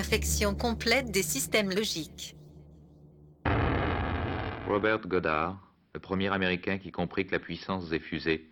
Infection 0.00 0.54
complète 0.54 1.10
des 1.10 1.22
systèmes 1.22 1.68
logiques. 1.68 2.34
Robert 4.66 5.00
Goddard, 5.00 5.74
le 5.92 6.00
premier 6.00 6.32
Américain 6.32 6.78
qui 6.78 6.90
comprit 6.90 7.26
que 7.26 7.32
la 7.32 7.38
puissance 7.38 7.90
des 7.90 8.00
fusées 8.00 8.48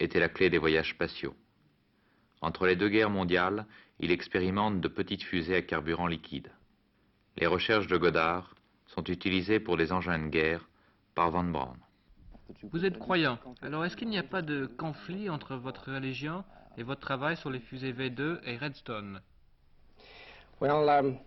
était 0.00 0.18
la 0.18 0.30
clé 0.30 0.48
des 0.48 0.56
voyages 0.56 0.92
spatiaux. 0.92 1.36
Entre 2.40 2.66
les 2.66 2.74
deux 2.74 2.88
guerres 2.88 3.10
mondiales, 3.10 3.66
il 4.00 4.10
expérimente 4.10 4.80
de 4.80 4.88
petites 4.88 5.24
fusées 5.24 5.56
à 5.56 5.60
carburant 5.60 6.06
liquide. 6.06 6.50
Les 7.36 7.46
recherches 7.46 7.86
de 7.86 7.98
Goddard 7.98 8.54
sont 8.86 9.04
utilisées 9.04 9.60
pour 9.60 9.76
des 9.76 9.92
engins 9.92 10.18
de 10.18 10.28
guerre 10.28 10.70
par 11.14 11.30
Van 11.30 11.44
Braun. 11.44 11.76
Vous 12.62 12.86
êtes 12.86 12.98
croyant, 12.98 13.38
alors 13.60 13.84
est-ce 13.84 13.98
qu'il 13.98 14.08
n'y 14.08 14.16
a 14.16 14.22
pas 14.22 14.40
de 14.40 14.64
conflit 14.64 15.28
entre 15.28 15.54
votre 15.54 15.92
religion 15.92 16.44
et 16.78 16.82
votre 16.82 17.02
travail 17.02 17.36
sur 17.36 17.50
les 17.50 17.60
fusées 17.60 17.92
V2 17.92 18.38
et 18.44 18.56
Redstone? 18.56 19.20
Well, 20.60 20.88
um, 20.90 21.18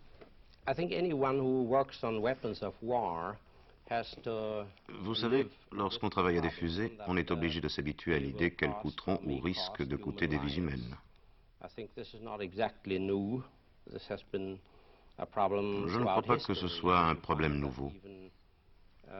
I 0.67 0.73
think 0.73 0.91
anyone 0.91 1.37
who 1.39 1.63
works 1.63 2.03
on 2.03 2.21
weapons 2.21 2.61
of 2.61 2.73
war 2.81 3.37
has 3.89 4.13
to. 4.23 4.65
Vous 5.03 5.15
savez, 5.15 5.47
lorsqu'on 5.71 6.09
travaille 6.09 6.37
à 6.37 6.41
des 6.41 6.49
fusées, 6.49 6.97
on 7.07 7.15
est 7.15 7.31
obligé 7.31 7.61
de 7.61 7.69
s'habituer 7.69 8.15
à 8.15 8.19
l'idée 8.19 8.51
qu'elles 8.51 8.75
coûteront 8.81 9.19
ou 9.25 9.39
risquent 9.39 9.87
de 9.87 9.95
coûter 9.95 10.27
des 10.27 10.37
vies 10.37 10.57
humaines. 10.57 10.97
Je 11.77 11.81
ne 15.97 16.03
crois 16.03 16.21
pas 16.23 16.37
que 16.37 16.53
ce 16.53 16.67
soit 16.67 16.99
un 16.99 17.15
problème 17.15 17.57
nouveau. 17.57 17.93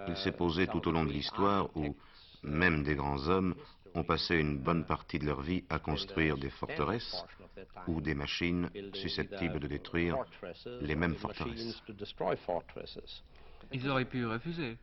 Il 0.07 0.17
s'est 0.17 0.31
posé 0.33 0.67
tout 0.67 0.85
au 0.87 0.91
long 0.91 1.05
de 1.05 1.11
l'histoire 1.11 1.69
où 1.75 1.95
même 2.43 2.83
des 2.83 2.95
grands 2.95 3.27
hommes 3.29 3.55
ont 3.93 4.03
passé 4.03 4.35
une 4.35 4.57
bonne 4.57 4.85
partie 4.85 5.19
de 5.19 5.25
leur 5.25 5.41
vie 5.41 5.63
à 5.69 5.79
construire 5.79 6.37
des 6.37 6.49
forteresses 6.49 7.23
ou 7.87 8.01
des 8.01 8.15
machines 8.15 8.69
susceptibles 8.93 9.59
de 9.59 9.67
détruire 9.67 10.17
les 10.81 10.95
mêmes 10.95 11.15
forteresses. 11.15 11.81
Ils 13.71 13.89
auraient 13.89 14.05
pu 14.05 14.25
refuser. 14.25 14.77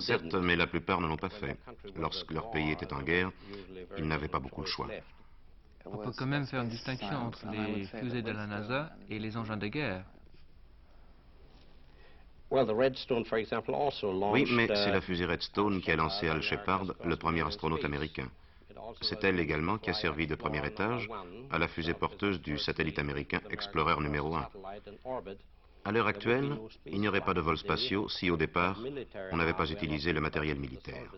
Certes, 0.00 0.34
mais 0.34 0.56
la 0.56 0.66
plupart 0.66 1.00
ne 1.00 1.06
l'ont 1.06 1.16
pas 1.16 1.28
fait. 1.28 1.58
Lorsque 1.96 2.30
leur 2.32 2.50
pays 2.50 2.70
était 2.70 2.92
en 2.92 3.02
guerre, 3.02 3.30
ils 3.98 4.06
n'avaient 4.06 4.28
pas 4.28 4.40
beaucoup 4.40 4.62
le 4.62 4.66
choix. 4.66 4.88
On 5.84 5.98
peut 5.98 6.12
quand 6.16 6.26
même 6.26 6.46
faire 6.46 6.62
une 6.62 6.68
distinction 6.68 7.16
entre 7.16 7.46
les 7.50 7.84
fusées 7.86 8.22
de 8.22 8.30
la 8.30 8.46
NASA 8.46 8.92
et 9.10 9.18
les 9.18 9.36
engins 9.36 9.56
de 9.56 9.66
guerre. 9.68 10.04
Oui, 12.50 14.44
mais 14.50 14.66
c'est 14.68 14.90
la 14.90 15.00
fusée 15.00 15.24
Redstone 15.24 15.80
qui 15.80 15.90
a 15.90 15.96
lancé 15.96 16.28
Al 16.28 16.42
Shepard, 16.42 16.84
le 17.04 17.16
premier 17.16 17.46
astronaute 17.46 17.84
américain. 17.84 18.28
C'est 19.00 19.24
elle 19.24 19.40
également 19.40 19.78
qui 19.78 19.90
a 19.90 19.94
servi 19.94 20.26
de 20.26 20.34
premier 20.34 20.64
étage 20.66 21.08
à 21.50 21.58
la 21.58 21.68
fusée 21.68 21.94
porteuse 21.94 22.40
du 22.40 22.58
satellite 22.58 22.98
américain 22.98 23.40
Explorer 23.50 24.00
numéro 24.00 24.34
1. 24.34 24.48
À 25.84 25.90
l'heure 25.90 26.06
actuelle, 26.06 26.56
il 26.86 27.00
n'y 27.00 27.08
aurait 27.08 27.24
pas 27.24 27.34
de 27.34 27.40
vols 27.40 27.58
spatiaux 27.58 28.08
si 28.08 28.30
au 28.30 28.36
départ, 28.36 28.78
on 29.32 29.36
n'avait 29.36 29.52
pas 29.52 29.68
utilisé 29.68 30.12
le 30.12 30.20
matériel 30.20 30.58
militaire. 30.58 31.12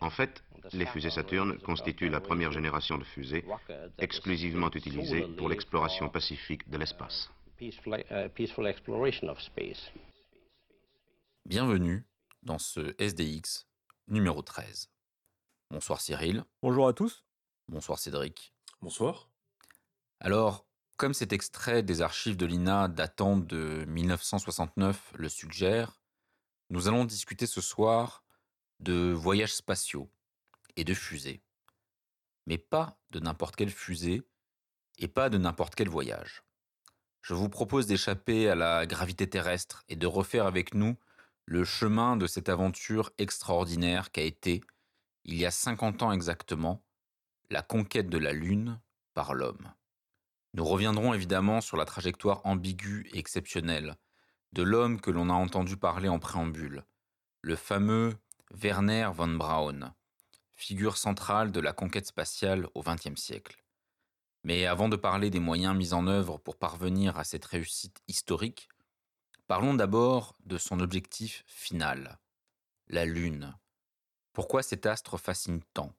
En 0.00 0.10
fait, 0.10 0.44
les 0.72 0.86
fusées 0.86 1.10
Saturne 1.10 1.58
constituent 1.58 2.08
la 2.08 2.20
première 2.20 2.52
génération 2.52 2.98
de 2.98 3.04
fusées 3.04 3.44
exclusivement 3.98 4.70
utilisées 4.72 5.26
pour 5.36 5.48
l'exploration 5.48 6.08
pacifique 6.08 6.68
de 6.70 6.78
l'espace. 6.78 7.30
Bienvenue 11.46 12.04
dans 12.42 12.58
ce 12.58 12.94
SDX 12.98 13.66
numéro 14.06 14.42
13. 14.42 14.88
Bonsoir 15.72 16.00
Cyril. 16.00 16.44
Bonjour 16.62 16.88
à 16.88 16.92
tous. 16.92 17.24
Bonsoir 17.68 18.00
Cédric. 18.00 18.52
Bonsoir. 18.82 19.30
Alors, 20.18 20.66
comme 20.96 21.14
cet 21.14 21.32
extrait 21.32 21.84
des 21.84 22.02
archives 22.02 22.36
de 22.36 22.44
l'INA 22.44 22.88
datant 22.88 23.36
de 23.36 23.84
1969 23.86 25.12
le 25.14 25.28
suggère, 25.28 26.02
nous 26.70 26.88
allons 26.88 27.04
discuter 27.04 27.46
ce 27.46 27.60
soir 27.60 28.24
de 28.80 29.12
voyages 29.12 29.54
spatiaux 29.54 30.10
et 30.74 30.82
de 30.82 30.92
fusées. 30.92 31.40
Mais 32.48 32.58
pas 32.58 32.98
de 33.10 33.20
n'importe 33.20 33.54
quelle 33.54 33.70
fusée 33.70 34.22
et 34.98 35.06
pas 35.06 35.30
de 35.30 35.38
n'importe 35.38 35.76
quel 35.76 35.88
voyage. 35.88 36.42
Je 37.22 37.32
vous 37.32 37.48
propose 37.48 37.86
d'échapper 37.86 38.50
à 38.50 38.56
la 38.56 38.86
gravité 38.86 39.30
terrestre 39.30 39.84
et 39.88 39.94
de 39.94 40.08
refaire 40.08 40.46
avec 40.46 40.74
nous 40.74 40.96
le 41.44 41.62
chemin 41.62 42.16
de 42.16 42.26
cette 42.26 42.48
aventure 42.48 43.12
extraordinaire 43.18 44.10
qu'a 44.10 44.22
été, 44.22 44.62
il 45.30 45.36
y 45.36 45.46
a 45.46 45.52
50 45.52 46.02
ans 46.02 46.10
exactement, 46.10 46.82
la 47.50 47.62
conquête 47.62 48.08
de 48.08 48.18
la 48.18 48.32
Lune 48.32 48.80
par 49.14 49.32
l'homme. 49.32 49.72
Nous 50.54 50.64
reviendrons 50.64 51.14
évidemment 51.14 51.60
sur 51.60 51.76
la 51.76 51.84
trajectoire 51.84 52.44
ambiguë 52.44 53.08
et 53.12 53.18
exceptionnelle 53.18 53.96
de 54.52 54.64
l'homme 54.64 55.00
que 55.00 55.12
l'on 55.12 55.30
a 55.30 55.34
entendu 55.34 55.76
parler 55.76 56.08
en 56.08 56.18
préambule, 56.18 56.84
le 57.42 57.54
fameux 57.54 58.16
Werner 58.52 59.08
von 59.14 59.28
Braun, 59.28 59.94
figure 60.56 60.96
centrale 60.96 61.52
de 61.52 61.60
la 61.60 61.72
conquête 61.72 62.06
spatiale 62.06 62.66
au 62.74 62.82
XXe 62.82 63.14
siècle. 63.14 63.62
Mais 64.42 64.66
avant 64.66 64.88
de 64.88 64.96
parler 64.96 65.30
des 65.30 65.38
moyens 65.38 65.76
mis 65.76 65.92
en 65.92 66.08
œuvre 66.08 66.38
pour 66.38 66.56
parvenir 66.56 67.16
à 67.16 67.22
cette 67.22 67.44
réussite 67.44 68.02
historique, 68.08 68.68
parlons 69.46 69.74
d'abord 69.74 70.34
de 70.44 70.58
son 70.58 70.80
objectif 70.80 71.44
final, 71.46 72.18
la 72.88 73.04
Lune. 73.04 73.54
Pourquoi 74.32 74.62
cet 74.62 74.86
astre 74.86 75.18
fascine 75.18 75.60
tant 75.74 75.94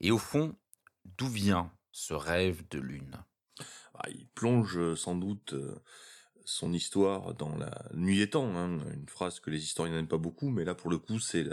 Et 0.00 0.10
au 0.10 0.18
fond, 0.18 0.56
d'où 1.04 1.28
vient 1.28 1.72
ce 1.92 2.14
rêve 2.14 2.62
de 2.70 2.78
Lune? 2.78 3.24
Ah, 3.94 4.08
il 4.10 4.26
plonge 4.28 4.78
euh, 4.78 4.96
sans 4.96 5.14
doute 5.14 5.52
euh, 5.52 5.82
son 6.44 6.72
histoire 6.72 7.34
dans 7.34 7.56
la 7.56 7.70
nuit 7.94 8.18
des 8.18 8.30
temps, 8.30 8.56
hein, 8.56 8.78
une 8.92 9.08
phrase 9.08 9.40
que 9.40 9.50
les 9.50 9.62
historiens 9.62 9.94
n'aiment 9.94 10.08
pas 10.08 10.18
beaucoup, 10.18 10.50
mais 10.50 10.64
là 10.64 10.74
pour 10.74 10.90
le 10.90 10.98
coup 10.98 11.20
c'est 11.20 11.46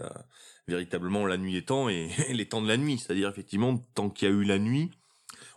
véritablement 0.67 1.25
la 1.25 1.37
nuit 1.37 1.53
des 1.53 1.65
temps 1.65 1.89
et, 1.89 2.09
les 2.33 2.47
temps 2.47 2.61
de 2.61 2.67
la 2.67 2.77
nuit, 2.77 2.97
c'est-à-dire 2.97 3.29
effectivement 3.29 3.77
tant 3.93 4.09
qu'il 4.09 4.27
y 4.27 4.31
a 4.31 4.33
eu 4.33 4.43
la 4.43 4.59
nuit, 4.59 4.91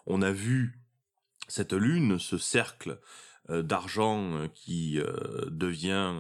on 0.06 0.20
a 0.20 0.32
vu 0.32 0.78
cette 1.48 1.72
lune, 1.72 2.18
ce 2.18 2.38
cercle 2.38 3.00
d'argent 3.62 4.32
euh, 4.32 4.48
qui 4.54 4.98
euh, 4.98 5.46
devient 5.50 6.14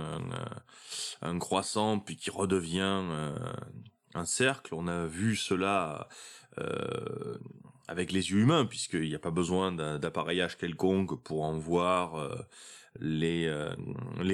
un, 1.22 1.38
croissant 1.38 1.98
puis 1.98 2.16
qui 2.16 2.30
redevient 2.30 3.02
euh, 3.10 3.52
un 4.14 4.24
cercle, 4.24 4.74
on 4.74 4.88
a 4.88 5.06
vu 5.06 5.36
cela 5.36 6.08
euh, 6.58 7.38
avec 7.88 8.12
les 8.12 8.30
yeux 8.30 8.38
humains, 8.38 8.66
puisqu'il 8.66 9.08
n'y 9.08 9.14
a 9.14 9.20
pas 9.20 9.30
besoin 9.30 9.72
d'appareillage 9.72 10.56
quelconque 10.56 11.20
pour 11.22 11.42
en 11.42 11.58
voir 11.58 12.16
euh, 12.16 12.36
les, 13.00 13.46
euh, 13.46 13.74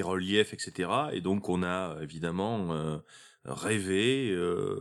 reliefs, 0.03 0.53
etc. 0.53 0.91
Et 1.13 1.21
donc 1.21 1.49
on 1.49 1.63
a 1.63 1.97
évidemment 2.03 2.73
euh, 2.73 2.99
rêvé 3.45 4.31
euh, 4.31 4.79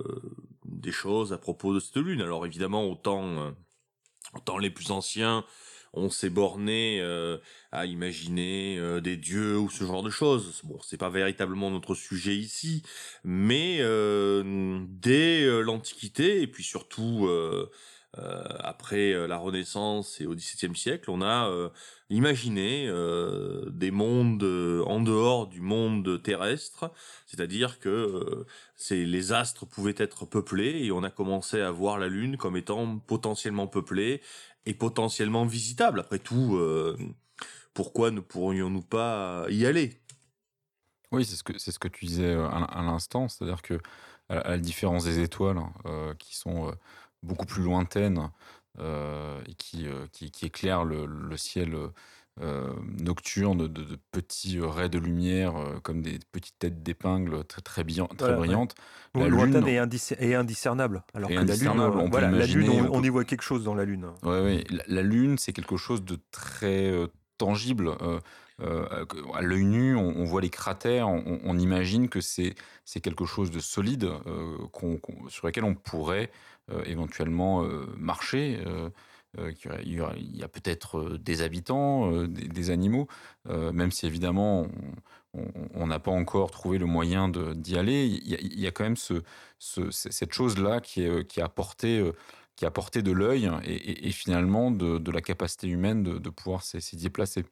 des 0.66 0.92
choses 0.92 1.34
à 1.34 1.38
propos 1.38 1.74
de 1.74 1.80
cette 1.80 1.98
lune. 1.98 2.22
Alors 2.22 2.46
évidemment, 2.46 2.84
euh, 2.84 3.52
autant 4.34 4.58
les 4.58 4.70
plus 4.70 4.92
anciens, 4.92 5.46
on 5.96 6.10
s'est 6.10 6.30
borné 6.30 7.00
euh, 7.02 7.38
à 7.72 7.86
imaginer 7.86 8.78
euh, 8.78 9.02
des 9.02 9.18
dieux 9.18 9.58
ou 9.58 9.70
ce 9.70 9.84
genre 9.84 10.04
de 10.04 10.10
choses. 10.10 10.62
Bon, 10.64 10.78
c'est 10.84 10.98
pas 10.98 11.10
véritablement 11.10 11.72
notre 11.72 11.96
sujet 11.96 12.36
ici, 12.36 12.84
mais 13.24 13.78
euh, 13.80 14.80
dès 14.88 15.46
l'Antiquité 15.64 16.42
et 16.42 16.48
puis 16.48 16.64
surtout 16.64 17.30
après 18.60 19.28
la 19.28 19.38
Renaissance 19.38 20.22
et 20.22 20.26
au 20.26 20.36
XVIIe 20.36 20.76
siècle, 20.76 21.10
on 21.10 21.22
a 21.22 21.52
imaginé 22.10 22.90
des 23.68 23.92
mondes 23.92 24.44
en 24.88 25.02
dehors 25.02 25.48
du 25.48 25.60
monde 25.60 26.22
terrestre, 26.24 26.92
c'est-à-dire 27.26 27.80
que 27.80 28.46
les 28.90 29.34
astres 29.34 29.66
pouvaient 29.66 29.96
être 29.98 30.26
peuplés 30.26 30.86
et 30.86 30.92
on 30.92 31.04
a 31.04 31.10
commencé 31.10 31.60
à 31.60 31.72
voir 31.72 32.00
la 32.00 32.08
Lune 32.08 32.38
comme 32.38 32.56
étant 32.56 33.00
potentiellement 33.00 33.68
peuplée 33.68 34.22
potentiellement 34.74 35.46
visitable. 35.46 36.00
Après 36.00 36.20
tout, 36.20 36.56
euh, 36.56 36.98
pourquoi 37.74 38.12
ne 38.12 38.20
pourrions-nous 38.20 38.82
pas 38.82 39.46
y 39.50 39.66
aller? 39.66 40.00
Oui, 41.12 41.26
c'est 41.26 41.36
ce 41.36 41.44
que 41.44 41.58
c'est 41.58 41.72
ce 41.72 41.80
que 41.80 41.88
tu 41.88 42.06
disais 42.06 42.34
euh, 42.34 42.48
à, 42.48 42.64
à 42.64 42.84
l'instant, 42.84 43.28
c'est-à-dire 43.28 43.62
que 43.62 43.80
à, 44.30 44.50
la 44.50 44.58
différence 44.58 45.06
des 45.06 45.20
étoiles 45.20 45.62
euh, 45.86 46.14
qui 46.16 46.36
sont 46.36 46.74
beaucoup 47.24 47.46
plus 47.46 47.64
lointaines 47.64 48.30
et 48.78 49.54
qui, 49.58 49.88
qui, 50.12 50.46
éclairent 50.46 50.84
le 50.84 51.38
ciel 51.38 51.78
nocturnes 53.00 53.68
de, 53.68 53.98
petits 54.12 54.60
raies 54.60 54.90
de 54.90 55.00
lumière 55.00 55.54
comme 55.84 56.02
des 56.02 56.20
petites 56.32 56.60
têtes 56.60 56.84
d'épingle 56.84 57.44
très 57.46 57.62
très, 57.62 57.84
très 57.84 58.36
brillantes. 58.36 58.76
La 59.14 59.28
Lointaine 59.28 59.68
est, 59.68 60.36
indiscernable. 60.36 61.04
Alors 61.14 61.30
que 61.30 61.36
la 61.36 61.56
Lune, 61.56 61.80
on, 61.80 62.10
voilà, 62.10 62.32
la 62.32 62.46
lune 62.46 62.90
on, 62.92 63.02
y 63.02 63.10
voit 63.10 63.24
quelque 63.24 63.44
chose 63.44 63.64
dans 63.64 63.76
la 63.76 63.86
Lune. 63.86 64.08
Oui, 64.24 64.30
ouais. 64.30 64.64
la, 64.70 64.84
la, 64.88 65.02
Lune, 65.02 65.38
c'est 65.38 65.54
quelque 65.54 65.78
chose 65.78 66.04
de 66.04 66.18
très 66.32 66.92
tangible. 67.38 67.96
Euh, 68.62 68.86
à 69.34 69.42
l'œil 69.42 69.66
nu, 69.66 69.96
on, 69.96 70.24
voit 70.24 70.40
les 70.42 70.50
cratères, 70.50 71.10
on, 71.10 71.58
imagine 71.58 72.08
que 72.08 72.22
c'est 72.22 72.56
quelque 73.02 73.26
chose 73.26 73.52
de 73.52 73.60
solide 73.60 74.06
euh, 74.28 74.58
sur 75.28 75.48
lequel 75.48 75.66
on 75.66 75.76
pourrait 75.76 76.32
euh, 76.72 76.82
éventuellement 76.86 77.64
marcher. 77.98 78.64
Il 79.84 79.94
y 80.38 80.44
a, 80.44 80.48
peut-être 80.48 81.18
des 81.18 81.42
habitants, 81.42 82.26
des, 82.28 82.70
animaux, 82.70 83.08
même 83.46 83.92
si 83.92 84.06
évidemment 84.06 84.68
on 85.74 85.88
n'a 85.88 86.00
pas 86.00 86.12
encore 86.12 86.52
trouvé 86.52 86.78
le 86.78 86.86
moyen 86.86 87.30
d'y 87.30 87.78
aller. 87.78 88.06
Il 88.06 88.60
y, 88.60 88.68
a, 88.68 88.72
quand 88.72 88.84
même 88.84 88.96
cette 88.98 90.34
chose-là 90.34 90.80
qui 90.82 91.06
a 91.06 91.24
qui 91.24 92.66
a 92.66 92.72
porté 92.72 93.02
de 93.02 93.12
l'œil 93.12 93.50
et, 93.66 94.12
finalement 94.12 94.72
de, 94.72 95.12
la 95.12 95.22
capacité 95.22 95.68
humaine 95.68 96.04
de, 96.04 96.18
de 96.18 96.30
pouvoir 96.30 96.64
s'y 96.64 96.96
déplacer. 96.96 97.44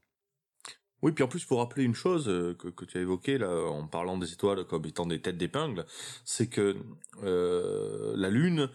Oui, 1.03 1.11
puis 1.11 1.25
en 1.25 1.27
plus, 1.27 1.43
pour 1.43 1.59
rappeler 1.59 1.83
une 1.83 1.95
chose 1.95 2.29
euh, 2.29 2.53
que, 2.53 2.85
tu 2.85 2.97
as 2.97 3.01
évoquée 3.01 3.37
là, 3.37 3.49
en 3.49 3.85
parlant 3.87 4.17
des 4.17 4.31
étoiles 4.31 4.63
comme 4.63 4.85
étant 4.85 5.05
des 5.05 5.19
têtes 5.19 5.37
d'épingle, 5.37 5.85
c'est 6.23 6.47
que 6.47 6.77
euh, 7.23 8.13
la 8.15 8.29
Lune, 8.29 8.69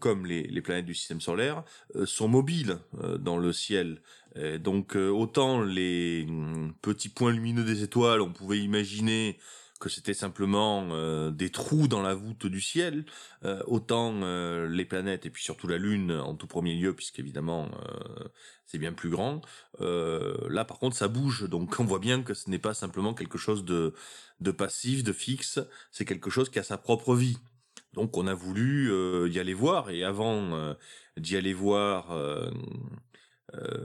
comme 0.00 0.26
les, 0.26 0.60
planètes 0.60 0.86
du 0.86 0.94
système 0.94 1.20
solaire, 1.20 1.62
euh, 1.94 2.04
sont 2.04 2.26
mobiles 2.26 2.78
dans 3.20 3.38
le 3.38 3.52
ciel. 3.52 4.02
donc, 4.60 4.96
autant 4.96 5.62
les 5.62 6.26
hum, 6.28 6.74
petits 6.82 7.10
points 7.10 7.32
lumineux 7.32 7.64
des 7.64 7.84
étoiles, 7.84 8.22
on 8.22 8.32
pouvait 8.32 8.58
imaginer 8.58 9.38
que 9.78 9.88
c'était 9.88 10.14
simplement 10.14 11.30
des 11.30 11.50
trous 11.50 11.86
dans 11.86 12.02
la 12.02 12.12
voûte 12.12 12.46
du 12.46 12.60
ciel, 12.60 13.04
autant 13.66 14.12
les 14.66 14.84
planètes 14.84 15.24
et 15.24 15.30
puis 15.30 15.44
surtout 15.44 15.68
la 15.68 15.78
Lune 15.78 16.10
en 16.10 16.34
tout 16.34 16.48
premier 16.48 16.74
lieu, 16.74 16.94
puisqu'évidemment 16.94 17.70
c'est 18.68 18.78
bien 18.78 18.92
plus 18.92 19.10
grand. 19.10 19.40
là 19.80 20.64
par 20.64 20.78
contre 20.78 20.94
ça 20.94 21.08
bouge, 21.08 21.48
donc 21.48 21.74
on 21.80 21.84
voit 21.84 21.98
bien 21.98 22.22
que 22.22 22.34
ce 22.34 22.48
n'est 22.48 22.60
pas 22.60 22.74
simplement 22.74 23.14
quelque 23.14 23.38
chose 23.38 23.64
de, 23.64 23.92
de 24.38 24.52
passif, 24.52 25.02
de 25.02 25.12
fixe, 25.12 25.58
c'est 25.90 26.04
quelque 26.04 26.30
chose 26.30 26.50
qui 26.50 26.60
a 26.60 26.62
sa 26.62 26.78
propre 26.78 27.16
vie. 27.16 27.38
Donc 27.94 28.16
on 28.16 28.28
a 28.28 28.34
voulu 28.34 28.92
y 29.28 29.40
aller 29.40 29.54
voir, 29.54 29.90
et 29.90 30.04
avant 30.04 30.76
d'y 31.16 31.36
aller 31.36 31.54
voir... 31.54 32.14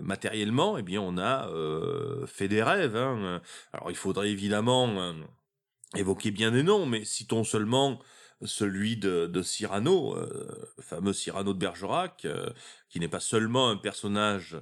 matériellement, 0.02 0.78
eh 0.78 0.84
bien, 0.84 1.00
on 1.02 1.18
a 1.18 1.48
fait 2.28 2.50
des 2.50 2.62
rêves. 2.62 2.98
Hein. 2.98 3.42
Alors, 3.72 3.90
il 3.90 3.96
faudrait 3.96 4.30
évidemment 4.30 5.14
évoquer 5.96 6.32
bien 6.32 6.52
des 6.52 6.64
noms, 6.64 6.86
mais 6.86 7.06
citons 7.06 7.46
seulement 7.46 8.00
celui 8.46 8.98
de, 8.98 9.42
Cyrano, 9.42 10.16
euh, 10.16 10.72
le 10.78 10.84
fameux 10.84 11.14
Cyrano 11.14 11.54
de 11.54 11.60
Bergerac, 11.60 12.26
euh, 12.26 12.50
qui 12.90 13.00
n'est 13.00 13.08
pas 13.08 13.20
seulement 13.20 13.70
un 13.70 13.78
personnage 13.78 14.58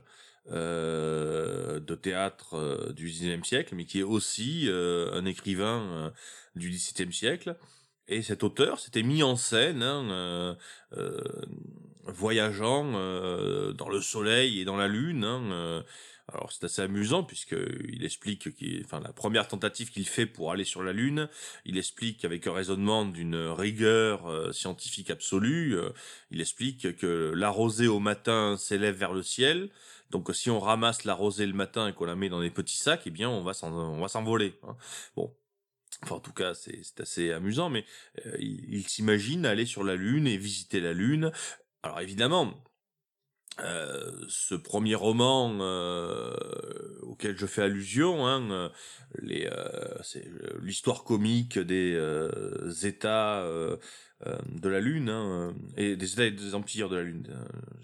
euh, 0.51 1.79
de 1.79 1.95
théâtre 1.95 2.91
du 2.95 3.05
XIXe 3.05 3.47
siècle, 3.47 3.75
mais 3.75 3.85
qui 3.85 3.99
est 3.99 4.03
aussi 4.03 4.69
un 4.69 5.25
écrivain 5.25 6.13
du 6.55 6.69
XVIIe 6.69 7.13
siècle. 7.13 7.55
Et 8.07 8.21
cet 8.21 8.43
auteur 8.43 8.79
s'était 8.79 9.03
mis 9.03 9.23
en 9.23 9.35
scène, 9.35 9.83
hein, 9.83 10.57
voyageant 12.05 12.91
dans 13.73 13.89
le 13.89 14.01
soleil 14.01 14.59
et 14.59 14.65
dans 14.65 14.77
la 14.77 14.87
lune, 14.87 15.23
hein, 15.23 15.83
alors 16.27 16.51
c'est 16.51 16.65
assez 16.65 16.81
amusant 16.81 17.23
puisqu'il 17.23 18.03
explique 18.03 18.55
qu'il, 18.55 18.83
enfin 18.85 18.99
la 18.99 19.13
première 19.13 19.47
tentative 19.47 19.91
qu'il 19.91 20.07
fait 20.07 20.25
pour 20.25 20.51
aller 20.51 20.65
sur 20.65 20.83
la 20.83 20.93
Lune, 20.93 21.29
il 21.65 21.77
explique 21.77 22.25
avec 22.25 22.47
un 22.47 22.53
raisonnement 22.53 23.05
d'une 23.05 23.35
rigueur 23.35 24.27
euh, 24.27 24.51
scientifique 24.51 25.09
absolue, 25.09 25.77
euh, 25.77 25.89
il 26.29 26.41
explique 26.41 26.97
que 26.97 27.33
la 27.35 27.49
rosée 27.49 27.87
au 27.87 27.99
matin 27.99 28.57
s'élève 28.57 28.95
vers 28.95 29.13
le 29.13 29.23
ciel, 29.23 29.69
donc 30.09 30.33
si 30.35 30.49
on 30.49 30.59
ramasse 30.59 31.05
la 31.05 31.13
rosée 31.13 31.45
le 31.45 31.53
matin 31.53 31.87
et 31.87 31.93
qu'on 31.93 32.05
la 32.05 32.15
met 32.15 32.29
dans 32.29 32.41
des 32.41 32.51
petits 32.51 32.77
sacs, 32.77 33.03
eh 33.05 33.11
bien 33.11 33.29
on 33.29 33.43
va 33.43 33.53
on 33.63 33.99
va 33.99 34.07
s'envoler. 34.07 34.59
Hein. 34.63 34.75
Bon, 35.15 35.33
Enfin, 36.03 36.15
en 36.15 36.19
tout 36.19 36.33
cas, 36.33 36.53
c'est 36.55 36.99
assez 36.99 37.31
amusant, 37.31 37.69
mais 37.69 37.85
euh, 38.25 38.35
il 38.39 38.87
s'imagine 38.87 39.45
aller 39.45 39.65
sur 39.65 39.83
la 39.83 39.95
Lune 39.95 40.25
et 40.25 40.37
visiter 40.37 40.79
la 40.79 40.93
Lune. 40.93 41.31
Alors 41.83 41.99
évidemment, 41.99 42.53
euh, 43.59 44.11
ce 44.29 44.55
premier 44.55 44.95
roman 44.95 45.57
euh, 45.59 46.33
auquel 47.01 47.37
je 47.37 47.45
fais 47.45 47.61
allusion, 47.61 48.25
hein, 48.25 48.49
euh, 48.49 48.69
les, 49.21 49.49
c'est 50.03 50.25
l'histoire 50.61 51.03
comique 51.03 51.59
des 51.59 51.99
États 52.83 53.45
de 53.45 54.69
la 54.69 54.79
Lune 54.79 55.09
hein, 55.09 55.53
et 55.75 55.95
des 55.95 56.13
États 56.13 56.25
et 56.25 56.31
des 56.31 56.55
empires 56.55 56.89
de 56.89 56.95
la 56.95 57.03
Lune, 57.03 57.27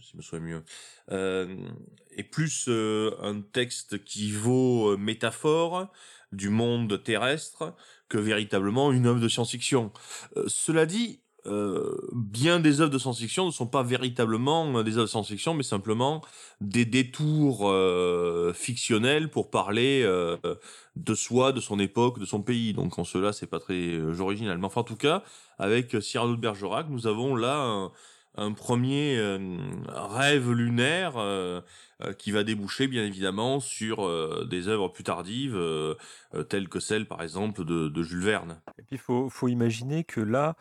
si 0.01 0.11
je 0.13 0.17
me 0.17 0.21
souviens 0.21 0.63
mieux, 1.09 1.83
est 2.15 2.23
plus 2.23 2.69
un 2.69 3.41
texte 3.41 4.03
qui 4.03 4.31
vaut 4.31 4.97
métaphore 4.97 5.91
du 6.31 6.49
monde 6.49 7.03
terrestre 7.03 7.75
que 8.07 8.17
véritablement 8.17 8.93
une 8.93 9.05
œuvre 9.05 9.19
de 9.19 9.27
science-fiction. 9.27 9.91
cela 10.47 10.85
dit, 10.85 11.19
euh, 11.47 11.97
bien 12.13 12.59
des 12.59 12.81
œuvres 12.81 12.91
de 12.91 12.97
science-fiction 12.97 13.45
ne 13.45 13.51
sont 13.51 13.67
pas 13.67 13.83
véritablement 13.83 14.77
euh, 14.77 14.83
des 14.83 14.93
œuvres 14.93 15.03
de 15.03 15.09
science-fiction, 15.09 15.53
mais 15.53 15.63
simplement 15.63 16.21
des 16.61 16.85
détours 16.85 17.69
euh, 17.69 18.53
fictionnels 18.53 19.29
pour 19.29 19.49
parler 19.49 20.03
de 20.95 21.15
soi, 21.15 21.51
de 21.51 21.59
son 21.59 21.79
époque, 21.79 22.19
de 22.19 22.25
son 22.25 22.41
pays. 22.41 22.73
Donc 22.73 22.97
en 22.99 23.03
cela, 23.03 23.33
c'est 23.33 23.47
pas 23.47 23.59
très 23.59 23.99
original. 24.19 24.57
Mais 24.57 24.65
enfin, 24.65 24.81
en 24.81 24.85
tout 24.85 24.95
cas, 24.95 25.23
avec 25.59 25.95
Cyrano 26.01 26.35
de 26.35 26.41
Bergerac, 26.41 26.87
nous 26.89 27.07
avons 27.07 27.35
là 27.35 27.89
un, 28.35 28.51
premier 28.51 29.19
rêve 29.87 30.51
lunaire 30.51 31.13
qui 32.17 32.31
va 32.31 32.43
déboucher 32.43 32.87
bien 32.87 33.03
évidemment 33.03 33.59
sur 33.59 34.07
des 34.47 34.67
œuvres 34.67 34.89
plus 34.89 35.03
tardives, 35.03 35.57
telles 36.49 36.69
que 36.69 36.79
celles 36.79 37.07
par 37.07 37.23
exemple 37.23 37.63
de, 37.63 38.03
Jules 38.03 38.23
Verne. 38.23 38.61
Et 38.77 38.83
puis 38.83 38.95
il 38.95 39.29
faut, 39.29 39.47
imaginer 39.47 40.03
que 40.03 40.21
là, 40.21 40.55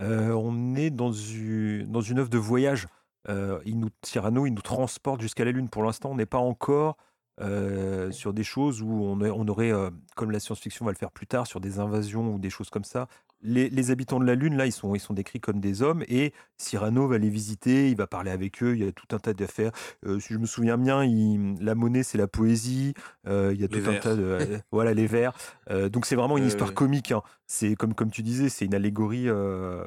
euh, 0.00 0.30
on 0.32 0.74
est 0.74 0.90
dans 0.90 1.12
une, 1.12 1.86
dans 1.86 2.00
œuvre 2.00 2.28
de 2.28 2.38
voyage. 2.38 2.86
Euh, 3.28 3.60
il 3.64 3.78
nous, 3.78 3.90
Cyrano, 4.02 4.46
il 4.46 4.52
nous 4.52 4.62
transporte 4.62 5.20
jusqu'à 5.20 5.44
la 5.44 5.52
Lune. 5.52 5.68
Pour 5.68 5.82
l'instant, 5.82 6.10
on 6.10 6.14
n'est 6.14 6.26
pas 6.26 6.38
encore 6.38 6.96
euh, 7.40 8.10
sur 8.10 8.32
des 8.32 8.44
choses 8.44 8.82
où 8.82 9.04
on 9.04 9.48
aurait, 9.48 9.72
comme 10.16 10.30
la 10.30 10.40
science-fiction 10.40 10.84
va 10.84 10.92
le 10.92 10.96
faire 10.96 11.10
plus 11.10 11.26
tard, 11.26 11.46
sur 11.46 11.60
des 11.60 11.78
invasions 11.78 12.34
ou 12.34 12.38
des 12.38 12.50
choses 12.50 12.70
comme 12.70 12.84
ça. 12.84 13.08
Les, 13.42 13.90
habitants 13.90 14.18
de 14.18 14.24
la 14.24 14.34
Lune, 14.34 14.56
là, 14.56 14.66
ils 14.66 14.72
sont, 14.72 14.94
ils 14.94 15.00
sont 15.00 15.14
décrits 15.14 15.40
comme 15.40 15.60
des 15.60 15.82
hommes 15.82 16.02
et 16.08 16.32
Cyrano 16.56 17.06
va 17.06 17.18
les 17.18 17.30
visiter, 17.30 17.88
il 17.88 17.96
va 17.96 18.06
parler 18.06 18.30
avec 18.30 18.62
eux, 18.62 18.74
il 18.74 18.84
y 18.84 18.88
a 18.88 18.92
tout 18.92 19.14
un 19.14 19.18
tas 19.18 19.32
d'affaires. 19.32 19.70
si 20.04 20.34
je 20.34 20.38
me 20.38 20.46
souviens 20.46 20.76
bien, 20.76 21.06
la 21.60 21.74
monnaie, 21.74 22.02
c'est 22.02 22.18
la 22.18 22.26
poésie, 22.26 22.94
il 23.26 23.60
y 23.60 23.64
a 23.64 23.68
tout 23.68 23.82
un 23.88 23.94
tas 23.94 24.16
de... 24.16 24.38
voilà, 24.72 24.92
les 24.92 25.06
vers. 25.06 25.32
donc 25.92 26.06
c'est 26.06 26.16
vraiment 26.16 26.36
une 26.36 26.46
histoire 26.46 26.74
comique. 26.74 27.12
Hein. 27.12 27.22
C'est 27.50 27.74
comme, 27.76 27.94
comme 27.94 28.10
tu 28.10 28.22
disais, 28.22 28.50
c'est 28.50 28.66
une 28.66 28.74
allégorie. 28.74 29.28
Euh, 29.28 29.86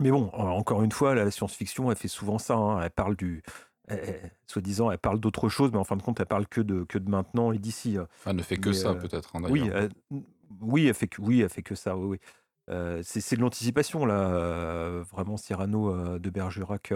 mais 0.00 0.10
bon, 0.10 0.30
encore 0.32 0.82
une 0.82 0.90
fois, 0.90 1.14
la 1.14 1.30
science-fiction, 1.30 1.90
elle 1.90 1.98
fait 1.98 2.08
souvent 2.08 2.38
ça. 2.38 2.54
Hein. 2.54 2.80
Elle 2.82 2.90
parle 2.90 3.14
du. 3.14 3.42
Soi-disant, 4.46 4.90
elle 4.90 4.98
parle 4.98 5.20
d'autre 5.20 5.50
chose, 5.50 5.70
mais 5.70 5.78
en 5.78 5.84
fin 5.84 5.96
de 5.96 6.02
compte, 6.02 6.18
elle 6.18 6.26
parle 6.26 6.46
que 6.46 6.62
de, 6.62 6.84
que 6.84 6.98
de 6.98 7.10
maintenant 7.10 7.52
et 7.52 7.58
d'ici. 7.58 7.98
Hein. 7.98 8.08
Elle 8.24 8.36
ne 8.36 8.42
fait 8.42 8.56
que 8.56 8.72
ça, 8.72 8.90
euh, 8.90 8.94
peut-être, 8.94 9.36
hein, 9.36 9.42
oui, 9.50 9.70
oui, 10.60 10.86
elle 10.86 10.94
fait 10.94 11.08
que, 11.08 11.20
oui, 11.20 11.42
elle 11.42 11.50
fait 11.50 11.62
que 11.62 11.74
ça, 11.74 11.94
oui, 11.94 12.06
oui. 12.06 12.18
Euh, 12.70 13.02
c'est 13.04 13.36
de 13.36 13.40
l'anticipation, 13.40 14.04
là, 14.04 15.02
vraiment, 15.10 15.36
Cyrano 15.36 16.18
de 16.18 16.30
Bergerac 16.30 16.92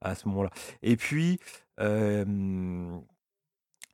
à 0.00 0.14
ce 0.14 0.28
moment-là. 0.28 0.50
Et 0.82 0.96
puis, 0.96 1.38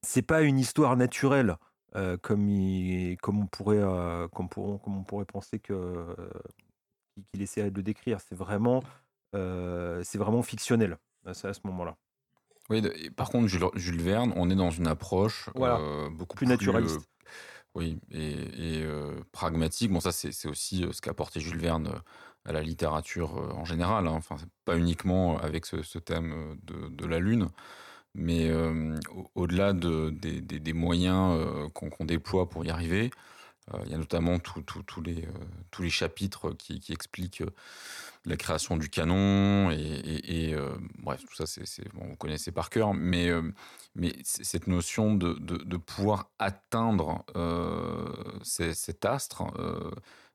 c'est 0.02 0.22
pas 0.22 0.42
une 0.42 0.58
histoire 0.58 0.96
naturelle. 0.96 1.56
Euh, 1.96 2.18
comme, 2.20 2.46
comme, 3.22 3.40
on 3.40 3.46
pourrait, 3.46 3.80
euh, 3.80 4.28
comme, 4.28 4.48
comme, 4.48 4.98
on 4.98 5.02
pourrait 5.02 5.24
penser 5.24 5.58
que, 5.58 5.72
euh, 5.72 6.14
qu'il 7.30 7.40
essaierait 7.40 7.70
de 7.70 7.76
le 7.76 7.82
décrire. 7.82 8.20
C'est 8.20 8.34
vraiment, 8.34 8.82
c'est 9.32 10.18
vraiment 10.18 10.42
fictionnel 10.42 10.98
à, 11.24 11.34
ce 11.34 11.60
moment-là. 11.64 11.96
Oui, 12.68 12.82
par 13.16 13.30
contre, 13.30 13.46
Jules, 13.46 14.02
Verne, 14.02 14.32
on 14.36 14.50
est 14.50 14.56
dans 14.56 14.70
une 14.70 14.86
approche 14.86 15.48
beaucoup 16.10 16.36
plus, 16.36 16.46
naturaliste. 16.46 17.08
Oui, 17.76 17.98
et, 18.10 18.84
pragmatique. 19.32 19.92
Bon, 19.92 20.00
ça, 20.00 20.12
c'est 20.12 20.48
aussi 20.48 20.84
ce 20.90 21.00
qu'a 21.00 21.10
apporté 21.10 21.40
Jules 21.40 21.58
Verne 21.58 22.02
à 22.44 22.52
la 22.52 22.62
littérature 22.62 23.34
en 23.56 23.64
général. 23.64 24.06
Hein. 24.06 24.14
Enfin, 24.14 24.36
pas 24.64 24.76
uniquement 24.76 25.38
avec 25.38 25.66
ce, 25.66 25.98
thème 25.98 26.58
de, 26.64 27.06
la 27.06 27.18
Lune. 27.18 27.48
Mais 28.14 28.50
au-delà 29.34 29.72
de, 29.74 30.10
des, 30.10 30.40
des, 30.40 30.72
moyens 30.72 31.38
qu'on 31.74 32.04
déploie 32.04 32.48
pour 32.48 32.64
y 32.64 32.70
arriver, 32.70 33.10
il 33.84 33.90
y 33.90 33.94
a 33.94 33.98
notamment 33.98 34.38
tous 34.38 35.00
les, 35.02 35.26
tous 35.70 35.82
les 35.82 35.90
chapitres 35.90 36.52
qui, 36.52 36.80
expliquent 36.92 37.42
la 38.24 38.36
création 38.36 38.76
du 38.76 38.88
canon 38.88 39.70
et, 39.70 40.54
bref, 40.98 41.24
tout 41.28 41.34
ça, 41.34 41.46
c'est, 41.46 41.92
bon, 41.94 42.06
vous 42.06 42.16
connaissez 42.16 42.52
par 42.52 42.70
cœur, 42.70 42.94
mais, 42.94 43.32
cette 44.22 44.68
notion 44.68 45.14
de, 45.14 45.76
pouvoir 45.76 46.30
atteindre 46.38 47.24
cet 48.42 49.04
astre, 49.04 49.42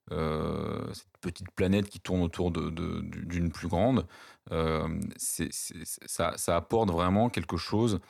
cette 0.09 1.17
petite 1.21 1.51
planète 1.51 1.89
qui 1.89 2.01
tourne 2.01 2.21
autour 2.23 2.51
d'une 2.51 3.51
plus 3.51 3.69
grande, 3.69 4.05
ça, 5.17 6.55
apporte 6.55 6.91
vraiment 6.91 7.29
quelque 7.29 7.55
chose 7.57 8.01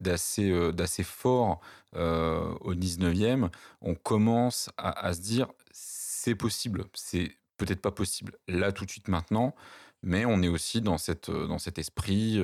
d'assez 0.00 0.50
euh, 0.50 0.72
d'assez 0.72 1.02
fort 1.02 1.60
euh, 1.96 2.54
au 2.60 2.74
19e, 2.74 3.50
on 3.80 3.94
commence 3.94 4.70
à, 4.76 5.12
se 5.12 5.20
dire 5.20 5.48
c'est 5.72 6.34
possible, 6.34 6.84
c'est 6.94 7.36
peut-être 7.56 7.80
pas 7.80 7.90
possible 7.90 8.32
là 8.46 8.72
tout 8.72 8.84
de 8.84 8.90
suite 8.90 9.08
maintenant, 9.08 9.54
mais 10.02 10.24
on 10.24 10.42
est 10.42 10.48
aussi 10.48 10.80
dans, 10.80 10.98
cette, 10.98 11.28
euh, 11.28 11.46
dans 11.46 11.58
cet 11.58 11.78
esprit, 11.78 12.42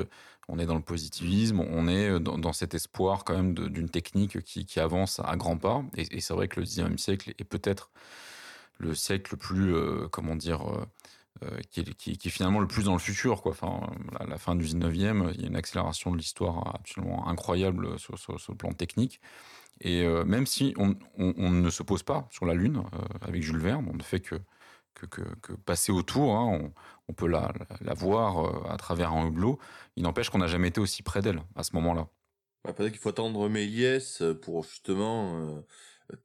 on 0.48 0.58
est 0.58 0.66
dans 0.66 0.74
le 0.74 0.82
positivisme, 0.82 1.60
on 1.60 1.88
est 1.88 2.20
dans, 2.20 2.52
cet 2.52 2.74
espoir 2.74 3.24
quand 3.24 3.34
même 3.34 3.54
d'une 3.54 3.88
technique 3.88 4.42
qui, 4.42 4.66
qui, 4.66 4.80
avance 4.80 5.20
à 5.24 5.36
grands 5.36 5.56
pas. 5.56 5.82
Et, 5.96 6.20
c'est 6.20 6.34
vrai 6.34 6.48
que 6.48 6.60
le 6.60 6.66
19e 6.66 6.98
siècle 6.98 7.34
est 7.38 7.44
peut-être 7.44 7.90
le 8.78 8.94
siècle 8.94 9.34
le 9.34 9.38
plus, 9.38 9.74
comment 10.10 10.36
dire, 10.36 10.86
euh, 11.42 11.58
qui, 11.68 11.80
est, 11.80 12.28
finalement 12.28 12.60
le 12.60 12.68
plus 12.68 12.84
dans 12.84 12.92
le 12.92 13.00
futur. 13.00 13.42
Quoi. 13.42 13.52
Enfin, 13.52 13.80
la 14.26 14.38
fin 14.38 14.54
du 14.54 14.64
19e, 14.64 15.32
il 15.34 15.40
y 15.40 15.44
a 15.44 15.48
une 15.48 15.56
accélération 15.56 16.12
de 16.12 16.16
l'histoire 16.16 16.76
absolument 16.76 17.26
incroyable 17.26 17.98
sur, 17.98 18.14
le 18.48 18.54
plan 18.54 18.72
technique. 18.72 19.20
Et 19.80 20.02
euh, 20.02 20.24
même 20.24 20.46
si 20.46 20.74
on, 20.76 20.94
ne 21.18 21.70
se 21.70 21.82
pose 21.82 22.04
pas 22.04 22.28
sur 22.30 22.46
la 22.46 22.54
Lune 22.54 22.84
euh, 22.94 22.98
avec 23.20 23.42
Jules 23.42 23.58
Verne, 23.58 23.88
on 23.90 23.96
ne 23.96 24.02
fait 24.02 24.20
que, 24.20 24.36
que, 24.94 25.52
passer 25.64 25.90
autour, 25.90 26.36
hein, 26.36 26.70
on, 27.08 27.12
peut 27.12 27.26
la, 27.26 27.52
voir 27.94 28.70
à 28.70 28.76
travers 28.76 29.12
un 29.12 29.26
hublot, 29.26 29.58
il 29.96 30.04
n'empêche 30.04 30.30
qu'on 30.30 30.38
n'a 30.38 30.46
jamais 30.46 30.68
été 30.68 30.80
aussi 30.80 31.02
près 31.02 31.20
d'elle 31.20 31.42
à 31.56 31.64
ce 31.64 31.74
moment-là. 31.74 32.06
Peut-être 32.62 32.92
qu'il 32.92 33.00
faut 33.00 33.08
attendre 33.08 33.48
Méliès 33.48 34.22
pour 34.40 34.62
justement 34.62 35.64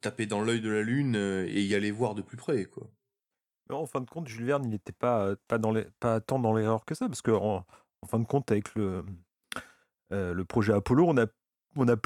taper 0.00 0.26
dans 0.26 0.40
l'œil 0.40 0.60
de 0.60 0.70
la 0.70 0.82
Lune 0.82 1.16
et 1.16 1.62
y 1.62 1.74
aller 1.74 1.90
voir 1.90 2.14
de 2.14 2.22
plus 2.22 2.36
près. 2.36 2.64
quoi 2.64 2.88
en 3.78 3.86
fin 3.86 4.00
de 4.00 4.08
compte, 4.08 4.28
Jules 4.28 4.46
Verne, 4.46 4.64
il 4.64 4.70
n'était 4.70 4.92
pas, 4.92 5.34
pas, 5.48 5.58
tant 6.20 6.38
dans 6.38 6.54
l'erreur 6.54 6.84
que 6.84 6.94
ça, 6.94 7.06
parce 7.06 7.22
que 7.22 7.30
en, 7.30 7.64
fin 8.06 8.18
de 8.18 8.24
compte, 8.24 8.50
avec 8.50 8.74
le, 8.74 9.04
projet 10.44 10.72
Apollo, 10.72 11.14
on 11.76 11.84
l'a 11.84 11.96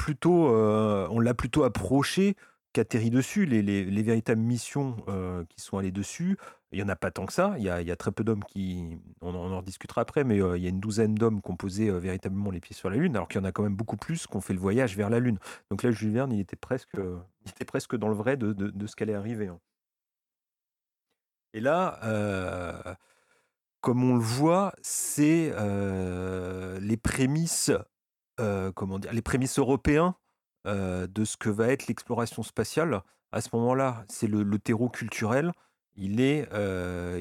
plutôt 1.33 1.63
approché 1.63 2.35
qu'atterri 2.73 3.09
dessus. 3.09 3.45
Les, 3.45 3.61
les, 3.61 4.03
véritables 4.03 4.41
missions 4.41 4.97
qui 5.49 5.61
sont 5.61 5.77
allées 5.77 5.91
dessus, 5.91 6.37
il 6.71 6.79
y 6.79 6.83
en 6.83 6.89
a 6.89 6.95
pas 6.95 7.11
tant 7.11 7.25
que 7.25 7.33
ça. 7.33 7.55
Il 7.57 7.63
y 7.63 7.69
a, 7.69 7.95
très 7.95 8.11
peu 8.11 8.23
d'hommes 8.23 8.43
qui, 8.43 8.97
on, 9.21 9.33
en 9.33 9.57
rediscutera 9.57 10.01
après, 10.01 10.23
mais 10.23 10.37
il 10.37 10.61
y 10.61 10.65
a 10.65 10.69
une 10.69 10.79
douzaine 10.81 11.15
d'hommes 11.15 11.41
qui 11.41 11.51
ont 11.51 11.55
posé 11.55 11.89
véritablement 11.91 12.51
les 12.51 12.59
pieds 12.59 12.75
sur 12.75 12.89
la 12.89 12.97
Lune, 12.97 13.15
alors 13.15 13.27
qu'il 13.27 13.39
y 13.39 13.43
en 13.43 13.47
a 13.47 13.51
quand 13.51 13.63
même 13.63 13.75
beaucoup 13.75 13.97
plus 13.97 14.27
qui 14.27 14.35
ont 14.35 14.41
fait 14.41 14.53
le 14.53 14.59
voyage 14.59 14.95
vers 14.97 15.09
la 15.09 15.19
Lune. 15.19 15.39
Donc 15.71 15.83
là, 15.83 15.91
Jules 15.91 16.11
Verne, 16.11 16.31
il 16.33 16.39
était 16.39 16.57
presque, 16.57 16.95
dans 16.95 18.09
le 18.09 18.15
vrai 18.15 18.37
de, 18.37 18.53
de, 18.53 18.69
de 18.69 18.87
ce 18.87 18.95
qu'allait 18.95 19.15
arriver. 19.15 19.47
Hein. 19.47 19.59
Et 21.55 21.61
là, 21.61 21.99
euh, 22.03 22.73
comme 23.79 24.03
on 24.03 24.15
le 24.15 24.21
voit, 24.21 24.73
c'est 24.81 25.53
euh, 25.55 26.77
les 26.81 26.97
prémices, 26.97 27.71
euh, 28.41 28.73
comment 28.73 28.99
dire, 28.99 29.13
les 29.13 29.45
européens 29.57 30.15
de 30.65 31.25
ce 31.25 31.37
que 31.37 31.49
va 31.49 31.67
être 31.67 31.87
l'exploration 31.87 32.43
spatiale. 32.43 33.03
À 33.31 33.39
ce 33.39 33.49
moment-là, 33.53 34.03
c'est 34.09 34.27
le, 34.27 34.59
terreau 34.59 34.89
culturel. 34.89 35.53
Il 35.95 36.19
est, 36.19 36.49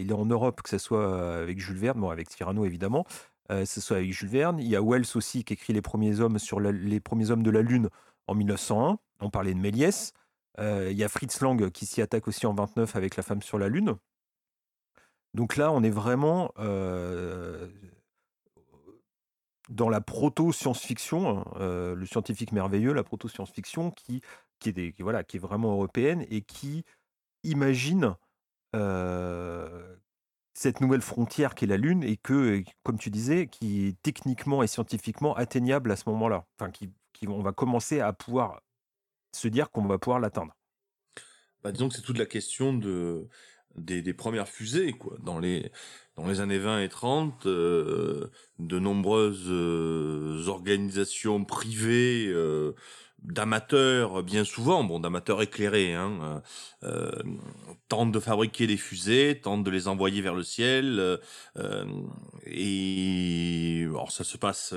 il 0.00 0.10
est 0.10 0.14
en 0.14 0.24
Europe, 0.24 0.62
que 0.62 0.70
ce 0.70 0.78
soit 0.78 1.36
avec 1.42 1.60
Jules 1.60 1.76
Verne, 1.76 2.00
bon, 2.00 2.08
avec 2.08 2.30
Cyrano 2.30 2.64
évidemment, 2.64 3.04
que 3.50 3.66
ce 3.66 3.80
soit 3.82 3.98
avec 3.98 4.12
Jules 4.12 4.30
Verne. 4.30 4.58
Il 4.58 4.66
y 4.66 4.74
a 4.74 4.82
Wells 4.82 5.06
aussi 5.14 5.44
qui 5.44 5.52
écrit 5.52 5.74
les 5.74 5.82
premiers 5.82 6.20
hommes 6.20 6.38
sur 6.38 6.58
les 6.58 7.00
premiers 7.00 7.30
hommes 7.30 7.42
de 7.42 7.50
la 7.50 7.60
Lune 7.60 7.90
en 8.26 8.34
1901. 8.34 8.98
On 9.20 9.30
parlait 9.30 9.52
de 9.52 9.60
Méliès. 9.60 10.14
il 10.58 10.96
y 10.96 11.04
a 11.04 11.08
Fritz 11.08 11.40
Lang 11.42 11.70
qui 11.70 11.84
s'y 11.84 12.00
attaque 12.00 12.26
aussi 12.26 12.46
en 12.46 12.54
29 12.54 12.96
avec 12.96 13.16
La 13.16 13.22
femme 13.22 13.42
sur 13.42 13.58
la 13.58 13.68
Lune. 13.68 13.96
Donc 15.34 15.56
là, 15.56 15.72
on 15.72 15.82
est 15.82 15.90
vraiment 15.90 16.52
dans 19.68 19.88
la 19.88 20.00
proto-science-fiction, 20.00 21.44
hein, 21.58 21.94
le 21.94 22.06
scientifique 22.06 22.52
merveilleux, 22.52 22.92
la 22.92 23.04
proto-science-fiction 23.04 23.90
qui, 23.90 24.22
est 24.66 25.38
vraiment 25.38 25.72
européenne 25.72 26.24
et 26.30 26.42
qui 26.42 26.84
imagine 27.42 28.16
cette 30.54 30.80
nouvelle 30.80 31.02
frontière 31.02 31.54
qui 31.54 31.64
est 31.64 31.68
la 31.68 31.76
Lune 31.76 32.04
et 32.04 32.16
que, 32.16 32.62
comme 32.84 32.98
tu 32.98 33.10
disais, 33.10 33.48
qui 33.48 33.88
est 33.88 34.02
techniquement 34.02 34.62
et 34.62 34.68
scientifiquement 34.68 35.34
atteignable 35.34 35.90
à 35.90 35.96
ce 35.96 36.08
moment-là. 36.10 36.46
Enfin, 36.56 36.70
qui, 36.70 36.90
qui, 37.12 37.26
on 37.26 37.42
va 37.42 37.52
commencer 37.52 38.00
à 38.00 38.12
pouvoir 38.12 38.62
se 39.32 39.48
dire 39.48 39.70
qu'on 39.70 39.84
va 39.84 39.98
pouvoir 39.98 40.20
l'atteindre. 40.20 40.54
Bah, 41.62 41.72
disons 41.72 41.88
que 41.88 41.96
c'est 41.96 42.02
toute 42.02 42.18
la 42.18 42.26
question 42.26 42.72
de 42.72 43.28
des, 43.76 44.14
premières 44.14 44.48
fusées 44.48 44.92
quoi. 44.92 45.16
Dans 45.22 45.38
les 45.38 45.70
dans 46.16 46.26
les 46.26 46.40
années 46.40 46.58
20 46.58 46.82
et 46.82 46.88
30 46.88 47.46
euh, 47.46 48.30
de 48.58 48.78
nombreuses 48.78 49.46
euh, 49.48 50.44
organisations 50.46 51.44
privées 51.44 52.26
euh, 52.28 52.72
d'amateurs 53.22 54.22
bien 54.22 54.44
souvent 54.44 54.84
bon 54.84 55.00
d'amateurs 55.00 55.40
éclairés 55.42 55.94
hein, 55.94 56.42
tentent 57.88 58.12
de 58.12 58.20
fabriquer 58.20 58.66
des 58.66 58.76
fusées 58.76 59.40
tentent 59.42 59.64
de 59.64 59.70
les 59.70 59.88
envoyer 59.88 60.20
vers 60.20 60.34
le 60.34 60.42
ciel 60.42 61.18
et 62.44 63.84
alors 63.88 64.12
ça 64.12 64.24
se 64.24 64.36
passe 64.36 64.74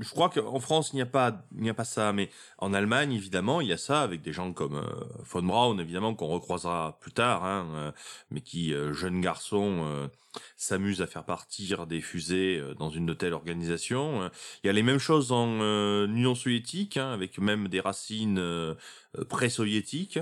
je 0.00 0.08
crois 0.10 0.30
qu'en 0.30 0.60
France, 0.60 0.90
il 0.92 0.96
n'y 0.96 1.02
a 1.02 1.06
pas, 1.06 1.44
il 1.54 1.62
n'y 1.62 1.70
a 1.70 1.74
pas 1.74 1.84
ça, 1.84 2.12
mais 2.12 2.30
en 2.58 2.72
Allemagne, 2.72 3.12
évidemment, 3.12 3.60
il 3.60 3.68
y 3.68 3.72
a 3.72 3.76
ça 3.76 4.02
avec 4.02 4.22
des 4.22 4.32
gens 4.32 4.52
comme 4.52 4.76
euh, 4.76 5.04
von 5.24 5.42
Braun, 5.42 5.78
évidemment, 5.78 6.14
qu'on 6.14 6.28
recroisera 6.28 6.98
plus 7.00 7.12
tard, 7.12 7.44
hein, 7.44 7.66
euh, 7.74 7.92
mais 8.30 8.40
qui, 8.40 8.72
euh, 8.72 8.92
jeune 8.92 9.20
garçon, 9.20 9.82
euh, 9.84 10.08
s'amuse 10.56 11.02
à 11.02 11.06
faire 11.06 11.24
partir 11.24 11.86
des 11.86 12.00
fusées 12.00 12.62
dans 12.78 12.88
une 12.88 13.06
de 13.06 13.14
telles 13.14 13.32
organisations. 13.32 14.30
Il 14.62 14.68
y 14.68 14.70
a 14.70 14.72
les 14.72 14.84
mêmes 14.84 14.98
choses 14.98 15.32
en 15.32 15.46
Union 16.06 16.36
soviétique, 16.36 16.96
hein, 16.96 17.12
avec 17.12 17.38
même 17.38 17.66
des 17.66 17.80
racines 17.80 18.40
pré-soviétiques. 19.28 20.20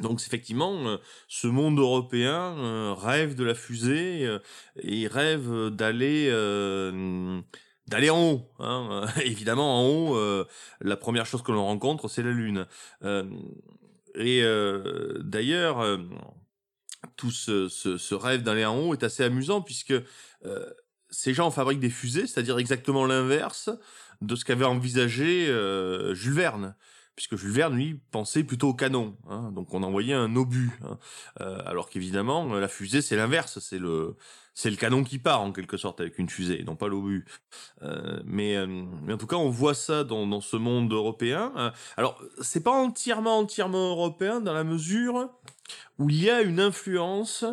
Donc 0.00 0.22
effectivement, 0.26 0.96
ce 1.28 1.46
monde 1.46 1.78
européen 1.78 2.94
rêve 2.94 3.34
de 3.34 3.44
la 3.44 3.54
fusée 3.54 4.38
et 4.82 5.06
rêve 5.08 5.68
d'aller 5.68 6.30
d'aller 7.92 8.10
en 8.10 8.22
haut. 8.22 8.50
Hein. 8.58 9.06
Évidemment, 9.24 9.80
en 9.80 9.88
haut, 9.88 10.16
euh, 10.16 10.46
la 10.80 10.96
première 10.96 11.26
chose 11.26 11.42
que 11.42 11.52
l'on 11.52 11.64
rencontre, 11.64 12.08
c'est 12.08 12.22
la 12.22 12.32
Lune. 12.32 12.66
Euh, 13.04 13.24
et 14.14 14.42
euh, 14.42 15.18
d'ailleurs, 15.22 15.98
tout 17.16 17.30
ce, 17.30 18.14
rêve 18.14 18.42
d'aller 18.42 18.64
en 18.64 18.78
haut 18.78 18.94
est 18.94 19.04
assez 19.04 19.22
amusant 19.22 19.62
puisque 19.62 19.94
ces 21.10 21.34
gens 21.34 21.50
fabriquent 21.50 21.80
des 21.80 21.90
fusées, 21.90 22.26
c'est-à-dire 22.26 22.58
exactement 22.58 23.06
l'inverse 23.06 23.70
de 24.20 24.36
ce 24.36 24.44
qu'avait 24.44 24.64
envisagé 24.64 25.46
Jules 26.14 26.34
Verne 26.34 26.74
puisque 27.16 27.36
Jules 27.36 27.52
Verne, 27.52 27.74
lui, 27.74 28.00
pensait 28.10 28.44
plutôt 28.44 28.68
au 28.68 28.74
canon. 28.74 29.16
Hein, 29.28 29.52
donc 29.52 29.72
on 29.74 29.82
envoyait 29.82 30.14
un 30.14 30.34
obus. 30.36 30.78
Hein, 30.84 30.98
alors 31.66 31.88
qu'évidemment, 31.88 32.54
la 32.54 32.68
fusée, 32.68 33.02
c'est 33.02 33.16
l'inverse. 33.16 33.58
C'est 33.58 33.78
le, 33.78 34.16
c'est 34.54 34.70
le 34.70 34.76
canon 34.76 35.02
qui 35.02 35.18
part 35.18 35.40
en 35.40 35.52
quelque 35.52 35.76
sorte 35.76 36.00
avec 36.00 36.18
une 36.18 36.28
fusée, 36.28 36.62
non 36.64 36.76
pas 36.76 36.88
l'obus. 36.88 37.24
Euh, 37.82 38.20
mais, 38.24 38.56
euh, 38.56 38.66
mais 38.66 39.14
en 39.14 39.18
tout 39.18 39.26
cas, 39.26 39.36
on 39.36 39.48
voit 39.48 39.74
ça 39.74 40.04
dans, 40.04 40.26
dans 40.26 40.40
ce 40.40 40.56
monde 40.56 40.92
européen. 40.92 41.52
Euh, 41.56 41.70
alors, 41.96 42.20
c'est 42.40 42.62
pas 42.62 42.70
entièrement 42.70 43.38
entièrement 43.38 43.90
européen 43.90 44.40
dans 44.40 44.52
la 44.52 44.64
mesure 44.64 45.30
où 45.98 46.10
il 46.10 46.22
y 46.22 46.30
a 46.30 46.42
une 46.42 46.60
influence 46.60 47.44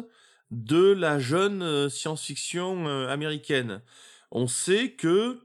de 0.52 0.92
la 0.92 1.20
jeune 1.20 1.62
euh, 1.62 1.90
science-fiction 1.90 2.88
américaine. 3.08 3.82
On 4.32 4.48
sait 4.48 4.92
que 4.92 5.40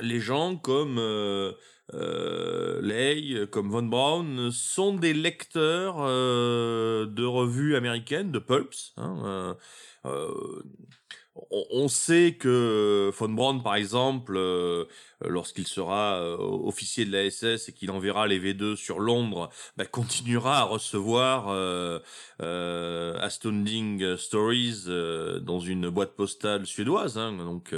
les 0.00 0.20
gens 0.20 0.56
comme 0.56 0.98
euh, 0.98 1.52
Ley, 1.92 3.46
comme 3.50 3.70
Von 3.70 3.84
Braun, 3.84 4.50
sont 4.52 4.94
des 4.94 5.12
lecteurs 5.12 5.96
de 6.06 7.24
revues 7.24 7.76
américaines, 7.76 8.32
de 8.32 8.38
pulps. 8.38 8.92
Hein, 8.96 9.56
euh, 11.52 11.62
on, 11.70 11.88
sait 11.88 12.36
que 12.38 13.10
Von 13.18 13.30
Braun, 13.30 13.60
par 13.60 13.74
exemple, 13.74 14.36
euh, 14.36 14.84
lorsqu'il 15.24 15.66
sera 15.66 16.22
officier 16.38 17.04
de 17.04 17.12
la 17.12 17.30
SS 17.30 17.68
et 17.68 17.72
qu'il 17.72 17.90
enverra 17.90 18.26
les 18.26 18.38
V2 18.38 18.76
sur 18.76 19.00
Londres, 19.00 19.50
bah, 19.76 19.84
continuera 19.90 20.58
à 20.60 20.64
recevoir 20.64 21.48
Astounding 23.20 24.16
Stories 24.16 24.84
dans 25.42 25.60
une 25.60 25.88
boîte 25.90 26.12
postale 26.12 26.66
suédoise. 26.66 27.18
Hein, 27.18 27.32
donc 27.32 27.74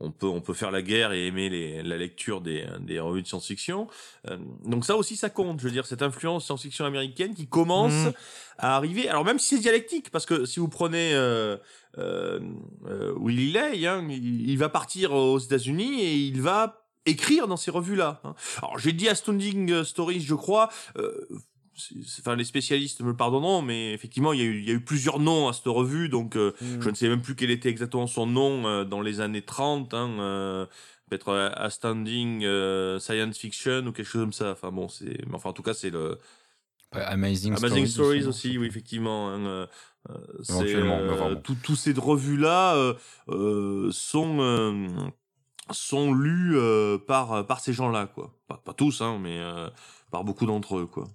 on 0.00 0.10
peut 0.10 0.26
on 0.26 0.40
peut 0.40 0.54
faire 0.54 0.70
la 0.70 0.82
guerre 0.82 1.12
et 1.12 1.26
aimer 1.26 1.48
les, 1.48 1.82
la 1.82 1.96
lecture 1.96 2.40
des, 2.40 2.66
des 2.80 3.00
revues 3.00 3.22
de 3.22 3.26
science-fiction. 3.26 3.88
Euh, 4.28 4.36
donc 4.64 4.84
ça 4.84 4.96
aussi 4.96 5.16
ça 5.16 5.28
compte. 5.28 5.58
Je 5.58 5.64
veux 5.64 5.72
dire 5.72 5.86
cette 5.86 6.02
influence 6.02 6.44
science-fiction 6.44 6.84
américaine 6.84 7.34
qui 7.34 7.46
commence 7.48 7.92
mmh. 7.92 8.12
à 8.58 8.76
arriver. 8.76 9.08
Alors 9.08 9.24
même 9.24 9.38
si 9.38 9.56
c'est 9.56 9.60
dialectique, 9.60 10.10
parce 10.10 10.26
que 10.26 10.44
si 10.44 10.60
vous 10.60 10.68
prenez 10.68 11.14
euh, 11.14 11.18
euh, 11.18 11.56
euh 11.56 11.87
Willy 11.98 13.52
Lay, 13.52 13.86
hein, 13.86 14.06
il, 14.10 14.56
va 14.58 14.68
partir 14.68 15.12
aux 15.12 15.38
États-Unis 15.38 16.02
et 16.02 16.14
il 16.14 16.40
va 16.40 16.84
écrire 17.06 17.48
dans 17.48 17.56
ces 17.56 17.70
revues-là. 17.70 18.20
Hein. 18.24 18.34
Alors 18.58 18.78
j'ai 18.78 18.92
dit 18.92 19.08
Astounding 19.08 19.84
Stories, 19.84 20.20
je 20.20 20.34
crois. 20.34 20.68
Euh, 20.96 21.26
enfin 22.18 22.36
les 22.36 22.44
spécialistes 22.44 23.00
me 23.00 23.14
pardonneront, 23.14 23.62
mais 23.62 23.92
effectivement 23.92 24.32
il 24.32 24.40
y 24.40 24.42
a 24.42 24.46
eu, 24.46 24.58
il 24.58 24.68
y 24.68 24.70
a 24.70 24.74
eu 24.74 24.80
plusieurs 24.80 25.18
noms 25.18 25.48
à 25.48 25.52
cette 25.52 25.66
revue, 25.66 26.08
donc 26.08 26.36
euh, 26.36 26.52
mm. 26.60 26.80
je 26.80 26.90
ne 26.90 26.94
sais 26.94 27.08
même 27.08 27.22
plus 27.22 27.34
quel 27.34 27.50
était 27.50 27.68
exactement 27.68 28.06
son 28.06 28.26
nom 28.26 28.66
euh, 28.66 28.84
dans 28.84 29.00
les 29.00 29.20
années 29.20 29.42
30, 29.42 29.94
hein, 29.94 30.16
euh, 30.20 30.66
peut-être 31.08 31.32
Astounding 31.56 32.40
Science 32.98 33.38
Fiction 33.38 33.86
ou 33.86 33.92
quelque 33.92 34.06
chose 34.06 34.22
comme 34.22 34.32
ça. 34.32 34.52
Enfin 34.52 34.70
bon, 34.70 34.88
c'est, 34.88 35.18
enfin 35.32 35.50
en 35.50 35.54
tout 35.54 35.62
cas 35.62 35.74
c'est 35.74 35.90
le 35.90 36.18
Amazing, 36.92 37.54
Amazing 37.54 37.86
Stories, 37.86 38.24
aussi, 38.24 38.56
oui 38.56 38.66
effectivement. 38.66 39.30
Hein, 39.30 39.68
c'est 40.42 40.74
tous 41.62 41.76
ces 41.76 41.92
revues 41.92 42.36
là 42.36 42.94
sont 43.90 45.12
sont 45.70 46.12
lus 46.14 46.56
par 47.06 47.46
par 47.46 47.60
ces 47.60 47.72
gens 47.72 47.90
là 47.90 48.06
quoi. 48.06 48.34
Pas, 48.46 48.56
pas 48.56 48.72
tous 48.72 49.00
hein, 49.02 49.18
mais 49.20 49.40
par 50.10 50.24
beaucoup 50.24 50.46
d'entre 50.46 50.78
eux 50.78 50.86
quoi. 50.86 51.08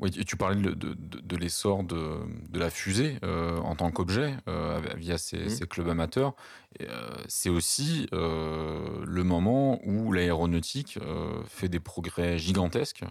Oui, 0.00 0.10
tu 0.10 0.36
parlais 0.36 0.56
de, 0.56 0.70
de, 0.70 0.94
de, 0.94 1.36
l'essor 1.36 1.84
de, 1.84 2.20
de, 2.48 2.58
la 2.58 2.70
fusée 2.70 3.18
euh, 3.22 3.58
en 3.58 3.76
tant 3.76 3.90
qu'objet 3.90 4.34
euh, 4.48 4.80
via 4.96 5.18
ces, 5.18 5.44
mmh. 5.44 5.48
ces, 5.50 5.66
clubs 5.66 5.88
amateurs. 5.88 6.34
Euh, 6.80 7.10
c'est 7.28 7.50
aussi 7.50 8.06
euh, 8.14 9.04
le 9.04 9.24
moment 9.24 9.78
où 9.84 10.10
l'aéronautique 10.12 10.98
euh, 11.02 11.42
fait 11.44 11.68
des 11.68 11.80
progrès 11.80 12.38
gigantesques 12.38 13.04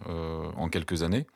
en 0.56 0.68
quelques 0.68 1.04
années. 1.04 1.26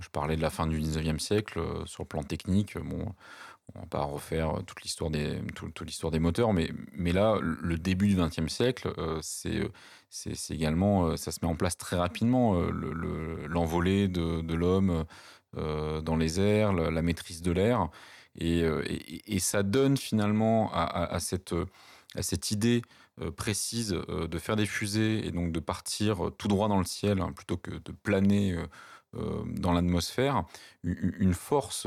Je 0.00 0.08
parlais 0.10 0.36
de 0.36 0.42
la 0.42 0.50
fin 0.50 0.66
du 0.66 0.78
19e 0.78 1.18
siècle 1.18 1.60
sur 1.86 2.02
le 2.02 2.08
plan 2.08 2.22
technique. 2.22 2.76
Bon, 2.78 3.14
on 3.74 3.80
va 3.80 3.86
pas 3.86 4.02
refaire 4.02 4.62
toute 4.66 4.82
l'histoire 4.82 5.10
des 5.10 6.18
moteurs, 6.18 6.52
mais 6.52 7.12
là 7.12 7.38
le 7.40 7.78
début 7.78 8.08
du 8.08 8.16
XXe 8.16 8.52
siècle, 8.52 8.92
euh, 8.98 9.18
c'est 9.22 10.50
également 10.50 11.06
euh, 11.06 11.16
ça 11.16 11.32
se 11.32 11.38
met 11.42 11.48
en 11.48 11.56
place 11.56 11.76
très 11.76 11.96
rapidement 11.96 12.56
euh, 12.56 12.70
l'envolée 13.48 14.08
de, 14.08 14.54
l'homme 14.54 15.04
dans 15.56 16.16
les 16.16 16.40
airs, 16.40 16.72
la, 16.72 17.02
maîtrise 17.02 17.40
de 17.40 17.52
l'air, 17.52 17.88
et, 18.38 18.64
ça 19.38 19.62
donne 19.62 19.96
finalement 19.96 20.70
à, 20.72 21.18
cette 21.20 22.50
idée 22.50 22.82
précise 23.36 23.90
de 23.90 24.38
faire 24.38 24.56
des 24.56 24.66
fusées 24.66 25.26
et 25.26 25.30
donc 25.30 25.52
de 25.52 25.60
partir 25.60 26.30
tout 26.36 26.48
droit 26.48 26.68
dans 26.68 26.78
le 26.78 26.84
ciel 26.84 27.20
hein, 27.20 27.32
plutôt 27.32 27.56
que 27.56 27.70
de 27.70 27.92
planer 27.92 28.52
euh, 28.52 28.66
dans 29.46 29.72
l'atmosphère 29.72 30.44
une 30.84 31.34
force 31.34 31.86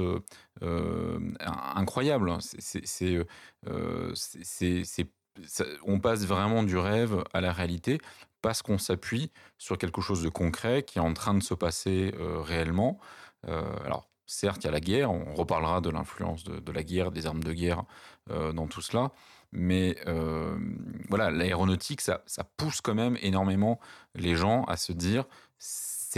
euh, 0.64 1.20
incroyable. 1.40 2.38
Euh, 3.68 4.14
on 5.86 6.00
passe 6.00 6.26
vraiment 6.26 6.64
du 6.64 6.78
rêve 6.78 7.24
à 7.34 7.42
la 7.42 7.54
réalité 7.54 8.00
parce 8.42 8.62
qu'on 8.62 8.78
s'appuie 8.78 9.32
sur 9.58 9.78
quelque 9.78 10.02
chose 10.02 10.24
de 10.24 10.30
concret 10.30 10.84
qui 10.84 10.98
est 10.98 11.02
en 11.02 11.14
train 11.14 11.34
de 11.34 11.44
se 11.44 11.54
passer 11.54 12.14
réellement. 12.18 13.00
alors, 13.46 14.08
certes, 14.26 14.64
il 14.64 14.66
y 14.66 14.70
a 14.70 14.72
la 14.72 14.80
guerre, 14.80 15.12
on 15.12 15.34
reparlera 15.34 15.82
de 15.82 15.90
l'influence 15.90 16.44
de, 16.44 16.72
la 16.72 16.84
guerre, 16.84 17.12
des 17.12 17.28
armes 17.28 17.44
de 17.44 17.54
guerre 17.54 17.84
dans 18.30 18.68
tout 18.68 18.82
cela, 18.82 19.12
mais 19.52 19.98
voilà, 21.10 21.30
l'aéronautique, 21.30 22.02
ça, 22.02 22.24
pousse 22.56 22.82
quand 22.82 22.96
même 22.96 23.18
énormément 23.22 23.80
les 24.16 24.36
gens 24.36 24.64
à 24.64 24.78
se 24.78 24.92
dire 24.92 25.26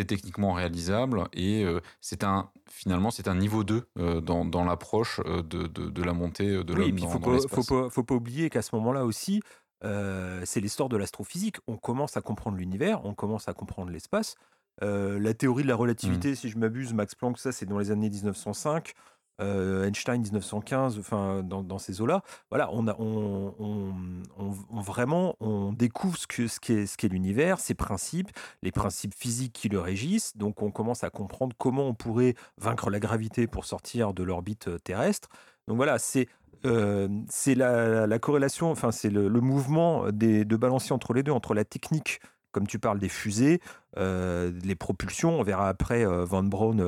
techniquement 0.05 0.53
réalisable 0.53 1.27
et 1.33 1.63
euh, 1.63 1.79
c'est 2.01 2.23
un 2.23 2.49
finalement 2.69 3.11
c'est 3.11 3.27
un 3.27 3.35
niveau 3.35 3.63
2 3.63 3.83
euh, 3.97 4.21
dans, 4.21 4.45
dans 4.45 4.63
l'approche 4.63 5.19
euh, 5.25 5.41
de, 5.41 5.67
de, 5.67 5.89
de, 5.89 6.03
la 6.03 6.13
montée 6.13 6.63
de 6.63 6.73
l'homme 6.73 6.91
oui, 6.91 7.01
dans, 7.01 7.09
faut, 7.09 7.19
pas, 7.19 7.37
faut, 7.47 7.63
pas, 7.63 7.89
faut 7.89 8.03
pas 8.03 8.15
oublier 8.15 8.49
qu'à 8.49 8.61
ce 8.61 8.75
moment-là 8.75 9.05
aussi, 9.05 9.41
c'est 9.81 10.59
l'histoire 10.59 10.89
de 10.89 10.97
l'astrophysique. 10.97 11.55
On 11.67 11.77
commence 11.77 12.17
à 12.17 12.21
comprendre 12.21 12.57
l'univers, 12.57 13.05
on 13.05 13.13
commence 13.13 13.47
à 13.47 13.53
comprendre 13.53 13.91
l'espace. 13.91 14.35
la 14.81 15.33
théorie 15.33 15.63
de 15.63 15.69
la 15.69 15.75
relativité, 15.75 16.31
mmh. 16.31 16.35
si 16.35 16.49
je 16.49 16.57
m'abuse, 16.57 16.93
Max 16.93 17.15
Planck, 17.15 17.37
ça 17.37 17.51
c'est 17.51 17.65
dans 17.65 17.79
les 17.79 17.91
années 17.91 18.09
1905. 18.09 18.93
Euh, 19.39 19.87
Einstein 19.87 20.21
1915, 20.21 20.99
enfin 20.99 21.43
dans, 21.43 21.77
ces 21.77 22.01
eaux-là. 22.01 22.23
Voilà, 22.49 22.69
on, 22.73 22.87
a, 22.87 22.95
on, 22.99 23.53
on, 23.57 24.81
vraiment 24.81 25.35
on 25.39 25.71
découvre 25.71 26.17
ce 26.17 26.27
que 26.27 26.47
ce 26.47 26.59
qu'est 26.59 26.85
ce 26.85 27.07
l'univers, 27.07 27.59
ses 27.59 27.73
principes, 27.73 28.29
les 28.61 28.71
principes 28.71 29.13
physiques 29.15 29.53
qui 29.53 29.69
le 29.69 29.79
régissent. 29.79 30.35
Donc 30.35 30.61
on 30.61 30.71
commence 30.71 31.03
à 31.03 31.09
comprendre 31.09 31.55
comment 31.57 31.87
on 31.87 31.93
pourrait 31.93 32.35
vaincre 32.57 32.89
la 32.89 32.99
gravité 32.99 33.47
pour 33.47 33.65
sortir 33.65 34.13
de 34.13 34.23
l'orbite 34.23 34.67
euh, 34.67 34.79
terrestre. 34.79 35.29
Donc 35.67 35.77
voilà, 35.77 35.99
c'est 35.99 36.27
euh, 36.65 37.07
c'est 37.29 37.55
la, 37.55 38.05
la, 38.05 38.19
corrélation, 38.19 38.69
enfin 38.69 38.91
c'est 38.91 39.09
le, 39.09 39.29
mouvement 39.29 40.11
des, 40.11 40.43
de 40.43 40.55
balancier 40.57 40.91
entre 40.91 41.13
les 41.13 41.23
deux, 41.23 41.31
entre 41.31 41.53
la 41.53 41.63
technique 41.63 42.19
comme 42.51 42.65
tu 42.65 42.79
parles 42.79 42.97
des 42.97 43.09
fusées, 43.09 43.61
les 43.95 44.75
propulsions, 44.75 45.39
on 45.39 45.43
verra 45.43 45.69
après 45.69 46.03
Van 46.03 46.41
Braun 46.41 46.79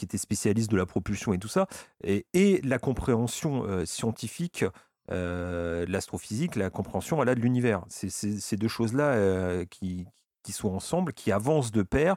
qui 0.00 0.06
était 0.06 0.18
spécialiste 0.18 0.70
de 0.70 0.78
la 0.78 0.86
propulsion 0.86 1.34
et 1.34 1.38
tout 1.38 1.48
ça, 1.48 1.66
et, 2.02 2.24
la 2.64 2.78
compréhension 2.78 3.64
euh, 3.64 3.84
scientifique 3.84 4.64
euh, 5.10 5.84
l'astrophysique, 5.88 6.56
la 6.56 6.70
compréhension 6.70 7.16
voilà, 7.16 7.34
de 7.34 7.40
l'univers. 7.40 7.84
C'est 7.88 8.08
ces 8.08 8.56
deux 8.56 8.68
choses-là 8.68 9.12
euh, 9.12 9.66
qui, 9.66 10.06
qui 10.42 10.52
sont 10.52 10.70
ensemble, 10.70 11.12
qui 11.12 11.32
avancent 11.32 11.70
de 11.70 11.82
pair. 11.82 12.16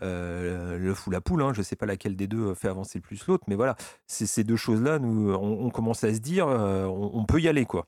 le 0.00 0.92
fou 0.92 1.10
la 1.10 1.20
poule, 1.20 1.42
hein, 1.42 1.52
je 1.52 1.60
ne 1.60 1.62
sais 1.62 1.76
pas 1.76 1.86
laquelle 1.86 2.16
des 2.16 2.26
deux 2.26 2.52
fait 2.54 2.68
avancer 2.68 2.98
le 2.98 3.02
plus 3.02 3.24
l'autre, 3.28 3.44
mais 3.46 3.54
voilà, 3.54 3.76
ces 4.06 4.42
deux 4.42 4.56
choses-là, 4.56 4.98
nous, 4.98 5.32
on, 5.32 5.70
commence 5.70 6.02
à 6.02 6.12
se 6.12 6.18
dire, 6.18 6.48
on, 6.48 7.24
peut 7.26 7.40
y 7.40 7.46
aller, 7.46 7.64
quoi. 7.64 7.86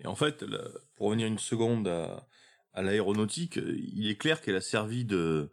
Et 0.00 0.06
en 0.06 0.14
fait, 0.14 0.44
pour 0.94 1.08
revenir 1.08 1.26
une 1.26 1.38
seconde 1.38 1.88
à 2.72 2.82
l'aéronautique, 2.82 3.56
il 3.56 4.08
est 4.08 4.16
clair 4.16 4.40
qu'elle 4.40 4.56
a 4.56 4.62
servi 4.62 5.04
de, 5.04 5.50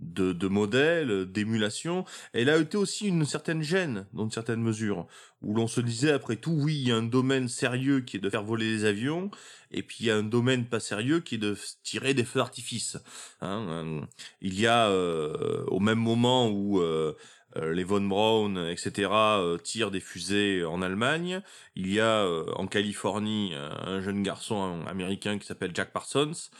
de, 0.00 0.32
de 0.32 0.48
modèles, 0.48 1.26
d'émulation. 1.30 2.04
Elle 2.32 2.50
a 2.50 2.58
été 2.58 2.76
aussi 2.76 3.06
une 3.06 3.24
certaine 3.24 3.62
gêne, 3.62 4.06
dans 4.12 4.24
une 4.24 4.30
certaine 4.30 4.62
mesure, 4.62 5.06
où 5.42 5.54
l'on 5.54 5.66
se 5.66 5.80
disait, 5.80 6.12
après 6.12 6.36
tout, 6.36 6.52
oui, 6.52 6.76
il 6.76 6.88
y 6.88 6.92
a 6.92 6.96
un 6.96 7.02
domaine 7.02 7.48
sérieux 7.48 8.00
qui 8.00 8.16
est 8.16 8.20
de 8.20 8.30
faire 8.30 8.42
voler 8.42 8.70
des 8.70 8.84
avions, 8.84 9.30
et 9.70 9.82
puis 9.82 9.98
il 10.00 10.06
y 10.06 10.10
a 10.10 10.16
un 10.16 10.22
domaine 10.22 10.66
pas 10.66 10.80
sérieux 10.80 11.20
qui 11.20 11.36
est 11.36 11.38
de 11.38 11.56
tirer 11.82 12.14
des 12.14 12.24
feux 12.24 12.40
d'artifice. 12.40 12.96
Hein. 13.40 13.66
Euh, 13.68 14.00
il 14.40 14.58
y 14.58 14.66
a, 14.66 14.88
euh, 14.88 15.64
au 15.66 15.80
même 15.80 16.00
moment 16.00 16.48
où... 16.48 16.80
Euh, 16.80 17.16
les 17.56 17.84
von 17.84 18.00
Braun, 18.00 18.56
etc., 18.68 19.08
euh, 19.12 19.58
tirent 19.58 19.90
des 19.90 20.00
fusées 20.00 20.64
en 20.64 20.82
Allemagne. 20.82 21.42
Il 21.74 21.92
y 21.92 22.00
a 22.00 22.24
euh, 22.24 22.44
en 22.54 22.66
Californie 22.66 23.54
un 23.54 24.00
jeune 24.00 24.22
garçon 24.22 24.80
américain 24.86 25.38
qui 25.38 25.46
s'appelle 25.46 25.72
Jack 25.74 25.92
Parsons, 25.92 26.50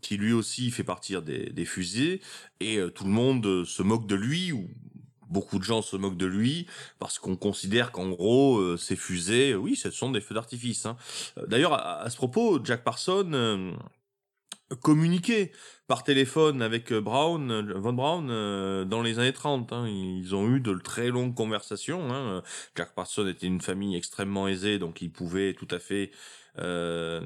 qui 0.00 0.16
lui 0.16 0.32
aussi 0.32 0.70
fait 0.70 0.84
partir 0.84 1.22
des, 1.22 1.50
des 1.50 1.64
fusées, 1.64 2.20
et 2.60 2.78
tout 2.94 3.04
le 3.04 3.10
monde 3.10 3.64
se 3.64 3.82
moque 3.82 4.06
de 4.06 4.14
lui, 4.14 4.52
ou 4.52 4.68
beaucoup 5.30 5.58
de 5.58 5.64
gens 5.64 5.80
se 5.80 5.96
moquent 5.96 6.18
de 6.18 6.26
lui 6.26 6.66
parce 6.98 7.18
qu'on 7.18 7.36
considère 7.36 7.90
qu'en 7.90 8.10
gros 8.10 8.76
ces 8.76 8.96
fusées, 8.96 9.54
oui, 9.54 9.76
ce 9.76 9.90
sont 9.90 10.10
des 10.10 10.20
feux 10.20 10.34
d'artifice. 10.34 10.84
Hein. 10.84 10.96
D'ailleurs, 11.46 11.72
à, 11.72 12.08
ce 12.10 12.16
propos, 12.16 12.62
Jack 12.62 12.84
Parsons 12.84 13.74
communiquer 14.80 15.52
par 15.86 16.04
téléphone 16.04 16.62
avec 16.62 16.92
euh, 16.92 17.00
Brown, 17.00 17.50
euh, 17.50 17.74
Von 17.78 17.92
Braun 17.92 18.30
euh, 18.30 18.84
dans 18.84 19.02
les 19.02 19.18
années 19.18 19.32
30. 19.32 19.72
Hein. 19.72 19.88
Ils 19.88 20.34
ont 20.34 20.48
eu 20.48 20.60
de 20.60 20.72
très 20.74 21.08
longues 21.08 21.34
conversations. 21.34 22.12
Hein. 22.12 22.42
Jack 22.76 22.94
Parsons 22.94 23.26
était 23.26 23.46
une 23.46 23.60
famille 23.60 23.96
extrêmement 23.96 24.48
aisée, 24.48 24.78
donc 24.78 25.02
il 25.02 25.10
pouvait 25.10 25.54
tout 25.54 25.68
à 25.70 25.78
fait 25.78 26.10
euh, 26.58 27.20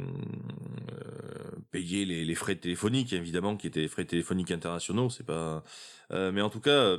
payer 1.70 2.04
les, 2.04 2.34
frais 2.34 2.56
téléphoniques, 2.56 3.12
évidemment, 3.12 3.56
qui 3.56 3.66
étaient 3.66 3.82
les 3.82 3.88
frais 3.88 4.04
téléphoniques 4.04 4.50
internationaux. 4.50 5.10
C'est 5.10 5.26
pas, 5.26 5.62
mais 6.10 6.40
en 6.40 6.50
tout 6.50 6.60
cas, 6.60 6.96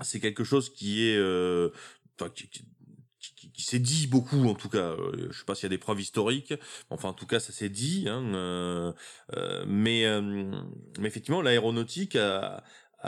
c'est 0.00 0.20
quelque 0.20 0.44
chose 0.44 0.70
qui 0.70 1.08
est, 1.08 1.20
qui, 2.34 2.64
qui, 3.34 3.62
s'est 3.62 3.78
dit 3.78 4.06
beaucoup 4.06 4.48
en 4.48 4.54
tout 4.54 4.68
cas. 4.68 4.92
Euh, 4.92 5.28
je 5.30 5.38
sais 5.38 5.44
pas 5.44 5.54
s'il 5.54 5.64
y 5.64 5.66
a 5.66 5.70
des 5.70 5.78
preuves 5.78 6.00
historiques, 6.00 6.54
enfin 6.90 7.08
en 7.08 7.12
tout 7.12 7.26
cas 7.26 7.40
ça 7.40 7.52
s'est 7.52 7.68
dit. 7.68 8.06
Hein, 8.08 8.34
euh, 8.34 8.92
euh, 9.36 9.64
mais, 9.66 10.04
mais 10.98 11.08
effectivement 11.08 11.42
l'aéronautique 11.42 12.16
a, 12.16 12.62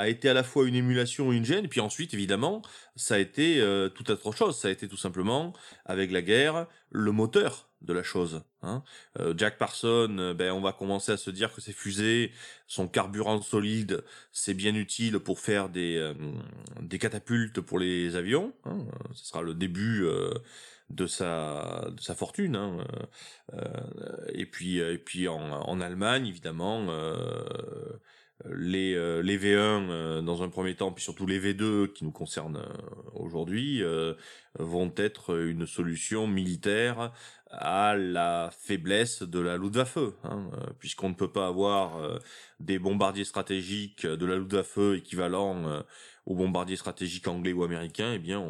été 0.07 0.29
à 0.29 0.35
la 0.35 0.45
fois 0.45 0.67
une 0.69 0.75
émulation 0.75 1.33
une 1.33 1.45
gêne. 1.45 1.65
Et 1.65 1.69
puis 1.69 1.81
ensuite, 1.81 2.15
évidemment, 2.15 2.63
ça 2.97 3.17
a 3.17 3.19
été 3.19 3.61
euh, 3.61 3.89
tout 3.89 4.11
autre 4.11 4.33
chose. 4.33 4.57
Ça 4.57 4.69
a 4.69 4.71
été 4.71 4.89
tout 4.89 4.97
simplement, 4.97 5.53
avec 5.85 6.13
la 6.13 6.23
guerre, 6.23 6.67
le 6.91 7.13
moteur 7.13 7.68
de 7.83 7.93
la 7.93 8.03
chose. 8.03 8.43
Hein. 8.63 8.83
Euh, 9.19 9.35
Jack 9.37 9.59
Parson, 9.59 10.17
euh, 10.19 10.35
ben, 10.35 10.53
on 10.53 10.61
va 10.61 10.73
commencer 10.73 11.13
à 11.13 11.17
se 11.17 11.31
dire 11.31 11.53
que 11.55 11.61
ces 11.61 11.73
fusées, 11.73 12.33
son 12.67 12.89
carburant 12.89 13.41
solide, 13.41 14.05
c'est 14.33 14.55
bien 14.55 14.75
utile 14.75 15.19
pour 15.19 15.39
faire 15.41 15.69
des, 15.69 16.13
des 16.81 16.99
catapultes 16.99 17.61
pour 17.61 17.79
les 17.79 18.17
avions. 18.17 18.53
Hein. 18.65 18.79
Ce 19.15 19.27
sera 19.27 19.43
le 19.43 19.55
début 19.55 20.05
de 20.91 21.07
sa 21.07 21.87
de 21.91 22.01
sa 22.01 22.15
fortune 22.15 22.57
hein. 22.57 22.79
et 24.33 24.47
puis 24.47 24.79
et 24.79 24.97
puis 24.97 25.29
en, 25.29 25.39
en 25.39 25.81
Allemagne 25.83 26.27
évidemment 26.27 26.87
les, 28.47 28.95
euh, 28.95 29.23
les 29.23 29.39
V1 29.39 29.91
euh, 29.91 30.23
dans 30.23 30.43
un 30.43 30.49
premier 30.49 30.75
temps, 30.75 30.93
puis 30.93 31.03
surtout 31.03 31.27
les 31.27 31.41
V2 31.41 31.93
qui 31.93 32.05
nous 32.05 32.13
concernent 32.13 32.59
euh, 32.59 33.11
aujourd'hui, 33.15 33.83
vont 34.59 34.93
être 34.97 35.39
une 35.39 35.67
solution 35.67 36.27
militaire 36.27 37.13
à 37.51 37.97
la 37.97 38.51
faiblesse 38.59 39.23
de 39.23 39.41
la 39.41 39.57
Luftwaffe, 39.57 39.99
hein, 40.25 40.51
puisqu'on 40.79 41.09
ne 41.09 41.15
peut 41.15 41.33
pas 41.33 41.47
avoir 41.47 42.21
des 42.61 42.79
bombardiers 42.79 43.25
stratégiques 43.25 44.07
de 44.07 44.27
la 44.27 44.37
Luftwaffe 44.37 44.79
équivalents 44.97 45.83
aux 46.27 46.35
bombardiers 46.35 46.77
stratégiques 46.77 47.27
anglais 47.27 47.53
ou 47.53 47.65
américains, 47.65 48.13
eh 48.13 48.19
bien, 48.19 48.45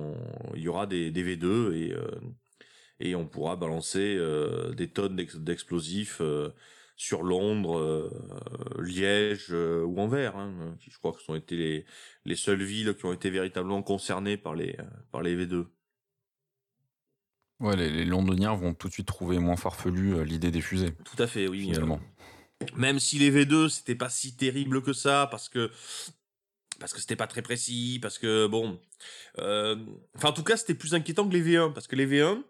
il 0.55 0.63
y 0.63 0.69
aura 0.69 0.87
des, 0.87 1.11
des 1.11 1.37
V2 1.37 1.75
et, 1.75 1.97
et 3.01 3.15
on 3.15 3.27
pourra 3.27 3.57
balancer 3.57 4.19
des 4.77 4.89
tonnes 4.89 5.17
d'explosifs 5.17 6.21
sur 6.99 7.23
Londres, 7.23 7.79
euh, 7.79 8.83
Liège 8.83 9.47
euh, 9.51 9.85
ou 9.85 9.99
Anvers, 10.01 10.37
hein, 10.37 10.77
qui 10.81 10.91
je 10.91 10.99
crois 10.99 11.13
que 11.13 11.23
sont 11.23 11.37
été 11.37 11.57
les, 11.57 11.87
les 12.25 12.35
seules 12.35 12.63
villes 12.63 12.95
qui 12.95 13.07
ont 13.07 13.13
été 13.13 13.31
véritablement 13.31 13.83
concernées 13.83 14.37
par 14.37 14.55
les, 14.55 14.75
euh, 14.81 14.85
par 15.13 15.23
les 15.23 15.37
V2. 15.37 15.67
Ouais, 17.61 17.77
les, 17.77 18.05
Londoniens 18.05 18.55
vont 18.55 18.75
tout 18.75 18.89
de 18.89 18.93
suite 18.93 19.07
trouver 19.07 19.39
moins 19.39 19.57
farfelu 19.57 20.25
l'idée 20.25 20.51
des 20.51 20.61
fusées. 20.61 20.95
Tout 21.05 21.21
à 21.23 21.27
fait, 21.27 21.49
oui. 21.49 21.63
Finalement. 21.63 22.01
même 22.77 23.01
si 23.01 23.19
les 23.19 23.31
V2 23.31 23.69
c'était 23.69 23.95
pas 23.95 24.09
si 24.09 24.37
terrible 24.37 24.83
que 24.83 24.93
ça, 24.93 25.29
parce 25.31 25.49
que 25.49 25.71
parce 26.79 26.93
que 26.93 27.01
c'était 27.01 27.17
pas 27.17 27.27
très 27.27 27.43
précis, 27.43 27.99
parce 28.01 28.19
que 28.19 28.47
bon, 28.47 28.81
enfin 29.37 30.29
en 30.29 30.33
tout 30.33 30.45
cas 30.45 30.57
c'était 30.57 30.75
plus 30.75 30.95
inquiétant 30.95 31.29
que 31.29 31.33
les 31.33 31.43
V1, 31.43 31.73
parce 31.73 31.89
que 31.89 31.97
les 31.97 32.07
V1 32.07 32.43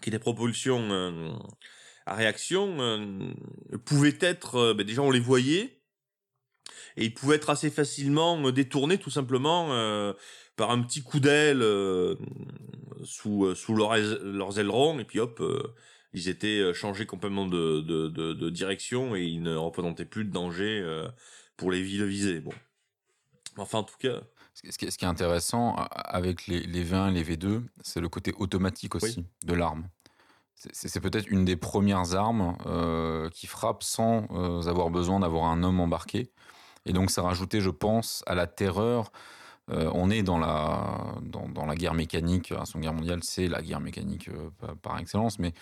qui 0.00 0.08
étaient 0.08 0.18
propulsion 0.18 1.38
à 2.06 2.14
réaction 2.14 2.76
euh, 2.80 3.32
pouvaient 3.84 4.18
être, 4.20 4.56
euh, 4.56 4.74
ben 4.74 4.86
déjà 4.86 5.02
on 5.02 5.10
les 5.10 5.20
voyait, 5.20 5.80
et 6.96 7.04
ils 7.04 7.14
pouvaient 7.14 7.36
être 7.36 7.50
assez 7.50 7.70
facilement 7.70 8.40
euh, 8.44 8.52
détournés 8.52 8.98
tout 8.98 9.10
simplement 9.10 9.68
par 10.56 10.70
un 10.70 10.82
petit 10.82 11.02
coup 11.02 11.20
d'aile 11.20 11.62
sous, 13.02 13.54
sous 13.54 13.74
leurs 13.74 14.58
ailerons, 14.58 14.98
et 14.98 15.04
puis 15.04 15.20
hop, 15.20 15.42
ils 16.12 16.28
étaient 16.28 16.72
changés 16.74 17.06
complètement 17.06 17.46
de, 17.46 17.80
de, 17.80 18.08
de, 18.08 18.50
direction 18.50 19.16
et 19.16 19.22
ils 19.22 19.42
ne 19.42 19.56
représentaient 19.56 20.04
plus 20.04 20.24
de 20.24 20.30
danger 20.30 20.84
pour 21.56 21.70
les 21.70 21.82
villes 21.82 22.04
visées. 22.04 22.40
Bon. 22.40 22.52
Enfin, 23.56 23.78
en 23.78 23.84
tout 23.84 23.98
cas. 23.98 24.20
Ce 24.54 24.76
qui 24.76 24.84
est 24.84 25.04
intéressant 25.04 25.74
avec 25.74 26.46
les, 26.46 26.60
les 26.60 26.84
V1 26.84 27.10
et 27.10 27.12
les 27.12 27.36
V2, 27.36 27.62
c'est 27.80 28.00
le 28.00 28.08
côté 28.08 28.34
automatique 28.36 28.94
aussi 28.94 29.24
de 29.44 29.54
l'arme. 29.54 29.88
C'est 30.72 31.00
peut-être 31.00 31.26
une 31.28 31.44
des 31.44 31.56
premières 31.56 32.14
armes 32.14 32.56
euh, 32.66 33.28
qui 33.30 33.46
frappe 33.46 33.82
sans 33.82 34.26
euh, 34.30 34.68
avoir 34.68 34.90
besoin 34.90 35.20
d'avoir 35.20 35.46
un 35.46 35.62
homme 35.62 35.80
embarqué. 35.80 36.30
Et 36.86 36.92
donc 36.92 37.10
ça 37.10 37.22
rajoutait, 37.22 37.60
je 37.60 37.70
pense, 37.70 38.22
à 38.26 38.34
la 38.34 38.46
terreur. 38.46 39.10
Euh, 39.72 39.90
on 39.94 40.10
est 40.10 40.22
dans 40.22 40.38
la, 40.38 41.14
dans, 41.22 41.66
la 41.66 41.74
guerre 41.74 41.94
mécanique, 41.94 42.50
la 42.50 42.64
Seconde 42.64 42.82
Guerre 42.82 42.94
mondiale, 42.94 43.20
c'est 43.22 43.48
la 43.48 43.62
guerre 43.62 43.80
mécanique 43.80 44.28
par, 44.82 44.98
excellence, 44.98 45.38
mais, 45.38 45.52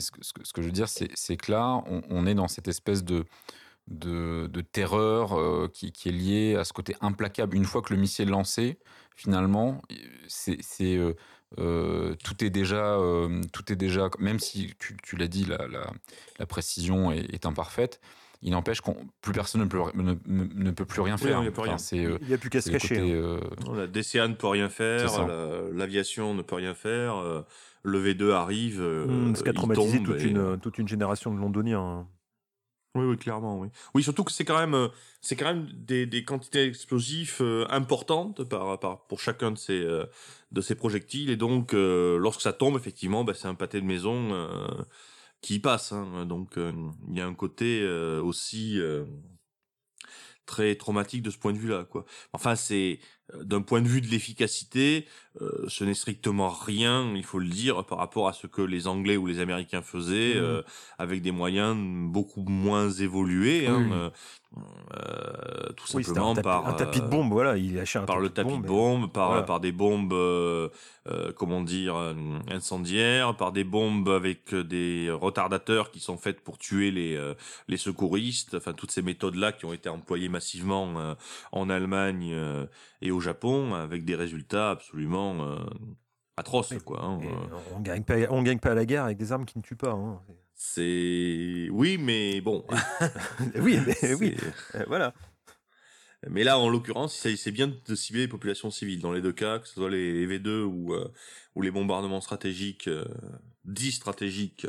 ce, 0.00 0.10
que 0.10 0.62
je 0.62 0.66
veux 0.66 0.72
dire, 0.72 0.88
c'est 0.88 1.36
que 1.36 1.52
là, 1.52 1.82
on, 2.10 2.26
est 2.26 2.34
dans 2.34 2.48
cette 2.48 2.66
espèce 2.66 3.04
de, 3.04 3.24
de, 3.88 4.60
terreur 4.60 5.70
qui, 5.72 5.86
est 5.88 6.12
liée 6.12 6.56
à 6.56 6.64
ce 6.64 6.72
côté 6.72 6.96
implacable. 7.00 7.56
Une 7.56 7.64
fois 7.64 7.82
que 7.82 7.94
le 7.94 8.00
missile 8.00 8.28
est 8.28 8.32
lancé, 8.32 8.78
finalement, 9.14 9.80
euh, 11.58 12.14
tout 12.24 12.44
est 12.44 12.50
déjà, 12.50 12.96
euh, 12.98 13.40
tout 13.52 13.72
est 13.72 13.76
déjà, 13.76 14.10
même 14.18 14.38
si 14.38 14.74
tu, 14.78 15.16
l'as 15.16 15.28
dit, 15.28 15.46
la, 15.46 16.46
précision 16.46 17.12
est, 17.12 17.46
imparfaite. 17.46 18.00
Il 18.42 18.52
n'empêche 18.52 18.80
qu'on 18.80 18.96
plus 19.20 19.32
personne 19.32 19.62
ne 19.62 19.66
peut, 19.66 19.78
ne, 19.94 20.70
peut 20.70 20.84
plus 20.84 21.00
rien 21.00 21.16
faire. 21.16 21.38
il 21.38 21.42
n'y 21.42 21.48
a, 21.48 21.50
plus 21.50 21.62
rien. 21.62 21.76
Euh, 21.94 22.18
il 22.22 22.34
a 22.34 22.38
plus 22.38 22.50
qu'à 22.50 22.60
se 22.60 22.70
cacher. 22.70 23.00
Hein. 23.00 23.40
La 23.74 23.86
DCA 23.86 24.28
ne 24.28 24.34
peut 24.34 24.48
rien 24.48 24.68
faire, 24.68 25.26
l'aviation 25.72 26.34
ne 26.34 26.42
peut 26.42 26.56
rien 26.56 26.74
faire, 26.74 27.44
le 27.82 28.14
V2 28.14 28.30
arrive. 28.32 28.80
Mmh, 28.80 29.36
ce 29.36 29.42
qui 29.42 29.48
a 29.48 29.52
traumatisé 29.52 30.02
toute, 30.02 30.22
une, 30.22 30.58
toute 30.60 30.78
une 30.78 30.88
génération 30.88 31.32
de 31.32 31.38
Londoniens. 31.38 31.80
Hein. 31.80 32.06
Oui, 32.96 33.04
oui, 33.04 33.16
clairement, 33.18 33.58
oui. 33.58 33.68
Oui, 33.94 34.02
surtout 34.02 34.24
que 34.24 34.32
c'est 34.32 34.44
quand 34.44 34.58
même, 34.58 34.74
euh, 34.74 34.88
c'est 35.20 35.36
quand 35.36 35.46
même 35.46 35.68
des, 35.72 36.06
des 36.06 36.24
quantités 36.24 36.64
explosifs 36.64 37.40
euh, 37.42 37.66
importantes 37.68 38.44
par, 38.44 38.78
par, 38.80 39.06
pour 39.06 39.20
chacun 39.20 39.50
de 39.50 39.58
ces, 39.58 39.78
euh, 39.78 40.06
de 40.52 40.60
ces 40.62 40.74
projectiles. 40.74 41.28
Et 41.30 41.36
donc, 41.36 41.72
lorsque 41.72 42.40
ça 42.40 42.52
tombe, 42.52 42.76
effectivement, 42.76 43.22
bah, 43.24 43.34
c'est 43.34 43.48
un 43.48 43.54
pâté 43.54 43.80
de 43.80 43.86
maison 43.86 44.48
qui 45.46 45.58
passe. 45.58 45.92
Hein. 45.92 46.26
Donc, 46.26 46.56
il 46.56 47.16
y 47.16 47.20
a 47.20 47.26
un 47.26 47.34
côté 47.34 47.86
aussi 48.22 48.80
très 50.46 50.76
traumatique 50.76 51.22
de 51.22 51.30
ce 51.30 51.38
point 51.38 51.52
de 51.52 51.58
vue-là, 51.58 51.84
quoi. 51.84 52.04
Enfin, 52.32 52.54
c'est 52.54 53.00
d'un 53.34 53.60
point 53.60 53.82
de 53.82 53.88
vue 53.88 54.00
de 54.00 54.06
l'efficacité, 54.06 55.06
euh, 55.40 55.64
ce 55.68 55.82
n'est 55.82 55.94
strictement 55.94 56.48
rien, 56.48 57.12
il 57.16 57.24
faut 57.24 57.40
le 57.40 57.48
dire, 57.48 57.84
par 57.84 57.98
rapport 57.98 58.28
à 58.28 58.32
ce 58.32 58.46
que 58.46 58.62
les 58.62 58.86
Anglais 58.86 59.16
ou 59.16 59.26
les 59.26 59.40
Américains 59.40 59.82
faisaient, 59.82 60.34
mmh. 60.36 60.44
euh, 60.44 60.62
avec 60.98 61.22
des 61.22 61.32
moyens 61.32 61.76
beaucoup 62.12 62.44
moins 62.44 62.88
évolués. 62.88 63.66
Hein, 63.66 64.12
euh, 64.56 65.72
tout 65.76 65.86
simplement 65.86 66.34
par 66.34 66.66
un 66.66 66.72
tapis 66.72 67.00
de 67.00 67.06
bombe, 67.06 67.30
voilà, 67.32 67.56
il 67.56 67.82
par 68.06 68.18
le 68.18 68.30
tapis 68.30 68.56
de 68.56 68.66
bombe, 68.66 69.10
par 69.10 69.44
par 69.44 69.60
des 69.60 69.72
bombes, 69.72 70.14
comment 71.36 71.62
dire, 71.62 71.96
incendiaires, 72.50 73.36
par 73.36 73.52
des 73.52 73.64
bombes 73.64 74.08
avec 74.08 74.54
des 74.54 75.10
retardateurs 75.10 75.90
qui 75.90 76.00
sont 76.00 76.16
faites 76.16 76.40
pour 76.40 76.58
tuer 76.58 76.90
les 76.90 77.18
les 77.68 77.76
secouristes, 77.76 78.54
enfin 78.54 78.72
toutes 78.72 78.90
ces 78.90 79.02
méthodes 79.02 79.36
là 79.36 79.52
qui 79.52 79.64
ont 79.64 79.72
été 79.72 79.88
employées 79.88 80.28
massivement 80.28 81.16
en 81.52 81.70
Allemagne 81.70 82.34
et 83.02 83.10
au 83.10 83.20
Japon 83.20 83.74
avec 83.74 84.04
des 84.04 84.14
résultats 84.14 84.70
absolument 84.70 85.36
euh, 85.40 85.56
atroces. 86.36 86.74
quoi, 86.84 87.02
hein, 87.02 87.18
euh. 87.22 87.56
on 87.74 87.80
gagne 87.80 88.02
pas, 88.02 88.14
on 88.30 88.42
gagne 88.42 88.58
pas 88.58 88.72
à 88.72 88.74
la 88.74 88.84
guerre 88.84 89.04
avec 89.04 89.18
des 89.18 89.32
armes 89.32 89.44
qui 89.44 89.58
ne 89.58 89.62
tuent 89.62 89.76
pas. 89.76 89.92
Hein. 89.92 90.20
C'est 90.56 91.68
oui, 91.70 91.98
mais 91.98 92.40
bon. 92.40 92.66
oui, 93.60 93.78
mais 93.86 94.14
oui, 94.20 94.36
euh, 94.74 94.84
voilà. 94.88 95.14
Mais 96.28 96.42
là, 96.42 96.58
en 96.58 96.68
l'occurrence, 96.68 97.14
c'est 97.14 97.52
bien 97.52 97.68
de 97.68 97.94
cibler 97.94 98.22
les 98.22 98.28
populations 98.28 98.70
civiles. 98.70 99.00
Dans 99.00 99.12
les 99.12 99.20
deux 99.20 99.32
cas, 99.32 99.58
que 99.60 99.68
ce 99.68 99.74
soit 99.74 99.90
les 99.90 100.26
V2 100.26 100.62
ou, 100.62 100.94
ou 101.54 101.62
les 101.62 101.70
bombardements 101.70 102.22
stratégiques, 102.22 102.90
dits 103.64 103.92
stratégiques 103.92 104.66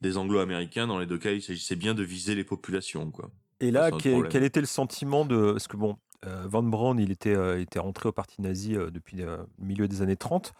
des 0.00 0.16
Anglo-Américains, 0.16 0.86
dans 0.86 0.98
les 0.98 1.06
deux 1.06 1.16
cas, 1.16 1.30
il 1.30 1.42
s'agissait 1.42 1.76
bien 1.76 1.94
de 1.94 2.02
viser 2.02 2.34
les 2.34 2.44
populations. 2.44 3.10
Quoi. 3.10 3.30
Et 3.60 3.70
là, 3.70 3.90
quel, 3.92 4.44
était 4.44 4.60
le 4.60 4.66
sentiment 4.66 5.24
de... 5.24 5.52
Parce 5.52 5.68
que 5.68 5.76
bon, 5.76 5.96
euh, 6.26 6.44
Van 6.46 6.62
Braun, 6.62 6.98
il 6.98 7.10
était, 7.10 7.34
euh, 7.34 7.60
était 7.60 7.78
rentré 7.78 8.08
au 8.08 8.12
parti 8.12 8.40
nazi 8.40 8.76
euh, 8.76 8.90
depuis 8.90 9.18
le 9.18 9.46
milieu 9.58 9.88
des 9.88 10.02
années 10.02 10.16
30. 10.16 10.52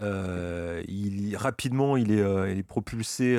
Il, 0.00 1.36
rapidement, 1.36 1.96
il 1.96 2.12
est, 2.12 2.52
il 2.52 2.58
est 2.58 2.62
propulsé, 2.62 3.38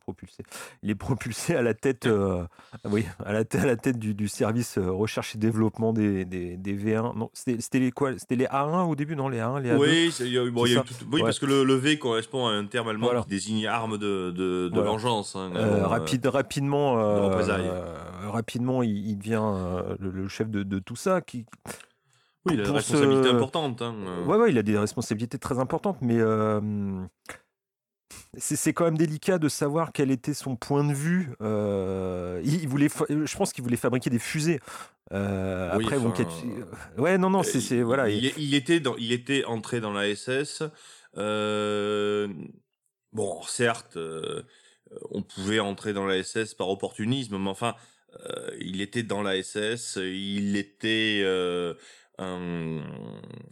propulsé, 0.00 0.42
il 0.82 0.90
est 0.90 0.94
propulsé 0.94 1.54
à 1.56 1.62
la 1.62 1.74
tête, 1.74 2.08
oui, 2.84 3.04
à 3.24 3.32
la, 3.32 3.40
à 3.50 3.66
la 3.66 3.76
tête 3.76 3.98
du, 3.98 4.14
du, 4.14 4.28
service 4.28 4.78
recherche 4.78 5.34
et 5.34 5.38
développement 5.38 5.92
des, 5.92 6.24
des, 6.24 6.56
des 6.56 6.74
V1. 6.74 7.16
Non, 7.16 7.30
c'était 7.32 7.78
les 7.78 7.90
quoi? 7.90 8.18
C'était 8.18 8.36
les 8.36 8.46
A1 8.46 8.88
au 8.88 8.94
début, 8.94 9.16
non 9.16 9.28
Les 9.28 9.38
A1, 9.38 9.62
les 9.62 9.70
A2 9.70 9.76
Oui, 9.76 10.50
bon, 10.50 10.66
y 10.66 10.76
a 10.76 10.84
oui 11.12 11.20
parce 11.22 11.38
que 11.38 11.46
le, 11.46 11.64
le, 11.64 11.74
V 11.74 11.98
correspond 11.98 12.46
à 12.46 12.52
un 12.52 12.66
terme 12.66 12.88
allemand 12.88 13.22
qui 13.22 13.28
désigne 13.28 13.66
arme 13.66 13.98
de, 13.98 14.30
de, 14.30 14.68
de 14.68 14.80
vengeance. 14.80 15.36
Hein, 15.36 15.50
rapide, 15.84 16.26
rapidement, 16.26 16.94
rapidement, 18.30 18.82
il, 18.82 19.16
devient 19.18 19.42
le, 19.98 20.28
chef 20.28 20.48
de, 20.50 20.62
de, 20.62 20.78
tout 20.78 20.96
ça. 20.96 21.20
Qui, 21.20 21.46
oui, 22.46 22.54
il 22.54 22.60
a 22.60 22.64
des 22.64 22.70
responsabilités 22.70 23.28
importantes. 23.28 23.82
Hein. 23.82 23.94
Ouais, 24.26 24.36
ouais, 24.36 24.50
il 24.50 24.58
a 24.58 24.62
des 24.62 24.78
responsabilités 24.78 25.38
très 25.38 25.58
importantes, 25.58 25.98
mais 26.00 26.18
euh, 26.18 26.60
c'est 28.38 28.72
quand 28.72 28.84
même 28.84 28.96
délicat 28.96 29.38
de 29.38 29.48
savoir 29.48 29.92
quel 29.92 30.10
était 30.10 30.34
son 30.34 30.56
point 30.56 30.84
de 30.84 30.92
vue. 30.92 31.32
Euh, 31.42 32.40
il, 32.44 32.68
voulait, 32.68 32.88
je 32.88 33.36
pense 33.36 33.52
qu'il 33.52 33.64
voulait 33.64 33.76
fabriquer 33.76 34.10
des 34.10 34.18
fusées. 34.18 34.60
Euh, 35.12 35.70
après, 35.72 35.98
bon, 35.98 36.12
ouais, 36.98 37.18
non, 37.18 37.30
non, 37.30 37.42
c'est 37.42 37.82
voilà. 37.82 38.08
Il, 38.08 38.32
il, 38.36 38.54
était 38.54 38.80
dans, 38.80 38.96
il 38.96 39.12
était 39.12 39.44
entré 39.44 39.80
dans 39.80 39.92
la 39.92 40.14
SS. 40.14 40.62
bon, 43.12 43.42
certes, 43.46 43.98
on 45.10 45.22
pouvait 45.22 45.60
entrer 45.60 45.92
dans 45.92 46.06
la 46.06 46.22
SS 46.22 46.54
par 46.54 46.68
opportunisme, 46.68 47.38
mais 47.38 47.50
enfin 47.50 47.74
il 48.60 48.80
était 48.80 49.02
dans 49.02 49.22
la 49.22 49.42
SS, 49.42 49.98
il 50.00 50.56
était 50.56 51.22
un, 52.18 52.80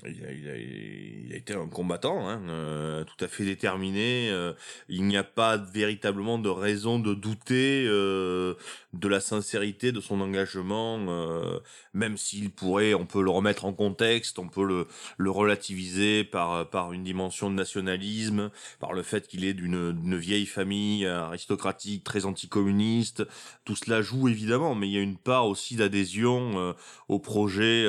il, 0.05 0.24
a, 0.24 0.33
il, 0.33 0.48
a, 0.48 0.57
il, 0.57 1.33
a, 1.33 1.37
été 1.37 1.55
un 1.55 1.68
combattant, 1.68 2.29
hein, 2.29 2.42
euh, 2.48 3.05
tout 3.05 3.22
à 3.24 3.29
fait 3.29 3.44
déterminé. 3.44 4.31
Euh, 4.31 4.53
il 4.88 5.05
n'y 5.05 5.16
a 5.16 5.24
pas 5.24 5.57
véritablement 5.57 6.38
de 6.38 6.48
raison 6.48 6.98
de 6.98 7.14
douter 7.14 7.85
euh, 7.87 8.55
de 8.92 9.09
la 9.09 9.20
sincérité 9.20 9.92
de 9.92 10.00
son 10.00 10.20
engagement, 10.20 10.98
euh, 11.09 11.59
même 11.92 12.16
s'il 12.16 12.50
pourrait, 12.50 12.94
on 12.94 13.07
peut 13.07 13.22
le 13.22 13.31
remettre 13.31 13.64
en 13.64 13.72
contexte, 13.72 14.38
on 14.38 14.48
peut 14.48 14.64
le, 14.64 14.87
le 15.18 15.31
relativiser 15.31 16.24
par, 16.24 16.68
par 16.70 16.92
une 16.92 17.05
dimension 17.05 17.50
de 17.50 17.55
nationalisme, 17.55 18.50
par 18.81 18.92
le 18.92 19.03
fait 19.03 19.29
qu'il 19.29 19.44
est 19.44 19.55
d'une 19.55 20.16
vieille 20.16 20.46
famille 20.46 21.07
aristocratique 21.07 22.05
très 22.05 22.24
anticommuniste. 22.24 23.24
Tout 23.64 23.77
cela 23.77 24.03
joue 24.03 24.29
évidemment, 24.29 24.74
mais 24.74 24.88
il 24.88 24.92
y 24.92 24.98
a 24.98 25.03
une 25.03 25.18
part 25.18 25.46
aussi 25.46 25.77
d'adhésion 25.77 26.59
euh, 26.59 26.72
au 27.09 27.18
projet 27.18 27.85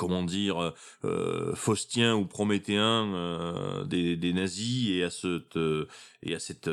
comment 0.00 0.22
dire, 0.22 0.62
euh, 0.62 0.70
euh, 1.04 1.54
faustien 1.54 2.16
ou 2.16 2.24
prométhéen 2.24 3.12
euh, 3.14 3.84
des, 3.84 4.16
des, 4.16 4.32
nazis 4.32 4.88
et 4.88 5.04
à 5.04 5.10
ce 5.10 5.42
et 6.22 6.34
à 6.34 6.38
cette 6.38 6.70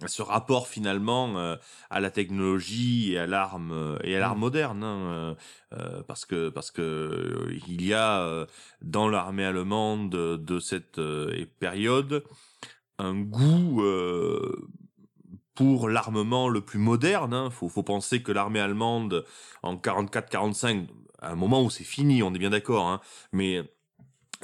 à 0.00 0.08
ce 0.08 0.22
rapport 0.22 0.66
finalement 0.66 1.56
à 1.90 2.00
la 2.00 2.10
technologie 2.10 3.12
et 3.12 3.18
à 3.18 3.26
l'arme 3.26 3.98
et 4.04 4.16
à 4.16 4.20
l'arme 4.20 4.38
mmh. 4.38 4.40
moderne 4.40 4.84
hein, 4.84 5.36
parce 6.06 6.24
que 6.24 6.48
parce 6.48 6.70
que 6.70 7.48
il 7.68 7.84
y 7.84 7.92
a 7.92 8.46
dans 8.80 9.08
l'armée 9.08 9.44
allemande 9.44 10.10
de 10.10 10.58
cette 10.58 11.00
période 11.58 12.24
un 12.98 13.14
goût 13.20 13.82
pour 15.54 15.88
l'armement 15.88 16.48
le 16.48 16.62
plus 16.62 16.78
moderne. 16.78 17.34
Hein. 17.34 17.50
Faut, 17.50 17.68
faut 17.68 17.82
penser 17.82 18.22
que 18.22 18.32
l'armée 18.32 18.60
allemande 18.60 19.26
en 19.62 19.76
44-45 19.76 20.86
à 21.20 21.30
un 21.30 21.36
moment 21.36 21.62
où 21.62 21.70
c'est 21.70 21.84
fini, 21.84 22.22
on 22.22 22.34
est 22.34 22.38
bien 22.38 22.50
d'accord, 22.50 22.88
hein, 22.88 23.00
mais 23.32 23.62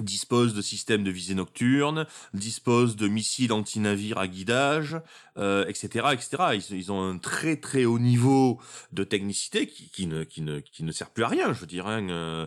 dispose 0.01 0.55
de 0.55 0.61
systèmes 0.61 1.05
de 1.05 1.11
visée 1.11 1.35
nocturne, 1.35 2.07
dispose 2.35 2.97
de 2.97 3.09
missiles 3.09 3.53
anti-navires 3.53 4.19
à 4.19 4.29
guidage, 4.29 5.01
euh, 5.39 5.67
etc., 5.69 6.09
etc. 6.13 6.61
Ils, 6.71 6.93
ont 6.93 7.03
un 7.03 7.19
très 7.19 7.57
très 7.57 7.87
haut 7.87 7.99
niveau 7.99 8.61
de 8.93 9.05
technicité 9.05 9.67
qui, 9.67 9.89
qui, 9.89 10.07
ne, 10.07 10.25
qui, 10.25 10.43
ne, 10.43 10.61
qui 10.61 10.85
ne 10.85 10.93
sert 10.93 11.11
plus 11.11 11.25
à 11.25 11.29
rien, 11.29 11.53
je 11.53 11.61
veux 11.61 11.67
dire. 11.67 11.87
Hein, 11.87 12.09
euh, 12.11 12.47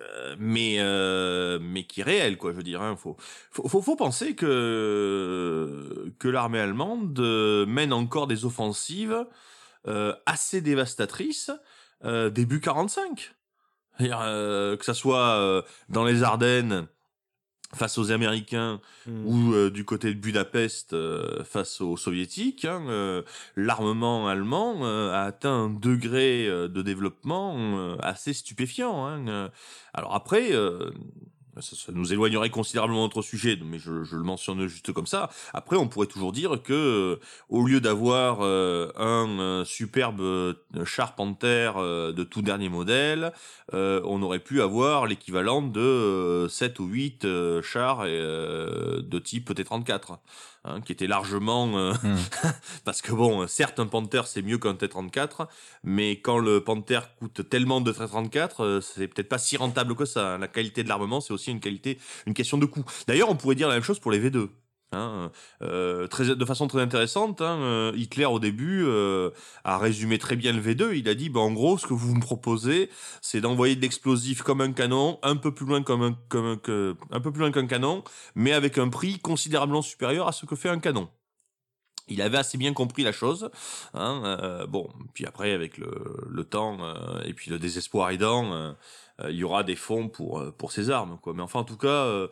euh, 0.00 0.34
mais 0.40 0.76
euh, 0.80 1.60
mais 1.62 1.84
qui 1.84 2.00
est 2.00 2.04
réel 2.04 2.36
quoi 2.36 2.50
je 2.50 2.56
veux 2.56 2.64
dire 2.64 2.82
hein, 2.82 2.96
faut, 2.96 3.16
faut 3.52 3.80
faut 3.80 3.94
penser 3.94 4.34
que 4.34 6.12
que 6.18 6.26
l'armée 6.26 6.58
allemande 6.58 7.16
mène 7.68 7.92
encore 7.92 8.26
des 8.26 8.44
offensives 8.44 9.24
euh, 9.86 10.14
assez 10.24 10.62
dévastatrices 10.62 11.50
euh, 12.04 12.30
début 12.30 12.60
45. 12.60 13.34
Euh, 14.00 14.76
que 14.76 14.84
ça 14.84 14.94
soit 14.94 15.36
euh, 15.36 15.62
dans 15.88 16.04
les 16.04 16.22
Ardennes 16.24 16.88
face 17.74 17.98
aux 17.98 18.12
Américains 18.12 18.80
mmh. 19.06 19.26
ou 19.26 19.70
du 19.70 19.84
côté 19.84 20.14
de 20.14 20.20
Budapest 20.20 20.94
face 21.42 21.80
aux 21.80 21.96
Soviétiques, 21.96 22.66
hein, 22.66 23.24
l'armement 23.56 24.28
allemand 24.28 24.84
a 24.84 25.22
atteint 25.22 25.64
un 25.64 25.70
degré 25.70 26.46
de 26.46 26.82
développement 26.82 27.96
assez 27.98 28.32
stupéfiant. 28.32 29.04
Hein, 29.08 29.50
Alors 29.92 30.14
après, 30.14 30.52
ça, 31.60 31.92
nous 31.92 32.12
éloignerait 32.12 32.50
considérablement 32.50 33.00
de 33.00 33.04
notre 33.04 33.22
sujet, 33.22 33.58
mais 33.64 33.78
je, 33.78 33.90
le 33.90 34.22
mentionne 34.22 34.66
juste 34.66 34.92
comme 34.92 35.06
ça. 35.06 35.30
Après, 35.52 35.76
on 35.76 35.88
pourrait 35.88 36.06
toujours 36.06 36.32
dire 36.32 36.62
que 36.62 36.72
euh, 36.72 37.20
au 37.48 37.64
lieu 37.66 37.80
d'avoir 37.80 38.38
euh, 38.40 38.90
un 38.96 39.38
euh, 39.40 39.64
superbe 39.64 40.22
char 40.84 41.14
Panther 41.14 41.72
de 41.76 42.24
tout 42.24 42.42
dernier 42.42 42.68
modèle, 42.68 43.32
on 43.72 44.22
aurait 44.22 44.40
pu 44.40 44.62
avoir 44.62 45.06
l'équivalent 45.06 45.62
de 45.62 46.46
7 46.48 46.78
ou 46.80 46.86
8 46.86 47.26
chars 47.62 48.04
de 48.04 49.18
type 49.18 49.54
T-34. 49.54 50.18
Hein, 50.66 50.80
qui 50.80 50.92
était 50.92 51.06
largement 51.06 51.76
euh, 51.76 51.92
hmm. 51.92 52.16
parce 52.86 53.02
que 53.02 53.12
bon, 53.12 53.46
certes 53.46 53.80
un 53.80 53.86
Panther 53.86 54.22
c'est 54.24 54.40
mieux 54.40 54.56
qu'un 54.56 54.72
T34, 54.72 55.46
mais 55.82 56.20
quand 56.20 56.38
le 56.38 56.64
Panther 56.64 57.00
coûte 57.18 57.46
tellement 57.50 57.82
de 57.82 57.92
T34, 57.92 58.50
euh, 58.60 58.80
c'est 58.80 59.06
peut-être 59.06 59.28
pas 59.28 59.36
si 59.36 59.58
rentable 59.58 59.94
que 59.94 60.06
ça. 60.06 60.36
Hein. 60.36 60.38
La 60.38 60.48
qualité 60.48 60.82
de 60.82 60.88
l'armement, 60.88 61.20
c'est 61.20 61.34
aussi 61.34 61.50
une 61.50 61.60
qualité, 61.60 61.98
une 62.26 62.32
question 62.32 62.56
de 62.56 62.64
coût. 62.64 62.82
D'ailleurs, 63.06 63.28
on 63.28 63.36
pourrait 63.36 63.56
dire 63.56 63.68
la 63.68 63.74
même 63.74 63.82
chose 63.82 63.98
pour 63.98 64.10
les 64.10 64.18
V2. 64.18 64.48
Hein, 64.94 65.30
euh, 65.62 66.06
de 66.08 66.44
façon 66.44 66.68
très 66.68 66.80
intéressante, 66.80 67.40
hein, 67.40 67.58
euh, 67.60 67.92
Hitler 67.96 68.26
au 68.26 68.38
début 68.38 68.84
euh, 68.84 69.30
a 69.64 69.78
résumé 69.78 70.18
très 70.18 70.36
bien 70.36 70.52
le 70.52 70.60
V2. 70.60 70.96
Il 70.96 71.08
a 71.08 71.14
dit, 71.14 71.28
bah, 71.30 71.40
en 71.40 71.52
gros, 71.52 71.78
ce 71.78 71.86
que 71.86 71.94
vous 71.94 72.14
me 72.14 72.20
proposez, 72.20 72.90
c'est 73.20 73.40
d'envoyer 73.40 73.76
de 73.76 73.80
l'explosif 73.80 74.42
comme 74.42 74.60
un 74.60 74.72
canon, 74.72 75.18
un 75.22 75.36
peu 75.36 75.52
plus 75.52 75.66
loin 75.66 75.82
comme 75.82 76.02
un, 76.02 76.14
peu 77.20 77.32
plus 77.32 77.40
loin 77.40 77.50
qu'un 77.50 77.66
canon, 77.66 78.04
mais 78.34 78.52
avec 78.52 78.78
un 78.78 78.88
prix 78.88 79.18
considérablement 79.18 79.82
supérieur 79.82 80.28
à 80.28 80.32
ce 80.32 80.46
que 80.46 80.56
fait 80.56 80.68
un 80.68 80.78
canon. 80.78 81.08
Il 82.06 82.20
avait 82.20 82.36
assez 82.36 82.58
bien 82.58 82.74
compris 82.74 83.02
la 83.02 83.12
chose. 83.12 83.50
Hein, 83.94 84.66
bon, 84.68 84.90
puis 85.14 85.24
après, 85.24 85.52
avec 85.52 85.78
le, 85.78 85.90
le 86.28 86.44
temps 86.44 86.76
et 87.24 87.32
puis 87.32 87.50
le 87.50 87.58
désespoir 87.58 88.10
aidant, 88.10 88.74
il 89.26 89.34
y 89.34 89.42
aura 89.42 89.62
des 89.62 89.76
fonds 89.76 90.10
pour 90.10 90.52
pour 90.58 90.70
ces 90.70 90.90
armes, 90.90 91.18
quoi. 91.22 91.32
Mais 91.32 91.40
enfin, 91.40 91.60
en 91.60 91.64
tout 91.64 91.78
cas, 91.78 92.28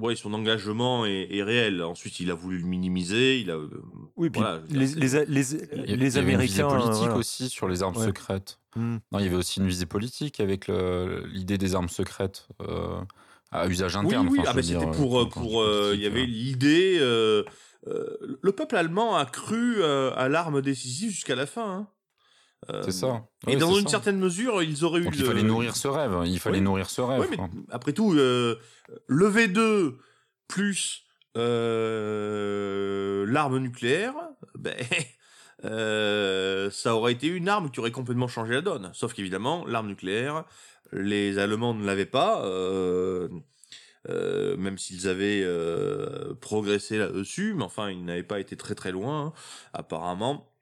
ouais, 0.00 0.16
son 0.16 0.32
engagement 0.32 1.06
est, 1.06 1.28
est, 1.30 1.42
réel. 1.42 1.82
Ensuite, 1.82 2.20
il 2.20 2.30
a 2.30 2.34
voulu 2.34 2.58
le 2.58 2.66
minimiser. 2.66 3.40
Il 3.40 3.50
a, 3.50 3.54
euh, 3.54 3.82
oui, 4.16 4.30
puis 4.30 4.40
voilà, 4.40 4.62
les, 4.68 4.86
les, 4.86 5.08
les, 5.26 5.42
les, 5.86 5.96
les 5.96 6.16
Américains. 6.16 6.16
Il 6.16 6.16
y 6.16 6.18
avait 6.18 6.32
une 6.32 6.40
visée 6.40 6.62
politique 6.62 7.16
aussi 7.16 7.48
sur 7.48 7.68
les 7.68 7.82
armes 7.82 7.96
ouais. 7.96 8.06
secrètes. 8.06 8.58
Hmm. 8.74 8.98
Non, 9.12 9.18
il 9.18 9.24
y 9.24 9.28
avait 9.28 9.36
aussi 9.36 9.60
une 9.60 9.66
visée 9.66 9.86
politique 9.86 10.40
avec 10.40 10.68
l'idée 10.68 11.58
des 11.58 11.74
armes 11.74 11.88
secrètes 11.88 12.48
euh, 12.62 13.00
à 13.50 13.66
usage 13.68 13.96
interne. 13.96 14.28
Oui, 14.28 14.38
oui. 14.38 14.46
Enfin, 14.46 14.58
ah, 14.58 14.62
c'était 14.62 14.90
pour. 14.90 15.28
pour 15.28 15.64
il 15.92 16.00
y 16.00 16.06
avait 16.06 16.26
l'idée. 16.26 16.98
Euh, 17.00 17.44
le 18.42 18.52
peuple 18.52 18.76
allemand 18.76 19.16
a 19.16 19.26
cru 19.26 19.82
à 19.84 20.28
l'arme 20.28 20.60
décisive 20.60 21.10
jusqu'à 21.10 21.36
la 21.36 21.46
fin. 21.46 21.70
Hein. 21.70 21.88
C'est 22.82 22.92
ça. 22.92 23.24
et 23.46 23.56
dans 23.56 23.74
une 23.74 23.88
certaine 23.88 24.18
mesure, 24.18 24.62
ils 24.62 24.84
auraient 24.84 25.00
Donc 25.00 25.14
eu. 25.14 25.18
Il 25.18 25.24
fallait 25.24 25.42
nourrir 25.42 25.76
ce 25.76 25.88
rêve. 25.88 26.22
Il 26.26 26.38
fallait 26.40 26.58
oui. 26.58 26.64
nourrir 26.64 26.90
ce 26.90 27.00
rêve. 27.00 27.20
Oui, 27.20 27.26
mais 27.30 27.38
après 27.70 27.92
tout, 27.92 28.14
euh, 28.14 28.56
le 29.06 29.30
V2 29.30 29.94
plus 30.48 31.04
euh, 31.36 33.26
l'arme 33.28 33.58
nucléaire, 33.58 34.14
ben, 34.58 34.74
euh, 35.64 36.70
ça 36.70 36.94
aurait 36.94 37.12
été 37.12 37.28
une 37.28 37.48
arme 37.48 37.70
qui 37.70 37.80
aurait 37.80 37.90
complètement 37.90 38.28
changé 38.28 38.54
la 38.54 38.62
donne. 38.62 38.90
Sauf 38.92 39.12
qu'évidemment, 39.12 39.64
l'arme 39.66 39.88
nucléaire, 39.88 40.44
les 40.92 41.38
Allemands 41.38 41.74
ne 41.74 41.84
l'avaient 41.84 42.06
pas. 42.06 42.44
Euh, 42.44 43.28
euh, 44.08 44.56
même 44.56 44.78
s'ils 44.78 45.08
avaient 45.08 45.42
euh, 45.42 46.34
progressé 46.40 46.98
là-dessus, 46.98 47.54
mais 47.54 47.64
enfin, 47.64 47.90
ils 47.90 48.04
n'avaient 48.04 48.22
pas 48.22 48.38
été 48.38 48.56
très 48.56 48.74
très 48.74 48.92
loin, 48.92 49.26
hein, 49.26 49.32
apparemment. 49.72 50.52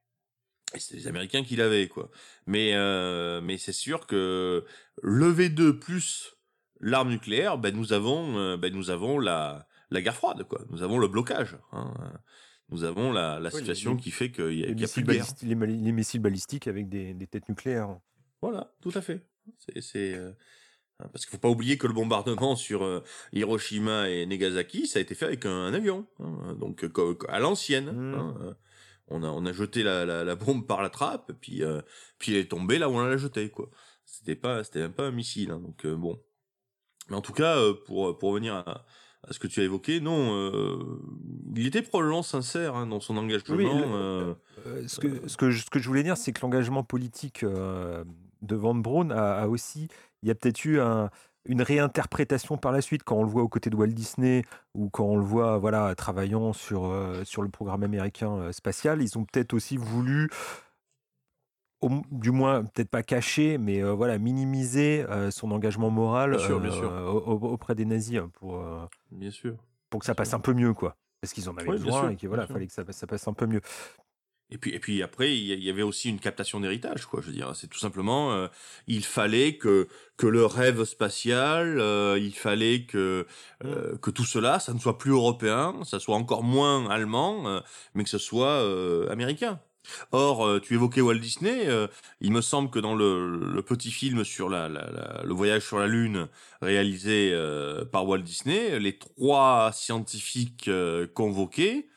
C'était 0.76 0.96
les 0.96 1.06
Américains 1.06 1.44
qui 1.44 1.56
l'avaient, 1.56 1.88
quoi. 1.88 2.10
Mais, 2.46 2.74
euh, 2.74 3.40
mais 3.40 3.58
c'est 3.58 3.72
sûr 3.72 4.06
que 4.06 4.64
le 5.02 5.32
V2 5.32 5.78
plus 5.78 6.36
l'arme 6.80 7.10
nucléaire, 7.10 7.58
ben 7.58 7.74
nous 7.74 7.92
avons, 7.92 8.38
euh, 8.38 8.56
ben 8.56 8.72
nous 8.72 8.90
avons 8.90 9.18
la, 9.18 9.66
la 9.90 10.02
guerre 10.02 10.16
froide, 10.16 10.44
quoi. 10.44 10.60
Nous 10.70 10.82
avons 10.82 10.98
le 10.98 11.08
blocage. 11.08 11.56
Hein. 11.72 11.92
Nous 12.70 12.84
avons 12.84 13.12
la, 13.12 13.38
la 13.40 13.50
situation 13.50 13.92
oui, 13.92 13.96
les, 13.98 14.02
qui 14.02 14.10
fait 14.10 14.30
qu'il 14.30 14.54
y 14.54 14.64
a, 14.64 14.68
les, 14.68 14.74
qu 14.74 14.80
y 14.80 14.84
a 14.84 14.88
plus 14.88 15.02
de 15.02 15.12
guerre. 15.12 15.26
Les, 15.42 15.54
les, 15.54 15.92
missiles 15.92 16.20
balistiques 16.20 16.66
avec 16.66 16.88
des, 16.88 17.14
des 17.14 17.26
têtes 17.26 17.48
nucléaires. 17.48 17.98
Voilà, 18.42 18.74
tout 18.80 18.92
à 18.94 19.00
fait. 19.00 19.26
C'est 19.80 20.14
euh, 20.14 20.32
parce 20.98 21.24
qu'il 21.24 21.32
faut 21.32 21.38
pas 21.38 21.48
oublier 21.48 21.76
que 21.76 21.86
le 21.86 21.92
bombardement 21.92 22.56
sur 22.56 22.84
euh, 22.84 23.02
Hiroshima 23.32 24.08
et 24.10 24.26
Nagasaki, 24.26 24.86
ça 24.86 24.98
a 24.98 25.02
été 25.02 25.14
fait 25.14 25.26
avec 25.26 25.44
un, 25.44 25.50
un 25.50 25.74
avion, 25.74 26.06
hein, 26.20 26.54
donc 26.58 26.86
à 27.28 27.38
l'ancienne. 27.38 27.92
Mmh. 27.92 28.14
Hein, 28.14 28.56
on 29.08 29.22
a 29.22 29.28
on 29.28 29.44
a 29.46 29.52
jeté 29.52 29.82
la, 29.82 30.04
la, 30.04 30.24
la 30.24 30.34
bombe 30.34 30.66
par 30.66 30.82
la 30.82 30.90
trappe, 30.90 31.32
puis 31.40 31.62
euh, 31.62 31.82
puis 32.18 32.32
elle 32.32 32.38
est 32.38 32.50
tombée 32.50 32.78
là 32.78 32.88
où 32.88 32.92
on 32.94 33.04
l'a 33.04 33.16
jetée 33.16 33.50
quoi. 33.50 33.68
C'était 34.04 34.36
pas 34.36 34.64
c'était 34.64 34.80
même 34.80 34.92
pas 34.92 35.06
un 35.06 35.10
missile, 35.10 35.50
hein, 35.50 35.60
donc 35.60 35.84
euh, 35.84 35.96
bon. 35.96 36.20
Mais 37.10 37.16
en 37.16 37.20
tout 37.20 37.32
cas, 37.32 37.56
euh, 37.56 37.74
pour 37.86 38.16
pour 38.18 38.30
revenir 38.30 38.54
à, 38.54 38.84
à, 39.22 39.32
ce 39.32 39.38
que 39.38 39.46
tu 39.46 39.60
as 39.60 39.64
évoqué, 39.64 40.00
non, 40.00 40.86
il 41.54 41.66
était 41.66 41.82
probablement 41.82 42.22
sincère 42.22 42.76
hein, 42.76 42.86
dans 42.86 43.00
son 43.00 43.16
engagement. 43.16 43.56
Oui, 43.56 43.64
le, 43.64 44.36
ce 44.88 45.00
que 45.00 45.28
ce 45.28 45.36
que 45.36 45.50
je, 45.50 45.62
ce 45.64 45.70
que 45.70 45.78
je 45.78 45.88
voulais 45.88 46.02
dire, 46.02 46.16
c'est 46.16 46.32
que 46.32 46.40
l'engagement 46.40 46.82
politique 46.82 47.44
de 47.44 48.56
Van 48.56 48.74
Braun 48.74 49.10
a, 49.10 49.42
a 49.42 49.48
aussi, 49.48 49.88
il 50.22 50.28
y 50.28 50.30
a 50.30 50.34
peut-être 50.34 50.64
eu 50.64 50.80
un 50.80 51.10
une 51.46 51.62
réinterprétation 51.62 52.56
par 52.56 52.72
la 52.72 52.80
suite 52.80 53.02
quand 53.02 53.16
on 53.16 53.22
le 53.22 53.28
voit 53.28 53.42
aux 53.42 53.48
côtés 53.48 53.70
de 53.70 53.76
Walt 53.76 53.88
Disney 53.88 54.44
ou 54.74 54.88
quand 54.88 55.04
on 55.04 55.16
le 55.16 55.24
voit 55.24 55.58
voilà 55.58 55.94
travaillant 55.94 56.52
sur 56.52 56.86
euh, 56.86 57.22
sur 57.24 57.42
le 57.42 57.48
programme 57.48 57.82
américain 57.82 58.32
euh, 58.32 58.52
spatial 58.52 59.02
ils 59.02 59.18
ont 59.18 59.24
peut-être 59.24 59.52
aussi 59.52 59.76
voulu 59.76 60.30
au, 61.80 61.90
du 62.10 62.30
moins 62.30 62.64
peut-être 62.64 62.90
pas 62.90 63.02
cacher 63.02 63.58
mais 63.58 63.82
euh, 63.82 63.92
voilà 63.92 64.18
minimiser 64.18 65.04
son 65.30 65.50
engagement 65.50 65.90
moral 65.90 66.30
bien 66.30 66.38
sûr, 66.38 66.60
bien 66.60 66.70
sûr. 66.70 67.26
auprès 67.26 67.74
des 67.74 67.84
nazis 67.84 68.20
pour 68.34 68.64
bien 69.10 69.30
sûr 69.30 69.56
pour 69.90 70.00
que 70.00 70.06
ça 70.06 70.14
passe 70.14 70.34
un 70.34 70.40
peu 70.40 70.54
mieux 70.54 70.74
quoi. 70.74 70.96
Parce 71.20 71.32
qu'ils 71.32 71.48
en 71.48 71.56
avaient 71.56 71.70
oui, 71.70 71.78
besoin 71.78 72.10
et 72.10 72.16
que 72.16 72.26
voilà 72.26 72.46
fallait 72.46 72.66
que 72.66 72.72
ça, 72.72 72.82
ça 72.90 73.06
passe 73.06 73.26
un 73.28 73.32
peu 73.32 73.46
mieux 73.46 73.60
Et 74.54 74.58
puis, 74.58 74.70
et 74.72 74.78
puis 74.78 75.02
après, 75.02 75.36
il 75.36 75.64
y 75.64 75.68
avait 75.68 75.82
aussi 75.82 76.08
une 76.08 76.20
captation 76.20 76.60
d'héritage, 76.60 77.06
quoi. 77.06 77.20
Je 77.20 77.26
veux 77.26 77.32
dire, 77.32 77.56
c'est 77.56 77.66
tout 77.66 77.78
simplement, 77.80 78.32
euh, 78.32 78.46
il 78.86 79.04
fallait 79.04 79.56
que 79.56 79.88
que 80.16 80.28
le 80.28 80.46
rêve 80.46 80.84
spatial, 80.84 81.80
euh, 81.80 82.16
il 82.20 82.34
fallait 82.36 82.84
que 82.86 83.26
euh, 83.64 83.98
que 83.98 84.10
tout 84.12 84.24
cela, 84.24 84.60
ça 84.60 84.72
ne 84.72 84.78
soit 84.78 84.96
plus 84.96 85.10
européen, 85.10 85.82
ça 85.84 85.98
soit 85.98 86.14
encore 86.14 86.44
moins 86.44 86.88
allemand, 86.88 87.62
mais 87.94 88.04
que 88.04 88.10
ce 88.10 88.18
soit 88.18 88.60
américain. 89.10 89.60
Or, 90.12 90.60
tu 90.62 90.74
évoquais 90.74 91.00
Walt 91.00 91.18
Disney. 91.18 91.68
il 92.20 92.32
me 92.32 92.40
semble 92.40 92.70
que 92.70 92.78
dans 92.78 92.94
le, 92.94 93.36
le 93.36 93.62
petit 93.62 93.90
film 93.90 94.24
sur 94.24 94.48
la, 94.48 94.68
la, 94.68 95.22
le 95.24 95.34
voyage 95.34 95.66
sur 95.66 95.78
la 95.78 95.88
Lune 95.88 96.28
réalisé 96.62 97.34
par 97.92 98.06
Walt 98.06 98.18
Disney, 98.22 98.78
les 98.78 98.98
trois 98.98 99.72
scientifiques 99.72 100.70
convoqués 101.14 101.88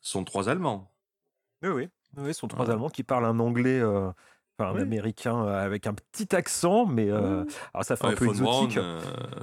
sont 0.00 0.24
trois 0.24 0.48
Allemands. 0.48 0.92
Oui, 1.62 1.70
oui. 1.70 1.93
Oui, 2.18 2.34
ce 2.34 2.40
sont 2.40 2.48
trois 2.48 2.70
Allemands 2.70 2.88
qui 2.90 3.02
parlent 3.02 3.24
un 3.26 3.38
anglais, 3.38 3.80
euh, 3.80 4.10
enfin 4.58 4.70
un 4.70 4.80
américain 4.80 5.44
euh, 5.44 5.64
avec 5.64 5.86
un 5.86 5.94
petit 5.94 6.34
accent, 6.34 6.86
mais 6.86 7.10
euh, 7.10 7.44
alors 7.72 7.84
ça 7.84 7.96
fait 7.96 8.06
un 8.06 8.12
peu 8.14 8.26
exotique. 8.26 8.78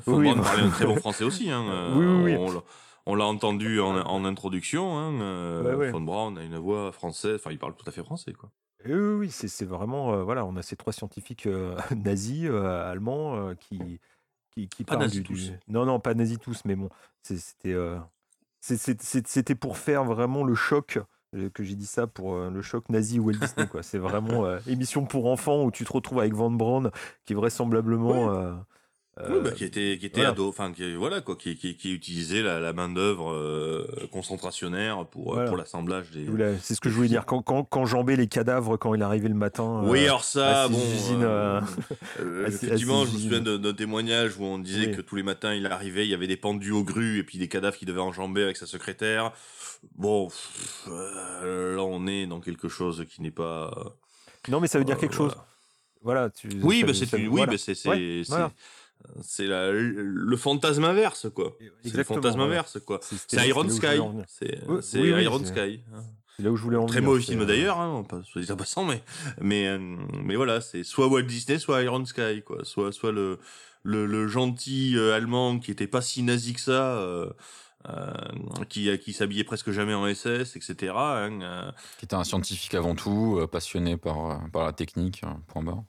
Oui, 0.07 0.23
Braun 0.33 0.41
parlait 0.43 0.63
un 0.63 0.69
très 0.69 0.85
bon 0.85 0.95
français 0.95 1.23
aussi. 1.23 1.49
Hein, 1.51 1.63
Oui, 1.95 2.05
oui, 2.05 2.35
on 2.37 2.63
on 3.07 3.15
l'a 3.15 3.25
entendu 3.25 3.79
en, 3.81 3.95
en 3.97 4.25
introduction. 4.25 4.97
Hein, 4.97 5.11
Von 5.91 6.01
Braun 6.01 6.37
a 6.37 6.43
une 6.43 6.57
voix 6.57 6.91
française. 6.91 7.35
Enfin, 7.35 7.51
il 7.51 7.57
parle 7.57 7.75
tout 7.75 7.87
à 7.89 7.91
fait 7.91 8.03
français, 8.03 8.31
quoi. 8.33 8.51
oui, 8.85 8.93
oui, 8.93 9.31
c'est 9.31 9.47
c'est 9.47 9.65
vraiment, 9.65 10.23
voilà, 10.23 10.45
on 10.45 10.55
a 10.55 10.61
ces 10.61 10.75
trois 10.75 10.93
scientifiques 10.93 11.47
nazis, 11.95 12.47
allemands, 12.49 13.55
qui, 13.55 13.99
qui, 14.51 14.67
qui 14.69 14.83
Pas 14.83 14.93
parlent 14.95 15.05
nazis 15.05 15.21
du, 15.21 15.23
tous. 15.23 15.49
du- 15.51 15.59
Non, 15.67 15.85
non, 15.85 15.99
pas 15.99 16.13
nazis 16.13 16.39
tous, 16.39 16.61
mais 16.65 16.75
bon, 16.75 16.89
c'est- 17.23 17.37
c'était 17.37 17.75
c'est- 18.59 18.77
c'est- 18.77 19.01
c'est- 19.01 19.27
c'était 19.27 19.55
pour 19.55 19.77
faire 19.79 20.03
vraiment 20.03 20.43
le 20.43 20.53
choc 20.53 20.97
euh, 20.97 21.03
que 21.53 21.63
j'ai 21.63 21.75
dit 21.75 21.85
ça 21.85 22.07
pour 22.07 22.35
euh, 22.35 22.49
le 22.49 22.61
choc 22.61 22.89
nazi 22.89 23.19
Walt 23.19 23.33
Disney 23.33 23.67
quoi. 23.67 23.83
C'est 23.83 23.97
vraiment 23.97 24.45
euh, 24.45 24.59
émission 24.67 25.05
pour 25.05 25.27
enfants 25.27 25.63
où 25.63 25.71
tu 25.71 25.85
te 25.85 25.93
retrouves 25.93 26.19
avec 26.19 26.33
Van 26.33 26.51
Braun 26.51 26.91
qui 27.25 27.33
vraisemblablement 27.33 28.33
euh, 28.33 28.53
Oui, 29.29 29.39
bah, 29.43 29.51
qui 29.51 29.63
était, 29.63 29.97
qui 29.99 30.05
était 30.05 30.21
voilà. 30.21 30.29
ado, 30.31 30.47
enfin, 30.49 30.71
qui, 30.73 30.95
voilà, 30.95 31.21
quoi, 31.21 31.35
qui, 31.35 31.55
qui, 31.57 31.75
qui 31.77 31.93
utilisait 31.93 32.41
la, 32.41 32.59
la 32.59 32.73
main-d'œuvre 32.73 33.31
euh, 33.31 33.85
concentrationnaire 34.11 35.05
pour, 35.07 35.31
euh, 35.31 35.33
Voilà. 35.35 35.47
pour 35.49 35.57
l'assemblage 35.57 36.11
des. 36.11 36.27
C'est 36.61 36.75
ce 36.75 36.81
que 36.81 36.89
je 36.89 36.95
voulais 36.95 37.07
dire. 37.07 37.25
Quand, 37.25 37.41
quand, 37.41 37.63
quand 37.63 37.85
jambait 37.85 38.15
les 38.15 38.27
cadavres 38.27 38.77
quand 38.77 38.93
il 38.93 39.01
arrivait 39.03 39.27
le 39.29 39.35
matin. 39.35 39.81
Oui, 39.85 39.99
euh, 40.01 40.05
alors 40.05 40.23
ça, 40.23 40.63
à 40.63 40.67
bon. 40.67 40.77
usines, 40.77 41.23
euh, 41.23 41.59
euh, 41.59 41.61
euh, 42.21 42.47
effectivement, 42.47 43.05
je 43.05 43.11
me 43.13 43.17
souviens 43.19 43.41
d'un 43.41 43.73
témoignage 43.73 44.37
où 44.37 44.43
on 44.43 44.59
disait 44.59 44.87
Oui. 44.87 44.95
que 44.95 45.01
tous 45.01 45.15
les 45.15 45.23
matins, 45.23 45.53
il 45.53 45.65
arrivait, 45.65 46.05
il 46.05 46.09
y 46.09 46.13
avait 46.13 46.27
des 46.27 46.37
pendus 46.37 46.71
aux 46.71 46.83
grues 46.83 47.19
et 47.19 47.23
puis 47.23 47.37
des 47.37 47.47
cadavres 47.47 47.77
qui 47.77 47.85
devaient 47.85 47.99
enjamber 48.01 48.43
avec 48.43 48.57
sa 48.57 48.65
secrétaire. 48.65 49.31
Bon, 49.95 50.27
pff, 50.27 50.87
euh, 50.89 51.75
là, 51.75 51.83
on 51.83 52.05
est 52.07 52.27
dans 52.27 52.39
quelque 52.39 52.69
chose 52.69 53.05
qui 53.09 53.21
n'est 53.21 53.31
pas. 53.31 53.71
Non, 54.47 54.59
mais 54.59 54.67
ça 54.67 54.77
veut 54.79 54.85
dire 54.85 54.95
Euh, 54.97 54.99
quelque 54.99 55.15
chose. 55.15 55.35
Voilà. 56.03 56.29
Tu, 56.31 56.49
Oui, 56.63 56.81
bah 56.81 56.87
veut- 56.87 56.93
c'est 56.93 57.15
oui, 57.27 57.45
bah 57.45 57.53
c'est 57.57 57.75
c'est 59.21 59.47
le 59.47 60.35
fantasme 60.37 60.83
inverse 60.83 61.27
quoi. 61.33 61.55
C'est 61.59 61.65
le 61.65 61.73
Exactement, 61.85 62.15
fantasme 62.21 62.39
inverse 62.41 62.79
quoi. 62.85 62.99
C'est- 63.01 63.47
Iron 63.47 63.67
Sky. 63.69 63.87
C'est 64.27 64.59
Oui, 64.67 65.11
oui, 65.13 65.23
Iron 65.23 65.39
c'est- 65.43 65.47
Sky. 65.47 65.81
C'est 66.37 66.43
là 66.43 66.51
où 66.51 66.55
je 66.55 66.63
voulais 66.63 66.77
en 66.77 66.85
Très 66.85 66.99
venir, 66.99 67.09
mauvais 67.09 67.21
film 67.21 67.41
euh, 67.41 67.45
d'ailleurs, 67.45 67.77
hein, 67.79 68.03
pas 68.07 68.21
soit 68.23 68.41
dit 68.41 68.51
en 68.51 68.55
passant, 68.55 68.85
mais 68.85 69.03
mais 69.41 69.67
euh, 69.67 69.77
mais 70.23 70.35
voilà, 70.37 70.61
c'est 70.61 70.83
soit 70.83 71.07
Walt 71.07 71.23
Disney, 71.23 71.59
soit 71.59 71.81
Iron 71.83 72.05
Sky, 72.05 72.41
quoi. 72.45 72.63
Soit 72.63 72.91
soit 72.93 73.11
le 73.11 73.37
le, 73.83 74.05
le 74.05 74.27
gentil 74.27 74.93
euh, 74.95 75.13
allemand 75.13 75.59
qui 75.59 75.71
était 75.71 75.87
pas 75.87 76.01
si 76.01 76.23
nazi 76.23 76.53
que 76.53 76.61
ça, 76.61 76.97
euh, 76.99 77.29
euh, 77.89 78.13
qui 78.69 78.97
qui 78.99 79.11
s'habillait 79.11 79.43
presque 79.43 79.71
jamais 79.71 79.93
en 79.93 80.07
SS, 80.07 80.55
etc. 80.55 80.93
hein, 80.95 81.41
euh. 81.41 81.71
Qui 81.99 82.05
était 82.05 82.15
un 82.15 82.23
scientifique 82.23 82.75
avant 82.75 82.95
tout, 82.95 83.37
euh, 83.39 83.47
passionné 83.47 83.97
par, 83.97 84.39
par 84.51 84.63
la 84.65 84.71
technique, 84.71 85.21
euh, 85.25 85.29
point 85.47 85.63
barre. 85.63 85.83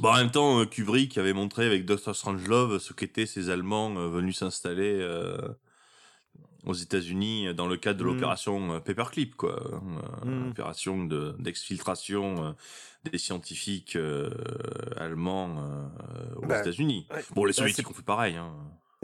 Bon, 0.00 0.08
en 0.10 0.16
même 0.16 0.30
temps, 0.30 0.60
euh, 0.60 0.64
Kubrick 0.66 1.16
avait 1.18 1.32
montré 1.32 1.66
avec 1.66 1.84
Doctor 1.84 2.16
Strangelove 2.16 2.78
ce 2.78 2.92
qu'étaient 2.92 3.26
ces 3.26 3.48
Allemands 3.50 3.94
euh, 3.96 4.08
venus 4.08 4.38
s'installer 4.38 4.98
euh, 5.00 5.38
aux 6.66 6.74
États-Unis 6.74 7.54
dans 7.54 7.68
le 7.68 7.76
cadre 7.76 8.00
de 8.00 8.04
Mm. 8.04 8.06
l'opération 8.12 8.80
Paperclip, 8.80 9.36
quoi. 9.36 9.52
Euh, 10.24 10.24
Mm. 10.24 10.50
Opération 10.50 11.04
de- 11.04 11.36
d'exfiltration 11.38 12.56
des 13.04 13.18
scientifiques 13.18 13.96
euh, 13.96 14.30
allemands 14.96 15.56
euh, 15.58 16.34
aux 16.42 16.46
Bah, 16.46 16.60
États-Unis. 16.60 17.06
ouais. 17.14 17.24
Bon, 17.34 17.44
les 17.44 17.50
Bah, 17.52 17.58
soviétiques 17.58 17.88
ont 17.90 17.94
fait 17.94 18.02
pareil. 18.04 18.36
Hein. 18.36 18.52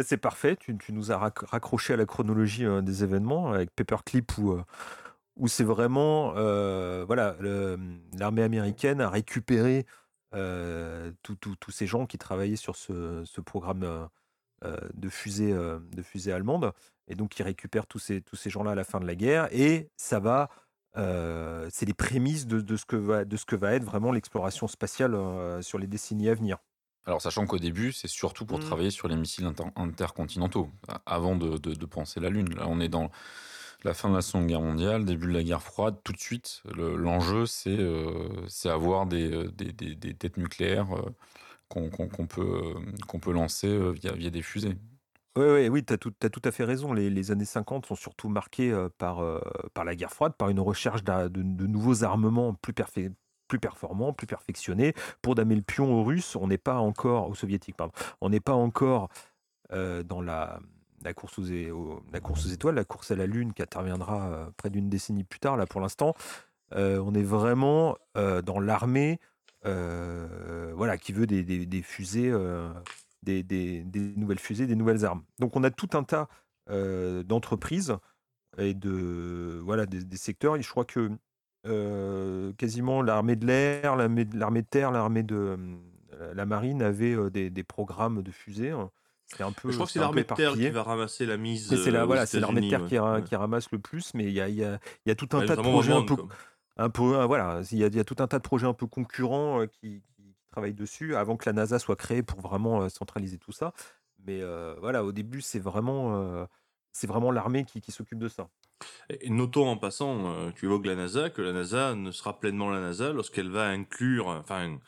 C'est 0.02 0.16
parfait, 0.16 0.56
tu, 0.56 0.76
tu 0.78 0.92
nous 0.94 1.12
as 1.12 1.18
rac- 1.18 1.44
raccroché 1.46 1.92
à 1.92 1.96
la 1.96 2.06
chronologie 2.06 2.64
des 2.82 3.04
événements 3.04 3.52
avec 3.52 3.70
Paperclip 3.76 4.38
où, 4.38 4.52
euh, 4.52 4.62
où 5.36 5.46
c'est 5.46 5.64
vraiment 5.64 6.32
euh, 6.36 7.04
voilà 7.06 7.36
le- 7.38 7.78
l'armée 8.18 8.42
américaine 8.42 9.02
a 9.02 9.10
récupéré 9.10 9.84
tous 11.22 11.36
tous- 11.36 11.70
ces 11.70 11.86
gens 11.86 12.06
qui 12.06 12.18
travaillaient 12.18 12.56
sur 12.56 12.76
ce, 12.76 13.24
ce 13.24 13.40
programme 13.40 13.82
euh, 13.82 14.06
euh, 14.64 14.76
de 14.94 15.08
fusée 15.08 15.52
euh, 15.52 15.78
de 15.92 16.02
fusée 16.02 16.32
allemande 16.32 16.72
et 17.08 17.14
donc 17.14 17.38
ils 17.38 17.42
récupèrent 17.42 17.86
tous 17.86 17.98
ces 17.98 18.20
tous 18.22 18.36
ces 18.36 18.50
gens-là 18.50 18.72
à 18.72 18.74
la 18.74 18.84
fin 18.84 19.00
de 19.00 19.06
la 19.06 19.14
guerre 19.14 19.48
et 19.52 19.90
ça 19.96 20.20
va 20.20 20.48
euh, 20.96 21.68
c'est 21.72 21.86
les 21.86 21.94
prémices 21.94 22.46
de, 22.46 22.60
de 22.60 22.76
ce 22.76 22.84
que 22.84 22.96
va 22.96 23.24
de 23.24 23.36
ce 23.36 23.44
que 23.44 23.56
va 23.56 23.72
être 23.74 23.84
vraiment 23.84 24.12
l'exploration 24.12 24.68
spatiale 24.68 25.14
euh, 25.14 25.62
sur 25.62 25.78
les 25.78 25.86
décennies 25.86 26.28
à 26.28 26.34
venir. 26.34 26.58
Alors, 27.06 27.22
sachant 27.22 27.46
qu'au 27.46 27.58
début, 27.58 27.92
c'est 27.92 28.08
surtout 28.08 28.44
pour 28.44 28.58
Mm. 28.58 28.62
travailler 28.62 28.90
sur 28.90 29.08
les 29.08 29.16
missiles 29.16 29.46
inter- 29.46 29.70
intercontinentaux, 29.74 30.68
avant 31.06 31.34
de, 31.34 31.56
de- 31.56 31.74
de 31.74 31.86
penser 31.86 32.20
la 32.20 32.28
Lune. 32.28 32.54
Là, 32.54 32.64
on 32.68 32.78
est 32.78 32.90
dans 32.90 33.10
la 33.84 33.94
fin 33.94 34.08
de 34.10 34.14
la 34.14 34.22
Seconde 34.22 34.46
Guerre 34.46 34.60
mondiale, 34.60 35.04
début 35.04 35.26
de 35.26 35.32
la 35.32 35.42
guerre 35.42 35.62
froide. 35.62 35.96
Tout 36.04 36.12
de 36.12 36.18
suite, 36.20 36.62
le- 36.74 36.96
l'enjeu, 36.96 37.46
c'est 37.46 37.76
euh, 37.78 38.46
avoir 38.64 39.06
des, 39.06 39.30
euh, 39.32 39.50
des, 39.52 39.72
des- 39.72 39.94
des 39.94 40.14
têtes 40.14 40.36
nucléaires 40.36 40.92
euh, 40.96 41.10
qu'on 41.68 41.90
peut, 42.26 42.42
euh, 42.42 42.74
qu'on 43.08 43.20
peut 43.20 43.32
lancer 43.32 43.68
euh, 43.68 43.90
via, 43.92 44.12
via 44.12 44.30
des 44.30 44.42
fusées. 44.42 44.76
Ouais, 45.36 45.44
ouais, 45.52 45.68
oui, 45.68 45.84
tu 45.84 45.92
as 45.92 45.96
t'as 45.96 46.28
tout 46.28 46.42
à 46.44 46.50
fait 46.50 46.64
raison. 46.64 46.92
Les, 46.92 47.30
années 47.30 47.44
50 47.44 47.86
sont 47.86 47.94
surtout 47.94 48.28
marquées 48.28 48.74
par, 48.98 49.22
par 49.74 49.84
la 49.84 49.94
guerre 49.94 50.10
froide, 50.12 50.34
par 50.36 50.48
une 50.48 50.60
recherche 50.60 51.04
de, 51.04 51.28
de 51.28 51.66
nouveaux 51.66 52.02
armements 52.04 52.54
plus, 52.54 52.72
perfe- 52.72 53.12
plus 53.46 53.60
performants, 53.60 54.12
plus 54.12 54.26
perfectionnés, 54.26 54.92
pour 55.22 55.36
damer 55.36 55.54
le 55.54 55.62
pion 55.62 55.92
aux 55.94 56.04
Russes. 56.04 56.34
On 56.36 56.48
n'est 56.48 56.58
pas 56.58 56.78
encore, 56.78 57.28
aux 57.28 57.34
Soviétiques, 57.34 57.76
pardon, 57.76 57.92
on 58.20 58.28
n'est 58.30 58.40
pas 58.40 58.54
encore 58.54 59.08
dans 59.70 60.20
la, 60.20 60.60
la, 61.02 61.14
course 61.14 61.38
aux, 61.38 62.48
étoiles, 62.48 62.74
la 62.74 62.84
course 62.84 63.10
à 63.10 63.16
la 63.16 63.26
Lune 63.26 63.52
qui 63.52 63.62
interviendra 63.62 64.28
euh, 64.28 64.50
près 64.56 64.70
d'une 64.70 64.88
décennie 64.88 65.24
plus 65.24 65.40
tard. 65.40 65.56
Là, 65.56 65.66
pour 65.66 65.80
l'instant, 65.80 66.14
euh, 66.74 67.02
on 67.04 67.14
est 67.14 67.22
vraiment 67.22 67.96
euh, 68.16 68.42
dans 68.42 68.60
l'armée 68.60 69.18
voilà, 69.62 70.96
qui 70.96 71.12
veut 71.12 71.26
des, 71.26 71.82
fusées, 71.82 72.32
des, 73.22 73.84
nouvelles 74.16 74.38
fusées, 74.38 74.66
des 74.66 74.76
nouvelles 74.76 75.04
armes. 75.04 75.22
Donc 75.38 75.56
on 75.56 75.64
a 75.64 75.70
tout 75.70 75.90
un 75.92 76.02
tas 76.02 76.28
d'entreprises 77.24 77.96
et 78.58 78.74
de 78.74 79.60
voilà 79.62 79.84
des, 79.84 80.16
secteurs. 80.16 80.56
Et 80.56 80.62
je 80.62 80.70
crois 80.70 80.86
que 80.86 81.10
quasiment 82.52 83.02
l'armée 83.02 83.36
de 83.36 83.46
l'air, 83.46 83.96
l'armée 83.96 84.24
de, 84.24 84.60
terre, 84.62 84.92
l'armée 84.92 85.22
de 85.22 85.58
la 86.32 86.46
marine 86.46 86.80
avait 86.80 87.30
des, 87.30 87.50
des 87.50 87.62
programmes 87.62 88.22
de 88.22 88.30
fusées. 88.30 88.70
hein. 88.70 88.90
C'est 89.36 89.42
un 89.44 89.52
peu. 89.52 89.70
Je 89.70 89.74
crois 89.74 89.86
que 89.86 89.92
c'est 89.92 90.00
l'armée 90.00 90.22
de 90.22 90.34
terre 90.34 90.52
qui 90.54 90.68
va 90.70 90.82
ramasser 90.82 91.26
la 91.26 91.36
mise. 91.36 91.68
C'est 91.68 91.88
euh, 91.88 91.92
la, 91.92 92.04
aux 92.04 92.06
voilà, 92.06 92.26
c'est 92.26 92.40
l'armée 92.40 92.60
de 92.62 92.68
terre 92.68 92.86
qui, 92.86 92.98
ra- 92.98 93.16
ouais. 93.16 93.22
qui 93.22 93.36
ramasse 93.36 93.70
le 93.70 93.78
plus, 93.78 94.12
mais 94.14 94.24
il 94.24 94.32
y 94.32 94.40
a, 94.40 94.48
il 94.48 94.56
y 94.56 94.64
a- 94.64 94.78
il 95.06 95.08
y 95.08 95.12
a 95.12 95.14
tout 95.14 95.28
un 95.32 95.40
Ouais, 95.40 95.46
tas 95.46 95.56
de 95.56 95.62
projets 95.62 95.92
un 95.92 96.02
peu, 96.02 96.16
un 96.76 96.90
peu, 96.90 97.18
euh, 97.20 97.26
voilà, 97.26 97.60
il 97.70 97.78
y, 97.78 97.84
a, 97.84 97.86
il 97.86 97.94
y 97.96 98.00
a 98.00 98.04
tout 98.04 98.16
un 98.18 98.26
tas 98.26 98.38
de 98.38 98.42
projets 98.42 98.66
un 98.66 98.74
peu 98.74 98.86
concurrents 98.86 99.60
euh, 99.60 99.66
qui, 99.66 100.02
qui 100.16 100.34
travaillent 100.50 100.74
dessus 100.74 101.14
avant 101.14 101.36
que 101.36 101.48
la 101.48 101.52
NASA 101.52 101.78
soit 101.78 101.96
créée 101.96 102.22
pour 102.22 102.40
vraiment 102.40 102.82
euh, 102.82 102.88
centraliser 102.88 103.38
tout 103.38 103.52
ça. 103.52 103.72
Mais 104.26 104.40
euh, 104.42 104.74
voilà, 104.80 105.04
au 105.04 105.12
début, 105.12 105.40
c'est 105.40 105.60
vraiment, 105.60 106.16
euh, 106.16 106.44
c'est 106.92 107.06
vraiment 107.06 107.30
l'armée 107.30 107.64
qui, 107.64 107.80
qui 107.80 107.92
s'occupe 107.92 108.18
de 108.18 108.28
ça. 108.28 108.48
Et 109.10 109.30
notons 109.30 109.68
en 109.68 109.76
passant, 109.76 110.26
euh, 110.34 110.50
tu 110.54 110.66
évoques 110.66 110.86
la 110.86 110.94
NASA, 110.94 111.30
que 111.30 111.42
la 111.42 111.52
NASA 111.52 111.94
ne 111.94 112.10
sera 112.10 112.38
pleinement 112.38 112.70
la 112.70 112.80
NASA 112.80 113.12
lorsqu'elle 113.12 113.50
va 113.50 113.66
inclure, 113.68 114.26
enfin, 114.28 114.78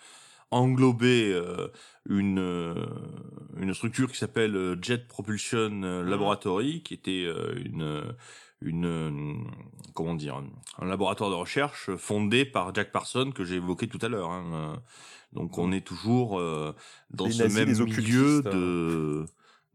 englober 0.52 1.32
euh, 1.32 1.68
une, 2.08 2.38
euh, 2.38 2.74
une 3.58 3.74
structure 3.74 4.10
qui 4.10 4.18
s'appelle 4.18 4.54
euh, 4.56 4.76
Jet 4.80 5.08
Propulsion 5.08 5.82
euh, 5.82 6.02
Laboratory, 6.04 6.82
qui 6.82 6.94
était 6.94 7.24
euh, 7.26 7.54
une, 7.64 8.02
une, 8.60 8.86
euh, 8.86 9.34
comment 9.94 10.14
dire, 10.14 10.40
un 10.78 10.86
laboratoire 10.86 11.30
de 11.30 11.34
recherche 11.34 11.90
fondé 11.96 12.44
par 12.44 12.74
Jack 12.74 12.92
Parson 12.92 13.32
que 13.34 13.44
j'ai 13.44 13.56
évoqué 13.56 13.88
tout 13.88 13.98
à 14.02 14.08
l'heure. 14.08 14.30
hein. 14.30 14.80
Donc 15.32 15.56
on 15.58 15.72
est 15.72 15.80
toujours 15.80 16.38
euh, 16.38 16.74
dans 17.10 17.26
Les 17.26 17.32
ce 17.32 17.42
nazis, 17.42 17.58
même 17.58 17.86
milieu 17.86 18.42
de 18.42 19.26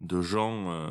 de 0.01 0.21
gens 0.21 0.69
euh, 0.69 0.88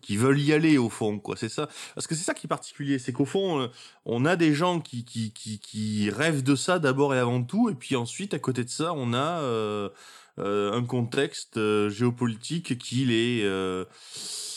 qui 0.00 0.16
veulent 0.16 0.40
y 0.40 0.52
aller 0.52 0.78
au 0.78 0.88
fond 0.88 1.18
quoi 1.18 1.36
c'est 1.36 1.48
ça 1.48 1.68
parce 1.94 2.06
que 2.06 2.14
c'est 2.14 2.24
ça 2.24 2.34
qui 2.34 2.46
est 2.46 2.48
particulier 2.48 2.98
c'est 2.98 3.12
qu'au 3.12 3.26
fond 3.26 3.60
euh, 3.60 3.68
on 4.06 4.24
a 4.24 4.36
des 4.36 4.54
gens 4.54 4.80
qui, 4.80 5.04
qui 5.04 5.32
qui 5.32 5.58
qui 5.58 6.10
rêvent 6.10 6.42
de 6.42 6.54
ça 6.54 6.78
d'abord 6.78 7.14
et 7.14 7.18
avant 7.18 7.42
tout 7.42 7.68
et 7.68 7.74
puis 7.74 7.96
ensuite 7.96 8.32
à 8.34 8.38
côté 8.38 8.64
de 8.64 8.70
ça 8.70 8.92
on 8.94 9.12
a 9.12 9.40
euh, 9.40 9.90
un 10.38 10.84
contexte 10.84 11.58
géopolitique 11.88 12.78
qui 12.78 13.04
les 13.04 13.44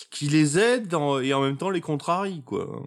qui 0.09 0.27
les 0.27 0.59
aide 0.59 0.93
et 1.23 1.33
en 1.33 1.41
même 1.41 1.57
temps 1.57 1.69
les 1.69 1.81
contrarie, 1.81 2.43
quoi. 2.43 2.83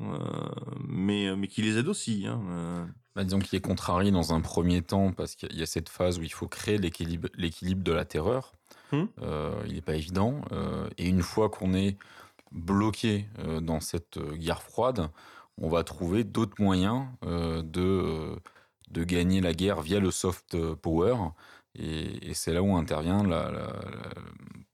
mais, 0.87 1.35
mais 1.35 1.49
qui 1.49 1.63
les 1.63 1.79
aide 1.79 1.89
aussi. 1.89 2.27
Hein, 2.29 2.87
bah, 3.15 3.23
disons 3.23 3.39
qu'il 3.39 3.57
est 3.57 3.63
contrarié 3.63 4.11
dans 4.11 4.35
un 4.35 4.41
premier 4.41 4.83
temps 4.83 5.13
parce 5.13 5.37
qu'il 5.37 5.57
y 5.57 5.63
a 5.63 5.67
cette 5.67 5.89
phase 5.89 6.19
où 6.19 6.23
il 6.23 6.33
faut 6.33 6.49
créer 6.49 6.79
l'équilibre, 6.79 7.29
de 7.83 7.93
la 7.93 8.05
terreur. 8.05 8.53
Hum. 8.93 9.09
il 9.67 9.75
n'est 9.75 9.81
pas 9.81 9.97
évident. 9.97 10.43
et 10.99 11.09
une 11.09 11.23
fois 11.23 11.49
qu'on 11.49 11.75
est 11.75 11.97
bloqué 12.53 13.27
dans 13.61 13.81
cette 13.81 14.19
guerre 14.35 14.63
froide, 14.63 15.09
on 15.59 15.69
va 15.69 15.85
trouver 15.85 16.23
d'autres 16.25 16.61
moyens 16.63 17.07
de, 17.23 18.37
de 18.91 19.05
gagner 19.05 19.41
la 19.41 19.53
guerre 19.53 19.83
via 19.83 20.01
le 20.01 20.11
soft 20.11 20.57
power. 20.75 21.17
Et, 21.77 22.35
c'est 22.35 22.53
là 22.53 22.63
où 22.63 22.77
intervient 22.77 23.25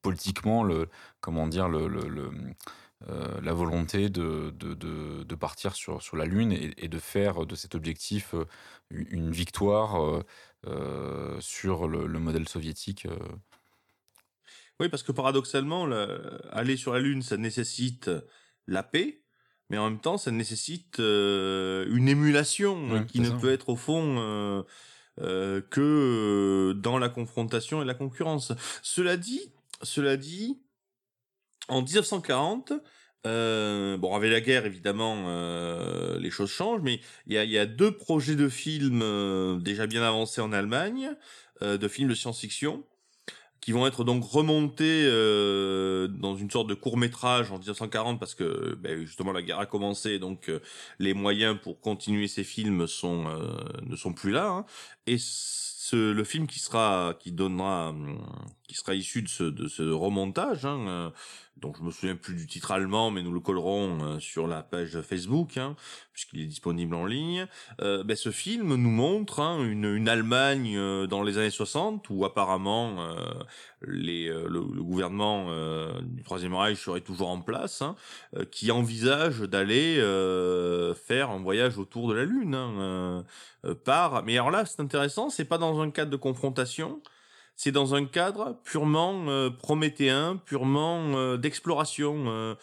politiquement 0.02 0.62
le, 0.62 0.88
comment 1.20 1.46
dire, 1.46 1.68
la 1.68 3.52
volonté 3.52 4.11
de, 4.11 4.52
de, 4.58 5.34
partir 5.34 5.74
sur, 5.74 6.02
sur 6.02 6.16
la 6.16 6.26
Lune 6.26 6.52
et, 6.52 6.88
de 6.88 6.98
faire 6.98 7.46
de 7.46 7.54
cet 7.54 7.74
objectif 7.74 8.34
une 8.90 9.30
victoire 9.30 10.22
sur 11.40 11.88
le, 11.88 12.18
modèle 12.18 12.48
soviétique. 12.48 13.06
Oui, 14.81 14.89
parce 14.89 15.03
que 15.03 15.12
paradoxalement, 15.12 15.89
aller 16.51 16.76
sur 16.76 16.95
la 16.95 17.01
Lune, 17.01 17.22
ça 17.22 17.37
nécessite 17.37 18.11
la 18.66 18.83
paix, 18.83 19.22
mais 19.68 19.78
en 19.78 19.91
même 19.91 20.01
temps, 20.01 20.18
ça 20.18 20.31
nécessite 20.31 20.99
une 20.99 22.09
émulation 22.09 23.05
qui 23.05 23.20
ne 23.20 23.31
peut 23.31 23.53
être 23.53 23.68
au 23.68 23.76
fond 23.76 24.64
euh, 25.20 25.61
que 25.70 26.72
dans 26.78 26.99
la 26.99 27.11
confrontation 27.11 27.83
et 27.83 27.85
la 27.85 27.95
concurrence. 27.95 28.53
Cela 28.83 29.18
dit, 29.18 29.53
cela 29.83 30.16
dit, 30.16 30.62
en 31.68 31.83
1940, 31.83 32.72
euh, 33.26 33.99
bon, 33.99 34.14
avec 34.14 34.31
la 34.31 34.41
guerre, 34.41 34.64
évidemment, 34.64 35.24
euh, 35.28 36.18
les 36.18 36.31
choses 36.31 36.51
changent, 36.51 36.81
mais 36.81 37.01
il 37.26 37.35
y 37.35 37.39
a, 37.39 37.45
y 37.45 37.59
a, 37.59 37.66
deux 37.66 37.93
projets 37.93 38.35
de 38.35 38.49
films 38.49 39.03
euh, 39.03 39.59
déjà 39.59 39.87
bien 39.87 40.03
avancés 40.03 40.41
en 40.41 40.53
Allemagne, 40.53 41.11
euh, 41.61 41.76
de 41.76 41.87
films 41.89 42.09
de 42.09 42.14
science-fiction, 42.14 42.83
qui 43.61 43.72
vont 43.72 43.86
être 43.86 44.04
donc 44.04 44.24
remontés 44.24 45.04
euh, 45.04 46.08
dans 46.08 46.36
une 46.36 46.50
sorte 46.50 46.66
de 46.66 46.74
court 46.74 46.96
métrage 46.96 47.50
en 47.52 47.58
1940 47.58 48.18
parce 48.18 48.34
que 48.34 48.74
ben, 48.80 49.00
justement 49.00 49.32
la 49.32 49.42
guerre 49.42 49.58
a 49.58 49.66
commencé 49.66 50.18
donc 50.18 50.48
euh, 50.48 50.61
les 50.98 51.14
moyens 51.14 51.58
pour 51.62 51.80
continuer 51.80 52.26
ces 52.26 52.44
films 52.44 52.86
sont 52.86 53.26
euh, 53.26 53.58
ne 53.82 53.96
sont 53.96 54.12
plus 54.12 54.30
là 54.30 54.48
hein. 54.48 54.64
et 55.06 55.16
ce, 55.18 56.12
le 56.12 56.24
film 56.24 56.46
qui 56.46 56.58
sera 56.58 57.14
qui 57.18 57.32
donnera 57.32 57.94
qui 58.70 58.76
sera 58.76 58.94
issu 58.94 59.22
de 59.22 59.28
ce, 59.28 59.42
de 59.42 59.66
ce 59.66 59.82
remontage 59.82 60.64
hein, 60.64 61.12
donc 61.60 61.76
je 61.78 61.82
me 61.82 61.90
souviens 61.90 62.16
plus 62.16 62.34
du 62.34 62.46
titre 62.46 62.70
allemand, 62.70 63.10
mais 63.10 63.22
nous 63.22 63.32
le 63.32 63.40
collerons 63.40 63.98
euh, 64.02 64.18
sur 64.18 64.46
la 64.46 64.62
page 64.62 65.00
Facebook, 65.02 65.58
hein, 65.58 65.76
puisqu'il 66.12 66.40
est 66.40 66.46
disponible 66.46 66.94
en 66.94 67.04
ligne. 67.04 67.46
Euh, 67.82 68.02
ben, 68.02 68.16
ce 68.16 68.30
film 68.30 68.74
nous 68.74 68.90
montre 68.90 69.40
hein, 69.40 69.62
une, 69.62 69.84
une, 69.84 70.08
Allemagne 70.08 70.76
euh, 70.76 71.06
dans 71.06 71.22
les 71.22 71.36
années 71.38 71.50
60, 71.50 72.08
où 72.08 72.24
apparemment 72.24 73.02
euh, 73.02 73.14
les, 73.82 74.28
le, 74.28 74.46
le, 74.48 74.82
gouvernement 74.82 75.48
du 76.02 76.22
Troisième 76.22 76.54
Reich 76.54 76.78
serait 76.78 77.00
toujours 77.00 77.28
en 77.28 77.40
place, 77.40 77.82
hein, 77.82 77.94
qui 78.50 78.70
envisage 78.70 79.40
d'aller 79.40 79.96
faire 81.06 81.30
un 81.30 81.40
voyage 81.40 81.78
autour 81.78 82.08
de 82.08 82.14
la 82.14 82.24
Lune. 82.24 82.54
Hein, 82.54 83.24
par... 83.84 84.24
Mais 84.24 84.34
alors 84.34 84.50
là, 84.50 84.64
c'est 84.66 84.80
intéressant, 84.80 85.30
c'est 85.30 85.44
pas 85.44 85.58
dans 85.58 85.80
un 85.80 85.90
cadre 85.90 86.10
de 86.10 86.16
confrontation, 86.16 87.00
c'est 87.62 87.72
dans 87.72 87.94
un 87.94 88.06
cadre 88.06 88.56
purement 88.64 89.26
euh, 89.28 89.50
prométhéen, 89.50 90.40
purement 90.46 91.14
euh, 91.14 91.36
d'exploration, 91.36 92.24
euh, 92.28 92.54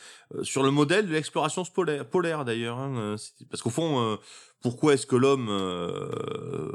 sur 0.41 0.63
le 0.63 0.71
modèle 0.71 1.05
de 1.05 1.13
l'exploration 1.13 1.61
polaire, 2.09 2.45
d'ailleurs. 2.45 2.79
Hein, 2.79 3.15
parce 3.51 3.61
qu'au 3.61 3.69
fond, 3.69 4.17
pourquoi 4.59 4.95
est-ce 4.95 5.05
que 5.05 5.15
l'homme, 5.15 5.51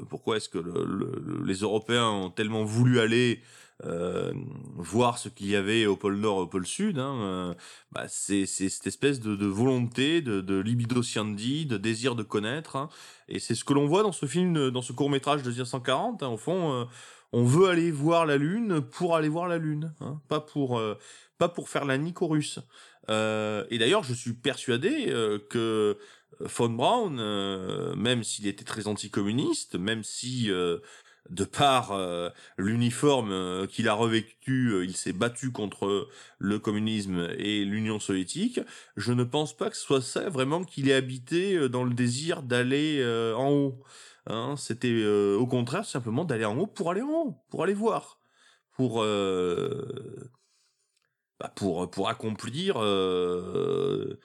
pourquoi 0.08 0.36
est-ce 0.36 0.48
que 0.48 0.58
le, 0.58 1.42
les 1.44 1.56
Européens 1.56 2.08
ont 2.10 2.30
tellement 2.30 2.62
voulu 2.62 3.00
aller 3.00 3.42
voir 4.76 5.18
ce 5.18 5.28
qu'il 5.28 5.48
y 5.48 5.56
avait 5.56 5.86
au 5.86 5.96
pôle 5.96 6.14
Nord, 6.14 6.36
au 6.36 6.46
pôle 6.46 6.66
Sud, 6.66 7.00
hein, 7.00 7.56
bah 7.90 8.04
c'est 8.06 8.46
cette 8.46 8.86
espèce 8.86 9.18
de, 9.18 9.34
de 9.34 9.46
volonté, 9.46 10.22
de, 10.22 10.40
de 10.40 10.60
libido 10.60 11.02
sciendi, 11.02 11.66
de 11.66 11.76
désir 11.76 12.14
de 12.14 12.22
connaître, 12.22 12.76
hein, 12.76 12.88
et 13.28 13.40
c'est 13.40 13.56
ce 13.56 13.64
que 13.64 13.72
l'on 13.72 13.88
voit 13.88 14.04
dans 14.04 14.12
ce 14.12 14.26
film, 14.26 14.70
dans 14.70 14.82
ce 14.82 14.92
court 14.92 15.10
métrage 15.10 15.42
de 15.42 15.50
1940. 15.50 16.22
Hein, 16.22 16.28
au 16.28 16.36
fond, 16.36 16.86
on 17.32 17.44
veut 17.44 17.68
aller 17.68 17.90
voir 17.90 18.26
la 18.26 18.36
Lune 18.36 18.80
pour 18.80 19.16
aller 19.16 19.28
voir 19.28 19.48
la 19.48 19.58
Lune, 19.58 19.92
hein, 20.00 20.20
pas 20.28 20.40
pour 20.40 20.78
euh, 20.78 20.98
pas 21.38 21.48
pour 21.48 21.68
faire 21.68 21.84
la 21.84 21.98
nique 21.98 22.22
aux 22.22 22.28
Russes. 22.28 22.60
Euh, 23.08 23.64
et 23.70 23.78
d'ailleurs, 23.78 24.04
je 24.04 24.14
suis 24.14 24.34
persuadé 24.34 25.06
euh, 25.08 25.38
que 25.50 25.98
von 26.40 26.68
Braun, 26.68 27.94
même 27.96 28.22
s'il 28.24 28.46
était 28.46 28.64
très 28.64 28.86
anticommuniste, 28.86 29.76
même 29.76 30.02
si 30.02 30.48
de 30.48 31.44
par 31.44 31.96
l'uniforme 32.56 33.68
qu'il 33.68 33.86
a 33.86 33.92
revêtu, 33.92 34.82
il 34.82 34.96
s'est 34.96 35.12
battu 35.12 35.52
contre 35.52 36.08
le 36.38 36.58
communisme 36.58 37.28
et 37.38 37.64
l'Union 37.64 38.00
soviétique, 38.00 38.58
je 38.96 39.12
ne 39.12 39.22
pense 39.22 39.56
pas 39.56 39.70
que 39.70 39.76
ce 39.76 39.82
soit 39.82 40.02
ça 40.02 40.30
vraiment 40.30 40.64
qu'il 40.64 40.88
ait 40.88 40.94
habité 40.94 41.68
dans 41.68 41.84
le 41.84 41.94
désir 41.94 42.42
d'aller 42.42 43.04
en 43.36 43.50
haut. 43.50 43.84
Hein, 44.26 44.54
c'était 44.56 44.92
euh, 44.92 45.36
au 45.36 45.46
contraire 45.46 45.84
simplement 45.84 46.24
d'aller 46.24 46.44
en 46.44 46.56
haut 46.56 46.66
pour 46.66 46.90
aller 46.90 47.02
en 47.02 47.10
haut, 47.10 47.44
pour 47.50 47.64
aller 47.64 47.74
voir, 47.74 48.20
pour 48.76 49.02
euh, 49.02 50.30
bah 51.40 51.52
pour 51.56 51.90
pour 51.90 52.08
accomplir 52.08 52.76
euh, 52.80 54.20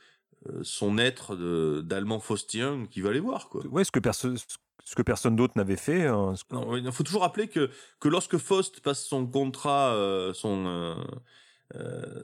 son 0.62 1.00
être 1.00 1.36
d'allemand 1.82 2.20
faustien 2.20 2.86
qui 2.92 3.02
va 3.02 3.10
aller 3.10 3.20
voir 3.20 3.50
quoi. 3.50 3.66
Ouais, 3.66 3.84
ce 3.84 3.92
que 3.92 4.00
personne 4.00 4.38
ce 4.38 4.96
que 4.96 5.02
personne 5.02 5.36
d'autre 5.36 5.54
n'avait 5.58 5.76
fait. 5.76 6.06
Hein, 6.06 6.36
il 6.52 6.92
faut 6.92 7.04
toujours 7.04 7.24
rappeler 7.24 7.48
que 7.48 7.72
que 8.00 8.08
lorsque 8.08 8.38
Faust 8.38 8.82
passe 8.82 9.04
son 9.04 9.26
contrat, 9.26 9.98
son 10.36 10.96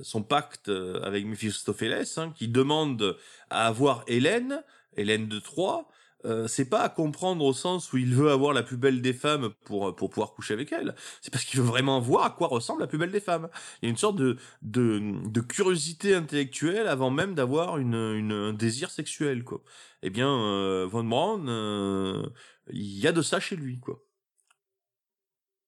son 0.04 0.22
pacte 0.22 0.70
avec 0.70 1.26
Mephistopheles, 1.26 2.06
hein, 2.18 2.32
qui 2.36 2.48
demande 2.48 3.18
à 3.50 3.66
avoir 3.66 4.04
Hélène, 4.06 4.64
Hélène 4.96 5.28
de 5.28 5.40
Troie, 5.40 5.90
euh, 6.26 6.48
c'est 6.48 6.66
pas 6.66 6.82
à 6.82 6.90
comprendre 6.90 7.44
au 7.44 7.52
sens 7.54 7.92
où 7.92 7.98
il 7.98 8.16
veut 8.16 8.32
avoir 8.32 8.54
la 8.54 8.64
plus 8.64 8.78
belle 8.78 9.02
des 9.02 9.12
femmes 9.14 9.50
pour 9.66 9.90
euh, 9.90 9.96
pour 9.96 10.10
pouvoir 10.10 10.34
coucher 10.34 10.54
avec 10.54 10.72
elle. 10.72 10.96
C'est 11.22 11.32
parce 11.32 11.44
qu'il 11.44 11.60
veut 11.60 11.66
vraiment 11.66 12.00
voir 12.00 12.26
à 12.26 12.30
quoi 12.30 12.48
ressemble 12.48 12.82
la 12.82 12.88
plus 12.88 12.98
belle 12.98 13.12
des 13.12 13.20
femmes. 13.20 13.50
Il 13.82 13.86
y 13.86 13.88
a 13.88 13.92
une 13.92 13.98
sorte 13.98 14.16
de 14.16 14.38
de, 14.62 15.42
curiosité 15.42 16.16
intellectuelle 16.16 16.88
avant 16.88 17.12
même 17.12 17.36
d'avoir 17.36 17.78
une, 17.78 17.96
une, 17.96 18.32
un 18.32 18.54
désir 18.54 18.90
sexuel 18.90 19.44
quoi. 19.44 19.62
Eh 20.02 20.10
bien 20.10 20.30
euh, 20.30 20.88
Von 20.90 21.04
Braun, 21.04 22.32
il 22.70 23.00
y 23.00 23.08
a 23.08 23.12
de 23.12 23.22
ça 23.22 23.40
chez 23.42 23.58
lui 23.58 23.80
quoi. 23.80 24.00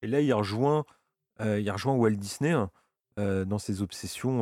Et 0.01 0.07
là 0.07 0.21
il 0.21 0.33
rejoint 0.33 0.85
il 1.41 1.69
rejoint 1.69 1.95
Walt 1.95 2.11
Disney. 2.11 2.51
Hein, 2.51 2.71
dans 3.17 3.59
ses 3.59 3.81
obsessions, 3.81 4.39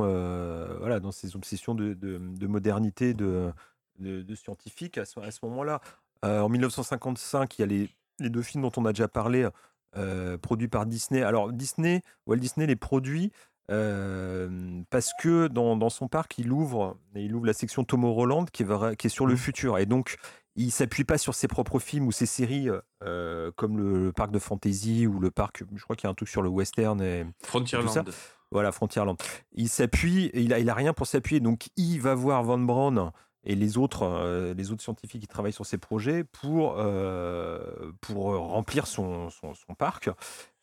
voilà, 0.80 1.00
dans 1.00 1.12
ses 1.12 1.36
obsessions 1.36 1.76
de, 1.76 1.94
de, 1.94 2.18
de 2.20 2.48
modernité, 2.48 3.14
de, 3.14 3.52
de, 4.00 5.00
à 5.00 5.06
ce, 5.06 5.20
à 5.20 5.32
ce 5.32 5.40
moment-là. 5.44 5.82
Euh, 6.24 6.42
en 6.42 6.50
1955, 6.50 7.58
il 7.58 7.62
y 7.62 7.64
a 7.64 7.68
les, 7.68 7.90
les, 8.20 8.30
deux 8.30 8.42
films 8.42 8.64
dont 8.64 8.72
on 8.78 8.86
a 8.86 8.94
déjà 8.94 9.08
parlé, 9.08 9.48
euh, 9.96 10.38
produits 10.38 10.68
par 10.68 10.86
Disney. 10.86 11.22
Alors 11.22 11.52
Disney, 11.52 12.02
Walt 12.26 12.38
Disney 12.38 12.66
les 12.66 12.76
produit 12.76 13.32
euh, 13.72 14.82
parce 14.90 15.12
que 15.22 15.48
dans, 15.48 15.76
dans, 15.78 15.90
son 15.90 16.08
parc, 16.08 16.38
il 16.38 16.52
ouvre, 16.52 16.98
il 17.16 17.34
ouvre 17.36 17.46
la 17.46 17.54
section 17.54 17.84
Tomorrowland 17.84 18.46
qui 18.46 18.64
est, 18.64 18.96
qui 18.98 19.08
est 19.08 19.10
sur 19.10 19.26
le 19.26 19.36
mmh. 19.36 19.38
futur. 19.38 19.78
Et 19.78 19.86
donc, 19.86 20.18
il 20.56 20.72
s'appuie 20.72 21.04
pas 21.04 21.18
sur 21.18 21.36
ses 21.36 21.48
propres 21.48 21.80
films 21.80 22.08
ou 22.08 22.12
ses 22.12 22.26
séries 22.26 22.70
euh, 23.04 23.52
comme 23.56 23.78
le, 23.78 24.12
parc 24.12 24.32
de 24.32 24.40
fantasy 24.40 25.08
ou 25.08 25.20
le 25.20 25.32
parc, 25.32 25.64
je 25.76 25.84
crois 25.84 25.96
qu'il 25.96 26.08
y 26.08 26.10
a 26.10 26.12
un 26.12 26.16
truc 26.16 26.30
sur 26.30 26.42
le 26.42 26.50
western 26.50 27.02
et 27.02 27.26
Frontierland. 27.44 28.04
Voilà, 28.52 28.72
Frontierland. 28.72 29.18
Il 29.54 29.68
s'appuie, 29.68 30.30
il 30.36 30.54
a, 30.54 30.60
il 30.60 30.70
a 30.70 30.76
rien 30.76 30.94
pour 30.94 31.08
s'appuyer. 31.08 31.40
Donc, 31.40 31.70
il 31.76 32.00
va 32.00 32.14
voir 32.14 32.44
Van 32.44 32.60
Braun 32.60 33.12
et 33.46 33.56
les 33.56 33.78
autres, 33.78 34.04
euh, 34.04 34.54
les 34.54 34.72
autres 34.72 34.82
scientifiques 34.82 35.22
qui 35.22 35.28
travaillent 35.28 35.54
sur 35.54 35.66
ces 35.66 35.78
projets 35.78 36.24
pour, 36.24 36.76
euh, 36.78 37.92
pour 38.02 38.36
remplir 38.36 38.88
son, 38.88 39.30
son, 39.30 39.54
parc, 39.78 40.10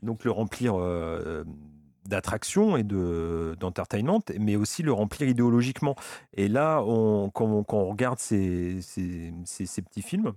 donc 0.02 0.24
le 0.24 0.30
remplir 0.30 0.74
euh, 0.78 1.44
d'attractions 2.06 2.76
et 2.76 2.82
d'entertainment, 2.82 4.22
mais 4.38 4.56
aussi 4.56 4.82
le 4.82 4.92
remplir 4.92 5.28
idéologiquement. 5.28 5.94
Et 6.34 6.48
là, 6.48 6.82
quand, 7.34 7.64
on, 7.68 7.84
regarde 7.88 8.18
ces, 8.18 8.80
ces, 8.82 9.32
ces 9.44 9.82
petits 9.82 10.02
films, 10.02 10.32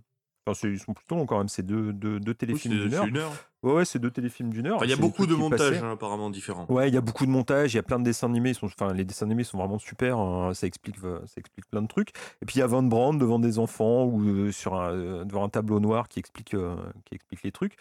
Enfin, 0.45 0.67
ils 0.67 0.79
sont 0.79 0.93
plutôt 0.93 1.15
longs 1.15 1.25
quand 1.25 1.37
même, 1.37 1.47
c'est 1.47 1.63
deux, 1.63 1.93
deux, 1.93 2.19
deux 2.19 2.33
téléfilms 2.33 2.73
oui, 2.73 2.81
d'une 2.81 2.95
heure. 2.95 3.31
Ouais, 3.63 3.73
ouais 3.73 3.85
c'est 3.85 3.99
deux 3.99 4.11
téléfilms 4.11 4.49
d'une 4.49 4.67
heure. 4.67 4.83
Il 4.83 4.89
y 4.89 4.93
a 4.93 4.97
beaucoup 4.97 5.25
de 5.25 5.35
montages 5.35 5.81
hein, 5.81 5.91
apparemment 5.91 6.29
différents. 6.29 6.65
Ouais, 6.67 6.89
il 6.89 6.93
y 6.93 6.97
a 6.97 7.01
beaucoup 7.01 7.25
de 7.25 7.31
montages, 7.31 7.73
il 7.73 7.77
y 7.77 7.79
a 7.79 7.83
plein 7.83 7.97
de 7.97 8.03
dessins 8.03 8.27
animés. 8.27 8.53
Sont, 8.53 8.65
enfin, 8.65 8.93
les 8.93 9.05
dessins 9.05 9.25
animés 9.25 9.45
sont 9.45 9.57
vraiment 9.57 9.79
super, 9.79 10.17
hein, 10.17 10.53
ça, 10.53 10.67
explique, 10.67 10.97
ça 10.99 11.35
explique 11.37 11.69
plein 11.69 11.81
de 11.81 11.87
trucs. 11.87 12.09
Et 12.41 12.45
puis 12.45 12.57
il 12.57 12.59
y 12.59 12.61
a 12.61 12.67
Van 12.67 12.83
Brand 12.83 13.17
devant 13.17 13.39
des 13.39 13.57
enfants 13.57 14.03
ou 14.03 14.21
euh, 14.21 14.51
sur 14.51 14.75
un, 14.75 14.91
euh, 14.91 15.23
devant 15.23 15.45
un 15.45 15.49
tableau 15.49 15.79
noir 15.79 16.09
qui 16.09 16.19
explique, 16.19 16.55
euh, 16.55 16.75
qui 17.05 17.15
explique 17.15 17.43
les 17.43 17.53
trucs. 17.53 17.77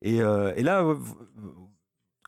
Et, 0.00 0.22
euh, 0.22 0.54
et 0.56 0.62
là, 0.62 0.82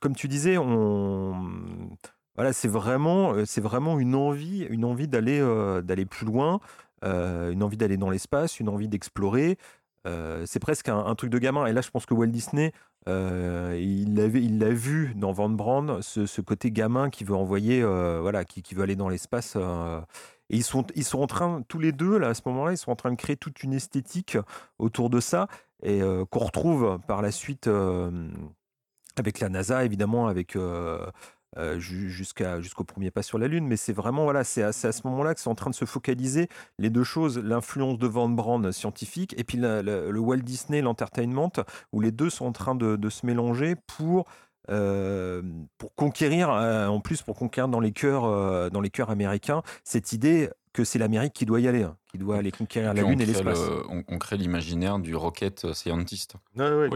comme 0.03 0.14
tu 0.14 0.28
disais, 0.28 0.59
on, 0.59 1.89
voilà, 2.35 2.53
c'est 2.53 2.68
vraiment, 2.68 3.47
c'est 3.47 3.62
vraiment 3.62 3.99
une 3.99 4.14
envie, 4.14 4.66
une 4.68 4.85
envie 4.85 5.09
d'aller, 5.09 5.41
d'aller 5.83 6.05
plus 6.05 6.26
loin, 6.26 6.61
une 7.03 7.62
envie 7.62 7.76
d'aller 7.76 7.96
dans 7.96 8.11
l'espace, 8.11 8.61
une 8.61 8.68
envie 8.68 8.88
d'explorer. 8.88 9.59
c'est 10.05 10.61
presque 10.61 10.88
un, 10.88 11.14
truc 11.14 11.30
de 11.30 11.38
gamin. 11.38 11.66
Et 11.66 11.72
là, 11.72 11.80
je 11.80 11.90
pense 11.90 12.07
que 12.07 12.14
Walt 12.14 12.28
Disney, 12.28 12.72
il 13.07 14.14
l'avait, 14.14 14.42
il 14.42 14.59
l'a 14.59 14.70
vu 14.70 15.14
dans 15.16 15.32
Van 15.32 15.48
Brand, 15.48 16.01
ce, 16.03 16.40
côté 16.40 16.70
gamin 16.70 17.11
qui 17.11 17.24
veut 17.24 17.34
envoyer, 17.34 17.82
voilà, 17.82 18.44
qui, 18.44 18.74
veut 18.74 18.82
aller 18.82 18.96
dans 18.96 19.09
l'espace. 19.09 19.57
et 19.57 20.57
ils 20.57 20.64
sont, 20.64 20.86
ils 20.94 21.05
sont 21.05 21.20
en 21.20 21.26
train, 21.26 21.62
tous 21.68 21.78
les 21.78 21.92
deux, 21.92 22.18
là, 22.18 22.28
à 22.28 22.34
ce 22.34 22.42
moment-là, 22.46 22.72
ils 22.72 22.78
sont 22.78 22.92
en 22.92 22.96
train 22.96 23.11
de 23.11 23.16
créer 23.16 23.36
toute 23.36 23.62
une 23.62 23.72
esthétique 23.72 24.36
autour 24.78 25.11
de 25.11 25.20
ça 25.20 25.48
et 25.82 26.01
qu'on 26.30 26.40
retrouve 26.40 26.98
par 27.07 27.22
la 27.22 27.30
suite 27.30 27.68
avec 29.16 29.40
la 29.40 29.48
NASA, 29.48 29.84
évidemment, 29.84 30.28
avec 30.28 30.57
jusqu'à 31.78 32.61
jusqu'au 32.61 32.84
premier 32.84 33.11
pas 33.11 33.22
sur 33.22 33.38
la 33.38 33.48
Lune. 33.48 33.66
Mais 33.66 33.76
c'est 33.76 33.92
vraiment, 33.92 34.24
voilà, 34.24 34.44
c'est 34.44 34.62
à, 34.62 34.72
ce 34.72 35.07
moment-là 35.07 35.34
que 35.34 35.40
c'est 35.40 35.48
en 35.48 35.55
train 35.55 35.70
de 35.70 35.74
se 35.74 35.84
focaliser 35.84 36.48
les 36.78 36.90
deux 36.90 37.05
choses, 37.05 37.38
l'influence 37.38 37.98
de 37.98 38.07
Van 38.07 38.28
Braun 38.28 38.72
scientifique 38.72 39.34
et 39.38 39.44
puis 39.44 39.59
le 39.61 40.18
Walt 40.18 40.38
Disney, 40.38 40.80
l'entertainment, 40.80 41.53
où 41.92 42.01
les 42.01 42.12
deux 42.12 42.30
sont 42.30 42.46
en 42.46 42.53
train 42.53 42.74
de, 42.74 43.09
se 43.11 43.26
mélanger 43.26 43.74
pour 43.74 44.26
pour 45.79 45.95
conquérir, 45.97 46.51
en 46.51 47.01
plus 47.01 47.23
pour 47.23 47.37
conquérir 47.37 47.68
dans 47.68 47.81
les 47.81 47.93
cœurs, 47.93 48.71
dans 48.71 48.81
les 48.81 48.91
cœurs 48.91 49.11
américains, 49.11 49.62
cette 49.85 50.12
idée 50.12 50.51
que 50.73 50.85
c'est 50.85 50.99
l'Amérique 50.99 51.33
qui 51.33 51.47
doit 51.47 51.61
y 51.61 51.66
aller, 51.66 51.83
hein, 51.83 51.97
qui 52.11 52.18
doit 52.18 52.37
aller 52.37 52.53
conquérir 52.53 52.95
la 52.95 53.03
Lune 53.03 53.21
et 53.21 53.27
l'espace. 53.27 53.59
On, 53.89 54.18
crée 54.18 54.37
l'imaginaire 54.37 54.99
du 54.99 55.16
rocket 55.16 55.73
scientist, 55.73 56.37
oui, 56.57 56.89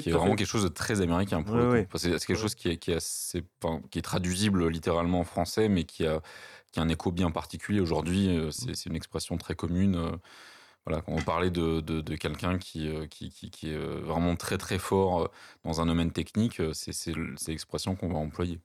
qui, 0.00 0.08
est, 0.08 0.12
vraiment 0.12 0.34
quelque 0.34 0.48
chose 0.48 0.64
de 0.64 0.68
très 0.68 1.00
américain 1.00 1.42
pour 1.42 1.56
le 1.56 1.84
coup. 1.84 1.98
c'est 1.98 2.10
quelque 2.24 2.38
chose 2.38 2.54
qui 2.54 2.70
est, 2.70 2.76
qui, 2.78 2.92
est 2.92 2.96
assez, 2.96 3.44
qui 3.90 3.98
est 3.98 4.02
traduisible 4.02 4.68
littéralement 4.68 5.20
en 5.20 5.24
français, 5.24 5.68
mais 5.68 5.84
qui 5.84 6.06
a, 6.06 6.20
qui 6.72 6.80
a 6.80 6.82
un 6.82 6.88
écho 6.88 7.12
bien 7.12 7.30
particulier 7.30 7.80
aujourd'hui. 7.80 8.28
Euh, 8.28 8.50
c'est 8.50 8.86
une 8.86 8.96
expression 8.96 9.36
très 9.36 9.54
commune. 9.54 10.18
Euh, 10.88 11.00
voilà, 11.00 11.02
quand 11.02 11.12
on 11.12 11.22
parlait 11.22 11.50
de, 11.50 11.80
de, 11.80 12.16
quelqu'un 12.16 12.58
qui, 12.58 12.88
euh, 12.88 13.06
qui, 13.06 13.30
qui, 13.30 13.50
qui, 13.50 13.70
est 13.70 13.78
vraiment 13.78 14.36
très 14.36 14.58
très 14.58 14.78
fort 14.78 15.30
dans 15.64 15.80
un 15.80 15.86
domaine 15.86 16.12
technique, 16.12 16.60
c'est 16.72 17.14
l'expression 17.46 17.96
qu'on 17.96 18.08
va 18.08 18.18
employer. 18.18 18.60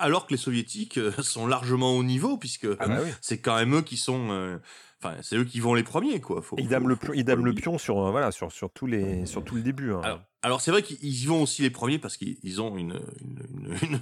Alors 0.00 0.26
que 0.26 0.32
les 0.32 0.38
soviétiques 0.38 0.98
euh, 0.98 1.12
sont 1.22 1.46
largement 1.46 1.92
au 1.92 2.02
niveau 2.02 2.36
puisque 2.36 2.66
ah 2.80 2.88
bah 2.88 2.98
c'est 3.20 3.38
quand 3.38 3.56
même 3.56 3.76
eux 3.76 3.82
qui 3.82 3.96
sont 3.96 4.30
euh, 4.30 4.58
enfin 5.00 5.16
c'est 5.22 5.36
eux 5.36 5.44
qui 5.44 5.60
vont 5.60 5.74
les 5.74 5.84
premiers 5.84 6.20
quoi 6.20 6.42
faut, 6.42 6.56
ils 6.58 6.68
dament 6.68 6.88
le, 6.88 7.54
pion 7.54 7.78
sur 7.78 8.00
euh, 8.00 8.10
voilà 8.10 8.32
sur 8.32 8.50
sur 8.50 8.70
tous 8.70 8.86
les 8.86 9.24
sur 9.24 9.44
tout 9.44 9.54
le 9.54 9.62
début 9.62 9.92
hein. 9.92 10.00
Alors 10.02 10.20
c'est 10.60 10.70
vrai 10.70 10.82
qu'ils 10.82 11.22
y 11.22 11.26
vont 11.26 11.42
aussi 11.42 11.62
les 11.62 11.70
premiers 11.70 11.98
parce 11.98 12.16
qu'ils 12.16 12.62
ont 12.62 12.76
une, 12.76 13.00
une, 13.20 13.76
une, 13.82 14.00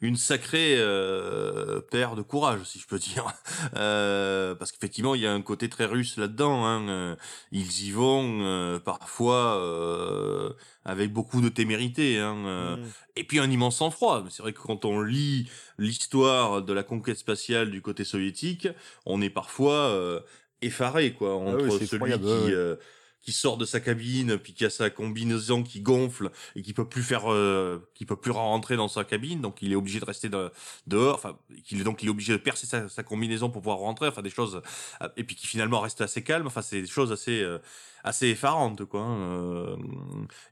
une 0.00 0.16
sacrée 0.16 0.76
euh, 0.78 1.80
paire 1.80 2.16
de 2.16 2.22
courage, 2.22 2.64
si 2.64 2.78
je 2.78 2.86
peux 2.86 2.98
dire. 2.98 3.26
Euh, 3.76 4.54
parce 4.54 4.72
qu'effectivement, 4.72 5.14
il 5.14 5.22
y 5.22 5.26
a 5.26 5.32
un 5.32 5.40
côté 5.42 5.68
très 5.68 5.84
russe 5.86 6.16
là-dedans. 6.16 6.64
Hein. 6.64 6.88
Euh, 6.88 7.16
ils 7.50 7.86
y 7.86 7.90
vont 7.90 8.40
euh, 8.42 8.78
parfois 8.78 9.58
euh, 9.58 10.52
avec 10.84 11.12
beaucoup 11.12 11.40
de 11.40 11.48
témérité. 11.48 12.18
Hein. 12.18 12.76
Mmh. 12.76 12.84
Et 13.16 13.24
puis 13.24 13.40
un 13.40 13.50
immense 13.50 13.76
sang-froid. 13.76 14.24
C'est 14.30 14.42
vrai 14.42 14.52
que 14.52 14.60
quand 14.60 14.84
on 14.84 15.00
lit 15.00 15.48
l'histoire 15.78 16.62
de 16.62 16.72
la 16.72 16.82
conquête 16.82 17.18
spatiale 17.18 17.70
du 17.70 17.82
côté 17.82 18.04
soviétique, 18.04 18.68
on 19.06 19.20
est 19.20 19.30
parfois 19.30 20.22
effaré 20.62 21.12
quoi 21.12 21.30
ah 21.32 21.50
entre 21.50 21.78
celui 21.84 22.12
qui 22.18 22.54
qui 23.24 23.32
sort 23.32 23.56
de 23.56 23.64
sa 23.64 23.80
cabine, 23.80 24.36
puis 24.36 24.52
qui 24.52 24.66
a 24.66 24.70
sa 24.70 24.90
combinaison 24.90 25.62
qui 25.62 25.80
gonfle 25.80 26.30
et 26.56 26.62
qui 26.62 26.74
peut 26.74 26.86
plus 26.86 27.02
faire, 27.02 27.32
euh, 27.32 27.88
qui 27.94 28.04
peut 28.04 28.16
plus 28.16 28.30
rentrer 28.30 28.76
dans 28.76 28.88
sa 28.88 29.02
cabine, 29.02 29.40
donc 29.40 29.62
il 29.62 29.72
est 29.72 29.76
obligé 29.76 29.98
de 29.98 30.04
rester 30.04 30.28
dehors. 30.86 31.14
Enfin, 31.14 31.38
qu'il 31.64 31.82
donc 31.84 32.02
il 32.02 32.06
est 32.08 32.10
obligé 32.10 32.34
de 32.34 32.38
percer 32.38 32.66
sa, 32.66 33.02
combinaison 33.02 33.48
pour 33.48 33.62
pouvoir 33.62 33.78
rentrer. 33.78 34.08
Enfin, 34.08 34.20
des 34.20 34.30
choses 34.30 34.60
euh, 35.00 35.08
et 35.16 35.24
puis 35.24 35.36
qui 35.36 35.46
finalement 35.46 35.80
reste 35.80 36.02
assez 36.02 36.22
calme. 36.22 36.46
Enfin, 36.46 36.60
c'est 36.60 36.82
des 36.82 36.86
choses 36.86 37.12
assez 37.12 37.42
euh, 37.42 37.58
assez 38.04 38.28
effarantes 38.28 38.84
quoi. 38.84 39.00
Hein. 39.00 39.78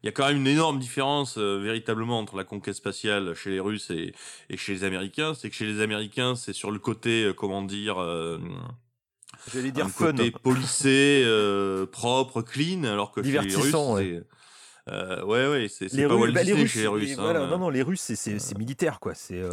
Il 0.02 0.06
y 0.06 0.08
a 0.08 0.12
quand 0.12 0.26
même 0.26 0.38
une 0.38 0.46
énorme 0.46 0.78
différence 0.78 1.36
véritablement 1.36 2.18
entre 2.18 2.36
la 2.36 2.44
conquête 2.44 2.74
spatiale 2.74 3.34
chez 3.34 3.50
les 3.50 3.60
Russes 3.60 3.90
et, 3.90 4.14
et 4.48 4.56
chez 4.56 4.72
les 4.72 4.84
Américains. 4.84 5.34
C'est 5.34 5.50
que 5.50 5.56
chez 5.56 5.66
les 5.66 5.82
Américains, 5.82 6.34
c'est 6.34 6.54
sur 6.54 6.70
le 6.70 6.78
côté 6.78 7.30
comment 7.36 7.60
dire 7.60 7.98
J'allais 9.52 9.72
dire 9.72 9.86
un 9.86 9.88
fun. 9.88 10.12
côté 10.12 10.30
policé, 10.30 11.22
euh, 11.24 11.86
propre, 11.86 12.42
clean, 12.42 12.84
alors 12.84 13.12
que 13.12 13.22
chez 13.22 13.32
les 13.32 13.38
Russes, 13.38 13.74
ouais. 13.74 14.22
Euh, 14.88 15.22
ouais, 15.24 15.46
ouais, 15.46 15.68
c'est 15.68 15.86
pas 16.08 16.16
Walt 16.16 16.32
bah, 16.32 16.42
Disney 16.42 16.66
chez 16.66 16.80
les 16.80 16.86
Russes. 16.88 17.12
Hein, 17.12 17.22
voilà, 17.22 17.46
non, 17.46 17.58
non, 17.58 17.70
les 17.70 17.82
Russes, 17.82 18.14
c'est 18.14 18.58
militaire, 18.58 18.98
quoi. 18.98 19.14
C'est. 19.14 19.38
Euh, 19.38 19.52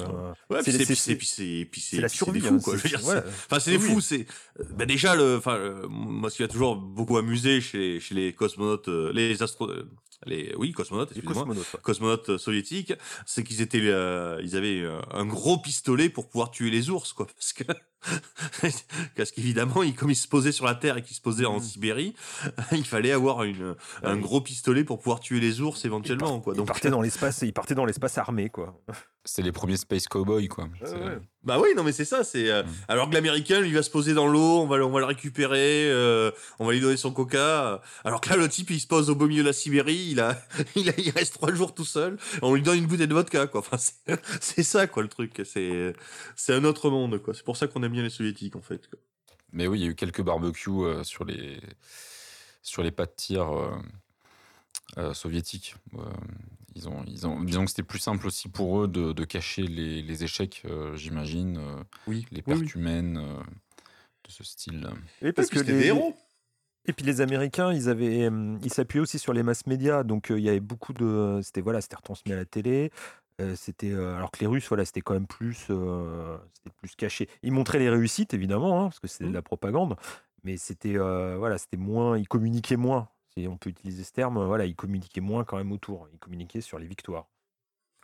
ouais, 0.49 0.61
puis 0.63 1.79
c'est 1.79 2.01
la 2.01 2.09
survie, 2.09 2.41
fou, 2.41 2.55
hein, 2.55 2.59
quoi. 2.63 2.75
Enfin, 2.75 3.59
c'est 3.59 3.71
des 3.71 3.79
fous. 3.79 4.01
C'est 4.01 4.25
bah, 4.75 4.85
déjà 4.85 5.15
le. 5.15 5.37
Enfin, 5.37 5.59
moi, 5.87 6.29
ce 6.29 6.37
qui 6.37 6.43
a 6.43 6.47
toujours 6.47 6.75
beaucoup 6.75 7.17
amusé 7.17 7.61
chez 7.61 7.99
chez 7.99 8.15
les 8.15 8.33
cosmonautes, 8.33 8.87
les 8.87 9.43
astro 9.43 9.69
les 10.25 10.53
oui 10.57 10.71
cosmonautes, 10.71 11.19
cosmonautes, 11.23 11.75
cosmonautes 11.81 12.37
soviétiques, 12.37 12.93
c'est 13.25 13.43
qu'ils 13.43 13.61
étaient, 13.61 13.79
ils 13.79 14.55
avaient 14.55 14.83
un 15.11 15.25
gros 15.25 15.57
pistolet 15.57 16.09
pour 16.09 16.29
pouvoir 16.29 16.51
tuer 16.51 16.69
les 16.69 16.89
ours, 16.89 17.13
quoi, 17.13 17.27
parce 17.27 17.53
que 17.53 17.63
parce 19.15 19.31
qu'évidemment, 19.31 19.81
comme 19.97 20.09
ils 20.09 20.15
se 20.15 20.27
posaient 20.27 20.51
sur 20.51 20.65
la 20.65 20.75
Terre 20.75 20.97
et 20.97 21.01
qu'ils 21.01 21.15
se 21.15 21.21
posaient 21.21 21.45
en 21.45 21.57
mmh. 21.57 21.63
Sibérie, 21.63 22.15
il 22.71 22.85
fallait 22.85 23.11
avoir 23.11 23.43
une, 23.43 23.75
un 24.03 24.17
gros 24.17 24.41
pistolet 24.41 24.83
pour 24.83 24.99
pouvoir 24.99 25.19
tuer 25.19 25.39
les 25.39 25.61
ours 25.61 25.83
éventuellement. 25.85 26.39
Quoi. 26.39 26.53
Donc... 26.53 26.65
Ils 26.65 26.67
partaient 26.67 26.89
dans 26.89 27.01
l'espace, 27.01 27.41
ils 27.41 27.53
partaient 27.53 27.75
dans 27.75 27.85
l'espace 27.85 28.17
armé, 28.17 28.49
quoi. 28.49 28.79
C'était 29.29 29.43
les 29.43 29.51
premiers 29.51 29.77
space 29.77 30.07
cowboys, 30.07 30.47
quoi. 30.47 30.67
Bah 31.43 31.59
oui, 31.61 31.69
non 31.77 31.83
mais 31.83 31.91
c'est 31.91 32.03
ça. 32.03 32.23
C'est 32.23 32.49
euh, 32.49 32.63
mmh. 32.63 32.67
alors 32.87 33.09
que 33.11 33.13
l'américain, 33.13 33.61
lui, 33.61 33.71
va 33.71 33.83
se 33.83 33.91
poser 33.91 34.15
dans 34.15 34.25
l'eau, 34.25 34.59
on 34.61 34.65
va, 34.65 34.77
on 34.77 34.89
va 34.89 34.99
le 35.01 35.05
récupérer, 35.05 35.87
euh, 35.91 36.31
on 36.57 36.65
va 36.65 36.73
lui 36.73 36.81
donner 36.81 36.97
son 36.97 37.11
coca. 37.11 37.79
Alors 38.03 38.21
que 38.21 38.29
là, 38.31 38.37
le 38.37 38.49
type, 38.49 38.71
il 38.71 38.79
se 38.79 38.87
pose 38.87 39.11
au 39.11 39.15
beau 39.15 39.27
milieu 39.27 39.43
de 39.43 39.47
la 39.47 39.53
Sibérie, 39.53 40.07
il 40.09 40.19
a, 40.19 40.35
il, 40.75 40.91
il 40.97 41.11
reste 41.11 41.35
trois 41.35 41.53
jours 41.53 41.75
tout 41.75 41.85
seul, 41.85 42.17
on 42.41 42.55
lui 42.55 42.63
donne 42.63 42.79
une 42.79 42.87
bouteille 42.87 43.07
de 43.07 43.13
vodka, 43.13 43.45
quoi. 43.45 43.59
Enfin, 43.59 43.77
c'est 44.41 44.63
ça, 44.63 44.87
quoi, 44.87 45.03
le 45.03 45.09
truc. 45.09 45.39
C'est, 45.45 45.93
c'est 46.35 46.55
un 46.55 46.63
autre 46.63 46.89
monde, 46.89 47.19
quoi. 47.19 47.35
C'est 47.35 47.45
pour 47.45 47.55
ça 47.55 47.67
qu'on 47.67 47.81
bien 47.81 48.01
les 48.01 48.09
soviétiques 48.09 48.55
en 48.55 48.61
fait. 48.61 48.89
Mais 49.51 49.67
oui, 49.67 49.79
il 49.79 49.83
y 49.83 49.87
a 49.87 49.91
eu 49.91 49.95
quelques 49.95 50.23
barbecues 50.23 50.71
euh, 50.71 51.03
sur 51.03 51.23
les 51.23 51.59
sur 52.63 52.81
les 52.81 52.91
pas 52.91 53.05
de 53.05 53.13
tir 53.15 53.47
soviétiques. 55.13 55.75
Ils 56.75 56.87
ont, 56.89 57.03
ils 57.07 57.27
ont, 57.27 57.41
disons 57.43 57.65
que 57.65 57.69
c'était 57.69 57.83
plus 57.83 57.99
simple 57.99 58.27
aussi 58.27 58.49
pour 58.49 58.83
eux 58.83 58.87
de, 58.87 59.13
de 59.13 59.23
cacher 59.25 59.63
les, 59.63 60.01
les 60.01 60.23
échecs, 60.23 60.63
j'imagine, 60.95 61.59
oui, 62.07 62.25
les 62.31 62.41
pertes 62.41 62.73
humaines 62.75 63.15
de 63.15 64.31
ce 64.31 64.43
style. 64.43 64.87
Oui, 65.21 65.31
parce 65.31 65.49
que 65.49 65.59
les 65.59 65.87
héros. 65.87 66.15
Et 66.85 66.93
puis 66.93 67.05
les 67.05 67.21
Américains, 67.21 67.71
ils 67.71 67.87
avaient, 67.87 68.29
ils 68.63 68.73
s'appuyaient 68.73 69.01
aussi 69.01 69.19
sur 69.19 69.33
les 69.33 69.43
masses 69.43 69.67
médias, 69.67 70.03
donc 70.03 70.27
il 70.29 70.39
y 70.39 70.49
avait 70.49 70.59
beaucoup 70.59 70.93
de, 70.93 71.39
c'était 71.43 71.61
voilà, 71.61 71.81
c'était 71.81 71.97
retransmis 71.97 72.33
à 72.33 72.35
la 72.35 72.45
télé, 72.45 72.91
c'était 73.55 73.93
alors 73.93 74.31
que 74.31 74.39
les 74.39 74.47
Russes, 74.47 74.67
voilà, 74.67 74.85
c'était 74.85 75.01
quand 75.01 75.13
même 75.13 75.27
plus, 75.27 75.55
c'était 75.55 76.75
plus 76.77 76.95
caché. 76.95 77.29
Ils 77.43 77.51
montraient 77.51 77.79
les 77.79 77.89
réussites 77.89 78.33
évidemment, 78.33 78.81
hein, 78.81 78.83
parce 78.85 78.99
que 78.99 79.07
c'était 79.07 79.25
de 79.25 79.29
mmh. 79.29 79.33
la 79.33 79.41
propagande, 79.41 79.97
mais 80.43 80.57
c'était 80.57 80.97
voilà, 80.97 81.57
c'était 81.57 81.77
moins, 81.77 82.17
ils 82.17 82.27
communiquaient 82.27 82.77
moins. 82.77 83.09
On 83.47 83.57
peut 83.57 83.69
utiliser 83.69 84.03
ce 84.03 84.11
terme, 84.11 84.43
voilà, 84.45 84.65
ils 84.65 84.75
communiquaient 84.75 85.21
moins 85.21 85.43
quand 85.43 85.57
même 85.57 85.71
autour. 85.71 86.07
Ils 86.13 86.19
communiquaient 86.19 86.61
sur 86.61 86.79
les 86.79 86.87
victoires. 86.87 87.27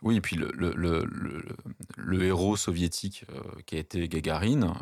Oui, 0.02 0.16
et 0.16 0.20
puis 0.20 0.36
le, 0.36 2.22
héros 2.22 2.56
soviétique 2.56 3.24
qui 3.64 3.76
a 3.76 3.78
été 3.78 4.08
Gagarine 4.08 4.74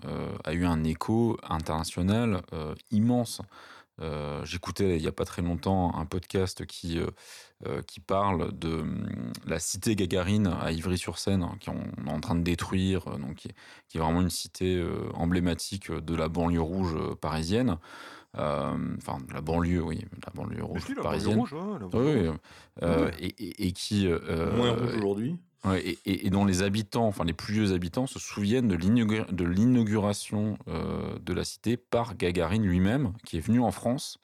a 0.42 0.52
eu 0.52 0.64
un 0.64 0.82
écho 0.82 1.38
international 1.48 2.42
immense. 2.90 3.40
J'écoutais 4.42 4.96
il 4.96 5.02
n'y 5.02 5.06
a 5.06 5.12
pas 5.12 5.24
très 5.24 5.40
longtemps 5.40 5.96
un 5.96 6.04
podcast 6.04 6.66
qui 6.66 6.98
euh, 7.66 7.80
qui 7.82 8.00
parle 8.00 8.52
de 8.58 8.80
hum, 8.80 9.32
la 9.46 9.58
cité 9.58 9.96
Gagarine 9.96 10.48
à 10.48 10.70
Ivry-sur-Seine, 10.70 11.44
hein, 11.44 11.56
qui 11.60 11.70
on 11.70 12.06
est 12.06 12.10
en 12.10 12.20
train 12.20 12.34
de 12.34 12.42
détruire, 12.42 13.08
euh, 13.08 13.16
donc 13.16 13.36
qui 13.36 13.48
est, 13.48 13.98
vraiment 13.98 14.20
une 14.20 14.28
cité 14.28 14.76
euh, 14.76 15.08
emblématique 15.14 15.90
de 15.90 16.14
la 16.14 16.28
banlieue 16.28 16.60
rouge 16.60 16.94
parisienne. 17.22 17.78
Enfin, 18.34 19.18
la 19.32 19.40
banlieue, 19.40 19.82
oui, 19.82 20.04
la 20.26 20.32
banlieue 20.34 20.64
rouge 20.64 20.82
parisienne. 21.02 21.42
oui, 21.92 22.30
et, 23.20 23.66
et, 23.66 23.72
qui 23.72 24.08
moins 24.56 24.72
rouge 24.72 24.96
aujourd'hui. 24.96 25.36
et, 25.76 25.98
et, 26.04 26.30
dont 26.30 26.44
les 26.44 26.62
habitants, 26.62 27.06
enfin 27.06 27.24
les 27.24 27.32
plus 27.32 27.54
vieux 27.54 27.72
habitants, 27.72 28.06
se 28.06 28.18
souviennent 28.18 28.68
de 28.68 29.44
l'inauguration 29.44 30.58
de 30.66 31.32
la 31.32 31.44
cité 31.44 31.76
par 31.76 32.16
Gagarine 32.16 32.64
lui-même, 32.64 33.12
qui 33.24 33.38
est 33.38 33.40
venu 33.40 33.60
en 33.60 33.70
France 33.70 34.18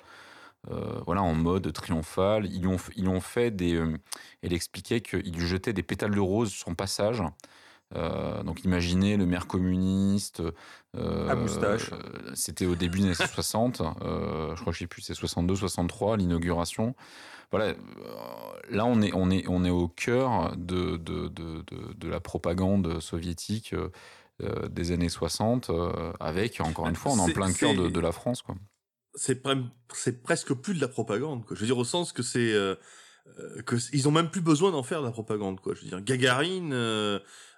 euh, 0.71 1.01
voilà, 1.07 1.23
en 1.23 1.35
mode 1.35 1.73
triomphal. 1.73 2.47
Ils 2.47 2.67
ont, 2.67 2.77
ils 2.97 3.09
ont 3.09 3.21
fait 3.21 3.51
des. 3.51 3.75
Euh, 3.75 3.97
elle 4.43 4.53
expliquait 4.53 5.01
qu'il 5.01 5.33
lui 5.33 5.47
jetait 5.47 5.73
des 5.73 5.83
pétales 5.83 6.15
de 6.15 6.21
rose 6.21 6.51
sur 6.51 6.67
son 6.67 6.75
passage. 6.75 7.23
Euh, 7.97 8.43
donc 8.45 8.65
imaginez 8.65 9.17
le 9.17 9.27
maire 9.27 9.47
communiste. 9.47 10.43
à 10.97 11.35
moustache. 11.35 11.91
C'était 12.35 12.67
au 12.67 12.75
début 12.75 12.99
des 12.99 13.07
années 13.07 13.15
60. 13.35 13.79
je 13.79 14.61
crois 14.61 14.65
que 14.67 14.73
je 14.73 14.79
sais 14.79 14.87
plus, 14.87 15.03
c'est 15.03 15.15
62, 15.15 15.57
63 15.57 16.17
l'inauguration. 16.17 16.95
voilà, 17.51 17.67
euh, 17.67 17.75
là 18.71 18.87
on 18.87 19.01
est, 19.03 19.13
on 19.15 19.31
est, 19.31 19.47
on 19.49 19.65
est 19.65 19.71
au 19.71 19.89
cœur 19.89 20.57
de, 20.57 20.97
de, 20.97 21.29
de, 21.29 21.63
de 21.95 22.09
la 22.09 22.21
propagande 22.21 23.01
soviétique 23.01 23.75
euh, 24.43 24.69
des 24.69 24.93
années 24.93 25.09
60, 25.09 25.71
avec, 26.19 26.61
encore 26.61 26.89
une 26.89 26.97
fois, 26.97 27.13
on 27.13 27.19
est 27.19 27.31
en 27.31 27.35
plein 27.35 27.53
cœur 27.53 27.75
de, 27.75 27.89
de, 27.89 28.01
la 28.01 28.13
France. 28.13 28.43
Quoi. 28.43 28.55
C'est, 29.15 29.43
presque 30.23 30.55
plus 30.55 30.75
de 30.75 30.81
la 30.81 30.89
propagande. 30.89 31.45
Quoi. 31.45 31.57
Je 31.57 31.61
veux 31.61 31.67
dire, 31.67 31.79
au 31.79 31.85
sens 31.85 32.13
que 32.13 32.23
c'est... 32.23 32.55
que 33.67 33.77
ils 33.93 34.09
ont 34.09 34.13
même 34.13 34.31
plus 34.31 34.41
besoin 34.41 34.71
d'en 34.71 34.83
faire 34.83 35.03
de 35.03 35.07
la 35.07 35.13
propagande 35.13 35.61
quoi 35.61 35.75
je 35.75 35.83
veux 35.83 35.89
dire 35.89 36.01
Gagarine 36.01 36.73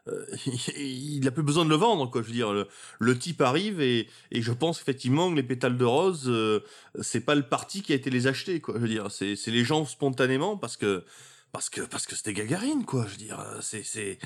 euh, 0.08 0.26
il 0.76 1.26
a 1.26 1.30
plus 1.30 1.42
besoin 1.42 1.64
de 1.64 1.70
le 1.70 1.76
vendre, 1.76 2.10
quoi. 2.10 2.22
Je 2.22 2.28
veux 2.28 2.32
dire, 2.32 2.52
le, 2.98 3.18
type 3.18 3.40
arrive 3.40 3.80
et, 3.80 4.08
et, 4.30 4.42
je 4.42 4.52
pense 4.52 4.80
effectivement 4.80 5.30
que 5.30 5.36
les 5.36 5.42
pétales 5.42 5.76
de 5.76 5.84
rose, 5.84 6.24
euh, 6.28 6.60
c'est 7.00 7.24
pas 7.24 7.34
le 7.34 7.48
parti 7.48 7.82
qui 7.82 7.92
a 7.92 7.96
été 7.96 8.10
les 8.10 8.26
acheter, 8.26 8.60
quoi. 8.60 8.74
Je 8.76 8.80
veux 8.80 8.88
dire, 8.88 9.10
c'est 9.10 9.36
les 9.46 9.64
gens 9.64 9.84
spontanément 9.84 10.56
parce 10.56 10.76
que 10.76 11.04
parce 11.52 11.68
que 11.70 11.82
parce 11.82 12.06
que 12.06 12.16
c'était 12.16 12.32
Gagarine, 12.32 12.84
quoi. 12.84 13.06
Je 13.06 13.12
veux 13.12 13.18
dire, 13.18 13.44
c'est 13.60 13.82
c'est 13.82 14.18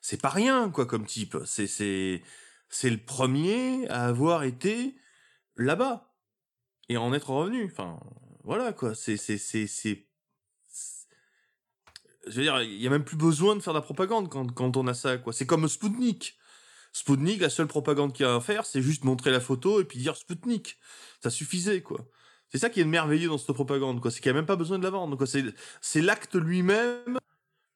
c'est 0.00 0.20
pas 0.20 0.28
rien, 0.30 0.70
quoi, 0.70 0.86
comme 0.86 1.06
type. 1.06 1.36
C'est 1.46 1.66
c'est 1.66 2.22
c'est 2.68 2.90
le 2.90 2.98
premier 2.98 3.88
à 3.88 4.06
avoir 4.06 4.44
été 4.44 4.94
là-bas 5.56 6.14
et 6.88 6.96
en 6.96 7.12
être 7.14 7.30
revenu. 7.30 7.66
Enfin, 7.72 7.98
voilà, 8.44 8.72
quoi. 8.72 8.94
C'est 8.94 9.16
c'est 9.16 9.38
c'est 9.38 9.66
c'est 9.66 10.06
je 12.26 12.36
veux 12.36 12.42
dire, 12.42 12.62
il 12.62 12.80
y 12.80 12.86
a 12.86 12.90
même 12.90 13.04
plus 13.04 13.16
besoin 13.16 13.56
de 13.56 13.60
faire 13.60 13.72
de 13.72 13.78
la 13.78 13.82
propagande 13.82 14.28
quand, 14.28 14.52
quand 14.52 14.76
on 14.76 14.86
a 14.86 14.94
ça, 14.94 15.18
quoi. 15.18 15.32
C'est 15.32 15.46
comme 15.46 15.68
Spoutnik. 15.68 16.36
Spoutnik, 16.92 17.40
la 17.40 17.50
seule 17.50 17.66
propagande 17.66 18.12
qu'il 18.12 18.24
y 18.24 18.28
a 18.28 18.36
à 18.36 18.40
faire, 18.40 18.64
c'est 18.64 18.80
juste 18.80 19.04
montrer 19.04 19.30
la 19.30 19.40
photo 19.40 19.80
et 19.80 19.84
puis 19.84 19.98
dire 19.98 20.16
Spoutnik. 20.16 20.78
Ça 21.22 21.30
suffisait, 21.30 21.82
quoi. 21.82 22.06
C'est 22.50 22.58
ça 22.58 22.70
qui 22.70 22.80
est 22.80 22.84
merveilleux 22.84 23.28
dans 23.28 23.38
cette 23.38 23.52
propagande, 23.52 24.00
quoi. 24.00 24.10
C'est 24.10 24.20
qu'il 24.20 24.30
n'y 24.30 24.38
a 24.38 24.40
même 24.40 24.46
pas 24.46 24.56
besoin 24.56 24.78
de 24.78 24.84
la 24.84 24.90
vendre, 24.90 25.16
quoi. 25.16 25.26
C'est, 25.26 26.00
l'acte 26.00 26.36
lui-même 26.36 27.18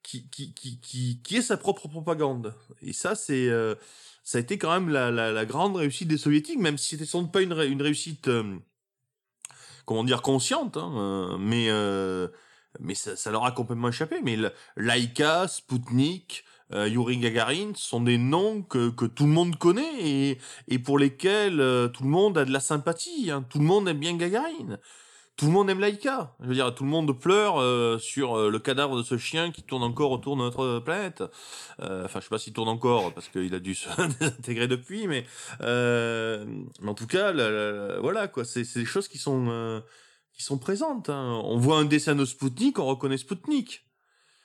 qui, 0.04 0.28
qui, 0.30 0.54
qui, 0.54 0.80
qui, 0.80 1.20
qui 1.22 1.36
est 1.36 1.42
sa 1.42 1.56
propre 1.56 1.88
propagande. 1.88 2.54
Et 2.80 2.92
ça, 2.92 3.16
c'est, 3.16 3.48
euh, 3.48 3.74
ça 4.22 4.38
a 4.38 4.40
été 4.40 4.56
quand 4.56 4.72
même 4.72 4.88
la, 4.88 5.10
la, 5.10 5.44
grande 5.46 5.76
réussite 5.76 6.06
des 6.06 6.16
soviétiques, 6.16 6.60
même 6.60 6.78
si 6.78 6.90
c'était 6.90 7.06
sans 7.06 7.22
doute 7.22 7.32
pas 7.32 7.42
une, 7.42 7.52
une 7.60 7.82
réussite, 7.82 8.28
euh, 8.28 8.56
comment 9.84 10.04
dire, 10.04 10.22
consciente, 10.22 10.76
hein, 10.76 11.38
euh, 11.40 12.28
mais, 12.80 12.94
ça, 12.94 13.16
ça, 13.16 13.30
leur 13.30 13.44
a 13.44 13.52
complètement 13.52 13.88
échappé. 13.88 14.20
Mais 14.22 14.36
Laika, 14.76 15.48
Sputnik, 15.48 16.44
euh, 16.72 16.88
Yuri 16.88 17.16
Gagarin 17.16 17.72
sont 17.74 18.00
des 18.00 18.18
noms 18.18 18.62
que, 18.62 18.90
que, 18.90 19.06
tout 19.06 19.24
le 19.24 19.32
monde 19.32 19.56
connaît 19.56 20.00
et, 20.00 20.38
et 20.68 20.78
pour 20.78 20.98
lesquels 20.98 21.60
euh, 21.60 21.88
tout 21.88 22.02
le 22.02 22.10
monde 22.10 22.36
a 22.36 22.44
de 22.44 22.52
la 22.52 22.60
sympathie. 22.60 23.30
Hein. 23.30 23.44
Tout 23.48 23.58
le 23.58 23.64
monde 23.64 23.88
aime 23.88 23.98
bien 23.98 24.16
Gagarin. 24.16 24.78
Tout 25.36 25.46
le 25.46 25.52
monde 25.52 25.70
aime 25.70 25.80
Laika. 25.80 26.34
Je 26.40 26.48
veux 26.48 26.54
dire, 26.54 26.74
tout 26.74 26.82
le 26.84 26.90
monde 26.90 27.18
pleure 27.18 27.60
euh, 27.60 27.96
sur 27.98 28.36
euh, 28.36 28.50
le 28.50 28.58
cadavre 28.58 28.96
de 28.98 29.02
ce 29.02 29.16
chien 29.16 29.52
qui 29.52 29.62
tourne 29.62 29.84
encore 29.84 30.10
autour 30.10 30.36
de 30.36 30.42
notre 30.42 30.80
planète. 30.80 31.22
Enfin, 31.80 32.18
je 32.18 32.24
sais 32.24 32.28
pas 32.28 32.38
s'il 32.38 32.52
tourne 32.52 32.68
encore 32.68 33.14
parce 33.14 33.28
qu'il 33.28 33.54
a 33.54 33.60
dû 33.60 33.74
se 33.74 33.88
désintégrer 34.18 34.66
depuis, 34.66 35.06
mais, 35.06 35.24
mais 35.60 36.88
en 36.88 36.94
tout 36.94 37.06
cas, 37.06 37.32
voilà 38.00 38.26
quoi. 38.26 38.44
C'est 38.44 38.66
des 38.74 38.84
choses 38.84 39.06
qui 39.06 39.18
sont 39.18 39.80
qui 40.38 40.44
sont 40.44 40.58
présentes. 40.58 41.10
Hein. 41.10 41.40
On 41.44 41.58
voit 41.58 41.78
un 41.78 41.84
dessin 41.84 42.14
de 42.14 42.24
Spoutnik, 42.24 42.78
on 42.78 42.86
reconnaît 42.86 43.18
Spoutnik. 43.18 43.84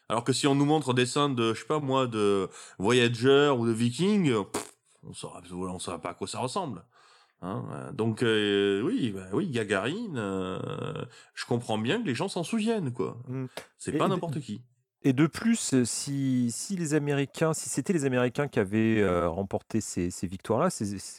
Alors 0.09 0.23
que 0.23 0.33
si 0.33 0.47
on 0.47 0.55
nous 0.55 0.65
montre 0.65 0.91
un 0.91 0.93
dessin 0.93 1.29
de, 1.29 1.53
je 1.53 1.61
sais 1.61 1.67
pas 1.67 1.79
moi, 1.79 2.07
de 2.07 2.49
Voyager 2.79 3.53
ou 3.57 3.65
de 3.65 3.71
Viking, 3.71 4.33
on 5.03 5.13
saura, 5.13 5.41
on 5.51 5.79
saura 5.79 5.99
pas 5.99 6.09
à 6.09 6.13
quoi 6.13 6.27
ça 6.27 6.39
ressemble. 6.39 6.83
Hein. 7.41 7.91
Donc 7.93 8.23
euh, 8.23 8.81
oui, 8.81 9.11
bah, 9.11 9.27
oui, 9.33 9.47
Gagarine, 9.49 10.17
euh, 10.17 10.59
je 11.35 11.45
comprends 11.45 11.77
bien 11.77 12.01
que 12.01 12.07
les 12.07 12.15
gens 12.15 12.27
s'en 12.27 12.43
souviennent, 12.43 12.91
quoi. 12.91 13.17
Mmh. 13.27 13.45
C'est 13.77 13.93
pas 13.93 14.07
n'importe 14.07 14.39
qui. 14.39 14.63
Et 15.05 15.13
de 15.13 15.27
plus, 15.27 15.83
si, 15.83 16.49
si 16.49 16.75
les 16.77 16.93
Américains, 16.93 17.53
si 17.53 17.69
c'était 17.69 17.91
les 17.91 18.05
Américains 18.05 18.47
qui 18.47 18.59
avaient 18.59 19.01
euh, 19.01 19.27
remporté 19.27 19.81
ces, 19.81 20.09
ces 20.09 20.27
victoires-là, 20.27 20.69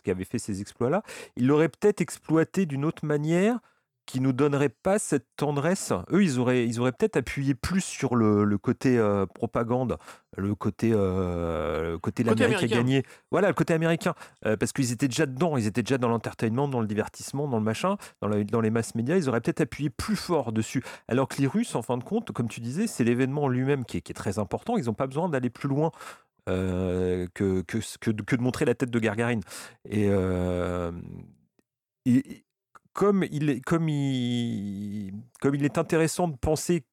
qui 0.02 0.10
avaient 0.10 0.24
fait 0.24 0.38
ces 0.38 0.62
exploits-là, 0.62 1.02
ils 1.36 1.46
l'auraient 1.46 1.68
peut-être 1.68 2.00
exploité 2.00 2.64
d'une 2.64 2.86
autre 2.86 3.04
manière 3.04 3.58
qui 4.06 4.20
nous 4.20 4.32
donnerait 4.32 4.68
pas 4.68 4.98
cette 4.98 5.26
tendresse. 5.36 5.92
Eux, 6.12 6.22
ils 6.22 6.38
auraient, 6.38 6.66
ils 6.66 6.80
auraient 6.80 6.92
peut-être 6.92 7.16
appuyé 7.16 7.54
plus 7.54 7.80
sur 7.80 8.16
le, 8.16 8.44
le 8.44 8.58
côté 8.58 8.98
euh, 8.98 9.24
propagande, 9.26 9.96
le 10.36 10.54
côté, 10.54 10.90
euh, 10.92 11.98
côté, 11.98 12.22
l'Amérique 12.22 12.62
a 12.62 12.66
gagné. 12.66 13.02
Voilà, 13.30 13.48
le 13.48 13.54
côté 13.54 13.72
américain, 13.72 14.14
euh, 14.44 14.56
parce 14.56 14.72
qu'ils 14.72 14.92
étaient 14.92 15.08
déjà 15.08 15.26
dedans, 15.26 15.56
ils 15.56 15.66
étaient 15.66 15.82
déjà 15.82 15.96
dans 15.98 16.08
l'entertainment, 16.08 16.68
dans 16.68 16.80
le 16.80 16.86
divertissement, 16.86 17.48
dans 17.48 17.58
le 17.58 17.64
machin, 17.64 17.96
dans, 18.20 18.28
dans 18.44 18.60
les 18.60 18.70
masses 18.70 18.94
médias. 18.94 19.16
Ils 19.16 19.28
auraient 19.28 19.40
peut-être 19.40 19.62
appuyé 19.62 19.90
plus 19.90 20.16
fort 20.16 20.52
dessus. 20.52 20.84
Alors 21.08 21.28
que 21.28 21.40
les 21.40 21.46
Russes, 21.46 21.74
en 21.74 21.82
fin 21.82 21.96
de 21.96 22.04
compte, 22.04 22.32
comme 22.32 22.48
tu 22.48 22.60
disais, 22.60 22.86
c'est 22.86 23.04
l'événement 23.04 23.48
lui-même 23.48 23.84
qui 23.84 23.98
est, 23.98 24.00
qui 24.00 24.12
est, 24.12 24.14
très 24.14 24.38
important. 24.38 24.76
Ils 24.76 24.86
n'ont 24.86 24.94
pas 24.94 25.06
besoin 25.06 25.28
d'aller 25.28 25.50
plus 25.50 25.68
loin. 25.68 25.90
que, 26.46 27.26
que, 27.32 27.62
que, 28.00 28.10
de 28.10 28.42
montrer 28.42 28.66
la 28.66 28.74
tête 28.74 28.90
de 28.90 28.98
Gargarine. 28.98 29.40
Et, 29.88 30.10
et, 32.06 32.44
comme 32.94 33.24
il 33.24 33.50
est, 33.50 33.60
intéressant 35.78 36.28
de 36.28 36.36
penser 36.36 36.84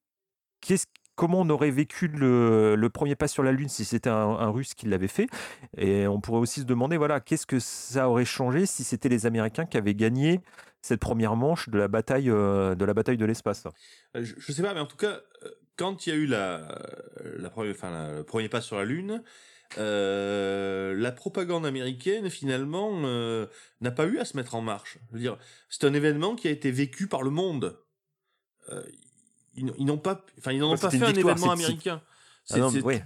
comment 1.14 1.40
on 1.40 1.50
aurait 1.50 1.70
vécu 1.70 2.08
le, 2.08 2.88
premier 2.92 3.14
pas 3.14 3.28
sur 3.28 3.42
la 3.42 3.52
Lune 3.52 3.68
si 3.68 3.84
c'était 3.84 4.10
un, 4.10 4.50
Russe 4.50 4.74
qui 4.74 4.86
l'avait 4.86 5.08
fait. 5.08 5.28
Et 5.76 6.06
on 6.06 6.20
pourrait 6.20 6.40
aussi 6.40 6.60
se 6.60 6.66
demander, 6.66 6.96
voilà, 6.96 7.20
qu'est-ce 7.20 7.46
que 7.46 7.58
ça 7.58 8.08
aurait 8.08 8.24
changé 8.24 8.66
si 8.66 8.84
c'était 8.84 9.08
les 9.08 9.24
Américains 9.24 9.64
qui 9.64 9.78
avaient 9.78 9.94
gagné 9.94 10.40
cette 10.82 11.00
première 11.00 11.36
manche 11.36 11.68
de 11.68 11.78
la 11.78 11.86
bataille 11.86 12.28
euh, 12.28 12.74
de 12.74 12.84
la 12.84 12.92
bataille 12.92 13.16
de 13.16 13.24
l'espace? 13.24 13.64
Euh, 14.16 14.24
je, 14.24 14.34
ne 14.34 14.54
sais 14.54 14.62
pas, 14.62 14.74
mais 14.74 14.80
en 14.80 14.86
tout 14.86 14.96
cas, 14.96 15.20
euh, 15.44 15.50
quand 15.76 16.06
il 16.06 16.10
y 16.10 16.12
a 16.12 16.16
eu 16.16 16.26
le 16.26 18.22
premier 18.24 18.48
pas 18.48 18.60
sur 18.60 18.76
la 18.76 18.84
Lune, 18.84 19.22
euh, 19.78 20.94
la 20.96 21.12
propagande 21.12 21.64
américaine 21.66 22.30
finalement 22.30 23.02
euh, 23.04 23.46
n'a 23.80 23.90
pas 23.90 24.06
eu 24.06 24.18
à 24.18 24.24
se 24.24 24.36
mettre 24.36 24.54
en 24.54 24.60
marche. 24.60 24.98
Je 25.08 25.14
veux 25.14 25.20
dire, 25.20 25.38
c'est 25.68 25.84
un 25.84 25.94
événement 25.94 26.34
qui 26.36 26.48
a 26.48 26.50
été 26.50 26.70
vécu 26.70 27.06
par 27.06 27.22
le 27.22 27.30
monde. 27.30 27.78
Euh, 28.70 28.82
ils, 29.54 29.84
n'ont 29.84 29.98
pas, 29.98 30.24
enfin 30.38 30.52
ils 30.52 30.60
n'ont 30.60 30.76
pas 30.76 30.90
fait 30.90 31.02
un 31.02 31.12
événement 31.12 31.50
américain. 31.50 32.02
Ah 32.50 32.56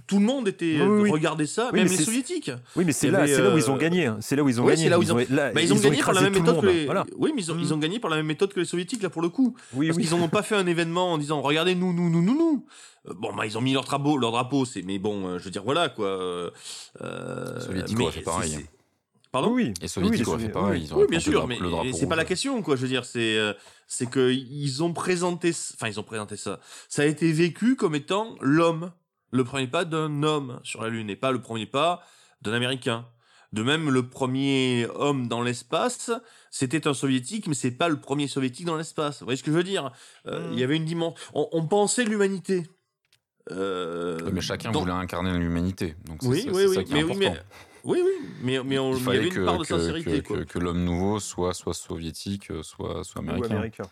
tout 0.07 0.17
le 0.17 0.25
monde 0.25 0.47
était 0.47 0.77
regardait 0.81 1.45
ça, 1.45 1.71
même 1.71 1.87
les 1.87 1.97
soviétiques. 1.97 2.51
Oui, 2.75 2.85
mais 2.85 2.91
c'est 2.91 3.11
là, 3.11 3.25
là 3.25 3.53
où 3.53 3.57
ils 3.57 3.69
ont 3.69 3.77
gagné. 3.77 4.11
C'est 4.19 4.35
là 4.35 4.43
où 4.43 4.49
ils 4.49 4.59
ont 4.59 4.65
gagné. 4.65 4.89
Là 4.89 4.97
où 4.97 5.03
ils 5.03 5.13
ont, 5.13 5.19
ils 5.19 5.73
ont, 5.73 5.79
gagné 5.79 6.01
par 6.01 6.13
la 6.13 6.21
même 6.21 6.33
méthode 6.33 6.61
que 6.61 6.65
les. 6.65 6.87
Oui, 7.17 7.31
mais 7.35 7.41
ils 7.43 7.51
ont, 7.51 7.57
ils 7.59 7.73
ont, 7.73 7.77
gagné 7.77 7.99
par 7.99 8.09
la 8.09 8.17
même 8.17 8.25
méthode 8.25 8.53
que 8.53 8.59
les 8.59 8.65
soviétiques 8.65 9.03
là 9.03 9.09
pour 9.09 9.21
le 9.21 9.29
coup. 9.29 9.55
Oui, 9.73 9.87
Parce 9.87 9.99
qu'ils 9.99 10.17
n'ont 10.17 10.27
pas 10.27 10.41
fait 10.41 10.55
un 10.55 10.65
événement 10.65 11.13
en 11.13 11.17
disant 11.17 11.41
regardez 11.41 11.75
nous, 11.75 11.93
nous, 11.93 12.09
nous, 12.09 12.21
nous, 12.21 12.37
nous. 12.37 12.65
Euh, 13.07 13.13
bon, 13.15 13.33
bah, 13.33 13.45
ils 13.45 13.57
ont 13.57 13.61
mis 13.61 13.73
leur 13.73 13.83
drapeau, 13.83 14.17
leur 14.17 14.31
drapeau, 14.31 14.65
c'est, 14.65 14.81
mais 14.81 14.99
bon, 14.99 15.27
euh, 15.27 15.39
je 15.39 15.45
veux 15.45 15.51
dire, 15.51 15.63
voilà, 15.63 15.89
quoi. 15.89 16.07
Euh, 16.07 16.49
Soviétique 17.59 17.99
aurait 17.99 18.11
fait 18.11 18.21
pareil. 18.21 18.57
Pardon 19.31 19.51
Oui, 19.51 19.73
et 19.81 19.87
Soviétique 19.87 20.27
auraient 20.27 20.43
fait 20.43 20.49
pareil. 20.49 20.89
oui, 20.95 21.05
bien 21.09 21.19
sûr, 21.19 21.47
mais 21.47 21.57
c'est 21.93 22.07
pas 22.07 22.15
la 22.15 22.25
question, 22.25 22.61
quoi. 22.61 22.75
Je 22.75 22.81
veux 22.81 22.87
dire, 22.87 23.05
c'est, 23.05 23.37
c'est 23.87 24.09
que 24.09 24.31
ils 24.31 24.83
ont 24.83 24.93
présenté, 24.93 25.51
enfin, 25.75 25.87
ils 25.87 25.99
ont 25.99 26.03
présenté 26.03 26.37
ça. 26.37 26.59
Ça 26.89 27.03
a 27.03 27.05
été 27.05 27.31
vécu 27.31 27.75
comme 27.75 27.95
étant 27.95 28.35
l'homme, 28.41 28.91
le 29.31 29.43
premier 29.43 29.67
pas 29.67 29.85
d'un 29.85 30.23
homme 30.23 30.59
sur 30.63 30.81
la 30.81 30.89
Lune, 30.89 31.09
et 31.09 31.15
pas 31.15 31.31
le 31.31 31.41
premier 31.41 31.65
pas 31.65 32.01
d'un 32.41 32.53
Américain. 32.53 33.05
De 33.53 33.63
même, 33.63 33.89
le 33.89 34.09
premier 34.09 34.87
homme 34.95 35.27
dans 35.29 35.41
l'espace, 35.41 36.11
c'était 36.51 36.85
un 36.87 36.93
soviétique, 36.93 37.47
mais 37.47 37.55
c'est 37.55 37.71
pas 37.71 37.87
le 37.87 37.99
premier 37.99 38.27
soviétique 38.27 38.65
dans 38.65 38.75
l'espace. 38.75 39.19
Vous 39.19 39.25
voyez 39.25 39.37
ce 39.37 39.43
que 39.43 39.51
je 39.51 39.55
veux 39.55 39.63
dire? 39.63 39.91
Il 40.25 40.53
y 40.53 40.61
hmm. 40.61 40.63
avait 40.63 40.75
une 40.75 40.85
dimension. 40.85 41.15
On, 41.33 41.47
on 41.53 41.65
pensait 41.65 42.03
l'humanité. 42.03 42.67
Euh, 43.51 44.17
mais 44.31 44.41
chacun 44.41 44.71
voulait 44.71 44.91
incarner 44.91 45.37
l'humanité. 45.37 45.95
Donc 46.05 46.19
oui, 46.23 46.41
c'est, 46.43 46.51
oui, 46.51 46.65
oui, 46.67 46.75
ça 46.75 46.83
qui 46.83 46.93
mais, 46.93 47.03
oui, 47.03 47.15
mais, 47.17 47.33
oui, 47.83 48.01
oui, 48.03 48.27
mais, 48.41 48.63
mais 48.63 48.77
on, 48.77 48.93
il, 48.93 49.01
fallait 49.01 49.17
y 49.17 49.21
avait 49.21 49.29
que, 49.29 49.39
une 49.39 49.45
part 49.45 49.57
de 49.57 49.63
que, 49.63 49.77
sincérité. 49.77 50.21
Que, 50.21 50.43
que, 50.43 50.59
l'homme 50.59 50.83
nouveau 50.83 51.19
soit, 51.19 51.53
soit 51.53 51.73
soviétique, 51.73 52.51
soit, 52.61 53.03
soit 53.03 53.21
américain. 53.21 53.51
américain. 53.51 53.83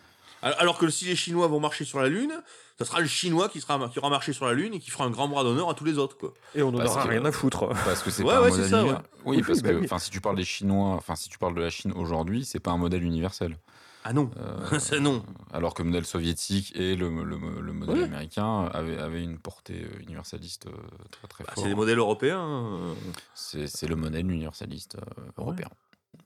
Alors 0.52 0.78
que 0.78 0.90
si 0.90 1.06
les 1.06 1.16
Chinois 1.16 1.48
vont 1.48 1.60
marcher 1.60 1.86
sur 1.86 2.00
la 2.00 2.08
Lune, 2.08 2.32
ça 2.78 2.86
sera 2.86 3.00
le 3.02 3.08
Chinois 3.08 3.50
qui, 3.50 3.60
sera, 3.62 3.90
qui 3.90 3.98
aura 4.00 4.10
marché 4.10 4.32
sur 4.32 4.46
la 4.46 4.54
Lune 4.54 4.74
et 4.76 4.80
qui 4.80 4.92
fera 4.92 5.04
un 5.06 5.10
grand 5.10 5.28
bras 5.28 5.44
d'honneur 5.44 5.70
à 5.70 5.74
tous 5.74 5.86
les 5.86 5.98
autres. 5.98 6.18
Quoi. 6.18 6.34
Et 6.54 6.62
on 6.62 6.72
n'en 6.72 6.86
aura 6.86 7.04
rien 7.04 7.26
à 7.26 7.32
foutre. 7.32 7.68
Parce 7.86 8.04
que 8.04 8.12
c'est 8.12 8.24
ouais, 8.24 8.30
pas 8.34 8.42
ouais, 8.42 8.48
un 8.48 8.50
modèle 8.52 8.70
ça, 8.70 8.80
univers- 8.82 8.98
ouais. 8.98 9.04
Oui, 9.26 9.38
Oui, 9.38 9.44
parce 9.48 9.62
bah 9.62 9.70
que 9.72 9.76
oui. 9.78 9.88
si 10.00 10.10
tu 10.12 10.22
parles 10.22 10.36
des 10.36 10.44
Chinois, 10.46 10.90
enfin 10.96 11.16
si 11.16 11.30
tu 11.30 11.38
parles 11.40 11.56
de 11.56 11.62
la 11.62 11.70
Chine 11.72 11.94
aujourd'hui, 11.96 12.46
c'est 12.46 12.60
pas 12.60 12.72
un 12.72 12.78
modèle 12.78 13.04
universel. 13.04 13.58
Ah 14.04 14.14
non, 14.14 14.30
Euh, 14.38 14.78
ça 14.80 15.00
non. 15.00 15.24
Alors 15.52 15.74
que 15.74 15.82
le 15.82 15.88
modèle 15.90 16.06
soviétique 16.06 16.74
et 16.76 16.96
le, 16.96 17.10
le, 17.24 17.40
le 17.62 17.74
modèle 17.74 17.98
Ouais. 17.98 18.04
américain 18.04 18.66
avaient, 18.72 19.00
avaient 19.00 19.24
une 19.24 19.40
portée 19.40 19.82
euh, 19.84 20.02
universaliste 20.04 20.68
euh, 20.68 20.72
très 21.10 21.28
très 21.28 21.44
Bah, 21.44 21.54
forte. 21.56 21.64
c'est 21.64 21.70
des 21.70 21.76
modèles 21.76 21.98
européens. 21.98 22.40
hein. 22.40 22.94
C'est 23.34 23.66
c'est 23.66 23.88
le 23.88 23.96
modèle 23.96 24.30
universaliste 24.30 24.98
euh, 24.98 25.22
européen. 25.40 25.70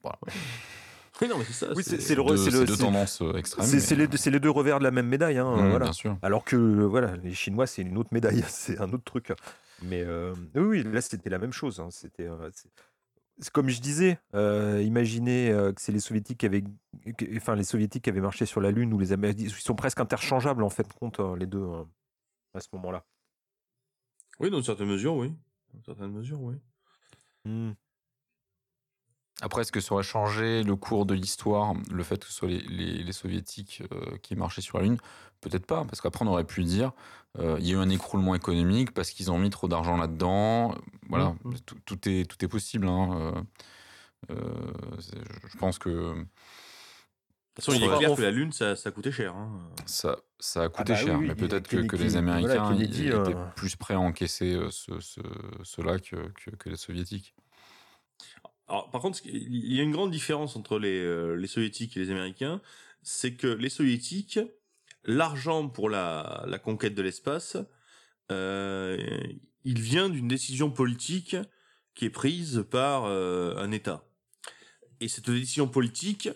Voilà. 0.03 0.19
Oui, 1.21 1.27
non, 1.27 1.37
mais 1.37 1.43
c'est 1.45 1.53
ça. 1.53 1.67
Oui, 1.75 1.83
c'est- 1.83 2.15
le 2.15 2.23
deux, 2.23 2.37
c'est 2.37 2.51
c'est 2.51 2.57
le- 2.59 2.65
deux 2.65 2.75
c'est- 2.75 2.83
tendances 2.83 3.21
extrêmes. 3.35 3.65
C'est 3.65 3.75
mais- 3.75 3.79
c'est 3.81 3.95
les, 3.95 4.07
deux- 4.07 4.17
c'est 4.17 4.31
les 4.31 4.39
deux 4.39 4.49
revers 4.49 4.79
de 4.79 4.83
la 4.85 4.91
même 4.91 5.07
médaille. 5.07 5.37
Hein, 5.37 5.55
Mmh, 5.55 5.69
voilà. 5.69 5.85
Bien 5.85 5.93
sûr. 5.93 6.17
Alors 6.21 6.43
que 6.45 6.55
voilà, 6.55 7.15
les 7.17 7.33
Chinois, 7.33 7.67
c'est 7.67 7.81
une 7.81 7.97
autre 7.97 8.09
médaille, 8.13 8.41
c'est 8.49 8.79
un 8.79 8.91
autre 8.93 9.03
truc. 9.03 9.33
Mais 9.81 10.01
euh, 10.01 10.33
oui, 10.55 10.83
là, 10.83 11.01
c'était 11.01 11.29
la 11.29 11.39
même 11.39 11.53
chose. 11.53 11.79
hein, 11.79 11.89
C'était, 11.91 12.27
euh, 12.27 12.49
c'est- 12.53 13.49
comme 13.51 13.69
je 13.69 13.79
disais, 13.81 14.19
euh, 14.33 14.81
imaginez 14.83 15.49
euh, 15.51 15.71
que 15.71 15.81
c'est 15.81 15.91
les 15.93 15.99
soviétiques 16.01 16.39
qui 16.39 16.45
avaient, 16.45 16.63
enfin 17.37 17.55
les 17.55 17.63
soviétiques 17.63 18.03
qui 18.03 18.09
avaient 18.09 18.19
marché 18.21 18.45
sur 18.45 18.59
la 18.61 18.71
lune 18.71 18.93
ou 18.93 18.99
les 18.99 19.13
Américains, 19.13 19.43
ils 19.43 19.49
sont 19.51 19.75
presque 19.75 19.99
interchangeables 20.01 20.63
en 20.63 20.69
fait 20.69 20.87
compte 20.93 21.19
les 21.37 21.45
deux 21.45 21.65
à 22.53 22.59
ce 22.59 22.67
moment-là. 22.73 23.05
Oui, 24.41 24.49
dans 24.49 24.57
une 24.57 24.63
certaine 24.63 24.87
mesure, 24.87 25.15
oui. 25.15 25.29
Dans 25.73 25.79
une 25.79 25.83
certaine 25.85 26.11
mesure, 26.11 26.41
oui. 26.41 26.55
Mmh. 27.45 27.71
Après, 29.41 29.61
est-ce 29.61 29.71
que 29.71 29.79
ça 29.79 29.93
aurait 29.93 30.03
changé 30.03 30.63
le 30.63 30.75
cours 30.75 31.05
de 31.05 31.13
l'histoire, 31.13 31.73
le 31.91 32.03
fait 32.03 32.19
que 32.19 32.25
ce 32.25 32.33
soit 32.33 32.49
les, 32.49 33.11
soviétiques 33.13 33.83
euh, 33.91 34.17
qui 34.21 34.35
marchaient 34.35 34.61
sur 34.61 34.77
la 34.77 34.83
Lune? 34.83 34.97
Peut-être 35.39 35.65
pas, 35.65 35.85
parce 35.85 36.01
qu'après 36.01 36.25
on 36.25 36.27
aurait 36.27 36.43
pu 36.43 36.63
dire 36.65 36.91
euh, 37.37 37.55
il 37.59 37.67
y 37.67 37.71
a 37.71 37.75
eu 37.75 37.77
un 37.77 37.89
écroulement 37.89 38.35
économique 38.35 38.91
parce 38.93 39.11
qu'ils 39.11 39.31
ont 39.31 39.37
mis 39.37 39.49
trop 39.49 39.69
d'argent 39.69 39.95
là-dedans. 39.95 40.75
Voilà, 41.07 41.35
mmh, 41.43 41.49
mmh. 41.49 41.55
Tout, 41.85 42.09
est, 42.09 42.29
tout 42.29 42.43
est 42.43 42.49
possible. 42.49 42.87
Hein, 42.87 43.45
euh, 44.29 44.35
je 45.47 45.57
pense 45.57 45.79
que. 45.79 45.89
De 45.89 46.25
toute 47.55 47.65
façon, 47.65 47.73
il 47.73 47.83
est 47.83 47.97
clair 47.97 48.15
que 48.15 48.21
la 48.21 48.31
Lune, 48.31 48.51
ça, 48.51 48.75
ça 48.75 48.91
coûtait 48.91 49.11
cher. 49.11 49.35
Hein. 49.35 49.49
Ça, 49.85 50.17
ça 50.39 50.63
a 50.63 50.69
coûté 50.69 50.93
ah 50.93 50.95
bah 50.95 51.01
cher, 51.01 51.19
mais 51.19 51.35
peut-être 51.35 51.67
que, 51.67 51.95
les 51.95 52.15
Américains 52.17 52.73
étaient 52.77 53.11
plus 53.55 53.75
prêts 53.75 53.95
à 53.95 53.99
encaisser 53.99 54.57
ce, 54.69 54.91
cela 55.63 55.99
que, 55.99 56.15
que 56.57 56.69
les 56.69 56.77
Soviétiques. 56.77 57.33
Alors, 58.69 58.89
par 58.91 59.01
contre, 59.01 59.19
il 59.25 59.73
y 59.73 59.79
a 59.79 59.83
une 59.83 59.91
grande 59.91 60.11
différence 60.11 60.55
entre 60.55 60.77
les, 60.77 60.99
euh, 60.99 61.33
les 61.33 61.47
soviétiques 61.47 61.97
et 61.97 61.99
les 61.99 62.11
américains, 62.11 62.61
c'est 63.01 63.33
que 63.33 63.47
les 63.47 63.69
soviétiques, 63.69 64.39
l'argent 65.03 65.67
pour 65.67 65.89
la, 65.89 66.45
la 66.47 66.59
conquête 66.59 66.93
de 66.93 67.01
l'espace, 67.01 67.57
euh, 68.31 68.97
il 69.63 69.81
vient 69.81 70.07
d'une 70.07 70.27
décision 70.27 70.69
politique 70.69 71.35
qui 71.95 72.05
est 72.05 72.11
prise 72.11 72.63
par 72.69 73.05
euh, 73.05 73.55
un 73.57 73.71
État. 73.71 74.05
Et 74.99 75.07
cette 75.07 75.31
décision 75.31 75.67
politique, 75.67 76.29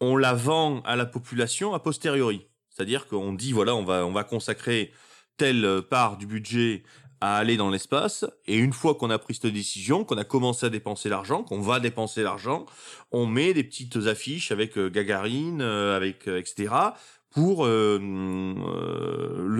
on 0.00 0.16
la 0.16 0.34
vend 0.34 0.82
à 0.82 0.96
la 0.96 1.06
population 1.06 1.72
a 1.72 1.80
posteriori. 1.80 2.46
C'est-à-dire 2.68 3.06
qu'on 3.06 3.32
dit, 3.32 3.52
voilà, 3.52 3.74
on 3.74 3.84
va, 3.84 4.04
on 4.04 4.12
va 4.12 4.24
consacrer 4.24 4.92
telle 5.38 5.82
part 5.88 6.18
du 6.18 6.26
budget 6.26 6.82
à 7.20 7.36
aller 7.36 7.56
dans 7.56 7.70
l'espace. 7.70 8.24
Et 8.46 8.56
une 8.56 8.72
fois 8.72 8.94
qu'on 8.94 9.10
a 9.10 9.18
pris 9.18 9.34
cette 9.34 9.52
décision, 9.52 10.04
qu'on 10.04 10.16
a 10.18 10.24
commencé 10.24 10.66
à 10.66 10.70
dépenser 10.70 11.08
l'argent, 11.08 11.42
qu'on 11.42 11.60
va 11.60 11.80
dépenser 11.80 12.22
l'argent, 12.22 12.66
on 13.12 13.26
met 13.26 13.52
des 13.54 13.64
petites 13.64 13.96
affiches 13.96 14.52
avec 14.52 14.78
euh, 14.78 14.88
Gagarine, 14.88 15.60
euh, 15.60 15.96
avec 15.96 16.28
euh, 16.28 16.38
etc. 16.38 16.74
pour 17.30 17.66
le 17.66 17.94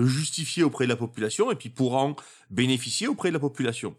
justifier 0.05 0.63
auprès 0.63 0.85
de 0.85 0.89
la 0.89 0.97
population 0.97 1.51
et 1.51 1.55
puis 1.55 1.69
pour 1.69 1.95
en 1.95 2.17
bénéficier 2.49 3.07
auprès 3.07 3.29
de 3.29 3.33
la 3.33 3.39
population. 3.39 3.95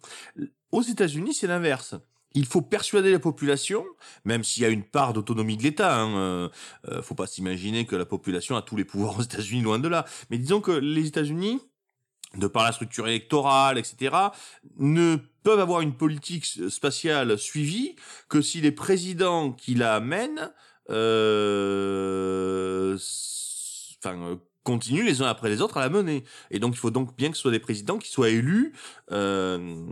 Aux 0.72 0.82
États-Unis, 0.82 1.32
c'est 1.32 1.46
l'inverse. 1.46 1.94
Il 2.34 2.44
faut 2.44 2.60
persuader 2.60 3.10
la 3.10 3.18
population, 3.18 3.84
même 4.26 4.44
s'il 4.44 4.62
y 4.62 4.66
a 4.66 4.68
une 4.68 4.84
part 4.84 5.14
d'autonomie 5.14 5.56
de 5.56 5.62
l'État. 5.62 6.02
Hein, 6.02 6.50
faut 7.02 7.14
pas 7.14 7.26
s'imaginer 7.26 7.86
que 7.86 7.96
la 7.96 8.04
population 8.04 8.56
a 8.56 8.62
tous 8.62 8.76
les 8.76 8.84
pouvoirs 8.84 9.18
aux 9.18 9.22
États-Unis, 9.22 9.62
loin 9.62 9.78
de 9.78 9.88
là. 9.88 10.04
Mais 10.28 10.36
disons 10.36 10.60
que 10.60 10.72
les 10.72 11.06
États-Unis 11.06 11.60
de 12.36 12.46
par 12.46 12.64
la 12.64 12.72
structure 12.72 13.08
électorale, 13.08 13.78
etc., 13.78 14.16
ne 14.78 15.16
peuvent 15.42 15.60
avoir 15.60 15.80
une 15.80 15.94
politique 15.94 16.46
spatiale 16.46 17.38
suivie 17.38 17.96
que 18.28 18.40
si 18.40 18.60
les 18.60 18.72
présidents 18.72 19.52
qui 19.52 19.74
la 19.74 20.00
mènent, 20.00 20.52
euh, 20.90 22.96
enfin, 23.98 24.38
continuent 24.64 25.04
les 25.04 25.22
uns 25.22 25.26
après 25.26 25.48
les 25.48 25.60
autres 25.60 25.78
à 25.78 25.80
la 25.80 25.88
mener. 25.88 26.24
Et 26.50 26.58
donc, 26.58 26.74
il 26.74 26.78
faut 26.78 26.90
donc 26.90 27.16
bien 27.16 27.30
que 27.30 27.36
ce 27.36 27.42
soit 27.42 27.50
des 27.50 27.58
présidents 27.58 27.98
qui 27.98 28.10
soient 28.10 28.28
élus 28.28 28.72
euh, 29.10 29.86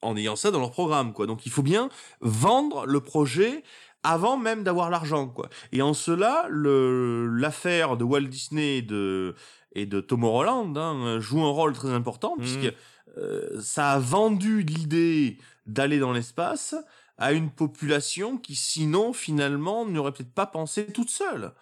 en 0.00 0.16
ayant 0.16 0.36
ça 0.36 0.50
dans 0.50 0.60
leur 0.60 0.70
programme, 0.70 1.12
quoi. 1.12 1.26
Donc, 1.26 1.46
il 1.46 1.52
faut 1.52 1.62
bien 1.62 1.88
vendre 2.20 2.86
le 2.86 3.00
projet 3.00 3.62
avant 4.04 4.36
même 4.36 4.64
d'avoir 4.64 4.90
l'argent, 4.90 5.28
quoi. 5.28 5.48
Et 5.70 5.82
en 5.82 5.94
cela, 5.94 6.46
l'affaire 6.50 7.96
de 7.96 8.04
Walt 8.04 8.22
Disney 8.22 8.82
de 8.82 9.34
et 9.74 9.86
de 9.86 10.00
Tomorrowland 10.00 10.76
hein, 10.76 11.20
joue 11.20 11.42
un 11.42 11.50
rôle 11.50 11.72
très 11.72 11.90
important 11.90 12.36
mmh. 12.36 12.40
puisque 12.40 12.74
euh, 13.18 13.60
ça 13.60 13.92
a 13.92 13.98
vendu 13.98 14.62
l'idée 14.62 15.38
d'aller 15.66 15.98
dans 15.98 16.12
l'espace 16.12 16.74
à 17.18 17.32
une 17.32 17.50
population 17.50 18.38
qui 18.38 18.54
sinon 18.54 19.12
finalement 19.12 19.86
n'aurait 19.86 20.12
peut-être 20.12 20.34
pas 20.34 20.46
pensé 20.46 20.86
toute 20.86 21.10
seule. 21.10 21.52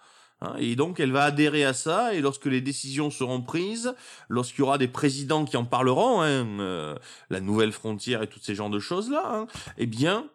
Hein. 0.43 0.55
et 0.57 0.75
donc 0.75 0.99
elle 0.99 1.11
va 1.11 1.25
adhérer 1.25 1.63
à 1.63 1.73
ça 1.73 2.15
et 2.15 2.21
lorsque 2.21 2.47
les 2.47 2.61
décisions 2.61 3.11
seront 3.11 3.41
prises, 3.41 3.93
lorsqu'il 4.27 4.61
y 4.61 4.63
aura 4.63 4.79
des 4.79 4.87
présidents 4.87 5.45
qui 5.45 5.55
en 5.55 5.65
parleront, 5.65 6.21
hein, 6.21 6.59
euh, 6.59 6.95
la 7.29 7.41
nouvelle 7.41 7.71
frontière 7.71 8.23
et 8.23 8.27
tous 8.27 8.39
ces 8.39 8.55
genres 8.55 8.71
de 8.71 8.79
choses 8.79 9.11
là, 9.11 9.45
eh 9.77 9.85
bien 9.85 10.27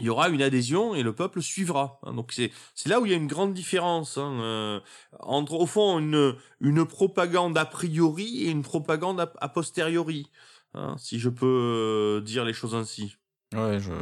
il 0.00 0.06
y 0.06 0.08
aura 0.08 0.28
une 0.28 0.42
adhésion 0.42 0.94
et 0.94 1.02
le 1.02 1.14
peuple 1.14 1.42
suivra. 1.42 2.00
Hein. 2.02 2.14
Donc 2.14 2.32
c'est 2.32 2.50
c'est 2.74 2.88
là 2.88 3.00
où 3.00 3.06
il 3.06 3.12
y 3.12 3.14
a 3.14 3.18
une 3.18 3.26
grande 3.26 3.54
différence 3.54 4.18
hein, 4.18 4.40
euh, 4.40 4.80
entre 5.20 5.54
au 5.54 5.66
fond 5.66 5.98
une 5.98 6.34
une 6.60 6.84
propagande 6.84 7.56
a 7.56 7.66
priori 7.66 8.44
et 8.44 8.50
une 8.50 8.62
propagande 8.62 9.20
a, 9.20 9.48
posteriori, 9.48 10.30
hein, 10.74 10.96
si 10.98 11.18
je 11.18 11.28
peux 11.28 11.46
euh, 11.46 12.20
dire 12.22 12.44
les 12.44 12.52
choses 12.52 12.74
ainsi. 12.74 13.16
Ouais, 13.54 13.78
je. 13.78 13.92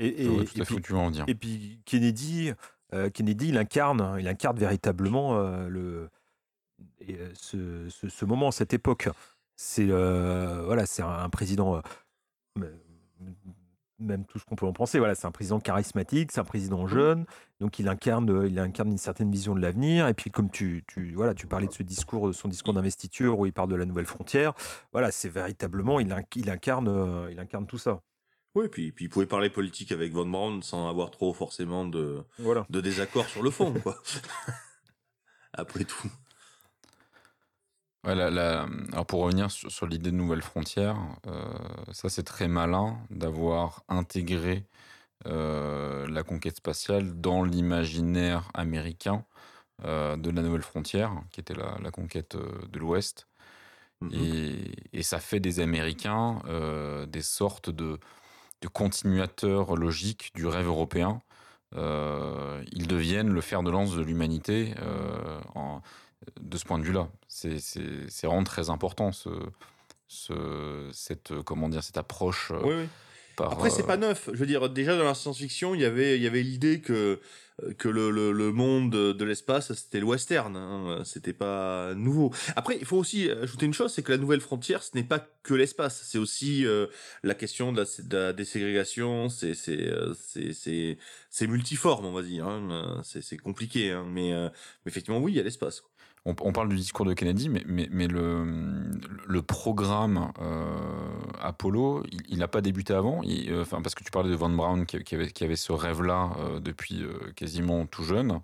Et, 0.00 0.24
et, 0.24 0.44
tout 0.44 0.62
à 0.62 0.64
fait 0.64 0.80
tu 0.80 0.94
en 0.94 1.10
dire. 1.10 1.24
Et 1.28 1.34
puis 1.34 1.80
Kennedy, 1.84 2.52
euh, 2.94 3.10
Kennedy, 3.10 3.48
il 3.48 3.58
incarne, 3.58 4.16
il 4.18 4.26
incarne 4.26 4.58
véritablement 4.58 5.38
le 5.68 6.08
ce, 7.34 7.88
ce, 7.90 8.08
ce, 8.08 8.24
moment, 8.24 8.50
cette 8.50 8.72
époque. 8.72 9.10
C'est 9.56 9.84
voilà, 9.84 10.86
c'est 10.86 11.02
un, 11.02 11.10
un 11.10 11.28
président 11.28 11.82
même 14.00 14.24
tout 14.24 14.38
ce 14.38 14.44
qu'on 14.44 14.56
peut 14.56 14.66
en 14.66 14.72
penser. 14.72 14.98
Voilà, 14.98 15.14
c'est 15.14 15.26
un 15.26 15.30
président 15.30 15.60
charismatique, 15.60 16.32
c'est 16.32 16.40
un 16.40 16.44
président 16.44 16.84
mmh. 16.84 16.88
jeune, 16.88 17.26
donc 17.60 17.78
il 17.78 17.88
incarne, 17.88 18.46
il 18.46 18.58
incarne 18.58 18.90
une 18.90 18.98
certaine 18.98 19.30
vision 19.30 19.54
de 19.54 19.60
l'avenir. 19.60 20.08
Et 20.08 20.14
puis, 20.14 20.30
comme 20.30 20.50
tu, 20.50 20.84
tu, 20.86 21.12
voilà, 21.14 21.34
tu 21.34 21.46
parlais 21.46 21.66
de 21.66 21.72
ce 21.72 21.82
discours, 21.82 22.34
son 22.34 22.48
discours 22.48 22.74
d'investiture 22.74 23.38
où 23.38 23.46
il 23.46 23.52
parle 23.52 23.70
de 23.70 23.76
la 23.76 23.84
nouvelle 23.84 24.06
frontière, 24.06 24.54
voilà, 24.92 25.10
c'est 25.10 25.28
véritablement, 25.28 26.00
il, 26.00 26.14
il, 26.36 26.50
incarne, 26.50 26.88
euh, 26.88 27.28
il 27.30 27.38
incarne 27.38 27.66
tout 27.66 27.78
ça. 27.78 28.00
Oui, 28.54 28.68
puis, 28.68 28.90
puis 28.90 29.04
il 29.04 29.08
pouvait 29.08 29.26
parler 29.26 29.48
politique 29.48 29.92
avec 29.92 30.12
Von 30.12 30.26
Braun 30.26 30.60
sans 30.62 30.88
avoir 30.88 31.10
trop 31.10 31.32
forcément 31.32 31.84
de, 31.84 32.24
voilà. 32.38 32.66
de 32.68 32.80
désaccord 32.80 33.26
sur 33.26 33.42
le 33.42 33.50
fond, 33.50 33.72
quoi. 33.80 33.96
Après 35.52 35.84
tout. 35.84 36.10
Ouais, 38.04 38.12
alors 38.12 39.06
pour 39.06 39.20
revenir 39.20 39.50
sur, 39.50 39.86
l'idée 39.86 40.10
de 40.10 40.16
nouvelles 40.16 40.42
frontières, 40.42 40.96
euh, 41.26 41.52
ça 41.92 42.08
c'est 42.08 42.22
très 42.22 42.48
malin 42.48 42.98
d'avoir 43.10 43.84
intégré 43.88 44.64
euh, 45.26 46.06
la 46.08 46.22
conquête 46.22 46.56
spatiale 46.56 47.20
dans 47.20 47.44
l'imaginaire 47.44 48.48
américain 48.54 49.24
euh, 49.84 50.16
de 50.16 50.30
la 50.30 50.40
nouvelle 50.40 50.62
frontière, 50.62 51.12
qui 51.30 51.40
était 51.40 51.52
la, 51.54 51.90
conquête 51.90 52.36
de 52.36 52.78
l'Ouest. 52.78 53.28
Mm-hmm. 54.02 54.94
Et, 54.94 55.02
ça 55.02 55.18
fait 55.18 55.40
des 55.40 55.60
Américains 55.60 56.40
des 57.06 57.22
sortes 57.22 57.68
de, 57.68 57.98
de 58.62 58.68
continuateurs 58.68 59.76
logiques 59.76 60.30
du 60.34 60.46
rêve 60.46 60.68
européen. 60.68 61.20
ils 61.76 62.86
deviennent 62.86 63.30
le 63.30 63.40
fer 63.42 63.62
de 63.62 63.70
lance 63.70 63.94
de 63.94 64.02
l'humanité 64.02 64.74
en 65.54 65.82
de 66.40 66.56
ce 66.56 66.64
point 66.64 66.78
de 66.78 66.84
vue-là. 66.84 67.08
C'est 67.28 67.56
vraiment 68.22 68.44
très 68.44 68.70
important, 68.70 69.12
ce, 69.12 69.30
ce, 70.08 70.88
cette, 70.92 71.32
comment 71.42 71.68
dire, 71.68 71.82
cette 71.82 71.98
approche. 71.98 72.50
Euh, 72.50 72.60
oui, 72.62 72.74
oui. 72.80 72.88
Après, 73.38 73.70
c'est 73.70 73.86
pas 73.86 73.94
euh, 73.94 74.08
neuf. 74.08 74.28
Je 74.32 74.36
veux 74.36 74.46
dire, 74.46 74.68
déjà 74.68 74.98
dans 74.98 75.04
la 75.04 75.14
science-fiction, 75.14 75.74
il 75.74 75.80
y 75.80 75.84
avait, 75.86 76.16
il 76.16 76.22
y 76.22 76.26
avait 76.26 76.42
l'idée 76.42 76.80
que 76.80 77.20
que 77.76 77.88
le, 77.88 78.10
le, 78.10 78.52
monde 78.52 78.90
de 78.90 79.24
l'espace, 79.24 79.74
c'était 79.74 80.00
le 80.00 80.06
western. 80.06 80.56
Hein. 80.56 81.02
C'était 81.04 81.34
pas 81.34 81.92
nouveau. 81.94 82.32
Après, 82.56 82.78
il 82.78 82.86
faut 82.86 82.96
aussi 82.96 83.30
ajouter 83.30 83.66
une 83.66 83.74
chose, 83.74 83.92
c'est 83.92 84.02
que 84.02 84.12
la 84.12 84.16
nouvelle 84.16 84.40
frontière, 84.40 84.82
ce 84.82 84.92
n'est 84.94 85.04
pas 85.04 85.28
que 85.42 85.52
l'espace. 85.52 86.02
C'est 86.04 86.16
aussi 86.16 86.66
euh, 86.66 86.86
la 87.22 87.34
question 87.34 87.72
de 87.72 87.84
la, 88.10 88.32
déségrégation. 88.32 89.28
C'est 89.28 89.52
c'est 89.54 89.90
c'est 90.14 90.96
c'est 91.28 91.46
multiforme, 91.46 92.06
on 92.06 92.12
va 92.12 92.22
dire. 92.22 92.46
Hein. 92.46 93.02
C'est 93.04 93.36
compliqué, 93.36 93.90
hein. 93.90 94.06
mais, 94.08 94.32
mais 94.32 94.90
effectivement, 94.90 95.18
oui, 95.18 95.32
il 95.32 95.36
y 95.36 95.40
a 95.40 95.44
l'espace 95.44 95.82
on, 96.26 96.52
parle 96.52 96.68
du 96.68 96.76
discours 96.76 97.06
de 97.06 97.14
Kennedy, 97.14 97.48
mais, 97.48 97.64
mais, 97.66 98.06
le, 98.06 98.44
le, 99.26 99.42
programme 99.42 100.32
euh, 100.40 100.78
Apollo, 101.40 102.04
il 102.28 102.38
n'a 102.38 102.48
pas 102.48 102.60
débuté 102.60 102.92
avant. 102.92 103.22
Euh, 103.24 103.62
enfin, 103.62 103.80
parce 103.80 103.94
que 103.94 104.04
tu 104.04 104.10
parlais 104.10 104.28
de 104.28 104.34
Von 104.34 104.50
Braun 104.50 104.84
qui, 104.84 104.96
avait, 105.14 105.30
qui 105.30 105.44
avait, 105.44 105.56
ce 105.56 105.72
rêve-là 105.72 106.32
euh, 106.38 106.60
depuis 106.60 107.02
quasiment 107.36 107.86
tout 107.86 108.04
jeune. 108.04 108.40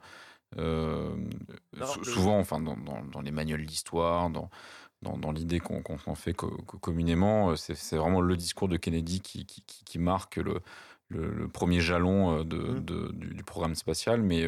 souvent, 2.03 2.39
enfin, 2.39 2.61
dans, 2.61 2.77
dans, 2.77 3.21
les 3.21 3.31
manuels 3.31 3.67
d'histoire, 3.67 4.31
dans, 4.31 4.49
dans, 5.03 5.33
l'idée 5.33 5.61
qu'on 5.61 5.83
en 6.07 6.15
fait 6.15 6.35
communément, 6.35 7.57
c'est 7.57 7.97
vraiment 7.97 8.23
le 8.23 8.37
discours 8.39 8.69
de 8.69 8.79
Kennedy 8.79 9.21
qui, 9.21 9.99
marque 9.99 10.37
le, 10.37 10.61
le, 11.09 11.47
premier 11.49 11.81
jalon 11.81 12.43
de, 12.43 12.57
mmh. 12.57 12.81
de, 12.81 13.13
du, 13.13 13.45
programme 13.45 13.75
spatial. 13.75 14.23
Mais 14.23 14.47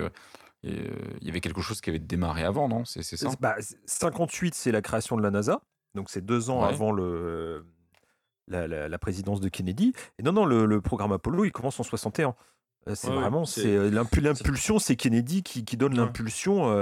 euh, 0.66 0.88
il 1.20 1.26
y 1.26 1.30
avait 1.30 1.40
quelque 1.40 1.60
chose 1.60 1.80
qui 1.80 1.90
avait 1.90 1.98
démarré 1.98 2.44
avant, 2.44 2.68
non? 2.68 2.84
C'est 2.84 3.02
ça 3.02 3.30
bah, 3.40 3.56
58, 3.86 4.54
c'est 4.54 4.72
la 4.72 4.82
création 4.82 5.16
de 5.16 5.22
la 5.22 5.30
NASA. 5.30 5.60
Donc 5.94 6.10
c'est 6.10 6.24
deux 6.24 6.50
ans 6.50 6.62
avant 6.62 6.92
le, 6.92 7.64
la, 8.46 8.98
présidence 8.98 9.40
de 9.40 9.48
Kennedy. 9.48 9.92
Et 10.18 10.22
non, 10.22 10.32
non, 10.32 10.44
le, 10.44 10.80
programme 10.80 11.12
Apollo, 11.12 11.44
il 11.44 11.52
commence 11.52 11.78
en 11.80 11.84
61. 11.84 12.34
C'est 12.94 13.10
vraiment, 13.10 13.44
c'est 13.44 13.90
l'impulsion, 13.90 14.78
c'est 14.78 14.96
Kennedy 14.96 15.42
qui, 15.42 15.76
donne 15.76 15.96
l'impulsion. 15.96 16.72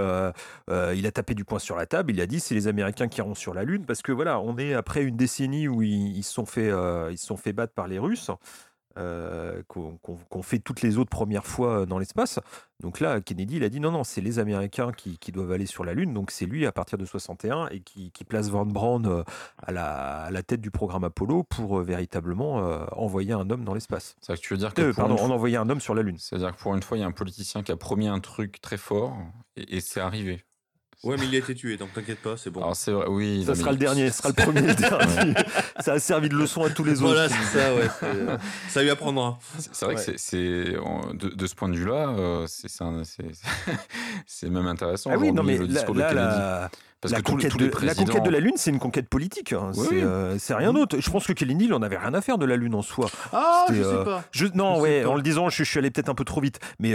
il 0.69 1.07
a 1.07 1.13
tapé 1.13 1.35
du 1.35 1.45
poing 1.45 1.59
sur 1.59 1.77
la 1.77 1.87
table. 1.87 2.13
Il 2.13 2.21
a 2.21 2.27
dit, 2.27 2.41
c'est 2.41 2.55
les 2.55 2.69
Américains 2.69 3.09
qui 3.09 3.19
iront 3.19 3.35
sur 3.35 3.55
la 3.55 3.65
Lune 3.65 3.85
parce 3.87 4.03
que 4.03 4.13
voilà, 4.13 4.41
on 4.41 4.57
est 4.59 4.75
après 4.75 5.03
une 5.03 5.17
décennie 5.17 5.69
où 5.69 5.83
ils, 5.83 6.23
se 6.23 6.33
sont 6.33 6.47
fait, 6.47 6.71
ils 7.11 7.19
se 7.19 7.27
sont 7.27 7.37
fait 7.37 7.53
battre 7.53 7.75
par 7.75 7.89
les 7.89 7.99
Russes. 7.99 8.31
Euh, 8.99 9.63
qu'on 9.69 10.43
fait 10.43 10.59
toutes 10.59 10.81
les 10.81 10.97
autres 10.97 11.11
premières 11.11 11.45
fois 11.45 11.85
dans 11.85 11.99
l'espace. 11.99 12.39
Donc 12.81 13.01
là, 13.01 13.21
Kennedy, 13.21 13.57
il 13.57 13.65
a 13.65 13.69
dit 13.69 13.79
non, 13.79 13.91
non, 13.91 14.05
c'est 14.05 14.23
les 14.23 14.39
Américains 14.39 14.91
qui, 14.93 15.19
doivent 15.33 15.53
aller 15.53 15.67
sur 15.67 15.85
la 15.85 15.93
Lune. 15.93 16.15
Donc 16.15 16.31
c'est 16.31 16.47
lui 16.47 16.65
à 16.67 16.73
partir 16.73 16.97
de 16.97 17.05
61 17.05 17.69
et 17.69 17.81
qui, 17.81 18.11
place 18.27 18.49
Van 18.49 18.65
Braun 18.65 19.05
euh, 19.05 19.23
à 19.59 19.73
la, 19.73 20.43
tête 20.43 20.61
du 20.61 20.71
programme 20.71 21.05
Apollo 21.05 21.43
pour 21.43 21.81
euh, 21.81 21.83
véritablement 21.83 22.57
envoyer 22.93 23.33
un 23.33 23.51
homme 23.51 23.65
dans 23.65 23.75
l'espace. 23.75 24.17
C'est 24.21 24.35
que 24.35 24.41
tu 24.41 24.55
veux 24.55 24.59
dire 24.59 24.73
que 24.73 24.93
pardon, 24.93 25.17
on 25.21 25.31
envoyait 25.31 25.59
un 25.59 25.69
homme 25.69 25.81
sur 25.81 25.95
la 25.95 26.03
Lune. 26.03 26.17
C'est-à-dire 26.19 26.55
que 26.55 26.61
pour 26.61 26.75
une 26.75 26.83
fois, 26.83 26.97
il 26.97 27.01
y 27.01 27.05
a 27.05 27.07
un 27.07 27.13
politicien 27.13 27.63
qui 27.63 27.73
a 27.73 27.77
promis 27.77 28.09
un 28.09 28.21
truc 28.21 28.61
très 28.61 28.79
fort 28.79 29.17
et 29.57 29.81
c'est 29.81 30.01
arrivé. 30.01 30.43
Ouais, 31.05 31.17
mais 31.19 31.27
il 31.27 31.35
a 31.35 31.39
été 31.39 31.55
tué, 31.55 31.77
donc 31.77 31.93
t'inquiète 31.93 32.21
pas, 32.21 32.37
c'est 32.37 32.51
bon. 32.51 32.63
Alors 32.63 32.75
c'est 32.75 32.91
vrai, 32.91 33.07
oui. 33.09 33.45
Ça 33.47 33.55
sera 33.55 33.71
le 33.71 33.77
dernier, 33.77 34.11
ce 34.11 34.19
sera 34.19 34.31
le 34.31 34.35
premier 34.35 34.63
le 34.63 34.75
dernier. 34.75 35.35
ça 35.81 35.93
a 35.93 35.99
servi 35.99 36.29
de 36.29 36.35
leçon 36.35 36.65
à 36.65 36.71
tous 36.71 36.85
les 36.85 37.03
autres. 37.03 37.13
Voilà, 37.13 37.29
c'est 37.29 37.59
ça, 37.59 37.75
ouais. 37.75 37.89
Euh, 38.03 38.39
ça 38.69 38.83
lui 38.83 38.91
apprendra. 38.91 39.39
C'est 39.59 39.85
vrai 39.85 39.95
que 39.95 40.01
c'est, 40.17 40.37
de, 40.37 41.35
de, 41.35 41.47
ce 41.47 41.55
point 41.55 41.69
de 41.69 41.77
vue-là, 41.77 42.09
euh, 42.09 42.47
c'est, 42.49 44.49
même 44.51 44.67
intéressant. 44.67 45.11
Ah 45.13 45.19
oui, 45.19 45.33
non, 45.33 45.43
mais 45.43 45.59
le 45.59 45.69
discours 45.69 45.95
là, 45.95 46.11
de 46.11 46.15
Kennedy. 46.15 46.73
Parce 47.01 47.13
la, 47.13 47.21
que 47.21 47.31
conquête 47.31 47.51
tous 47.51 47.59
les, 47.59 47.69
de, 47.69 47.85
la 47.85 47.95
conquête 47.95 48.23
de 48.23 48.31
la 48.31 48.41
Lune, 48.41 48.55
c'est 48.57 48.71
une 48.71 48.79
conquête 48.79 49.09
politique. 49.09 49.53
Hein. 49.53 49.73
Euh, 49.93 50.37
c'est 50.39 50.55
rien 50.55 50.73
d'autre. 50.73 50.99
Je 50.99 51.11
pense 51.11 51.27
que 51.27 51.35
Kennedy, 51.35 51.67
il 51.67 51.75
en 51.75 51.83
avait 51.83 51.99
rien 51.99 52.15
à 52.15 52.23
faire 52.23 52.39
de 52.39 52.47
la 52.47 52.57
Lune 52.57 52.75
en 52.75 52.81
soi. 52.81 53.11
Ah, 53.33 53.67
je 53.69 53.83
sais 53.83 54.05
pas. 54.05 54.25
Je, 54.31 54.47
non, 54.55 54.81
ouais, 54.81 55.05
en 55.05 55.15
le 55.15 55.23
disant, 55.23 55.51
je, 55.51 55.63
suis 55.63 55.79
allé 55.79 55.91
peut-être 55.91 56.09
un 56.09 56.15
peu 56.15 56.25
trop 56.25 56.41
vite. 56.41 56.59
Mais 56.79 56.95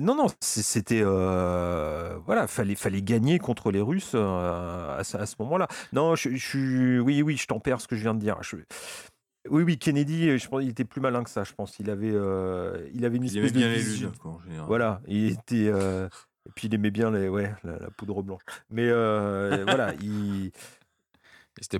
non, 0.00 0.14
non, 0.14 0.26
c'était. 0.40 1.02
voilà, 1.02 2.46
fallait, 2.46 2.74
fallait 2.76 3.02
gagner 3.02 3.38
contre 3.38 3.70
les 3.70 3.80
Russes 3.80 4.14
à, 4.14 4.96
à, 4.98 5.04
ce 5.04 5.34
moment-là. 5.40 5.68
Non, 5.92 6.16
je, 6.16 6.34
suis. 6.36 6.98
Oui, 6.98 7.22
oui, 7.22 7.36
je 7.36 7.46
tempère 7.46 7.80
ce 7.80 7.88
que 7.88 7.96
je 7.96 8.02
viens 8.02 8.14
de 8.14 8.20
dire. 8.20 8.38
Oui, 9.48 9.62
oui, 9.62 9.78
Kennedy, 9.78 10.38
je 10.38 10.48
pense, 10.48 10.62
il 10.62 10.70
était 10.70 10.84
plus 10.84 11.00
malin 11.00 11.22
que 11.22 11.30
ça. 11.30 11.44
Je 11.44 11.52
pense, 11.52 11.78
il 11.78 11.90
avait, 11.90 12.14
il 12.94 13.04
avait 13.04 13.16
une 13.16 13.24
il 13.24 13.36
espèce 13.36 13.52
bien 13.52 13.68
de 13.68 13.74
vision. 13.74 14.12
Voilà, 14.66 15.02
il 15.06 15.32
était. 15.32 15.70
Et 16.46 16.50
puis 16.54 16.68
il 16.68 16.74
aimait 16.74 16.90
bien 16.90 17.10
les, 17.10 17.28
ouais, 17.28 17.52
la, 17.64 17.90
poudre 17.96 18.22
blanche. 18.22 18.42
Mais 18.70 18.88
euh, 18.88 19.64
voilà, 19.66 19.94
il. 20.00 20.52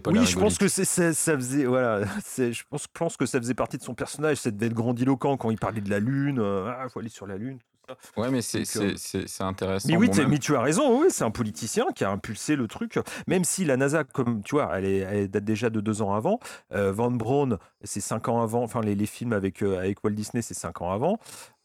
Pas 0.02 0.10
oui, 0.10 0.24
je 0.24 0.38
pense 0.38 0.56
que 0.56 0.68
c'est, 0.68 0.86
ça 0.86 1.36
faisait, 1.36 1.66
voilà, 1.66 2.06
je 2.38 2.62
pense, 2.70 2.86
pense, 2.86 3.16
que 3.18 3.26
ça 3.26 3.38
faisait 3.38 3.52
partie 3.52 3.76
de 3.76 3.82
son 3.82 3.94
personnage, 3.94 4.38
c'est 4.38 4.56
d'être 4.56 4.72
grandiloquent 4.72 5.36
quand 5.36 5.50
il 5.50 5.58
parlait 5.58 5.82
de 5.82 5.90
la 5.90 5.98
lune, 5.98 6.38
euh, 6.40 6.66
ah, 6.66 6.88
faut 6.88 7.00
aller 7.00 7.10
sur 7.10 7.26
la 7.26 7.36
lune. 7.36 7.58
Ça. 7.86 7.96
Ouais, 8.16 8.30
mais 8.30 8.40
c'est, 8.40 8.62
euh, 8.78 8.94
c'est, 8.96 9.42
intéressant. 9.42 9.86
Mais 9.90 9.98
oui, 9.98 10.08
mais 10.28 10.38
tu 10.38 10.56
as 10.56 10.62
raison, 10.62 11.02
oui, 11.02 11.08
c'est 11.10 11.24
un 11.24 11.30
politicien 11.30 11.84
qui 11.94 12.04
a 12.04 12.10
impulsé 12.10 12.56
le 12.56 12.68
truc, 12.68 12.98
même 13.26 13.44
si 13.44 13.66
la 13.66 13.76
NASA, 13.76 14.02
comme 14.04 14.42
tu 14.42 14.54
vois, 14.54 14.70
elle, 14.78 14.86
est, 14.86 14.98
elle 15.00 15.28
date 15.28 15.44
déjà 15.44 15.68
de 15.68 15.80
deux 15.80 16.00
ans 16.00 16.14
avant. 16.14 16.40
Van 16.70 17.10
Braun, 17.10 17.58
c'est 17.84 18.00
cinq 18.00 18.28
ans 18.28 18.40
avant, 18.40 18.62
enfin 18.62 18.80
les, 18.80 18.94
les 18.94 19.06
films 19.06 19.34
avec, 19.34 19.60
avec 19.60 20.02
Walt 20.02 20.12
Disney, 20.12 20.40
c'est 20.40 20.54
cinq 20.54 20.80
ans 20.80 20.90
avant. 20.90 21.18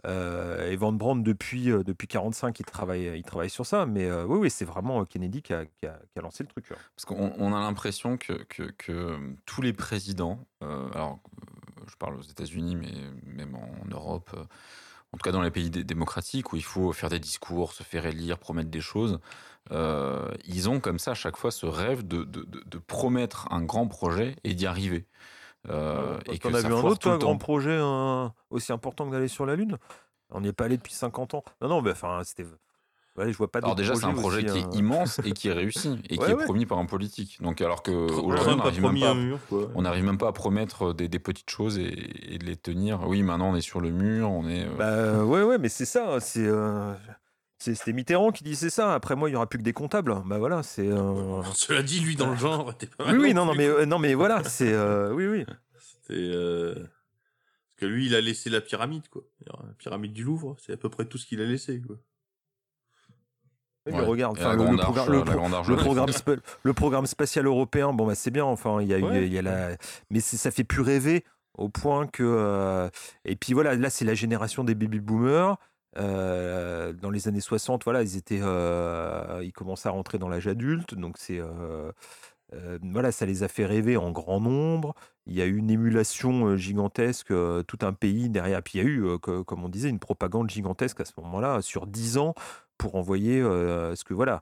Euh, 0.08 0.72
et 0.72 0.76
Van 0.76 0.91
Braun, 0.91 1.18
depuis, 1.18 1.72
euh, 1.72 1.84
depuis 1.84 2.08
45, 2.08 2.60
il 2.60 2.66
travaille, 2.66 3.12
il 3.16 3.24
travaille 3.24 3.49
sur 3.49 3.66
ça. 3.66 3.86
Mais 3.86 4.06
euh, 4.06 4.26
oui, 4.26 4.39
oui, 4.39 4.49
c'est 4.49 4.66
vraiment 4.66 5.06
Kennedy 5.06 5.41
qui 5.41 5.54
a, 5.54 5.66
lancé 6.22 6.43
le 6.43 6.49
truc. 6.49 6.68
Parce 6.70 7.06
qu'on 7.06 7.54
a 7.54 7.60
l'impression 7.60 8.18
que, 8.18 8.34
que, 8.43 9.18
tous 9.45 9.62
les 9.62 9.74
présidents, 9.74 10.45
alors 10.62 11.20
je 11.88 11.95
parle 11.95 12.16
aux 12.16 12.22
États-Unis, 12.22 12.76
mais 12.76 12.91
même 13.26 13.56
en 13.56 13.86
Europe, 13.89 14.30
en 15.14 15.18
tout 15.18 15.24
cas 15.24 15.32
dans 15.32 15.41
les 15.41 15.52
pays 15.52 15.70
démocratiques 15.70 16.54
où 16.54 16.56
il 16.56 16.64
faut 16.64 16.93
faire 16.93 17.10
des 17.10 17.20
discours, 17.20 17.74
se 17.74 17.84
faire 17.84 18.06
élire, 18.06 18.38
promettre 18.38 18.70
des 18.70 18.82
choses, 18.82 19.20
ils 19.72 20.70
ont 20.70 20.80
comme 20.80 20.99
ça 20.99 21.12
à 21.12 21.16
chaque 21.16 21.38
fois 21.38 21.52
ce 21.52 21.66
rêve 21.66 22.08
de, 22.08 22.24
de 22.24 22.78
promettre 22.78 23.52
un 23.52 23.64
grand 23.64 23.88
projet 23.88 24.36
et 24.43 24.54
d'y 24.54 24.68
arriver. 24.68 25.08
Euh, 25.70 26.18
et 26.26 26.39
qu'on 26.39 26.53
a 26.53 26.62
vu 26.62 26.74
un 26.74 26.84
autre 26.84 27.18
grand 27.18 27.38
projet 27.38 27.80
aussi 28.49 28.72
important 28.72 29.05
que 29.07 29.12
d'aller 29.12 29.28
sur 29.28 29.45
la 29.45 29.55
Lune. 29.55 29.78
On 30.32 30.41
n'y 30.41 30.47
est 30.47 30.53
pas 30.53 30.66
allé 30.66 30.78
depuis 30.78 30.93
50 30.93 31.34
ans. 31.36 31.43
Non, 31.62 31.68
non, 31.68 31.91
enfin, 31.91 32.22
c'était. 32.24 32.45
je 33.18 33.38
vois 33.38 33.51
pas 33.51 33.59
alors 33.59 33.76
déjà, 33.76 33.95
c'est 33.95 34.05
un 34.05 34.14
projet 34.14 34.45
qui 34.45 34.57
est 34.57 34.64
hein. 34.64 34.70
immense 34.74 35.20
et 35.26 35.32
qui 35.34 35.49
est 35.49 35.53
réussi 35.53 35.99
et 36.09 36.18
qui 36.18 36.32
est 36.32 36.36
promis 36.36 36.66
par 36.66 36.80
un 36.80 36.86
politique. 36.86 37.41
Donc 37.41 37.62
alors 37.62 37.84
que 37.84 37.91
aujourd'hui, 37.91 38.53
on 38.53 38.57
n'arrive 38.57 38.84
même, 38.84 39.38
pas, 39.49 39.55
on 39.76 39.82
même 40.05 40.18
pas 40.18 40.30
à 40.30 40.32
promettre 40.32 40.93
des, 40.93 41.09
petites 41.20 41.49
choses 41.49 41.78
et, 41.78 42.38
de 42.39 42.45
les 42.45 42.55
tenir. 42.55 43.07
Oui, 43.07 43.24
maintenant 43.24 43.51
on 43.51 43.55
est 43.55 43.62
sur 43.62 43.82
le 43.82 43.91
mur, 43.91 44.32
on 44.32 44.47
est. 44.47 44.66
Euh, 44.66 45.18
bah 45.18 45.26
ouais, 45.26 45.43
ouais, 45.43 45.57
mais 45.57 45.70
c'est 45.70 45.86
ça. 45.86 46.20
C'est 46.22 46.47
euh, 46.47 46.93
c'était 47.62 47.93
Mitterrand 47.93 48.32
qui 48.32 48.43
disait 48.43 48.72
ça. 48.72 48.93
Après 48.93 49.16
moi, 49.16 49.30
il 49.30 49.34
y 49.34 49.36
aura 49.36 49.47
plus 49.47 49.59
que 49.59 49.64
des 49.64 49.74
comptables. 49.74 50.16
Bah 50.26 50.39
voilà, 50.39 50.64
c'est. 50.64 50.88
Euh... 50.88 51.43
Cela 51.53 51.84
dit, 51.84 51.99
lui 51.99 52.16
dans 52.16 52.32
le 52.32 52.36
genre, 52.36 52.76
t'es 52.76 52.88
pas. 52.88 53.12
Oui, 53.12 53.18
oui, 53.20 53.34
non, 53.34 53.45
non, 53.45 53.53
mais 53.53 53.68
euh, 53.68 53.86
non, 53.86 53.99
mais 53.99 54.16
voilà, 54.16 54.43
c'est. 54.45 54.74
Euh, 54.74 55.14
oui, 55.14 55.28
oui. 55.28 55.45
C'était. 55.80 56.20
Euh... 56.20 56.74
Parce 56.74 57.76
que 57.78 57.86
lui, 57.86 58.07
il 58.07 58.16
a 58.16 58.22
laissé 58.22 58.49
la 58.49 58.62
pyramide, 58.62 59.07
quoi. 59.09 59.24
La 59.45 59.74
pyramide 59.78 60.14
du 60.14 60.24
Louvre, 60.24 60.55
c'est 60.59 60.74
à 60.74 60.78
peu 60.78 60.89
près 60.89 61.05
tout 61.05 61.18
ce 61.18 61.26
qu'il 61.26 61.41
a 61.41 61.45
laissé, 61.45 61.82
quoi. 61.82 61.97
Ouais, 63.88 63.99
regarde, 63.99 64.38
enfin, 64.38 64.51
le, 64.51 64.78
programme, 64.78 65.12
le, 65.12 65.24
programme 65.24 66.12
le, 66.64 66.74
programme, 66.74 67.07
spatial 67.07 67.47
européen, 67.47 67.93
bon 67.93 68.05
bah 68.05 68.14
c'est 68.14 68.30
bien, 68.30 68.45
enfin 68.45 68.80
il 68.80 68.88
y 68.88 68.93
a, 68.93 68.99
il 68.99 69.34
y 69.34 69.39
a 69.39 69.41
la, 69.41 69.70
mais 70.12 70.20
ça 70.20 70.51
fait 70.51 70.64
plus 70.64 70.84
rêver 70.84 71.26
au 71.57 71.70
point 71.70 72.05
que, 72.05 72.24
euh, 72.24 72.89
et 73.26 73.36
puis 73.36 73.53
voilà, 73.53 73.74
là 73.74 73.89
c'est 73.89 74.05
la 74.05 74.14
génération 74.14 74.64
des 74.64 74.76
baby 74.76 74.99
boomers, 74.99 75.57
euh, 75.97 76.93
dans 76.93 77.09
les 77.09 77.27
années 77.27 77.41
60, 77.41 77.83
voilà, 77.83 78.01
ils 78.01 78.17
étaient, 78.17 78.39
euh, 78.41 79.41
ils 79.43 79.51
commençaient 79.51 79.89
à 79.89 79.91
rentrer 79.91 80.17
dans 80.17 80.29
l'âge 80.29 80.47
adulte, 80.47 80.95
donc 80.95 81.17
c'est, 81.17 81.39
euh, 81.39 81.91
voilà, 82.81 83.11
ça 83.11 83.25
les 83.25 83.43
a 83.43 83.47
fait 83.47 83.65
rêver 83.65 83.97
en 83.97 84.11
grand 84.11 84.39
nombre. 84.39 84.93
Il 85.25 85.33
y 85.33 85.41
a 85.41 85.45
eu 85.45 85.57
une 85.57 85.69
émulation 85.69 86.55
gigantesque, 86.57 87.27
tout 87.27 87.79
un 87.81 87.93
pays 87.93 88.29
derrière. 88.29 88.61
Puis 88.63 88.79
il 88.79 88.83
y 88.83 88.85
a 88.85 88.89
eu, 88.89 89.19
comme 89.19 89.63
on 89.63 89.69
disait, 89.69 89.89
une 89.89 89.99
propagande 89.99 90.49
gigantesque 90.49 90.99
à 90.99 91.05
ce 91.05 91.13
moment-là, 91.17 91.61
sur 91.61 91.87
10 91.87 92.17
ans, 92.17 92.33
pour 92.77 92.95
envoyer 92.95 93.41
ce 93.41 94.03
que 94.03 94.13
voilà. 94.13 94.41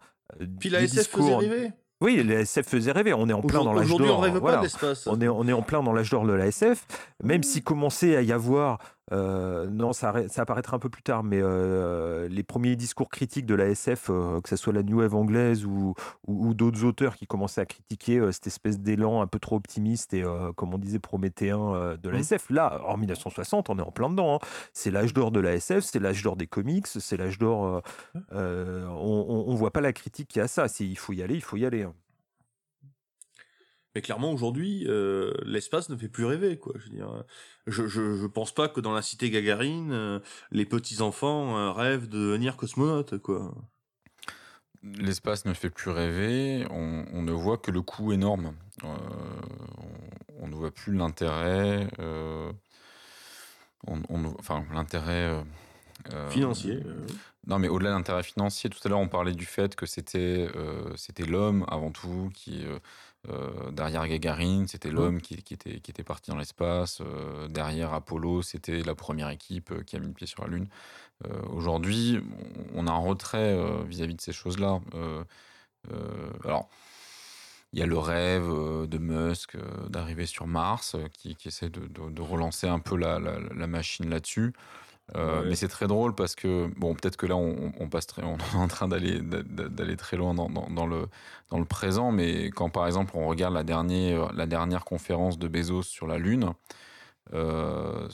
Puis 0.59 0.69
la 0.69 0.81
SF 0.81 1.07
faisait 1.07 1.35
rêver. 1.35 1.71
Oui, 2.01 2.23
la 2.23 2.41
SF 2.41 2.65
faisait 2.65 2.91
rêver. 2.93 3.13
On 3.13 3.27
est 3.27 3.33
en 3.33 3.41
plein 3.41 3.63
dans 3.63 3.73
l'âge 3.73 3.87
d'or. 3.89 3.95
Aujourd'hui, 3.95 4.11
on 4.11 4.19
rêve 4.19 4.39
pas 4.39 4.57
d'espace. 4.57 5.05
On 5.05 5.19
est, 5.19 5.27
on 5.27 5.45
est 5.47 5.53
en 5.53 5.61
plein 5.61 5.83
dans 5.83 5.91
l'âge 5.91 6.09
d'or 6.09 6.25
de 6.25 6.31
la 6.31 6.47
SF. 6.47 6.85
Même 7.23 7.43
s'il 7.43 7.63
commençait 7.63 8.15
à 8.15 8.21
y 8.21 8.31
avoir 8.31 8.79
euh, 9.11 9.67
non, 9.67 9.93
ça, 9.93 10.27
ça, 10.27 10.43
apparaîtra 10.43 10.75
un 10.75 10.79
peu 10.79 10.89
plus 10.89 11.01
tard, 11.01 11.23
mais 11.23 11.39
euh, 11.41 12.27
les 12.29 12.43
premiers 12.43 12.75
discours 12.75 13.09
critiques 13.09 13.45
de 13.45 13.55
la 13.55 13.67
SF, 13.67 14.09
euh, 14.09 14.41
que 14.41 14.49
ce 14.49 14.55
soit 14.55 14.73
la 14.73 14.83
New 14.83 14.99
Wave 14.99 15.15
anglaise 15.15 15.65
ou, 15.65 15.95
ou, 16.27 16.53
d'autres 16.53 16.83
auteurs 16.83 17.15
qui 17.15 17.25
commençaient 17.25 17.61
à 17.61 17.65
critiquer 17.65 18.31
cette 18.31 18.47
espèce 18.47 18.79
d'élan 18.79 19.21
un 19.21 19.27
peu 19.27 19.39
trop 19.39 19.55
optimiste 19.55 20.13
et, 20.13 20.23
comme 20.55 20.73
on 20.73 20.77
disait, 20.77 20.99
prométhéen 20.99 21.97
de 22.01 22.09
la 22.09 22.17
mmh. 22.17 22.21
SF. 22.21 22.49
Là, 22.49 22.81
en 22.85 22.97
1960, 22.97 23.69
on 23.69 23.79
est 23.79 23.81
en 23.81 23.91
plein 23.91 24.09
dedans. 24.09 24.35
Hein. 24.35 24.47
C'est 24.73 24.91
l'âge 24.91 25.13
d'or 25.13 25.31
de 25.31 25.39
la 25.39 25.53
SF, 25.53 25.83
c'est 25.83 25.99
l'âge 25.99 26.23
d'or 26.23 26.35
des 26.35 26.47
comics, 26.47 26.87
c'est 26.87 27.17
l'âge 27.17 27.39
d'or. 27.39 27.81
on 28.31 29.51
ne 29.51 29.55
voit 29.55 29.71
pas 29.71 29.81
la 29.81 29.93
critique 29.93 30.29
qu'il 30.29 30.41
y 30.41 30.43
a 30.43 30.47
ça. 30.47 30.65
Il 30.79 30.97
faut 30.97 31.13
y 31.13 31.21
aller, 31.21 31.35
il 31.35 31.43
faut 31.43 31.57
y 31.57 31.65
aller. 31.65 31.83
Hein. 31.83 31.93
Mais 33.95 34.01
clairement 34.01 34.31
aujourd'hui, 34.31 34.85
euh, 34.87 35.33
l'espace 35.45 35.89
ne 35.89 35.97
fait 35.97 36.09
plus 36.09 36.25
rêver, 36.25 36.57
quoi. 36.57 36.73
Je 36.77 36.83
veux 36.83 36.95
dire, 36.95 37.23
je, 37.65 37.87
je, 37.87 38.15
je 38.15 38.27
pense 38.27 38.53
pas 38.53 38.69
que 38.69 38.79
dans 38.79 38.93
la 38.93 39.01
cité 39.01 39.31
Gagarine, 39.31 39.91
euh, 39.91 40.19
les 40.51 40.65
petits 40.65 41.01
enfants 41.01 41.57
euh, 41.57 41.71
rêvent 41.71 42.07
de 42.07 42.17
devenir 42.17 42.55
cosmonautes, 42.55 43.17
quoi. 43.17 43.53
L'espace 44.83 45.45
ne 45.45 45.53
fait 45.53 45.71
plus 45.71 45.89
rêver. 45.89 46.65
On, 46.69 47.05
on, 47.11 47.23
ne 47.23 47.31
voit 47.31 47.57
que 47.57 47.71
le 47.71 47.81
coût 47.81 48.13
énorme. 48.13 48.53
On, 48.83 48.95
on, 50.39 50.47
ne 50.47 50.55
voit 50.55 50.71
plus 50.71 50.93
l'intérêt. 50.93 51.87
enfin, 53.85 54.63
l'intérêt. 54.71 55.43
financier. 56.29 56.81
Non, 57.47 57.59
mais 57.59 57.67
au-delà 57.67 57.89
de 57.89 57.95
l'intérêt 57.95 58.23
financier, 58.23 58.69
tout 58.69 58.79
à 58.85 58.89
l'heure 58.89 58.99
on 58.99 59.09
parlait 59.09 59.33
du 59.33 59.45
fait 59.45 59.75
que 59.75 59.85
c'était 59.85 60.47
c'était 60.95 61.25
l'homme 61.25 61.65
avant 61.67 61.91
tout 61.91 62.29
qui 62.33 62.63
euh, 63.27 63.71
derrière 63.71 64.07
Gagarine, 64.07 64.67
c'était 64.67 64.91
l'homme 64.91 65.21
qui, 65.21 65.33
était, 65.33 65.79
qui 65.81 65.91
était 65.91 66.03
parti 66.03 66.31
dans 66.31 66.37
l'espace. 66.37 67.01
Euh, 67.01 67.47
derrière 67.49 67.93
Apollo, 67.93 68.41
c'était 68.43 68.81
la 68.81 68.95
première 68.95 69.29
équipe 69.29 69.71
euh, 69.71 69.83
qui 69.83 69.97
a 69.97 69.99
mis 69.99 70.07
le 70.07 70.13
pied 70.13 70.27
sur 70.27 70.43
la 70.43 70.49
Lune. 70.49 70.67
Aujourd'hui, 71.51 72.21
on 72.75 72.87
a 72.87 72.91
un 72.91 72.97
retrait 72.97 73.53
vis-à-vis 73.85 74.15
de 74.15 74.21
ces 74.21 74.31
choses-là. 74.31 74.79
alors, 76.45 76.69
il 77.73 77.79
y 77.79 77.81
a 77.81 77.85
le 77.85 77.97
rêve 77.97 78.47
de 78.87 78.97
Musk 78.97 79.57
d'arriver 79.89 80.25
sur 80.25 80.47
Mars, 80.47 80.95
qui, 81.11 81.35
essaie 81.43 81.69
de, 81.69 82.21
relancer 82.21 82.69
un 82.69 82.79
peu 82.79 82.95
la, 82.95 83.19
machine 83.67 84.09
là-dessus. 84.09 84.53
Euh, 85.15 85.43
mais 85.47 85.55
c'est 85.55 85.67
très 85.67 85.87
drôle 85.87 86.13
parce 86.13 86.35
que, 86.35 86.69
bon, 86.77 86.93
peut-être 86.93 87.17
que 87.17 87.25
là, 87.25 87.35
on, 87.35 87.71
on 87.79 87.89
passe 87.89 88.07
très, 88.07 88.23
on 88.25 88.37
est 88.37 88.55
en 88.55 88.67
train 88.67 88.87
d'aller, 88.87 89.19
d'aller 89.21 89.97
très 89.97 90.17
loin 90.17 90.33
dans, 90.33 90.49
dans, 90.49 90.69
dans, 90.69 90.85
le, 90.85 91.07
dans 91.49 91.59
le 91.59 91.65
présent, 91.65 92.11
mais 92.11 92.45
quand 92.51 92.69
par 92.69 92.85
exemple 92.85 93.13
on 93.15 93.27
regarde 93.27 93.53
la 93.53 93.63
dernière, 93.63 94.31
la 94.33 94.45
dernière 94.45 94.85
conférence 94.85 95.39
de 95.39 95.47
Bezos 95.47 95.83
sur 95.83 96.07
la 96.07 96.17
Lune, 96.17 96.53
euh, 97.33 98.07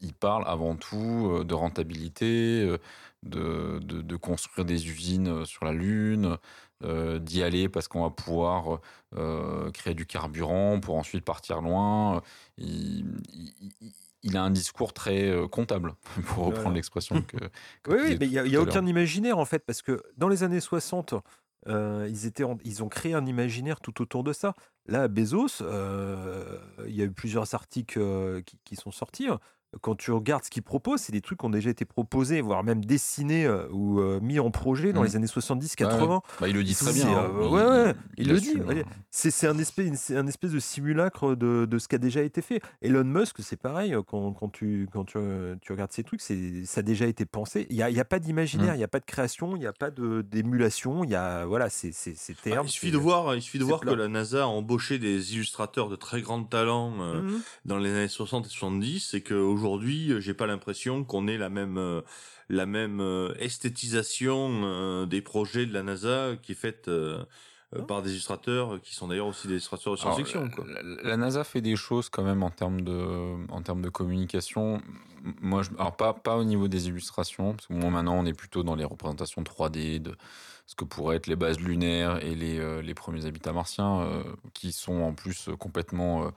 il 0.00 0.14
parle 0.14 0.44
avant 0.46 0.76
tout 0.76 1.30
euh, 1.30 1.44
de 1.44 1.54
rentabilité, 1.54 2.66
de, 3.22 3.78
de, 3.82 4.00
de, 4.00 4.16
construire 4.16 4.64
des 4.64 4.88
usines 4.88 5.44
sur 5.44 5.66
la 5.66 5.72
Lune, 5.72 6.38
euh, 6.82 7.18
d'y 7.18 7.42
aller 7.42 7.68
parce 7.68 7.88
qu'on 7.88 8.02
va 8.02 8.08
pouvoir 8.08 8.80
euh, 9.14 9.70
créer 9.70 9.92
du 9.92 10.06
carburant 10.06 10.80
pour 10.80 10.96
ensuite 10.96 11.22
partir 11.26 11.60
loin. 11.60 12.22
Il, 12.56 13.04
il, 13.34 13.92
il 14.22 14.36
a 14.36 14.42
un 14.42 14.50
discours 14.50 14.92
très 14.92 15.30
euh, 15.30 15.48
comptable, 15.48 15.94
pour 16.26 16.46
reprendre 16.46 16.74
l'expression 16.74 17.22
que, 17.22 17.36
que, 17.82 17.90
Oui, 17.90 17.98
oui 18.04 18.16
mais 18.20 18.26
il 18.26 18.42
n'y 18.42 18.56
a, 18.56 18.58
a 18.58 18.62
aucun 18.62 18.86
imaginaire 18.86 19.38
en 19.38 19.44
fait, 19.44 19.60
parce 19.60 19.82
que 19.82 20.02
dans 20.16 20.28
les 20.28 20.42
années 20.42 20.60
60, 20.60 21.14
euh, 21.68 22.06
ils, 22.08 22.26
étaient 22.26 22.44
en, 22.44 22.58
ils 22.64 22.82
ont 22.82 22.88
créé 22.88 23.14
un 23.14 23.26
imaginaire 23.26 23.80
tout 23.80 24.00
autour 24.00 24.24
de 24.24 24.32
ça. 24.32 24.54
Là, 24.86 25.08
Bezos, 25.08 25.62
euh, 25.62 26.58
il 26.86 26.94
y 26.94 27.02
a 27.02 27.04
eu 27.04 27.12
plusieurs 27.12 27.54
articles 27.54 28.42
qui, 28.44 28.58
qui, 28.64 28.76
sont 28.76 28.90
sortis. 28.90 29.28
Quand 29.82 29.94
tu 29.94 30.10
regardes 30.10 30.44
ce 30.44 30.50
qu'ils 30.50 30.62
proposent, 30.62 31.00
c'est 31.00 31.12
des 31.12 31.20
trucs 31.20 31.38
qui 31.38 31.46
ont 31.46 31.50
déjà 31.50 31.70
été 31.70 31.84
proposés, 31.84 32.40
voire 32.40 32.64
même 32.64 32.84
dessinés 32.84 33.46
euh, 33.46 33.68
ou 33.70 34.00
euh, 34.00 34.18
mis 34.20 34.40
en 34.40 34.50
projet 34.50 34.92
dans 34.92 35.02
mmh. 35.02 35.04
les 35.04 35.16
années 35.16 35.26
70-80. 35.26 36.08
Ouais, 36.08 36.18
bah, 36.40 36.48
il 36.48 36.54
le 36.54 36.64
dit 36.64 36.74
très 36.74 36.92
bien. 36.92 37.08
Hein. 37.08 37.30
Il, 37.32 37.46
ouais, 37.46 37.64
ouais, 37.64 37.94
il, 38.16 38.26
il, 38.26 38.32
le 38.32 38.40
dit. 38.40 38.54
C'est 39.10 39.46
un 39.46 39.58
espèce, 39.58 40.10
un 40.10 40.26
espèce 40.26 40.50
de 40.50 40.58
simulacre 40.58 41.36
de, 41.36 41.66
de 41.66 41.78
ce 41.78 41.86
qui 41.86 41.94
a 41.94 41.98
déjà 41.98 42.22
été 42.22 42.42
fait. 42.42 42.60
Elon 42.82 43.04
Musk, 43.04 43.36
c'est 43.40 43.60
pareil. 43.60 43.94
Quand, 44.08 44.32
quand, 44.32 44.48
tu, 44.48 44.88
quand 44.92 45.04
tu, 45.04 45.18
tu 45.60 45.72
regardes 45.72 45.92
ces 45.92 46.02
trucs, 46.02 46.20
ça 46.20 46.34
a 46.34 46.82
déjà 46.82 47.06
été 47.06 47.24
pensé. 47.24 47.66
Il 47.70 47.76
n'y 47.76 47.82
a, 47.82 47.90
y 47.90 48.00
a, 48.00 48.04
pas 48.04 48.18
d'imaginaire, 48.18 48.74
il 48.74 48.76
mmh. 48.76 48.78
n'y 48.78 48.84
a 48.84 48.88
pas 48.88 49.00
de 49.00 49.04
création, 49.04 49.54
il 49.54 49.60
n'y 49.60 49.66
a 49.66 49.72
pas 49.72 49.90
d'émulation. 49.90 51.04
Il 51.04 51.10
y 51.10 51.14
a 51.14 51.46
voilà, 51.46 51.70
c'est 51.70 51.92
terme. 52.42 52.56
Bah, 52.56 52.62
il 52.64 52.70
suffit 52.70 52.90
de 52.90 52.98
voir, 52.98 53.34
il 53.36 53.42
suffit 53.42 53.58
de 53.58 53.64
voir 53.64 53.80
que 53.80 53.90
la 53.90 54.08
NASA 54.08 54.42
a 54.42 54.46
embauché 54.46 54.98
des 54.98 55.34
illustrateurs 55.34 55.88
de 55.88 55.96
très 55.96 56.22
grand 56.22 56.42
talent 56.42 56.94
euh, 57.00 57.22
mmh. 57.22 57.42
dans 57.66 57.78
les 57.78 57.90
années 57.90 58.08
60 58.08 58.46
et 58.46 58.48
70 58.48 59.14
et 59.14 59.20
que 59.20 59.34
aujourd'hui, 59.60 60.14
j'ai 60.20 60.34
pas 60.34 60.46
l'impression 60.46 61.04
qu'on 61.04 61.28
ait 61.28 61.36
la 61.36 61.50
même 61.50 61.76
euh, 61.76 62.00
la 62.50 62.66
même 62.66 63.00
euh, 63.00 63.32
esthétisation 63.38 64.62
euh, 64.64 65.06
des 65.06 65.22
projets 65.22 65.66
de 65.66 65.72
la 65.72 65.82
NASA 65.82 66.32
qui 66.42 66.52
est 66.52 66.56
faite 66.56 66.88
euh, 66.88 67.22
par 67.86 68.02
des 68.02 68.10
illustrateurs 68.10 68.80
qui 68.82 68.94
sont 68.96 69.06
d'ailleurs 69.06 69.28
aussi 69.28 69.46
des 69.46 69.54
illustrateurs 69.54 69.92
de 69.92 69.98
science-fiction. 69.98 70.50
La, 70.66 70.82
la, 70.82 71.02
la, 71.02 71.16
NASA 71.16 71.44
fait 71.44 71.60
des 71.60 71.76
choses 71.76 72.08
quand 72.08 72.24
même 72.24 72.42
en 72.42 72.50
termes 72.50 72.80
de 72.80 73.36
en 73.50 73.62
termes 73.62 73.82
de 73.82 73.88
communication. 73.88 74.82
Moi, 75.40 75.62
je, 75.62 75.70
alors 75.78 75.96
pas 75.96 76.12
pas 76.12 76.36
au 76.36 76.44
niveau 76.44 76.66
des 76.66 76.88
illustrations, 76.88 77.52
parce 77.52 77.68
que 77.68 77.74
moi 77.74 77.90
maintenant 77.90 78.18
on 78.18 78.26
est 78.26 78.34
plutôt 78.34 78.64
dans 78.64 78.74
les 78.74 78.84
représentations 78.84 79.42
3D 79.42 80.02
de 80.02 80.16
ce 80.66 80.74
que 80.74 80.84
pourraient 80.84 81.16
être 81.16 81.28
les 81.28 81.36
bases 81.36 81.60
lunaires 81.60 82.24
et 82.24 82.34
les 82.34 82.82
les 82.82 82.94
premiers 82.94 83.26
habitats 83.26 83.52
martiens, 83.52 84.24
qui 84.54 84.72
sont 84.72 85.02
en 85.02 85.14
plus 85.14 85.50
complètement 85.60 86.32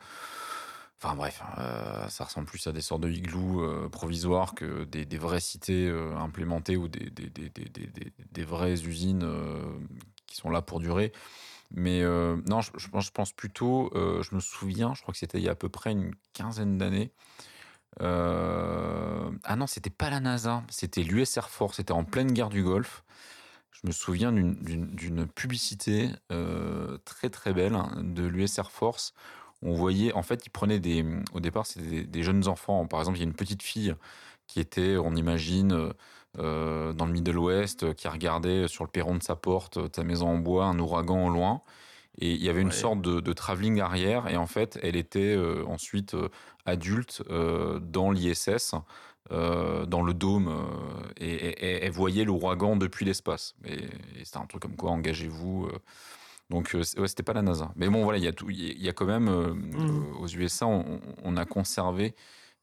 Enfin 1.04 1.16
bref, 1.16 1.43
euh, 1.58 2.08
ça 2.08 2.24
ressemble 2.24 2.47
plus 2.47 2.66
à 2.66 2.72
des 2.72 2.80
sortes 2.80 3.01
de 3.01 3.10
igloos 3.10 3.62
euh, 3.62 3.89
provisoires 3.89 4.56
que 4.56 4.86
des, 4.86 5.18
vraies 5.18 5.41
cités 5.41 5.89
euh, 5.89 6.16
implémentées 6.16 6.78
ou 6.78 6.88
des, 6.88 8.45
vraies 8.45 8.86
usines 8.86 9.30
qui 10.28 10.38
sont 10.38 10.49
là 10.49 10.62
pour 10.62 10.80
durer. 10.80 11.12
Mais 11.72 12.04
non, 12.04 12.62
je, 12.62 12.72
je, 12.78 13.12
pense, 13.12 13.34
plutôt, 13.34 13.91
je 13.93 14.34
me 14.34 14.39
souviens, 14.39 14.93
je 14.93 15.01
crois 15.01 15.12
que 15.12 15.18
c'était 15.18 15.39
il 15.39 15.43
y 15.43 15.49
a 15.49 15.54
à 15.54 15.56
peu 15.56 15.70
près 15.70 15.91
une 15.91 16.14
quinzaine 16.32 16.78
d'années. 16.78 17.12
ah 17.99 19.56
non, 19.58 19.68
c'était 19.68 19.89
pas 19.89 20.10
la 20.10 20.22
NASA, 20.22 20.64
c'était 20.70 21.04
l'US 21.04 21.36
Air 21.36 21.49
Force, 21.49 21.78
c'était 21.78 21.91
en 21.91 22.06
pleine 22.06 22.32
guerre 22.32 22.49
du 22.49 22.64
Golfe. 22.64 23.04
Je 23.72 23.88
me 23.88 23.91
souviens 23.91 24.32
d'une 24.32 25.28
publicité 25.28 26.12
très 27.04 27.30
très 27.30 27.54
belle 27.54 27.76
hein, 27.76 27.91
de 27.97 28.24
l'US 28.24 28.58
Air 28.58 28.72
Force 28.72 29.14
on 29.64 29.74
voyait, 29.74 30.14
en 30.14 30.24
fait, 30.24 30.45
ils 30.45 30.49
prenaient 30.49 30.80
des, 30.80 31.05
au 31.34 31.39
départ, 31.39 31.66
c'était 31.66 31.88
des, 31.88 32.03
des, 32.03 32.24
jeunes 32.24 32.47
enfants. 32.47 32.86
Par 32.86 32.99
exemple, 32.99 33.18
il 33.18 33.22
y 33.22 33.24
a 33.24 33.28
une 33.28 33.34
petite 33.34 33.64
fille 33.64 33.95
qui 34.47 34.59
était, 34.59 34.97
on 34.97 35.16
imagine, 35.16 35.93
euh, 36.39 36.93
dans 36.93 37.05
le 37.05 37.11
Middle 37.11 37.38
West, 37.38 37.93
qui 37.95 38.07
regardait 38.07 38.68
sur 38.68 38.84
le 38.84 38.89
perron 38.89 39.16
de 39.16 39.24
sa 39.24 39.36
porte, 39.36 39.80
sa 39.95 40.03
maison 40.03 40.30
en 40.30 40.38
bois, 40.38 40.66
un 40.66 40.80
ouragan 40.80 41.28
au 41.28 41.30
loin. 41.30 41.61
Et 42.20 42.32
il 42.32 42.43
y 42.43 42.49
avait 42.49 42.61
une 42.61 42.68
ouais. 42.68 42.74
sorte 42.74 43.01
de, 43.01 43.20
de, 43.20 43.34
travelling 43.34 43.80
arrière. 43.82 44.28
Et 44.28 44.38
en 44.38 44.45
fait, 44.45 44.80
elle 44.84 44.95
était 44.95 45.36
euh, 45.36 45.66
ensuite 45.66 46.14
euh, 46.14 46.30
adulte 46.66 47.24
euh, 47.30 47.80
dans 47.80 48.11
l'ISS, 48.11 48.76
euh, 49.32 49.86
dans 49.86 50.03
le 50.03 50.14
dôme, 50.14 50.51
et, 51.20 51.84
elle 51.86 51.91
voyait 51.91 52.24
l'ouragan 52.24 52.76
depuis 52.76 53.05
l'espace. 53.05 53.55
Et, 53.66 53.76
et 53.76 54.26
c'était 54.26 54.38
un 54.38 54.45
truc 54.45 54.61
comme 54.61 54.76
quoi, 54.76 54.91
engagez-vous. 54.91 55.70
Donc, 56.54 56.76
euh, 56.76 56.84
ouais, 56.97 57.08
c'était 57.08 57.24
pas 57.24 57.34
la 57.34 57.41
NASA. 57.41 57.72
Mais 57.76 57.89
bon, 57.89 58.04
voilà, 58.04 58.20
il 58.20 58.24
y 58.24 58.28
a 58.28 58.32
tout. 58.32 58.47
Il 58.51 58.80
y 58.80 58.88
a 58.88 58.93
quand 58.93 59.08
même 59.08 59.28
euh, 59.28 59.56
mmh. 59.56 60.18
aux 60.20 60.28
USA, 60.28 60.68
on, 60.68 61.01
on, 61.24 61.36
a 61.36 61.45
conservé 61.45 62.14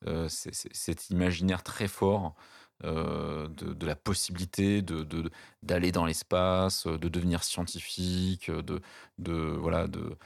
euh, 0.07 0.29
cet 0.29 1.11
imaginaire 1.11 1.65
très 1.65 1.89
fort 1.89 2.37
euh, 2.85 3.49
de, 3.49 3.75
de, 3.75 3.87
la 3.87 3.97
possibilité 3.97 4.81
de 4.81 5.31
d'aller 5.65 5.91
dans 5.91 6.07
l'espace, 6.07 6.87
de 6.87 7.09
devenir 7.09 7.43
scientifique, 7.43 8.49
de, 8.49 8.81
de 9.19 9.33
voilà, 9.33 9.89
de 9.89 10.17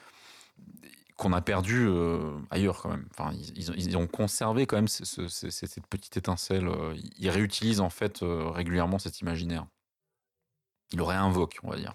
qu'on 1.17 1.33
a 1.33 1.41
perdu 1.41 1.87
euh, 1.89 2.39
ailleurs 2.51 2.83
quand 2.83 2.91
même. 2.91 3.09
Enfin, 3.13 3.33
ils, 3.33 3.71
ils, 3.79 3.97
ont 3.97 4.07
conservé 4.07 4.67
quand 4.67 4.77
même 4.77 4.89
ce, 4.89 5.05
ce, 5.07 5.49
cette 5.51 5.87
petite 5.87 6.19
étincelle. 6.19 6.69
Ils 7.17 7.31
réutilisent 7.31 7.81
en 7.81 7.91
fait 7.91 8.19
régulièrement 8.23 8.99
cet 8.99 9.21
imaginaire. 9.21 9.67
Ils 10.93 10.99
le 10.99 11.05
réinvoquent, 11.05 11.61
on 11.63 11.71
va 11.71 11.79
dire. 11.79 11.95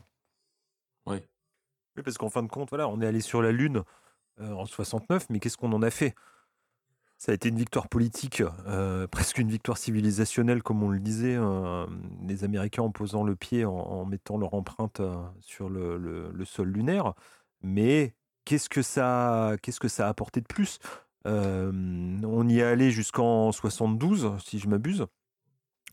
Oui. 2.00 2.04
Parce 2.04 2.18
qu'en 2.18 2.30
fin 2.30 2.44
de 2.44 2.48
compte, 2.48 2.70
voilà, 2.70 2.88
on 2.88 3.02
est 3.02 3.06
allé 3.06 3.22
sur 3.22 3.42
la 3.42 3.52
Lune 3.52 3.84
euh, 4.40 4.54
en 4.54 4.66
69, 4.66 5.28
mais 5.30 5.40
qu'est-ce 5.40 5.58
qu'on 5.58 5.74
en 5.74 5.82
a 5.82 5.90
fait? 5.90 6.16
Ça 7.18 7.34
a 7.34 7.36
été 7.36 7.50
une 7.50 7.58
victoire 7.58 7.90
politique, 7.90 8.42
euh, 8.66 9.06
presque 9.12 9.40
une 9.40 9.50
victoire 9.50 9.78
civilisationnelle, 9.78 10.64
comme 10.64 10.82
on 10.82 10.90
le 10.90 11.00
disait, 11.02 11.36
euh, 11.38 11.86
les 12.26 12.46
Américains 12.46 12.84
en 12.84 12.92
posant 12.92 13.24
le 13.24 13.36
pied, 13.36 13.66
en, 13.66 13.74
en 13.76 14.06
mettant 14.06 14.38
leur 14.38 14.54
empreinte 14.54 15.02
euh, 15.02 15.14
sur 15.42 15.70
le, 15.70 15.98
le, 15.98 16.32
le, 16.32 16.46
sol 16.46 16.70
lunaire. 16.70 17.14
Mais 17.62 18.16
qu'est-ce 18.46 18.70
que 18.70 18.82
ça, 18.82 19.58
qu'est-ce 19.62 19.82
que 19.82 19.90
ça 19.90 20.06
a 20.08 20.10
apporté 20.10 20.40
de 20.40 20.48
plus? 20.48 20.80
On 21.26 22.48
y 22.50 22.60
est 22.60 22.64
allé 22.64 22.90
jusqu'en 22.90 23.52
72, 23.52 24.38
si 24.44 24.58
je 24.58 24.68
m'abuse. 24.68 25.06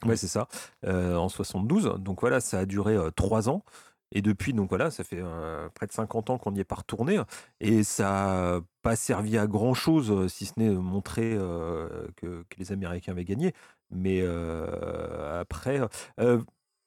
Ouais, 0.05 0.17
c'est 0.17 0.29
ça, 0.29 0.49
en 0.87 1.29
72. 1.29 1.97
Donc 1.99 2.21
voilà, 2.21 2.41
ça 2.41 2.61
a 2.61 2.65
duré 2.65 2.97
trois 3.17 3.51
ans. 3.51 3.63
Et 4.17 4.23
depuis, 4.23 4.55
donc 4.55 4.71
voilà, 4.71 4.91
ça 4.91 5.05
fait 5.05 5.21
euh, 5.21 5.69
près 5.75 5.87
de 5.87 5.93
50 5.93 6.31
ans 6.31 6.39
qu'on 6.39 6.53
n'y 6.53 6.61
est 6.61 6.65
pas 6.65 6.77
retourné. 6.77 7.21
Et 7.61 7.85
ça 7.85 8.05
n'a 8.05 8.61
pas 8.81 8.97
servi 8.97 9.37
à 9.37 9.47
grand 9.47 9.75
chose, 9.75 10.33
si 10.33 10.47
ce 10.47 10.55
n'est 10.57 10.71
montrer 10.71 11.35
euh, 11.35 12.09
que, 12.17 12.43
que, 12.49 12.57
les 12.59 12.73
Américains 12.73 13.13
avaient 13.13 13.27
gagné. 13.27 13.53
Mais 13.91 14.21
euh, 14.23 15.39
après, 15.39 15.81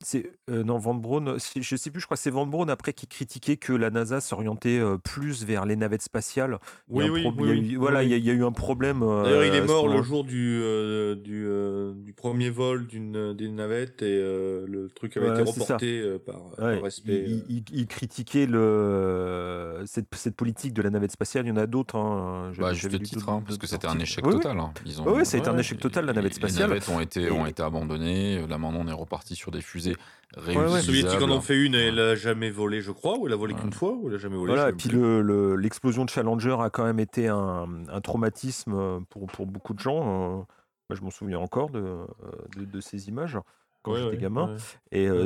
c'est 0.02 0.32
euh, 0.50 0.64
non 0.64 0.78
Van 0.78 0.94
Braun, 0.94 1.36
je 1.38 1.76
sais 1.76 1.92
plus, 1.92 2.00
je 2.00 2.06
crois 2.06 2.16
que 2.16 2.24
c'est 2.24 2.30
Van 2.30 2.46
Braun 2.46 2.70
après 2.70 2.94
qui 2.94 3.06
critiquait 3.06 3.58
que 3.58 3.74
la 3.74 3.90
NASA 3.90 4.22
s'orientait 4.22 4.80
euh, 4.80 4.98
plus 4.98 5.44
vers 5.44 5.66
les 5.66 5.76
navettes 5.76 6.04
spatiales. 6.04 6.58
Oui, 6.88 7.04
il 7.06 7.12
oui, 7.12 7.28
oui, 7.38 7.50
il 7.58 7.74
eu, 7.74 7.78
voilà, 7.78 8.04
il 8.04 8.12
y, 8.12 8.18
y, 8.18 8.30
a 8.30 8.34
eu 8.34 8.46
un 8.46 8.54
problème. 8.54 9.04
Euh, 9.04 9.24
D'ailleurs, 9.24 9.44
il 9.44 9.56
est 9.56 9.66
mort 9.66 9.90
le 9.90 10.02
jour 10.02 10.24
du 10.24 10.62
euh, 10.62 11.16
du, 11.16 11.46
euh, 11.46 11.94
du, 11.96 12.14
premier 12.14 12.50
vol 12.50 12.88
d'une 12.88 13.34
des 13.34 13.50
navettes 13.50 14.02
et 14.02 14.18
euh, 14.18 14.66
le 14.68 14.88
truc 14.88 15.18
avait 15.18 15.32
été 15.32 15.42
reporté 15.42 16.18
par, 16.26 16.46
ouais, 16.58 16.76
par, 16.76 16.84
respect. 16.84 17.26
Il, 17.28 17.44
il, 17.50 17.64
il, 17.74 17.88
critiquait 17.88 18.46
le 18.46 19.84
cette, 19.86 20.08
cette, 20.16 20.36
politique 20.36 20.74
de 20.74 20.82
la 20.82 20.92
navette 20.92 21.12
spatiale. 21.12 21.46
Il 21.46 21.50
y 21.50 21.52
en 21.52 21.58
a 21.58 21.68
d'autres. 21.68 21.98
Hein. 21.98 22.54
Bah, 22.58 22.74
juste 22.74 23.02
titre, 23.04 23.28
hein, 23.28 23.44
parce 23.46 23.58
que 23.58 23.68
c'était 23.68 23.88
un 23.88 24.00
échec 24.00 24.24
total. 24.24 24.60
Hein. 24.60 24.72
Ils 24.86 25.02
ont, 25.02 25.14
oui, 25.14 25.26
ça 25.26 25.36
a 25.36 25.40
été 25.42 25.50
un 25.50 25.58
échec 25.58 25.78
total 25.78 26.06
la 26.06 26.14
navette 26.14 26.36
spatiale. 26.36 26.70
Les 26.70 26.76
navettes 26.76 26.90
ont 26.90 27.02
été 27.02 27.30
ont 27.32 27.46
été 27.46 27.64
abandonnées. 27.64 28.48
Là 28.48 28.58
maintenant, 28.58 28.80
on 28.86 28.88
est 28.88 28.94
reparti 28.94 29.36
sur 29.36 29.52
des 29.52 29.62
fusées 29.62 29.89
Ouais, 30.38 30.56
ouais. 30.56 30.76
Les 30.76 30.82
soviétiques 30.82 31.22
en 31.22 31.30
ont 31.32 31.42
fait 31.42 31.58
une 31.58 31.74
et 31.74 31.88
elle 31.88 32.00
a 32.00 32.16
jamais 32.16 32.52
volé, 32.52 32.82
je 32.82 32.92
crois, 32.92 33.18
ou 33.18 33.26
elle 33.26 33.34
a 33.34 33.36
volé 33.36 33.56
ouais. 33.56 33.62
qu'une 33.62 33.74
fois, 33.74 33.94
ou 33.94 34.10
elle 34.10 34.16
a 34.16 34.18
jamais 34.20 34.38
volé. 34.38 34.54
Voilà, 34.54 34.70
et 34.70 34.74
puis 34.74 34.90
l'explosion 35.58 36.04
le, 36.04 36.06
de 36.06 36.12
Challenger 36.12 36.58
a 36.60 36.70
quand 36.70 36.84
même 36.84 37.00
été 37.00 37.28
un, 37.28 37.68
un 37.88 38.02
traumatisme 38.02 38.74
euh, 38.74 39.00
pour, 39.10 39.26
pour, 39.28 39.48
beaucoup 39.48 39.74
de 39.74 39.80
gens. 39.80 40.00
Euh, 40.00 40.36
moi, 40.90 40.96
je 40.96 41.02
m'en 41.02 41.10
souviens 41.10 41.40
encore 41.40 41.70
de, 41.72 41.80
euh, 41.80 42.06
de, 42.58 42.66
de, 42.66 42.80
ces 42.82 43.10
images 43.10 43.38
quand 43.82 43.94
ouais, 43.94 44.02
j'étais 44.02 44.18
gamin. 44.18 44.56
Et 44.92 45.08
euh, 45.08 45.26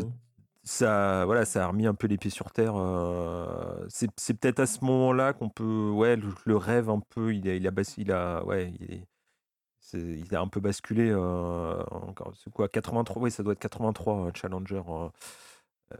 ça, 0.64 1.26
voilà, 1.26 1.44
ça 1.44 1.66
a 1.66 1.68
remis 1.68 1.86
un 1.86 1.94
peu 1.94 2.08
les 2.08 2.18
pieds 2.18 2.32
sur 2.32 2.52
terre. 2.52 2.74
Euh, 2.76 3.86
c'est 3.90 4.08
peut-être 4.40 4.60
à 4.60 4.66
ce 4.66 4.84
moment-là 4.86 5.34
qu'on 5.34 5.50
peut, 5.50 5.90
ouais, 5.90 6.16
le, 6.16 6.30
le, 6.46 6.58
rêve 6.58 6.90
un 6.90 7.02
peu, 7.10 7.34
il 7.34 7.48
a, 7.50 7.56
il 7.56 7.68
a, 7.68 7.72
il 7.98 8.12
a, 8.12 8.44
ouais, 8.46 8.74
il 8.80 8.94
est, 8.94 9.06
il 9.94 10.36
a 10.36 10.42
un 10.42 10.48
peu 10.48 10.60
basculé. 10.60 11.10
Euh, 11.10 11.84
c'est 12.44 12.52
quoi 12.52 12.68
83 12.70 13.22
Oui, 13.22 13.32
ça 13.32 13.44
doit 13.44 13.54
être 13.54 13.60
83 13.60 14.32
Challenger, 14.34 14.82
euh, 14.88 15.10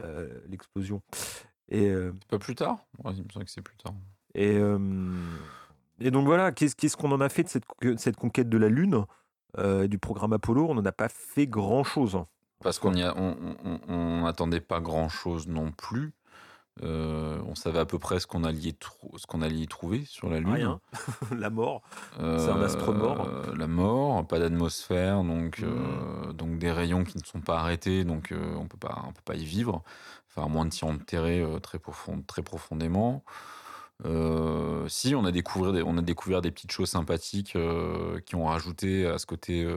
euh, 0.02 0.28
l'explosion. 0.48 1.02
Et 1.68 1.92
pas 2.28 2.38
plus 2.38 2.54
tard? 2.54 2.78
Ouais, 3.02 3.12
Il 3.16 3.24
me 3.24 3.28
semble 3.30 3.46
que 3.46 3.50
c'est 3.50 3.62
plus 3.62 3.76
tard. 3.76 3.94
Et, 4.34 4.58
et 6.00 6.10
donc 6.10 6.26
voilà, 6.26 6.52
qu'est-ce 6.52 6.96
qu'on 6.96 7.12
en 7.12 7.20
a 7.20 7.28
fait 7.28 7.44
de 7.44 7.48
cette, 7.48 7.64
cette 7.98 8.16
conquête 8.16 8.48
de 8.48 8.58
la 8.58 8.68
Lune 8.68 9.04
euh, 9.58 9.86
du 9.86 9.98
programme 9.98 10.32
Apollo, 10.32 10.66
on 10.68 10.74
n'en 10.74 10.84
a 10.84 10.92
pas 10.92 11.08
fait 11.08 11.46
grand-chose. 11.46 12.18
Parce 12.60 12.78
qu'on 12.78 12.96
on, 12.96 13.36
on, 13.64 13.80
on 13.88 14.22
n'attendait 14.22 14.60
pas 14.60 14.80
grand-chose 14.80 15.46
non 15.48 15.70
plus. 15.70 16.12
Euh, 16.82 17.38
on 17.46 17.54
savait 17.54 17.78
à 17.78 17.84
peu 17.86 18.00
près 18.00 18.18
ce 18.18 18.26
qu'on 18.26 18.42
allait, 18.42 18.72
trou- 18.72 19.16
ce 19.16 19.26
qu'on 19.26 19.42
allait 19.42 19.60
y 19.60 19.68
trouver 19.68 20.04
sur 20.06 20.28
la 20.28 20.40
Lune. 20.40 20.52
Rien. 20.52 20.80
La 21.38 21.48
mort. 21.48 21.82
C'est 22.18 22.22
un 22.50 22.60
astre 22.62 22.92
mort. 22.92 23.28
Euh, 23.28 23.54
La 23.56 23.68
mort, 23.68 24.26
pas 24.26 24.40
d'atmosphère, 24.40 25.22
donc, 25.22 25.60
euh, 25.62 26.32
donc 26.32 26.58
des 26.58 26.72
rayons 26.72 27.04
qui 27.04 27.16
ne 27.16 27.24
sont 27.24 27.40
pas 27.40 27.58
arrêtés, 27.60 28.02
donc 28.04 28.32
euh, 28.32 28.54
on 28.56 28.66
peut 28.66 28.76
pas, 28.76 29.04
on 29.06 29.12
peut 29.12 29.22
pas 29.24 29.36
y 29.36 29.44
vivre. 29.44 29.82
Enfin, 30.30 30.46
à 30.46 30.48
moins 30.48 30.66
de 30.66 30.72
s'y 30.72 30.84
enterrer 30.84 31.40
euh, 31.40 31.60
très, 31.60 31.78
profond, 31.78 32.22
très 32.26 32.42
profondément. 32.42 33.22
Euh, 34.04 34.88
si, 34.88 35.14
on 35.14 35.24
a, 35.24 35.30
découvert 35.30 35.72
des, 35.72 35.82
on 35.82 35.96
a 35.96 36.02
découvert 36.02 36.42
des 36.42 36.50
petites 36.50 36.72
choses 36.72 36.90
sympathiques 36.90 37.54
euh, 37.54 38.18
qui 38.26 38.34
ont 38.34 38.46
rajouté 38.46 39.06
à 39.06 39.18
ce 39.18 39.26
côté, 39.26 39.62
euh, 39.64 39.76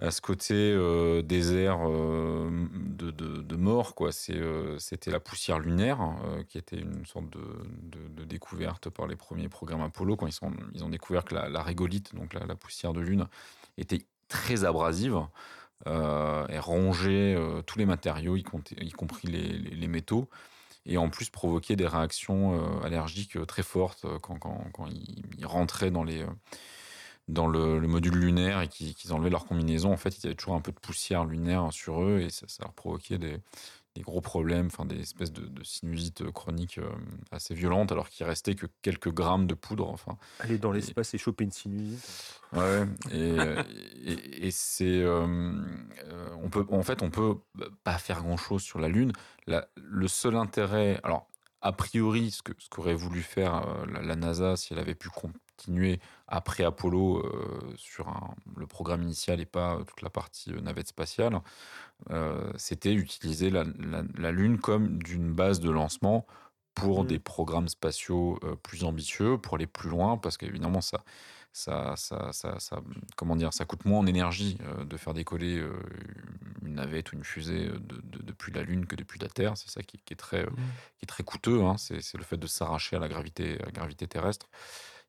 à 0.00 0.12
ce 0.12 0.20
côté 0.20 0.54
euh, 0.54 1.22
désert 1.22 1.80
euh, 1.88 2.50
de, 2.72 3.10
de, 3.10 3.56
mort. 3.56 3.94
quoi. 3.94 4.10
Euh, 4.30 4.78
C'était 4.78 5.10
la 5.10 5.18
poussière 5.20 5.58
lunaire, 5.58 6.00
euh, 6.24 6.44
qui 6.44 6.56
était 6.56 6.78
une 6.78 7.04
sorte 7.04 7.28
de, 7.30 8.08
de- 8.08 8.24
découverte 8.24 8.90
par 8.90 9.06
les 9.06 9.16
premiers 9.16 9.48
programmes 9.48 9.80
Apollo, 9.80 10.16
quand 10.16 10.26
ils, 10.26 10.32
sont, 10.32 10.52
ils 10.72 10.84
ont 10.84 10.88
découvert 10.88 11.24
que 11.24 11.34
la, 11.34 11.62
régolithe, 11.62 12.14
donc 12.14 12.34
la, 12.34 12.54
poussière 12.54 12.92
de 12.92 13.00
lune, 13.00 13.26
était 13.76 14.02
très 14.28 14.64
abrasive 14.64 15.18
et 15.86 16.58
rongeait 16.58 17.36
tous 17.66 17.78
les 17.78 17.86
matériaux, 17.86 18.36
y, 18.36 18.42
compris 18.42 19.28
les, 19.28 19.48
les- 19.56 19.88
métaux, 19.88 20.28
et 20.84 20.98
en 20.98 21.08
plus 21.08 21.30
provoquait 21.30 21.76
des 21.76 21.86
réactions 21.86 22.82
allergiques 22.82 23.46
très 23.46 23.62
fortes 23.62 24.04
quand, 24.20 24.38
quand, 24.38 24.66
quand 24.74 24.86
ils, 24.88 25.46
rentraient 25.46 25.90
dans, 25.90 26.04
les, 26.04 26.26
dans 27.28 27.46
le, 27.46 27.78
le 27.78 27.88
module 27.88 28.14
lunaire 28.16 28.60
et 28.62 28.68
qu'ils 28.68 29.12
enlevaient 29.12 29.30
leur 29.30 29.44
combinaison. 29.46 29.92
En 29.92 29.96
fait, 29.96 30.16
ils 30.18 30.26
avaient 30.26 30.34
toujours 30.36 30.54
un 30.54 30.60
peu 30.60 30.72
de 30.72 30.78
poussière 30.78 31.24
lunaire 31.24 31.68
sur 31.72 32.02
eux 32.02 32.20
et 32.20 32.30
ça, 32.30 32.46
ça 32.48 32.64
leur 32.64 32.72
provoquait 32.72 33.18
des, 33.18 33.38
des 33.94 34.00
gros 34.02 34.20
problèmes, 34.22 34.66
enfin 34.66 34.86
des 34.86 35.00
espèces 35.00 35.32
de, 35.32 35.46
de 35.46 35.62
sinusites 35.64 36.30
chroniques 36.30 36.78
euh, 36.78 36.88
assez 37.30 37.54
violentes, 37.54 37.92
alors 37.92 38.08
qu'il 38.08 38.24
restait 38.24 38.54
que 38.54 38.66
quelques 38.80 39.12
grammes 39.12 39.46
de 39.46 39.54
poudre. 39.54 39.88
Enfin, 39.90 40.16
Aller 40.40 40.56
dans 40.58 40.72
l'espace 40.72 41.12
et 41.14 41.18
choper 41.18 41.44
une 41.44 41.50
sinusite. 41.52 42.40
Ouais, 42.54 42.86
et, 43.10 43.36
et, 44.04 44.46
et 44.46 44.50
c'est, 44.50 45.02
euh, 45.02 45.26
euh, 46.04 46.28
on 46.42 46.48
peut, 46.48 46.64
en 46.70 46.82
fait, 46.82 47.02
on 47.02 47.10
peut 47.10 47.36
pas 47.84 47.98
faire 47.98 48.22
grand 48.22 48.38
chose 48.38 48.62
sur 48.62 48.78
la 48.78 48.88
Lune. 48.88 49.12
La- 49.46 49.68
le 49.76 50.08
seul 50.08 50.34
intérêt, 50.34 50.98
alors 51.04 51.26
a 51.60 51.72
priori, 51.72 52.30
ce 52.30 52.40
que 52.40 52.52
ce 52.58 52.68
qu'aurait 52.70 52.94
voulu 52.94 53.20
faire 53.20 53.66
la, 53.92 54.00
la 54.00 54.16
NASA 54.16 54.56
si 54.56 54.72
elle 54.72 54.78
avait 54.78 54.94
pu 54.94 55.08
continuer 55.58 56.00
après 56.28 56.64
Apollo 56.64 57.18
euh, 57.18 57.72
sur 57.76 58.08
un- 58.08 58.34
le 58.56 58.66
programme 58.66 59.02
initial 59.02 59.40
et 59.40 59.46
pas 59.46 59.74
euh, 59.76 59.84
toute 59.84 60.02
la 60.02 60.10
partie 60.10 60.52
euh, 60.52 60.60
navette 60.60 60.88
spatiale, 60.88 61.40
euh, 62.10 62.52
c'était 62.56 62.92
utiliser 62.94 63.50
la, 63.50 63.64
la- 63.64 64.04
la 64.16 64.30
Lune 64.30 64.58
comme 64.58 65.02
d'une 65.02 65.32
base 65.32 65.60
de 65.60 65.70
lancement 65.70 66.26
pour 66.74 67.02
Mhm. 67.02 67.08
des 67.08 67.18
programmes 67.18 67.68
spatiaux 67.68 68.38
plus 68.62 68.84
ambitieux, 68.84 69.36
pour 69.36 69.56
aller 69.56 69.66
plus 69.66 69.90
loin, 69.90 70.16
parce 70.16 70.36
qu'évidemment, 70.36 70.80
ça, 70.80 70.98
ça, 71.52 71.94
ça, 71.96 72.30
ça, 72.32 72.60
ça- 72.60 72.82
comment 73.16 73.34
dire, 73.34 73.52
ça 73.52 73.64
coûte 73.64 73.84
moins 73.84 73.98
en 73.98 74.06
énergie 74.06 74.58
de 74.84 74.96
faire 74.96 75.12
décoller 75.12 75.60
une 76.62 76.74
navette 76.74 77.10
ou 77.10 77.16
une 77.16 77.24
fusée 77.24 77.66
de- 77.66 77.78
de- 77.78 78.22
depuis 78.22 78.52
la 78.52 78.62
Lune 78.62 78.86
que 78.86 78.94
depuis 78.94 79.18
la 79.18 79.26
Terre. 79.28 79.56
C'est 79.56 79.70
ça 79.70 79.82
qui, 79.82 79.98
qui 80.04 80.12
est 80.14 80.16
très, 80.16 80.44
euh, 80.44 80.50
qui 80.98 81.02
est 81.04 81.06
très 81.08 81.24
coûteux. 81.24 81.64
hein. 81.64 81.76
C'est 81.78 82.00
c'est 82.00 82.16
le 82.18 82.22
fait 82.22 82.36
de 82.36 82.46
s'arracher 82.46 82.94
à 82.94 83.00
la 83.00 83.08
gravité, 83.08 83.60
à 83.60 83.64
la 83.66 83.72
gravité 83.72 84.06
terrestre. 84.06 84.46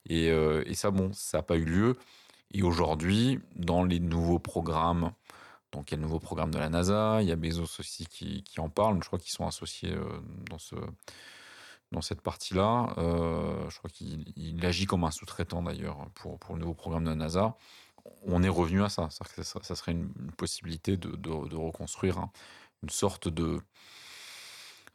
Et, 0.07 0.29
euh, 0.31 0.63
et 0.65 0.73
ça, 0.73 0.91
bon, 0.91 1.11
ça 1.13 1.39
n'a 1.39 1.43
pas 1.43 1.55
eu 1.57 1.65
lieu. 1.65 1.97
Et 2.51 2.63
aujourd'hui, 2.63 3.39
dans 3.55 3.83
les 3.83 3.99
nouveaux 3.99 4.39
programmes, 4.39 5.11
donc 5.71 5.91
il 5.91 5.93
y 5.93 5.93
a 5.95 5.97
le 5.97 6.03
nouveau 6.03 6.19
programme 6.19 6.51
de 6.51 6.57
la 6.57 6.69
NASA, 6.69 7.21
il 7.21 7.27
y 7.27 7.31
a 7.31 7.35
Bezos 7.35 7.79
aussi 7.79 8.07
qui, 8.07 8.43
qui 8.43 8.59
en 8.59 8.69
parle. 8.69 8.95
Je 9.03 9.07
crois 9.07 9.19
qu'ils 9.19 9.31
sont 9.31 9.45
associés 9.45 9.93
euh, 9.93 10.03
dans 10.49 10.57
ce 10.57 10.75
dans 11.91 12.01
cette 12.01 12.21
partie-là. 12.21 12.93
Euh, 12.99 13.67
je 13.69 13.77
crois 13.79 13.89
qu'il 13.89 14.23
il 14.35 14.63
agit 14.65 14.85
comme 14.85 15.03
un 15.03 15.11
sous-traitant 15.11 15.63
d'ailleurs 15.63 15.97
pour, 16.13 16.37
pour 16.37 16.53
le 16.55 16.61
nouveau 16.61 16.75
programme 16.75 17.03
de 17.03 17.09
la 17.09 17.15
NASA. 17.15 17.55
On 18.27 18.41
est 18.43 18.49
revenu 18.49 18.83
à 18.83 18.89
ça. 18.89 19.09
Que 19.35 19.41
ça, 19.43 19.59
ça 19.63 19.75
serait 19.75 19.91
une, 19.93 20.11
une 20.19 20.31
possibilité 20.31 20.97
de, 20.97 21.09
de- 21.09 21.47
de 21.47 21.55
reconstruire 21.55 22.17
un- 22.19 22.31
une 22.83 22.89
sorte 22.89 23.27
de 23.27 23.59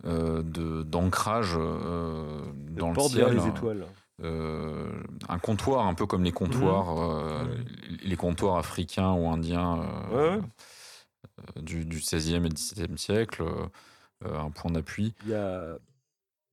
euh, 0.05 0.43
d'ancrage 0.85 1.55
euh, 1.57 2.43
dans 2.71 2.89
le 2.91 2.95
ciel. 3.09 3.25
vers 3.25 3.45
les 3.45 3.49
étoiles. 3.49 3.87
Euh, 4.23 4.93
un 5.29 5.39
comptoir, 5.39 5.87
un 5.89 5.95
peu 5.95 6.07
comme 6.07 6.23
les 6.23 6.31
comptoirs, 6.33 6.99
euh, 7.01 7.45
les- 8.05 8.17
comptoirs 8.17 8.57
africains 8.57 9.13
ou 9.13 9.29
indiens 9.29 9.81
euh, 10.13 10.37
Ouais, 10.37 11.63
du, 11.63 11.85
du 11.85 12.01
16e 12.01 12.45
et 12.47 12.49
17e 12.49 12.97
siècle, 12.97 13.43
un 14.25 14.51
point 14.51 14.71
d'appui. 14.71 15.15
Il 15.25 15.31
y 15.31 15.35
a 15.35 15.79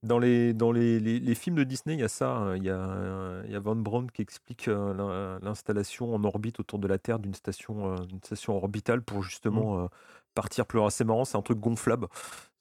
dans 0.04 0.18
les 0.18 0.56
dans 0.56 0.72
les, 0.72 1.00
les- 1.00 1.20
les 1.20 1.36
films 1.36 1.58
de 1.58 1.64
Disney, 1.64 1.94
il 1.96 2.00
y 2.00 2.04
a 2.04 2.08
ça. 2.08 2.32
hein. 2.36 2.58
Il 2.58 2.64
y 2.64 2.70
a, 2.72 3.44
il 3.46 3.52
y 3.52 3.56
a 3.56 3.60
Van 3.60 3.76
Braun 3.76 4.08
qui 4.08 4.24
explique 4.24 4.66
l'in- 4.66 5.38
l'installation 5.42 6.16
en 6.16 6.24
orbite 6.24 6.60
autour 6.60 6.80
de 6.80 6.88
la 6.88 6.98
Terre 6.98 7.20
d'une 7.20 7.36
station, 7.36 7.94
d'une 8.06 8.24
station 8.24 8.56
orbitale 8.58 9.04
pour 9.04 9.22
justement 9.22 9.84
Mmh. 9.84 9.90
Partir 10.34 10.66
plus 10.66 10.78
loin. 10.78 10.90
C'est 10.90 11.04
marrant, 11.04 11.26
c'est 11.26 11.38
un 11.38 11.42
truc 11.42 11.60
gonflable. 11.60 12.08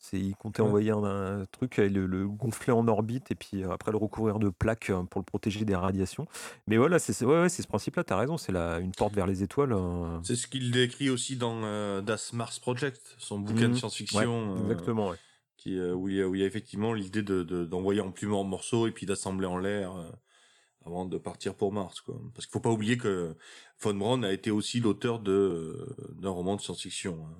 C'est, 0.02 0.18
il 0.18 0.34
comptait 0.34 0.62
Ouais. 0.62 0.68
envoyer 0.68 0.90
un, 0.92 1.04
un 1.42 1.44
truc 1.46 1.78
et 1.78 1.90
le, 1.90 2.06
le 2.06 2.26
gonfler 2.26 2.72
en 2.72 2.88
orbite 2.88 3.30
et 3.30 3.34
puis 3.34 3.62
euh, 3.62 3.70
après 3.70 3.90
le 3.92 3.98
recouvrir 3.98 4.38
de 4.38 4.48
plaques 4.48 4.88
euh, 4.88 5.02
pour 5.02 5.20
le 5.20 5.26
protéger 5.26 5.66
des 5.66 5.76
radiations. 5.76 6.26
Mais 6.66 6.78
voilà, 6.78 6.98
c'est 6.98 7.22
ouais, 7.24 7.42
ouais, 7.42 7.48
c'est 7.50 7.60
ce 7.60 7.68
principe-là. 7.68 8.02
T'as 8.04 8.16
raison, 8.16 8.38
c'est 8.38 8.52
une 8.52 8.92
porte 8.92 9.14
vers 9.14 9.26
les 9.26 9.42
étoiles. 9.42 9.72
euh. 9.74 10.18
C'est 10.22 10.36
ce 10.36 10.46
qu'il 10.46 10.70
décrit 10.70 11.10
aussi 11.10 11.36
dans 11.36 11.60
euh, 11.64 12.00
Das 12.00 12.32
Mars 12.32 12.58
Project, 12.58 13.14
son 13.18 13.40
bouquin 13.40 13.68
de 13.68 13.72
Mhm. 13.72 13.76
science-fiction. 13.76 14.56
Euh, 14.56 14.62
exactement. 14.62 15.12
qui, 15.58 15.78
où, 15.78 16.08
il 16.08 16.16
y 16.16 16.22
a, 16.22 16.26
où 16.28 16.34
il 16.34 16.40
y 16.40 16.44
a 16.44 16.46
effectivement 16.46 16.94
l'idée 16.94 17.22
de, 17.22 17.42
de- 17.42 17.66
d'envoyer 17.66 18.00
en 18.00 18.10
plusieurs 18.10 18.44
morceaux 18.44 18.86
et 18.86 18.92
puis 18.92 19.04
d'assembler 19.04 19.46
en 19.46 19.58
l'air 19.58 19.92
avant 20.86 21.04
de 21.04 21.18
partir 21.18 21.54
pour 21.54 21.70
Mars. 21.74 22.00
Quoi. 22.00 22.18
Parce 22.34 22.46
qu'il 22.46 22.52
faut 22.54 22.60
pas 22.60 22.70
oublier 22.70 22.96
que 22.96 23.36
Von 23.82 23.92
Braun 23.92 24.22
a 24.24 24.32
été 24.32 24.50
aussi 24.50 24.80
l'auteur 24.80 25.18
de, 25.18 25.94
d'un 26.18 26.30
roman 26.30 26.56
de 26.56 26.62
science-fiction. 26.62 27.18
hein. 27.26 27.34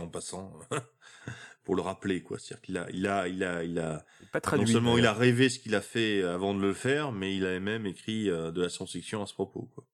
En 0.00 0.08
passant 0.08 0.52
pour 1.64 1.76
le 1.76 1.82
rappeler. 1.82 2.22
quoi. 2.22 2.38
C'est-à-dire 2.38 2.62
qu'il 2.62 2.76
a, 2.78 2.86
il 2.92 3.06
a, 3.06 3.28
il 3.28 3.44
a, 3.44 3.62
il 3.64 3.78
a, 3.78 4.04
Pas 4.32 4.38
non 4.38 4.40
traduit. 4.42 4.72
seulement 4.72 4.98
il 4.98 5.06
a 5.06 5.12
rêvé 5.12 5.48
ce 5.48 5.58
qu'il 5.58 5.74
a 5.74 5.80
fait 5.80 6.22
avant 6.22 6.54
de 6.54 6.60
le 6.60 6.72
faire, 6.72 7.12
mais 7.12 7.36
il 7.36 7.46
a 7.46 7.58
même 7.60 7.86
écrit 7.86 8.28
euh, 8.30 8.50
de 8.50 8.62
la 8.62 8.68
science-fiction 8.68 9.22
à 9.22 9.26
ce 9.26 9.34
propos. 9.34 9.68
Quoi. 9.74 9.84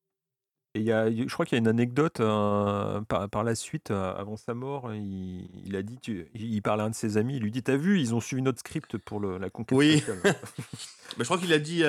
Et 0.75 0.81
il 0.81 0.85
y 0.85 0.91
a, 0.91 1.09
je 1.11 1.25
crois 1.33 1.47
qu'il 1.47 1.55
y 1.55 1.59
a 1.59 1.61
une 1.61 1.67
anecdote 1.67 2.19
euh, 2.19 3.01
par, 3.01 3.27
par 3.27 3.43
la 3.43 3.55
suite, 3.55 3.89
euh, 3.89 4.13
avant 4.15 4.37
sa 4.37 4.53
mort, 4.53 4.93
il, 4.93 5.49
il 5.65 5.75
a 5.75 5.81
dit, 5.81 5.97
tu- 5.99 6.27
il 6.35 6.61
parle 6.61 6.81
à 6.81 6.83
un 6.83 6.89
de 6.91 6.95
ses 6.95 7.17
amis, 7.17 7.37
il 7.37 7.41
lui 7.41 7.49
dit, 7.49 7.63
t'as 7.63 7.75
vu, 7.75 7.99
ils 7.99 8.13
ont 8.13 8.19
suivi 8.19 8.43
notre 8.43 8.59
script 8.59 8.95
pour 8.99 9.19
le- 9.19 9.39
la 9.39 9.49
conquête 9.49 9.75
Oui. 9.75 10.03
Mais 10.23 10.33
je 11.19 11.23
crois 11.23 11.39
qu'il 11.39 11.51
a 11.53 11.57
dit 11.59 11.81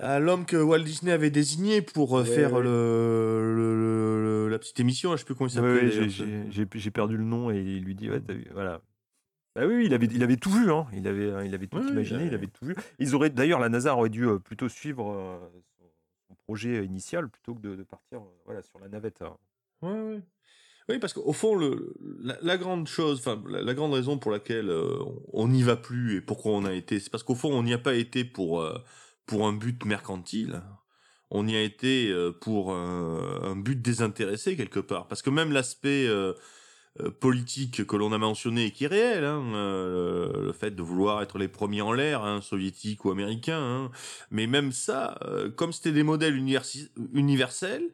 à 0.00 0.18
l'homme 0.18 0.44
que 0.46 0.56
Walt 0.56 0.80
Disney 0.84 1.12
avait 1.12 1.30
désigné 1.30 1.82
pour 1.82 2.16
euh, 2.18 2.22
Ouais, 2.22 2.28
faire 2.28 2.52
ouais. 2.54 2.62
Le, 2.62 3.54
le- 3.54 3.76
le- 3.76 4.22
le- 4.22 4.48
la 4.48 4.58
petite 4.58 4.78
émission, 4.80 5.12
je 5.12 5.18
sais 5.18 5.24
plus 5.24 5.34
comment 5.34 5.48
il 5.48 5.52
s'appelait. 5.52 5.98
ouais, 5.98 6.08
j'ai- 6.50 6.90
perdu 6.90 7.16
le 7.16 7.24
nom 7.24 7.50
et 7.50 7.58
il 7.60 7.84
lui 7.84 7.94
dit, 7.94 8.10
ouais, 8.10 8.20
vu, 8.28 8.46
voilà. 8.52 8.80
Bah 9.54 9.66
oui, 9.66 9.84
il 9.86 9.92
avait, 9.94 10.06
il 10.06 10.22
avait 10.22 10.36
tout 10.38 10.50
vu, 10.50 10.70
hein. 10.72 10.86
il, 10.94 11.06
avait, 11.06 11.28
il 11.46 11.54
avait 11.54 11.66
tout 11.66 11.86
imaginé, 11.86 12.26
il 12.26 12.34
avait- 12.34 12.46
tout 12.46 12.64
vu. 12.64 12.74
Ils 12.98 13.14
auraient, 13.14 13.28
d'ailleurs, 13.30 13.60
la 13.60 13.68
NASA 13.68 13.94
aurait 13.94 14.08
dû 14.08 14.24
euh, 14.26 14.38
plutôt 14.38 14.68
suivre 14.70 15.12
euh, 15.12 15.38
son, 15.78 15.84
son 16.28 16.34
projet 16.46 16.84
initial 16.84 17.28
plutôt 17.28 17.54
que 17.54 17.60
de, 17.60 17.76
de 17.76 17.82
partir 17.82 18.20
voilà, 18.46 18.62
sur 18.62 18.78
la 18.78 18.88
navette. 18.88 19.20
hein. 19.22 19.36
Ouais, 19.82 19.90
ouais. 19.90 20.20
Oui, 20.88 20.98
parce 20.98 21.12
qu'au 21.12 21.32
fond, 21.32 21.54
le, 21.54 21.94
la, 22.22 22.36
la 22.42 22.56
grande 22.56 22.88
chose, 22.88 23.18
enfin, 23.20 23.40
la, 23.48 23.62
la 23.62 23.74
grande 23.74 23.92
raison 23.92 24.18
pour 24.18 24.30
laquelle 24.32 24.68
euh, 24.70 24.96
on 25.32 25.48
n'y 25.48 25.62
va 25.62 25.76
plus 25.76 26.16
et 26.16 26.20
pourquoi 26.20 26.52
on 26.52 26.64
a 26.64 26.72
été, 26.72 26.98
c'est 26.98 27.10
parce 27.10 27.22
qu'au 27.22 27.34
fond, 27.36 27.52
on 27.52 27.62
n'y 27.62 27.72
a 27.74 27.78
pas 27.78 27.94
été 27.94 28.24
pour, 28.24 28.60
euh, 28.62 28.76
pour 29.32 29.46
un 29.46 29.54
but 29.54 29.86
mercantile. 29.86 30.60
On 31.30 31.48
y 31.48 31.56
a 31.56 31.62
été 31.62 32.10
euh, 32.10 32.32
pour 32.38 32.74
un, 32.74 33.56
but 33.56 33.80
désintéressé 33.80 34.58
quelque 34.58 34.78
part. 34.78 35.08
Parce 35.08 35.22
que 35.22 35.30
même 35.30 35.52
l'aspect 35.52 36.06
euh, 36.06 36.34
euh, 37.00 37.10
politique 37.10 37.86
que 37.86 37.96
l'on 37.96 38.12
a 38.12 38.18
mentionné 38.18 38.66
et 38.66 38.72
qui 38.72 38.84
est 38.84 38.88
réel, 38.88 39.24
hein, 39.24 39.42
le 39.54 40.52
fait 40.52 40.72
de 40.72 40.82
vouloir 40.82 41.22
être 41.22 41.38
les 41.38 41.48
premiers 41.48 41.80
en 41.80 41.94
l'air, 41.94 42.22
hein, 42.22 42.42
soviétiques 42.42 43.06
ou 43.06 43.10
américains, 43.10 43.62
hein, 43.62 43.90
mais 44.30 44.46
même 44.46 44.70
ça, 44.70 45.18
comme 45.56 45.72
c'était 45.72 45.92
des 45.92 46.02
modèles 46.02 46.36
universels, 47.14 47.88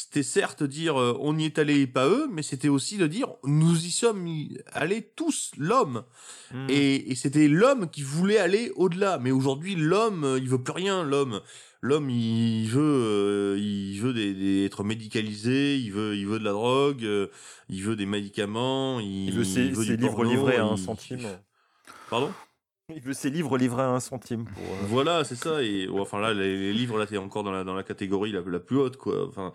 c'était 0.00 0.22
certes 0.22 0.62
dire 0.62 0.98
euh, 1.00 1.16
on 1.20 1.36
y 1.38 1.44
est 1.44 1.58
allé 1.58 1.80
et 1.80 1.86
pas 1.86 2.06
eux, 2.08 2.28
mais 2.30 2.42
c'était 2.42 2.68
aussi 2.68 2.96
de 2.98 3.06
dire 3.06 3.28
nous 3.44 3.76
y 3.86 3.90
sommes 3.90 4.26
allés 4.72 5.02
tous, 5.16 5.50
l'homme. 5.58 6.04
Et, 6.68 7.10
et 7.10 7.14
c'était 7.14 7.48
l'homme 7.48 7.90
qui 7.90 8.02
voulait 8.02 8.38
aller 8.38 8.70
au-delà. 8.76 9.18
Mais 9.18 9.30
aujourd'hui, 9.32 9.74
l'homme, 9.74 10.24
euh, 10.24 10.38
il 10.38 10.48
veut 10.48 10.62
plus 10.62 10.72
rien. 10.72 11.02
L'homme, 11.02 11.40
l'homme, 11.82 12.08
il 12.10 12.68
veut, 12.68 12.80
euh, 12.80 13.58
il 13.58 13.98
veut 14.00 14.12
des, 14.14 14.32
des- 14.34 14.64
être 14.64 14.84
médicalisé. 14.84 15.76
Il 15.76 15.92
veut, 15.92 16.16
il 16.16 16.26
veut 16.26 16.38
de 16.38 16.44
la 16.44 16.52
drogue. 16.52 17.04
euh, 17.04 17.26
il 17.68 17.82
veut 17.82 17.96
des 17.96 18.06
médicaments. 18.06 19.00
Il, 19.00 19.26
Il 19.28 19.32
veut 19.34 19.44
ses, 19.44 19.60
il 19.66 19.74
veut 19.74 19.84
ses 19.84 19.96
du 19.96 20.02
livres 20.04 20.14
porno, 20.16 20.30
livrés 20.30 20.56
à 20.56 20.64
un 20.64 20.76
centime. 20.76 21.20
Pardon? 22.10 22.32
Il 22.94 23.02
veut 23.02 23.12
ses 23.12 23.28
livres 23.28 23.58
livrés 23.58 23.82
à 23.82 23.90
un 23.90 24.00
centime. 24.00 24.44
Pour, 24.46 24.62
euh, 24.62 24.86
Voilà, 24.86 25.22
c'est 25.24 25.36
ça. 25.36 25.62
Et 25.62 25.88
enfin 25.90 26.18
là, 26.20 26.32
les, 26.32 26.56
les 26.58 26.72
livres 26.72 26.96
là, 26.98 27.06
t'es 27.06 27.18
encore 27.18 27.42
dans 27.44 27.52
la 27.52 27.62
dans 27.62 27.74
la 27.74 27.82
catégorie 27.82 28.32
la, 28.32 28.40
la 28.40 28.60
plus 28.60 28.78
haute, 28.78 28.96
quoi. 28.96 29.26
Enfin, 29.28 29.52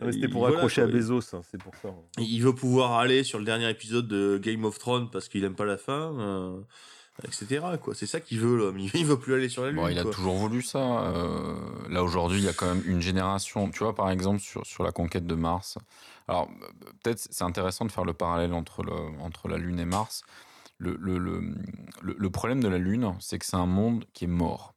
C'était 0.00 0.18
il- 0.26 0.30
pour 0.30 0.40
voilà, 0.40 0.56
accrocher 0.56 0.82
quoi. 0.82 0.90
à 0.90 0.92
Bezos, 0.92 1.34
hein, 1.34 1.40
c'est 1.50 1.58
pour 1.62 1.74
ça. 1.76 1.88
Il 2.18 2.40
veut 2.42 2.54
pouvoir 2.54 2.94
aller 2.98 3.24
sur 3.24 3.38
le 3.38 3.44
dernier 3.44 3.68
épisode 3.70 4.06
de 4.08 4.38
Game 4.42 4.64
of 4.64 4.78
Thrones 4.78 5.08
parce 5.10 5.28
qu'il 5.28 5.42
aime 5.44 5.54
pas 5.54 5.64
la 5.64 5.78
fin, 5.78 6.14
euh, 6.18 6.60
etc. 7.24 7.64
Quoi. 7.82 7.94
C'est 7.94 8.06
ça 8.06 8.20
qu'il 8.20 8.38
veut, 8.40 8.56
l'homme. 8.58 8.78
Il 8.94 9.06
veut 9.06 9.18
plus 9.18 9.34
aller 9.34 9.48
sur 9.48 9.62
la 9.62 9.70
lune. 9.70 9.80
Bon, 9.80 9.88
il 9.88 9.98
a 9.98 10.02
quoi. 10.02 10.12
toujours 10.12 10.34
voulu 10.34 10.60
ça. 10.62 10.78
euh, 11.04 11.54
là, 11.88 12.02
aujourd'hui, 12.04 12.38
il 12.38 12.44
y 12.44 12.48
a 12.48 12.52
quand 12.52 12.66
même 12.66 12.82
une 12.86 13.00
génération. 13.00 13.70
Tu 13.70 13.78
vois, 13.84 13.94
par 13.94 14.10
exemple, 14.10 14.40
sur, 14.40 14.66
sur 14.66 14.84
la 14.84 14.92
conquête 14.92 15.26
de 15.26 15.34
Mars. 15.34 15.78
Alors, 16.28 16.48
peut-être 17.02 17.26
c'est 17.30 17.44
intéressant 17.44 17.84
de 17.86 17.92
faire 17.92 18.04
le 18.04 18.12
parallèle 18.12 18.52
entre, 18.52 18.82
le, 18.82 18.92
entre 19.22 19.48
la 19.48 19.56
Lune 19.56 19.78
et 19.80 19.84
Mars. 19.86 20.24
Le, 20.78 20.94
le, 21.00 21.16
le, 21.16 21.40
le- 22.02 22.16
le 22.18 22.30
problème 22.30 22.62
de 22.62 22.68
la 22.68 22.76
Lune, 22.76 23.14
c'est 23.20 23.38
que 23.38 23.46
c'est 23.46 23.56
un 23.56 23.64
monde 23.64 24.04
qui 24.12 24.24
est 24.24 24.28
mort, 24.28 24.74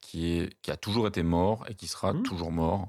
qui, 0.00 0.38
est, 0.38 0.54
qui 0.62 0.70
a 0.70 0.76
toujours 0.78 1.06
été 1.06 1.22
mort 1.22 1.66
et 1.68 1.74
qui 1.74 1.86
sera 1.86 2.14
toujours 2.14 2.50
mort. 2.50 2.88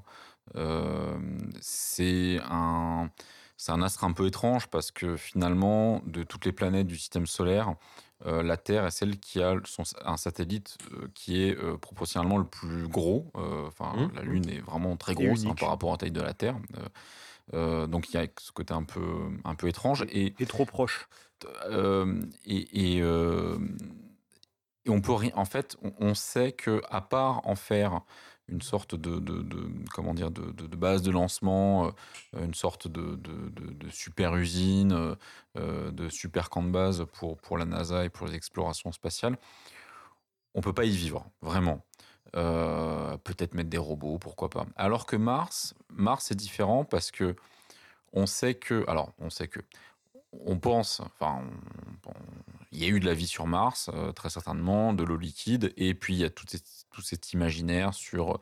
Euh, 0.54 1.18
c'est 1.60 2.38
un, 2.48 3.10
c'est 3.56 3.72
un 3.72 3.82
astre 3.82 4.04
un 4.04 4.12
peu 4.12 4.26
étrange 4.26 4.68
parce 4.68 4.90
que 4.92 5.16
finalement, 5.16 6.00
de 6.06 6.22
toutes 6.22 6.44
les 6.44 6.52
planètes 6.52 6.86
du 6.86 6.96
système 6.96 7.26
solaire, 7.26 7.74
euh, 8.24 8.42
la 8.42 8.56
Terre 8.56 8.86
est 8.86 8.90
celle 8.90 9.18
qui 9.18 9.42
a 9.42 9.56
son, 9.64 9.82
un 10.04 10.16
satellite 10.16 10.78
euh, 10.92 11.08
qui 11.14 11.42
est 11.42 11.54
euh, 11.58 11.76
proportionnellement 11.76 12.38
le 12.38 12.46
plus 12.46 12.88
gros. 12.88 13.30
Enfin, 13.34 13.92
Mmh. 13.94 14.10
la 14.14 14.22
Lune 14.22 14.48
est 14.48 14.60
vraiment 14.60 14.96
très 14.96 15.14
grosse 15.14 15.44
hein, 15.44 15.54
par 15.58 15.68
rapport 15.68 15.90
à 15.90 15.92
la 15.94 15.98
taille 15.98 16.12
de 16.12 16.22
la 16.22 16.32
Terre. 16.34 16.56
Donc 17.52 18.10
il 18.10 18.14
y 18.14 18.18
a 18.18 18.26
ce 18.40 18.52
côté 18.52 18.72
un 18.72 18.84
peu, 18.84 19.28
un 19.44 19.54
peu 19.54 19.68
étrange. 19.68 20.04
Et, 20.10 20.34
Et 20.38 20.46
trop 20.46 20.64
proche. 20.64 21.08
et, 21.70 22.96
et, 22.96 22.96
et 22.98 24.90
on 24.90 25.00
peut. 25.00 25.12
En 25.34 25.44
fait, 25.44 25.76
on, 25.82 25.92
on 25.98 26.14
sait 26.14 26.52
que 26.52 26.80
à 26.88 27.02
part 27.02 27.46
en 27.46 27.54
faire 27.54 28.00
une 28.48 28.62
sorte 28.62 28.94
de, 28.94 29.18
de- 29.18 29.68
comment 29.92 30.14
dire 30.14 30.30
de, 30.30 30.76
base 30.76 31.02
de 31.02 31.10
lancement, 31.10 31.86
euh, 32.34 32.44
une 32.44 32.54
sorte 32.54 32.88
de, 32.88 33.18
super 33.90 34.36
usine, 34.36 34.92
euh, 34.92 35.14
euh, 35.58 35.90
de 35.90 36.08
super 36.08 36.50
camp 36.50 36.62
de 36.62 36.70
base 36.70 37.04
pour, 37.14 37.36
pour 37.38 37.58
la 37.58 37.64
NASA 37.64 38.04
et 38.04 38.08
pour 38.08 38.26
les 38.26 38.34
explorations 38.34 38.92
spatiales, 38.92 39.36
on 40.54 40.60
peut 40.60 40.72
pas 40.72 40.84
y 40.84 40.96
vivre 40.96 41.28
vraiment. 41.42 41.84
Peut-être 42.32 43.54
mettre 43.54 43.70
des 43.70 43.78
robots, 43.78 44.18
pourquoi 44.18 44.50
pas. 44.50 44.66
Alors 44.76 45.06
que 45.06 45.16
Mars, 45.16 45.74
Mars 45.90 46.30
est 46.30 46.34
différent 46.34 46.84
parce 46.84 47.10
que 47.10 47.34
on 48.12 48.26
sait 48.26 48.54
que, 48.54 48.84
alors 48.88 49.12
on 49.18 49.30
sait 49.30 49.48
que, 49.48 49.60
on 50.44 50.58
pense, 50.58 51.00
enfin, 51.00 51.40
on- 52.06 52.10
on- 52.10 52.12
il 52.72 52.82
y 52.82 52.84
a 52.84 52.88
eu 52.88 53.00
de 53.00 53.06
la 53.06 53.14
vie 53.14 53.26
sur 53.26 53.46
Mars, 53.46 53.90
euh, 53.94 54.12
très 54.12 54.28
certainement, 54.28 54.92
de 54.92 55.02
l'eau 55.04 55.16
liquide, 55.16 55.72
et 55.76 55.94
puis 55.94 56.14
il 56.14 56.20
y 56.20 56.24
a 56.24 56.30
tout, 56.30 56.44
cet- 56.48 56.86
tout 56.92 57.00
cet 57.02 57.32
imaginaire 57.32 57.94
sur 57.94 58.38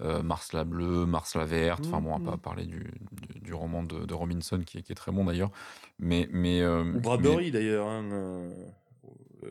euh, 0.00 0.22
Mars 0.22 0.52
la 0.52 0.62
bleue, 0.64 1.06
Mars 1.06 1.34
la 1.34 1.44
verte, 1.44 1.84
enfin 1.86 2.00
bon, 2.00 2.14
on 2.14 2.18
va 2.20 2.32
pas 2.32 2.36
parler 2.36 2.66
du, 2.66 2.92
du, 3.10 3.40
du 3.40 3.52
roman 3.54 3.82
de, 3.82 4.04
de 4.04 4.14
Robinson 4.14 4.60
qui 4.64 4.78
est, 4.78 4.82
qui 4.82 4.92
est 4.92 4.94
très 4.94 5.10
bon 5.10 5.24
d'ailleurs, 5.24 5.50
mais... 5.98 6.28
mais 6.30 6.60
euh, 6.60 6.84
Ou 6.84 7.00
Bradbury 7.00 7.50
d'ailleurs. 7.50 7.88
hein, 7.88 8.48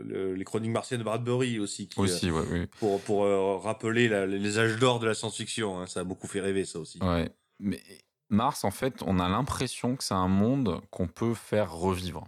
le- 0.05 0.33
les 0.35 0.43
chroniques 0.43 0.71
martiennes 0.71 0.99
de 0.99 1.03
Bradbury 1.05 1.59
aussi. 1.59 1.87
Qui, 1.87 1.99
aussi, 1.99 2.29
ouais, 2.31 2.43
oui. 2.51 2.67
pour 2.79 3.01
pour 3.01 3.23
rappeler 3.63 4.07
la- 4.07 4.25
les 4.25 4.59
âges 4.59 4.77
d'or 4.79 4.99
de 4.99 5.07
la 5.07 5.13
science-fiction. 5.15 5.79
hein, 5.79 5.85
ça 5.87 6.01
a 6.01 6.03
beaucoup 6.03 6.27
fait 6.27 6.41
rêver, 6.41 6.65
ça 6.65 6.79
aussi. 6.79 6.99
Ouais. 7.01 7.29
Mais 7.59 7.81
Mars, 8.29 8.63
en 8.63 8.71
fait, 8.71 9.01
on 9.05 9.19
a 9.19 9.29
l'impression 9.29 9.95
que 9.95 10.03
c'est 10.03 10.13
un 10.13 10.27
monde 10.27 10.81
qu'on 10.91 11.07
peut 11.07 11.33
faire 11.33 11.71
revivre. 11.71 12.25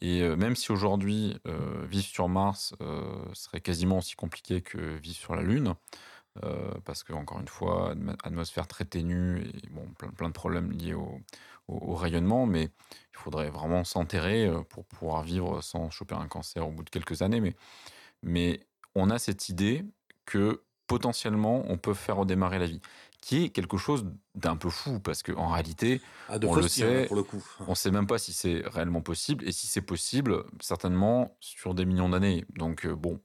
Et 0.00 0.22
euh, 0.22 0.36
même 0.36 0.56
si 0.56 0.72
aujourd'hui, 0.72 1.36
euh, 1.46 1.86
vivre 1.86 2.06
sur 2.06 2.28
Mars 2.28 2.74
euh, 2.80 3.24
serait 3.32 3.60
quasiment 3.60 3.98
aussi 3.98 4.16
compliqué 4.16 4.60
que 4.60 4.96
vivre 4.96 5.16
sur 5.16 5.34
la 5.34 5.42
Lune, 5.42 5.74
parce 6.84 7.04
que, 7.04 7.12
encore 7.12 7.38
une 7.38 7.46
fois, 7.46 7.94
atmosphère 8.24 8.66
très 8.66 8.84
ténue 8.84 9.42
et 9.46 9.68
bon, 9.70 9.86
plein, 9.96 10.08
plein 10.08 10.26
de 10.26 10.32
problèmes 10.32 10.72
liés 10.72 10.92
au, 10.92 11.94
rayonnement, 11.94 12.44
mais 12.44 12.64
il 12.64 13.16
faudrait 13.16 13.50
vraiment 13.50 13.84
s'enterrer 13.84 14.50
pour 14.68 14.84
pouvoir 14.84 15.22
vivre 15.22 15.62
sans 15.62 15.90
choper 15.90 16.16
un 16.16 16.26
cancer 16.26 16.66
au 16.66 16.72
bout 16.72 16.82
de 16.82 16.90
quelques 16.90 17.22
années. 17.22 17.54
Mais 18.24 18.58
on 18.96 19.10
a 19.10 19.20
cette 19.20 19.48
idée 19.48 19.84
que 20.26 20.64
potentiellement, 20.88 21.64
on 21.68 21.78
peut 21.78 21.94
faire 21.94 22.16
redémarrer 22.16 22.58
la 22.58 22.66
vie, 22.66 22.80
qui 23.24 23.44
est 23.44 23.48
quelque 23.48 23.78
chose 23.78 24.04
d'un 24.34 24.54
peu 24.56 24.68
fou, 24.68 25.00
parce 25.00 25.22
qu'en 25.22 25.48
réalité, 25.48 26.02
Ah, 26.28 26.38
de 26.38 26.46
on 26.46 26.54
le 26.56 26.68
sait, 26.68 27.06
pour 27.06 27.16
le 27.16 27.22
coup. 27.22 27.42
on 27.60 27.70
ne 27.70 27.74
sait 27.74 27.90
même 27.90 28.06
pas 28.06 28.18
si 28.18 28.34
c'est 28.34 28.62
réellement 28.66 29.00
possible, 29.00 29.48
et 29.48 29.52
si 29.52 29.66
c'est 29.66 29.80
possible, 29.80 30.44
certainement 30.60 31.34
sur 31.40 31.72
des 31.72 31.86
millions 31.86 32.10
d'années, 32.10 32.44
donc 32.54 32.84
euh, 32.84 32.94
bon, 32.94 33.20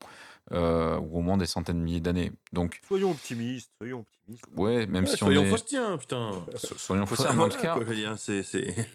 euh, 0.53 0.97
ou 0.99 1.17
au 1.17 1.21
moins 1.21 1.35
des 1.35 1.45
centaines 1.45 1.79
de 1.79 1.83
milliers 1.83 1.99
d'années. 1.99 2.31
Donc, 2.53 2.79
Soyons 2.87 3.11
optimistes, 3.11 3.73
soyons 3.77 3.99
optimistes. 3.99 4.45
ouais, 4.55 4.87
même 4.87 5.03
Ouais, 5.03 5.09
si 5.09 5.21
on 5.21 5.27
soyons 5.27 5.43
est... 5.43 5.49
Faustien, 5.49 5.97
putain. 5.97 6.45
So- 6.55 6.77
Soyons 6.77 7.05
Faustien, 7.05 7.33
mais 7.33 7.43
en 7.43 7.49
tout 7.49 7.59
cas, 7.59 7.75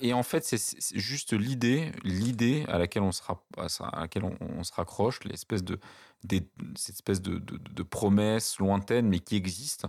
et 0.00 0.14
en 0.14 0.22
fait, 0.22 0.42
c'est 0.46 0.58
juste 0.98 1.34
l'idée, 1.34 1.92
l'idée 2.02 2.64
à 2.68 2.78
laquelle 2.78 3.02
on 3.02 3.12
se, 3.12 3.22
à 3.58 4.00
laquelle 4.00 4.24
on, 4.24 4.38
on 4.40 4.64
se 4.64 4.72
raccroche, 4.72 5.22
l'espèce 5.24 5.62
de, 5.62 5.78
des- 6.24 6.48
cette 6.76 6.94
espèce 6.94 7.20
de, 7.20 7.36
de, 7.38 7.58
de 7.58 7.82
promesse 7.82 8.58
lointaine, 8.58 9.06
mais 9.06 9.18
qui 9.20 9.36
existe, 9.36 9.84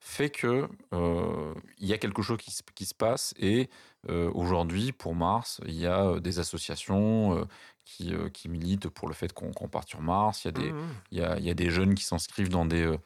fait 0.00 0.30
que 0.30 0.68
euh, 0.92 1.54
il 1.78 1.86
y 1.86 1.92
a 1.92 1.98
quelque 1.98 2.22
chose 2.22 2.38
qui 2.38 2.50
se, 2.50 2.62
qui 2.74 2.84
se 2.84 2.94
passe. 2.94 3.34
Et 3.38 3.68
euh, 4.08 4.30
aujourd'hui, 4.34 4.92
pour 4.92 5.14
Mars, 5.14 5.60
il 5.66 5.74
y 5.74 5.86
a 5.86 6.04
euh, 6.04 6.20
des 6.20 6.38
associations 6.38 7.38
euh, 7.38 7.44
qui, 7.84 8.12
qui 8.32 8.48
militent 8.48 8.88
pour 8.88 9.08
le 9.08 9.14
fait 9.14 9.32
qu'on 9.32 9.68
parte 9.68 9.88
sur 9.88 10.00
Mars. 10.00 10.44
Il 10.44 10.48
y 10.48 10.48
a 10.48 10.52
des, 10.52 10.72
Mmh. 10.72 10.94
il 11.12 11.18
y 11.18 11.22
a, 11.22 11.38
il 11.38 11.44
y 11.44 11.50
a 11.50 11.54
des 11.54 11.70
jeunes 11.70 11.94
qui 11.94 12.04
s'inscrivent 12.04 12.48
dans 12.48 12.66
des 12.66 12.96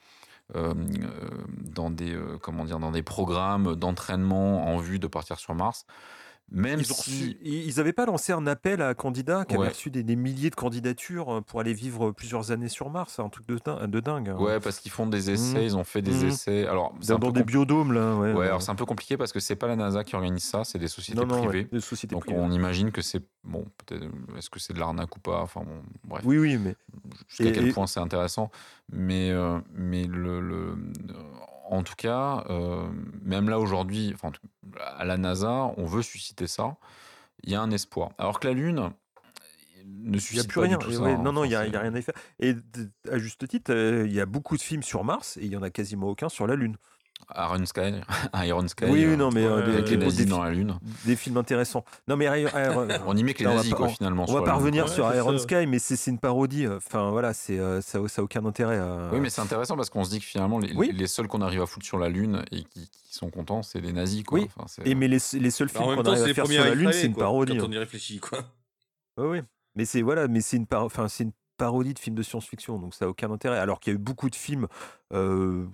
dans 0.53 1.91
des 1.91 2.19
comment 2.43 2.65
dire 2.65 2.81
dans 2.81 2.91
des 2.91 3.05
programmes 3.05 3.77
d'entraînement 3.77 4.67
en 4.67 4.79
vue 4.79 4.99
de 4.99 5.07
partir 5.07 5.39
sur 5.39 5.55
Mars. 5.55 5.87
Même 6.53 6.81
Ils, 6.81 6.91
ont 6.91 6.95
si 6.97 7.11
reçu- 7.11 7.37
ils 7.43 7.67
ils 7.69 7.79
avaient 7.81 7.93
pas 7.93 8.07
lancé 8.07 8.33
un 8.33 8.45
appel 8.49 8.83
à 8.83 8.93
candidats 8.95 9.45
qui 9.45 9.55
Ouais. 9.55 9.61
avaient 9.61 9.69
reçu 9.73 9.89
des, 9.91 10.03
des 10.03 10.17
milliers 10.17 10.51
de 10.51 10.57
candidatures 10.57 11.37
euh, 11.37 11.41
pour 11.41 11.61
aller 11.61 11.73
vivre 11.73 12.11
plusieurs 12.11 12.51
années 12.51 12.69
sur 12.69 12.91
Mars. 12.91 13.21
Un 13.21 13.29
truc 13.29 13.47
de, 13.47 13.57
din- 13.65 13.87
de 13.87 14.01
dingue. 14.01 14.31
hein. 14.31 14.37
ouais 14.37 14.59
parce 14.59 14.81
qu'ils 14.81 14.91
font 14.91 15.07
des 15.07 15.31
essais, 15.31 15.59
Mhm. 15.59 15.63
ils 15.65 15.77
ont 15.77 15.85
fait 15.85 16.03
des 16.03 16.11
Mhm. 16.13 16.29
essais. 16.29 16.67
Alors 16.67 16.93
Dans, 17.07 17.19
dans 17.21 17.31
des 17.31 17.45
biodômes, 17.45 17.93
là. 17.93 18.17
Ouais, 18.17 18.33
Ouais, 18.33 18.39
ouais. 18.41 18.47
alors 18.47 18.63
c'est 18.63 18.71
un 18.71 18.75
peu 18.75 18.85
compliqué 18.85 19.17
parce 19.17 19.33
que 19.33 19.39
c'est 19.39 19.55
pas 19.55 19.69
la 19.69 19.77
NASA 19.77 20.03
qui 20.03 20.17
organise 20.17 20.43
ça, 20.43 20.65
c'est 20.65 20.79
des 20.81 20.89
sociétés 20.89 21.21
non, 21.25 21.27
privées. 21.47 21.69
des 21.71 21.81
sociétés 21.81 22.15
Donc 22.17 22.25
privées. 22.25 22.41
on 22.41 22.51
imagine 22.51 22.91
que 22.91 23.01
c'est 23.03 23.23
bon, 23.45 23.65
peut-être 23.87 24.05
est-ce 24.37 24.51
que 24.51 24.59
c'est 24.59 24.73
de 24.73 24.81
l'arnaque 24.81 25.17
ou 25.17 25.21
pas, 25.21 25.43
enfin 25.43 25.61
bon, 25.65 25.83
bref. 26.05 26.23
Oui, 26.25 26.37
oui, 26.39 26.57
mais 26.59 26.75
Jusqu'à 27.29 27.53
quel 27.53 27.69
et- 27.69 27.73
point 27.73 27.87
c'est 27.87 28.01
intéressant, 28.01 28.51
mais 28.93 29.31
euh, 29.31 29.61
mais 29.73 30.05
le, 30.05 30.41
le- 30.41 30.75
en 31.71 31.85
tout 31.85 31.95
cas, 31.97 32.45
euh, 32.51 32.89
même 33.23 33.49
là 33.49 33.61
aujourd'hui, 33.61 34.11
enfin 34.13 34.33
à 34.99 35.05
la 35.05 35.17
NASA, 35.17 35.73
on 35.77 35.87
veut 35.87 36.03
susciter 36.03 36.49
ça. 36.49 36.77
Il 37.45 37.51
y 37.51 37.55
a 37.55 37.63
un 37.63 37.71
espoir. 37.71 38.11
Alors 38.19 38.41
que 38.41 38.49
la 38.49 38.55
Lune 38.55 38.91
ne 39.87 40.11
n'y 40.11 40.17
a 40.17 40.21
suscite 40.21 40.49
plus 40.49 40.61
pas 40.61 40.67
rien. 40.67 40.77
du 40.79 40.85
tout 40.85 40.91
Et 40.91 40.97
ça. 40.97 41.03
ouais, 41.03 41.13
hein. 41.13 41.23
non, 41.23 41.33
non, 41.33 41.45
il 41.45 41.49
n'y 41.49 41.55
a, 41.55 41.61
rien 41.61 41.95
à 41.95 41.99
y 41.99 42.03
faire. 42.03 42.15
Et 42.41 42.55
à 43.11 43.19
juste 43.19 43.47
titre, 43.47 43.73
euh, 43.73 44.05
il 44.07 44.13
y 44.13 44.21
a 44.21 44.27
beaucoup 44.27 44.57
de 44.57 44.63
films 44.63 44.83
sur 44.83 45.05
Mars 45.05 45.37
et 45.37 45.45
il 45.45 45.53
y 45.53 45.57
en 45.57 45.63
a 45.63 45.71
quasiment 45.71 46.09
aucun 46.09 46.29
sur 46.29 46.47
la 46.47 46.57
Lune. 46.57 46.77
Iron 47.37 47.65
Sky, 47.67 48.01
Iron 48.47 48.67
Sky. 48.69 48.85
oui, 48.89 49.05
euh, 49.05 49.11
oui, 49.11 49.17
non, 49.17 49.31
mais 49.31 49.45
euh, 49.45 49.59
avec 49.63 49.85
des- 49.85 49.91
les 49.93 49.97
nazis 49.99 50.19
des 50.19 50.31
dans 50.31 50.43
la 50.43 50.51
Lune. 50.51 50.79
des 51.05 51.15
films 51.17 51.37
intéressants. 51.37 51.85
Non, 52.09 52.17
mais 52.17 52.25
Iron- 52.25 52.51
Iron- 52.59 52.89
On 53.07 53.17
y 53.17 53.23
met 53.23 53.35
que 53.35 53.45
les 53.45 53.55
nazis, 53.55 53.73
quoi, 53.75 53.87
on- 53.87 53.91
finalement. 53.91 54.25
on 54.29 54.33
va 54.33 54.43
pas 54.43 54.55
revenir 54.55 54.85
Ouais, 54.87 54.91
sur 54.91 55.15
Iron 55.15 55.33
ça. 55.39 55.45
Sky, 55.45 55.67
mais 55.67 55.79
c'est 55.79 56.11
une 56.11 56.19
parodie. 56.19 56.67
Enfin, 56.67 57.11
voilà, 57.11 57.33
c'est 57.33 57.59
euh, 57.59 57.81
ça, 57.81 58.01
ça 58.09 58.21
a 58.23 58.25
aucun 58.25 58.45
intérêt. 58.47 58.79
à- 58.79 59.11
Oui, 59.13 59.21
mais 59.21 59.31
c'est 59.31 59.41
intéressant 59.41 59.77
parce 59.77 59.91
qu'on 59.91 60.05
se 60.05 60.11
dit 60.11 60.19
que 60.19 60.25
finalement, 60.27 60.59
les, 60.59 60.73
Oui. 60.75 60.91
les 60.93 61.07
seuls 61.07 61.29
qu'on 61.29 61.41
arrive 61.43 61.63
à 61.63 61.67
foutre 61.67 61.87
sur 61.87 61.99
la 61.99 62.09
Lune 62.09 62.43
et 62.51 62.65
qui, 62.65 62.89
qui 62.91 63.15
sont 63.17 63.31
contents, 63.31 63.63
c'est 63.63 63.81
les 63.81 63.93
nazis. 63.93 64.25
Quoi. 64.25 64.41
Oui. 64.41 64.49
Enfin, 64.57 64.83
Et 64.85 64.95
mais 64.95 65.07
les, 65.09 65.19
les 65.35 65.51
seuls 65.51 65.69
films 65.69 65.85
qu'on 65.85 66.05
arrive 66.05 66.23
à 66.31 66.35
faire 66.35 66.47
sur 66.47 66.65
la 66.65 66.75
Lune, 66.75 66.91
c'est 66.93 67.07
une 67.07 67.15
parodie. 67.15 67.57
Quand 67.57 67.65
hein. 67.65 67.69
on 67.69 67.73
y 67.73 67.79
réfléchit, 67.79 68.19
quoi. 68.21 68.41
Ouais. 69.19 69.43
Mais 69.77 69.85
c'est 69.85 70.03
voilà, 70.03 70.27
mais 70.27 70.41
c'est 70.41 70.57
une 70.57 70.67
par- 70.67 70.85
enfin 70.85 71.07
c'est 71.07 71.23
une 71.25 71.33
parodie 71.61 71.93
de 71.93 71.99
film 71.99 72.17
de 72.17 72.23
science-fiction, 72.23 72.79
donc 72.79 72.95
ça 72.95 73.05
a 73.05 73.09
aucun 73.09 73.31
intérêt. 73.31 73.59
Alors 73.59 73.81
qu'il 73.81 73.93
y 73.93 73.95
a 73.95 73.99
eu 73.99 74.03
beaucoup 74.03 74.31
de 74.31 74.35
films, 74.35 74.67
euh, 75.13 75.67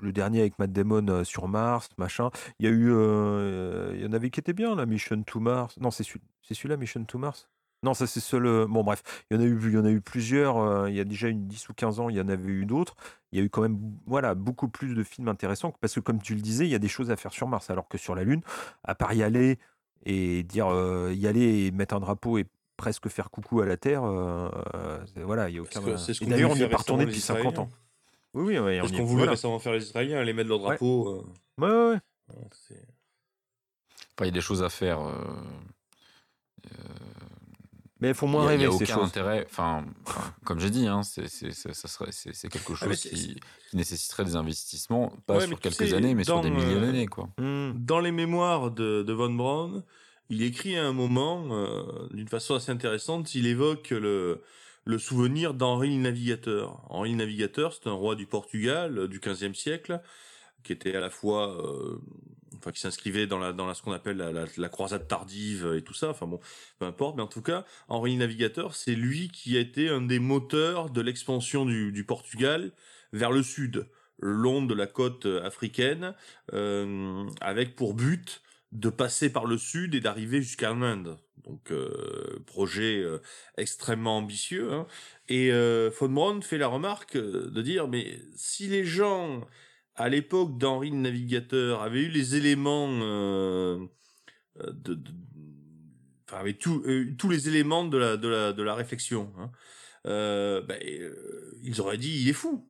le 0.00 0.10
dernier 0.10 0.40
avec 0.40 0.58
Matt 0.58 0.72
Damon 0.72 1.06
euh, 1.08 1.22
sur 1.22 1.48
Mars, 1.48 1.90
machin. 1.98 2.30
Il 2.58 2.64
y 2.64 2.68
a 2.68 2.72
eu, 2.72 2.90
euh, 2.90 3.92
il 3.94 4.02
y 4.02 4.06
en 4.06 4.14
avait 4.14 4.30
qui 4.30 4.40
étaient 4.40 4.54
bien, 4.54 4.74
la 4.74 4.86
Mission 4.86 5.22
to 5.22 5.40
Mars. 5.40 5.76
Non, 5.78 5.90
c'est 5.90 6.02
celui, 6.02 6.22
celui-là, 6.50 6.78
Mission 6.78 7.04
to 7.04 7.18
Mars? 7.18 7.50
Non, 7.82 7.92
ça 7.92 8.06
c'est 8.06 8.20
seul. 8.20 8.66
Bon, 8.66 8.82
bref, 8.82 9.02
il 9.30 9.36
y 9.36 9.38
en 9.38 9.42
a 9.42 9.44
eu, 9.44 9.60
il 9.62 9.74
y 9.74 9.76
en 9.76 9.84
a 9.84 9.90
eu 9.90 10.00
plusieurs. 10.00 10.88
il 10.88 10.94
y 10.94 11.00
a 11.00 11.04
déjà 11.04 11.28
une 11.28 11.46
10 11.46 11.68
ou 11.68 11.74
15 11.74 12.00
ans, 12.00 12.08
il 12.08 12.16
y 12.16 12.20
en 12.22 12.28
avait 12.28 12.50
eu 12.50 12.64
d'autres. 12.64 12.96
Il 13.30 13.38
y 13.38 13.42
a 13.42 13.44
eu 13.44 13.50
quand 13.50 13.60
même, 13.60 13.78
voilà, 14.06 14.34
beaucoup 14.34 14.68
plus 14.68 14.94
de 14.94 15.02
films 15.02 15.28
intéressants 15.28 15.74
parce 15.82 15.94
que, 15.94 16.00
comme 16.00 16.22
tu 16.22 16.34
le 16.34 16.40
disais, 16.40 16.64
il 16.64 16.70
y 16.70 16.74
a 16.74 16.78
des 16.78 16.88
choses 16.88 17.10
à 17.10 17.16
faire 17.16 17.32
sur 17.34 17.46
Mars, 17.46 17.68
alors 17.68 17.86
que 17.86 17.98
sur 17.98 18.14
la 18.14 18.24
Lune, 18.24 18.40
à 18.82 18.94
part 18.94 19.12
y 19.12 19.22
aller 19.22 19.58
et 20.06 20.42
dire 20.44 20.68
y 21.12 21.26
aller 21.26 21.66
et 21.66 21.70
mettre 21.70 21.94
un 21.94 22.00
drapeau 22.00 22.38
et 22.38 22.46
presque 22.76 23.08
faire 23.08 23.30
coucou 23.30 23.60
à 23.60 23.66
la 23.66 23.76
Terre, 23.76 24.02
euh, 24.04 24.48
c'est- 25.14 25.22
voilà, 25.22 25.48
il 25.48 25.56
y 25.56 25.58
a 25.58 25.62
aucun. 25.62 25.80
Et 25.80 26.26
d'ailleurs, 26.26 26.50
on 26.50 26.54
n'y 26.56 26.62
est 26.62 26.68
pas 26.68 26.78
retourné 26.78 27.04
depuis 27.04 27.16
les 27.16 27.20
50 27.22 27.58
ans. 27.58 27.70
Oui, 28.34 28.44
oui, 28.54 28.58
ouais, 28.58 28.80
Parce 28.80 28.90
qu'on 28.90 29.04
voulait 29.04 29.18
voilà. 29.18 29.30
récemment 29.32 29.58
faire 29.60 29.72
les 29.74 29.84
Israéliens, 29.84 30.18
aller 30.18 30.32
mettre 30.32 30.48
leur 30.48 30.60
Ouais. 30.60 30.70
drapeau. 30.70 31.08
euh, 31.08 31.24
Ouais, 31.62 31.68
ouais, 31.70 31.90
ouais. 31.92 32.00
Enfin, 34.16 34.22
il 34.22 34.26
y 34.26 34.28
a 34.28 34.30
des 34.32 34.40
choses 34.40 34.62
à 34.62 34.68
faire. 34.70 35.00
euh, 35.00 35.12
euh, 36.66 36.76
Mais 38.00 38.08
elles 38.08 38.14
font 38.14 38.26
moins 38.26 38.42
Il 38.44 38.48
rêver 38.48 38.58
n'y 38.58 38.64
a, 38.66 38.70
aucun 38.72 38.84
choses. 38.86 39.04
intérêt. 39.08 39.46
Enfin, 39.48 39.84
comme 40.44 40.58
j'ai 40.60 40.68
dit, 40.70 40.86
hein, 40.86 41.02
c'est 41.02 41.28
c'est- 41.28 41.52
c'est- 41.52 41.72
ça 41.72 41.88
serait- 41.88 42.12
c'est- 42.12 42.34
c'est 42.34 42.48
quelque 42.48 42.72
Ah, 42.72 42.84
chose 42.86 42.98
c'est- 42.98 43.08
qui, 43.10 43.40
qui 43.70 43.76
nécessaitesserait 43.76 44.24
des 44.24 44.36
investissements, 44.36 45.12
pas 45.26 45.36
Ouais, 45.38 45.46
sur 45.46 45.58
quelques 45.60 45.74
sais, 45.76 45.94
années, 45.94 46.14
mais 46.14 46.24
sur 46.24 46.40
des 46.40 46.50
milliers 46.50 46.80
d'années, 46.80 47.06
quoi. 47.06 47.28
Hmm. 47.38 47.72
Dans 47.76 48.00
les 48.00 48.10
mémoires 48.12 48.70
de, 48.72 49.02
de 49.04 49.12
Von 49.12 49.32
Braun, 49.32 49.84
il 50.30 50.42
écrit 50.42 50.76
à 50.76 50.84
un 50.84 50.92
moment, 50.92 51.46
euh, 51.50 52.08
d'une 52.10 52.28
façon 52.28 52.54
assez 52.54 52.72
intéressante, 52.72 53.34
il 53.34 53.46
évoque 53.46 53.90
le, 53.90 54.42
le 54.84 54.98
souvenir 54.98 55.54
d'Henri 55.54 55.96
le 55.96 56.02
Navigateur. 56.02 56.82
Henri 56.88 57.12
le 57.12 57.16
Navigateur, 57.16 57.72
c'est 57.72 57.88
un 57.88 57.92
roi 57.92 58.14
du 58.14 58.26
Portugal 58.26 58.98
euh, 58.98 59.08
du 59.08 59.20
XVe 59.20 59.54
siècle, 59.54 60.00
qui 60.62 60.72
était 60.72 60.96
à 60.96 61.00
la 61.00 61.10
fois, 61.10 61.62
euh, 61.62 61.98
enfin, 62.56 62.72
qui 62.72 62.80
s'inscrivait 62.80 63.26
dans 63.26 63.38
la, 63.38 63.52
dans 63.52 63.66
la, 63.66 63.74
ce 63.74 63.82
qu'on 63.82 63.92
appelle 63.92 64.16
la, 64.16 64.46
la, 64.56 64.68
croisade 64.68 65.06
tardive 65.06 65.74
et 65.76 65.82
tout 65.82 65.94
ça. 65.94 66.08
Enfin 66.08 66.26
bon, 66.26 66.40
peu 66.78 66.86
importe. 66.86 67.16
Mais 67.16 67.22
en 67.22 67.26
tout 67.26 67.42
cas, 67.42 67.64
Henri 67.88 68.12
le 68.12 68.20
Navigateur, 68.20 68.74
c'est 68.74 68.94
lui 68.94 69.28
qui 69.28 69.56
a 69.56 69.60
été 69.60 69.88
un 69.88 70.00
des 70.00 70.18
moteurs 70.18 70.90
de 70.90 71.00
l'expansion 71.00 71.66
du, 71.66 71.92
du 71.92 72.04
Portugal 72.04 72.72
vers 73.12 73.30
le 73.30 73.42
sud, 73.42 73.86
long 74.18 74.62
de 74.62 74.74
la 74.74 74.86
côte 74.86 75.26
africaine, 75.26 76.14
euh, 76.54 77.28
avec 77.40 77.76
pour 77.76 77.94
but 77.94 78.42
de 78.74 78.90
passer 78.90 79.30
par 79.30 79.46
le 79.46 79.56
sud 79.56 79.94
et 79.94 80.00
d'arriver 80.00 80.42
jusqu'à 80.42 80.74
l'Inde. 80.74 81.16
Donc 81.44 81.70
euh, 81.70 82.42
projet 82.46 83.00
euh, 83.00 83.20
extrêmement 83.56 84.18
ambitieux. 84.18 84.72
hein. 84.72 84.86
Et 85.28 85.52
euh, 85.52 85.90
von 85.98 86.08
Braun 86.08 86.42
fait 86.42 86.58
la 86.58 86.66
remarque 86.66 87.16
de 87.16 87.62
dire 87.62 87.86
mais 87.88 88.20
si 88.34 88.66
les 88.66 88.84
gens 88.84 89.46
à 89.94 90.08
l'époque 90.08 90.58
d'Henri 90.58 90.90
le 90.90 90.96
Navigateur 90.96 91.82
avaient 91.82 92.02
eu 92.02 92.08
les 92.08 92.34
éléments 92.34 92.88
de, 94.58 94.98
enfin 96.28 96.44
tous 96.58 97.28
les 97.28 97.48
éléments 97.48 97.84
de 97.84 97.98
la 97.98 98.16
de 98.16 98.28
la 98.28 98.52
de 98.52 98.62
la 98.62 98.74
réflexion, 98.74 99.32
hein, 99.38 99.52
ben, 100.04 100.80
ils 101.62 101.80
auraient 101.80 101.98
dit 101.98 102.22
il 102.22 102.28
est 102.28 102.32
fou, 102.32 102.68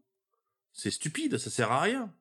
c'est 0.73 0.91
stupide, 0.91 1.39
ça 1.39 1.49
sert 1.49 1.73
à 1.73 1.81
rien. 1.81 2.13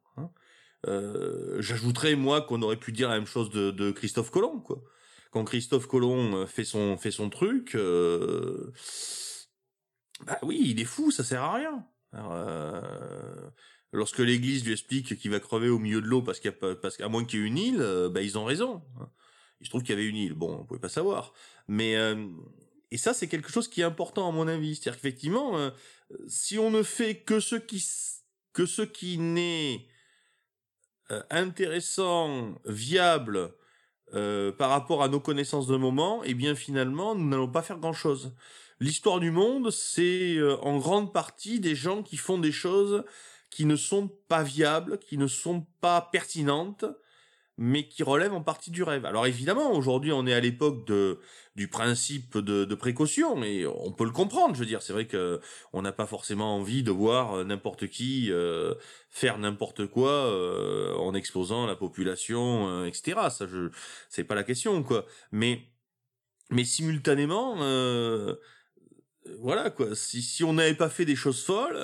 Euh, 0.88 1.62
J'ajouterais 1.62 2.16
moi 2.16 2.42
qu'on 2.42 2.62
aurait 2.62 2.78
pu 2.78 2.92
dire 2.92 3.10
la 3.10 3.16
même 3.16 3.28
chose 3.28 3.50
de, 3.50 3.92
Christophe 3.92 4.32
Colomb, 4.32 4.60
quoi. 4.60 4.84
Quand 5.32 5.46
Christophe 5.46 5.88
Colomb 5.88 6.36
euh, 6.36 6.46
fait 6.46 6.64
son 6.66 6.96
fait 6.98 7.10
son 7.10 7.30
truc, 7.30 7.74
euh, 7.76 8.72
bah 10.26 10.38
oui, 10.44 10.62
il 10.64 10.80
est 10.80 10.86
fou, 10.86 11.10
ça 11.10 11.24
sert 11.24 11.42
à 11.42 11.56
rien. 11.56 11.86
Lorsque 13.92 14.20
l'Église 14.20 14.64
lui 14.64 14.74
explique 14.74 15.18
qu'il 15.18 15.32
va 15.32 15.40
crever 15.40 15.70
au 15.70 15.80
milieu 15.80 16.02
de 16.02 16.08
l'eau 16.08 16.22
parce 16.22 16.40
pas, 16.40 16.76
parce 16.76 16.98
qu'à 16.98 17.08
moins 17.08 17.26
qu'il 17.26 17.40
y 17.40 17.44
ait 17.44 17.48
une 17.48 17.58
île, 17.58 18.10
bah 18.12 18.22
ils 18.22 18.38
ont 18.38 18.46
raison. 18.46 18.84
Il 19.60 19.66
se 19.66 19.70
trouve 19.70 19.82
qu'il 19.82 19.92
y 19.92 19.98
avait 19.98 20.08
une 20.08 20.16
île. 20.16 20.34
Bon, 20.34 20.60
on 20.60 20.66
pouvait 20.66 20.80
pas 20.80 20.90
savoir. 20.90 21.34
Mais 21.68 21.96
et 22.92 22.98
ça, 22.98 23.14
c'est 23.14 23.28
quelque 23.28 23.52
chose 23.52 23.68
qui 23.68 23.82
est 23.82 23.86
important 23.86 24.28
à 24.28 24.32
mon 24.32 24.48
avis. 24.48 24.76
C'est-à-dire 24.76 25.02
qu'effectivement, 25.02 25.72
si 26.28 26.60
on 26.60 26.70
ne 26.70 26.84
fait 26.84 27.18
que 27.18 27.40
ce 27.40 27.56
qui 27.56 27.84
que 28.54 28.66
ce 28.68 28.84
qui 28.84 29.18
n'est 29.18 29.88
intéressant, 31.30 32.56
viable 32.66 33.54
euh, 34.16 34.52
par 34.52 34.70
rapport 34.70 35.02
à 35.02 35.08
nos 35.08 35.20
connaissances 35.20 35.66
de 35.66 35.76
moment, 35.76 36.22
eh 36.24 36.36
bien 36.36 36.54
finalement, 36.54 37.16
nous 37.16 37.28
n'allons 37.28 37.48
pas 37.48 37.64
faire 37.64 37.80
grand-chose. 37.80 38.36
L'histoire 38.80 39.20
du 39.20 39.32
monde, 39.32 39.72
c'est 39.72 40.36
euh, 40.36 40.56
en 40.62 40.78
grande 40.78 41.12
partie 41.12 41.60
des 41.60 41.74
gens 41.74 42.04
qui 42.04 42.18
font 42.18 42.38
des 42.38 42.52
choses 42.52 43.04
qui 43.50 43.66
ne 43.66 43.76
sont 43.76 44.10
pas 44.28 44.44
viables, 44.44 45.00
qui 45.00 45.18
ne 45.18 45.26
sont 45.26 45.66
pas 45.82 46.10
pertinentes, 46.12 46.86
mais 47.58 47.88
qui 47.88 48.04
relèvent 48.04 48.34
en 48.34 48.42
partie 48.42 48.72
du 48.72 48.84
rêve. 48.84 49.06
Alors 49.06 49.28
évidemment, 49.28 49.74
aujourd'hui, 49.74 50.12
on 50.12 50.26
est 50.26 50.34
à 50.34 50.40
l'époque 50.40 50.86
de 50.88 51.20
du 51.56 51.68
principe 51.68 52.38
de, 52.40 52.76
précaution 52.76 53.44
et 53.44 53.68
on 53.68 53.92
peut 53.92 54.06
le 54.06 54.12
comprendre. 54.12 54.56
Je 54.56 54.60
veux 54.60 54.66
dire, 54.66 54.82
c'est 54.82 54.94
vrai 54.94 55.06
que 55.06 55.40
on 55.72 55.84
n'a 55.84 55.92
pas 55.92 56.08
forcément 56.08 56.56
envie 56.58 56.82
de 56.82 56.92
voir 56.92 57.38
euh, 57.38 57.44
n'importe 57.44 57.88
qui 57.88 58.32
euh, 58.32 58.74
faire 59.10 59.38
n'importe 59.38 59.86
quoi 59.88 60.12
euh, 60.12 60.94
en 60.96 61.14
exposant 61.14 61.68
la 61.68 61.76
population, 61.76 62.86
etc. 62.86 63.30
Ça, 63.30 63.46
je, 63.48 63.70
c'est 64.10 64.24
pas 64.24 64.36
la 64.36 64.44
question, 64.44 64.82
quoi. 64.84 65.06
Mais 65.32 65.62
mais 66.50 66.66
simultanément, 66.66 67.56
voilà 69.40 69.70
quoi. 69.70 69.96
Si 69.96 70.44
on 70.44 70.54
n'avait 70.54 70.74
pas 70.76 70.90
fait 70.90 71.06
des 71.06 71.16
choses 71.16 71.44
folles, 71.44 71.78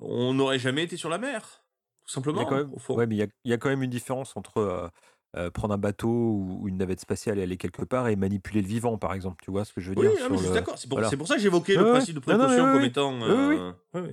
on 0.00 0.34
n'aurait 0.34 0.58
jamais 0.58 0.84
été 0.84 0.96
sur 0.96 1.08
la 1.08 1.18
mer, 1.18 1.62
tout 2.08 2.14
Il 2.34 2.38
y 2.38 2.40
simplement. 2.40 2.40
a 2.40 2.44
quand 2.46 2.56
même, 2.56 2.70
ouais, 2.90 3.06
mais 3.06 3.16
il 3.16 3.18
y 3.18 3.22
a, 3.22 3.26
il 3.44 3.50
y 3.50 3.54
a 3.54 3.58
quand 3.58 3.68
même 3.68 3.82
une 3.82 3.90
différence 3.90 4.36
entre 4.36 4.58
euh, 4.58 4.88
euh, 5.36 5.50
prendre 5.50 5.74
un 5.74 5.78
bateau 5.78 6.08
ou, 6.08 6.68
une 6.68 6.78
navette 6.78 7.00
spatiale 7.00 7.38
et 7.38 7.42
aller 7.42 7.56
quelque 7.56 7.82
part 7.84 8.08
et 8.08 8.16
manipuler 8.16 8.62
le 8.62 8.68
vivant, 8.68 8.98
par 8.98 9.12
exemple. 9.12 9.44
Tu 9.44 9.50
vois 9.50 9.64
ce 9.64 9.72
que 9.72 9.80
je 9.80 9.90
veux 9.90 9.96
Oui, 9.96 10.06
dire 10.06 10.12
suis 10.36 10.48
le- 10.48 10.54
d'accord. 10.54 10.78
C'est 10.78 10.88
pour, 10.88 10.96
voilà. 10.98 11.10
c'est 11.10 11.16
pour 11.16 11.28
ça 11.28 11.36
que 11.36 11.40
j'évoquais 11.42 11.76
le 11.76 11.84
principe 11.84 12.14
de 12.14 12.20
Non, 12.20 12.38
non, 12.38 12.44
précaution 12.44 12.64
oui, 12.64 12.72
comme 12.72 12.80
oui. 12.80 12.86
étant. 12.86 13.12
Oui, 13.20 13.28
oui, 13.28 13.56
oui. 13.94 14.00
euh. 14.00 14.12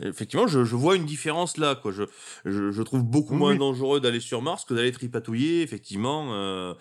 Effectivement, 0.00 0.46
je, 0.46 0.64
je 0.64 0.74
vois 0.74 0.96
une 0.96 1.04
différence 1.04 1.58
là. 1.58 1.74
Quoi. 1.74 1.92
Je, 1.92 2.04
je, 2.44 2.70
je 2.72 2.82
trouve 2.82 3.02
beaucoup 3.04 3.34
Oui, 3.34 3.40
moins 3.40 3.52
oui. 3.52 3.58
dangereux 3.58 4.00
d'aller 4.00 4.20
sur 4.20 4.40
Mars 4.40 4.64
que 4.64 4.74
d'aller 4.74 4.90
tripatouiller, 4.90 5.62
effectivement, 5.62 6.32
euh, 6.34 6.74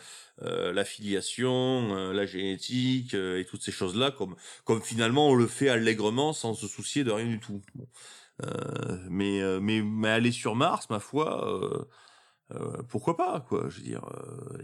euh, 0.44 0.72
la 0.72 0.86
filiation, 0.86 1.94
euh, 1.96 2.14
la 2.14 2.26
génétique 2.26 3.14
et 3.14 3.46
toutes 3.48 3.62
ces 3.64 3.72
choses-là, 3.74 4.12
comme, 4.12 4.36
comme 4.64 4.82
finalement 4.82 5.28
on 5.28 5.36
le 5.36 5.46
fait 5.46 5.68
allègrement 5.70 6.32
sans 6.34 6.54
se 6.54 6.68
soucier 6.68 7.04
de 7.04 7.12
rien 7.12 7.28
du 7.28 7.40
tout. 7.40 7.62
Bon. 7.76 7.86
Euh, 8.44 8.98
mais, 9.10 9.42
euh, 9.42 9.60
mais, 9.60 9.82
mais 9.82 10.10
aller 10.10 10.32
sur 10.32 10.56
Mars, 10.56 10.90
ma 10.90 11.00
foi, 11.00 11.48
euh, 11.48 11.86
pourquoi 12.90 13.16
pas, 13.16 13.40
quoi, 13.48 13.66
je 13.70 13.78
veux 13.78 13.84
dire, 13.84 14.02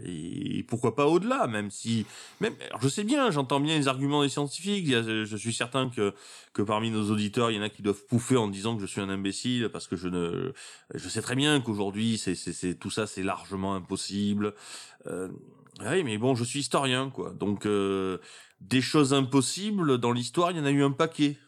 et, 0.04 0.62
pourquoi 0.68 0.94
pas 0.94 1.06
au-delà, 1.06 1.46
même 1.46 1.70
si, 1.70 2.04
même, 2.40 2.54
alors 2.68 2.82
je 2.82 2.88
sais 2.88 3.04
bien, 3.04 3.30
j'entends 3.30 3.60
bien 3.60 3.78
les 3.78 3.88
arguments 3.88 4.22
des 4.22 4.28
scientifiques, 4.28 4.86
je 4.88 5.36
suis 5.36 5.54
certain 5.54 5.88
que, 5.88 6.12
que 6.52 6.60
parmi 6.60 6.90
nos 6.90 7.10
auditeurs, 7.10 7.50
il 7.50 7.56
y 7.56 7.58
en 7.58 7.62
a 7.62 7.70
qui 7.70 7.80
doivent 7.80 8.04
pouffer 8.06 8.36
en 8.36 8.48
disant 8.48 8.74
que 8.76 8.82
je 8.82 8.86
suis 8.86 9.00
un 9.00 9.08
imbécile, 9.08 9.70
parce 9.70 9.86
que 9.86 9.96
je 9.96 10.08
ne, 10.08 10.52
je 10.94 11.08
sais 11.08 11.22
très 11.22 11.34
bien 11.34 11.62
qu'aujourd'hui, 11.62 12.18
c'est, 12.18 12.34
c'est, 12.34 12.74
tout 12.74 12.90
ça, 12.90 13.06
c'est 13.06 13.22
largement 13.22 13.74
impossible, 13.74 14.54
euh, 15.06 15.28
oui, 15.80 16.02
mais 16.04 16.18
bon, 16.18 16.34
je 16.34 16.44
suis 16.44 16.60
historien, 16.60 17.08
quoi, 17.08 17.30
donc, 17.30 17.64
euh, 17.64 18.18
des 18.60 18.82
choses 18.82 19.14
impossibles, 19.14 19.96
dans 19.96 20.12
l'histoire, 20.12 20.50
il 20.50 20.58
y 20.58 20.60
en 20.60 20.66
a 20.66 20.70
eu 20.70 20.82
un 20.82 20.90
paquet. 20.90 21.38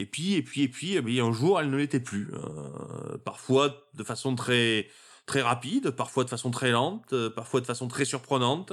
Et 0.00 0.06
puis, 0.06 0.34
et 0.34 0.42
puis, 0.42 0.62
et 0.62 0.68
puis, 0.68 0.96
eh 0.96 1.20
un 1.20 1.32
jour, 1.32 1.60
elles 1.60 1.70
ne 1.70 1.76
l'étaient 1.76 2.00
plus. 2.00 2.28
Euh, 2.32 3.18
parfois 3.24 3.74
de 3.94 4.02
façon 4.04 4.34
très, 4.34 4.86
très 5.26 5.42
rapide, 5.42 5.90
parfois 5.90 6.24
de 6.24 6.30
façon 6.30 6.50
très 6.50 6.70
lente, 6.70 7.12
euh, 7.12 7.28
parfois 7.30 7.60
de 7.60 7.66
façon 7.66 7.86
très 7.88 8.04
surprenante. 8.04 8.72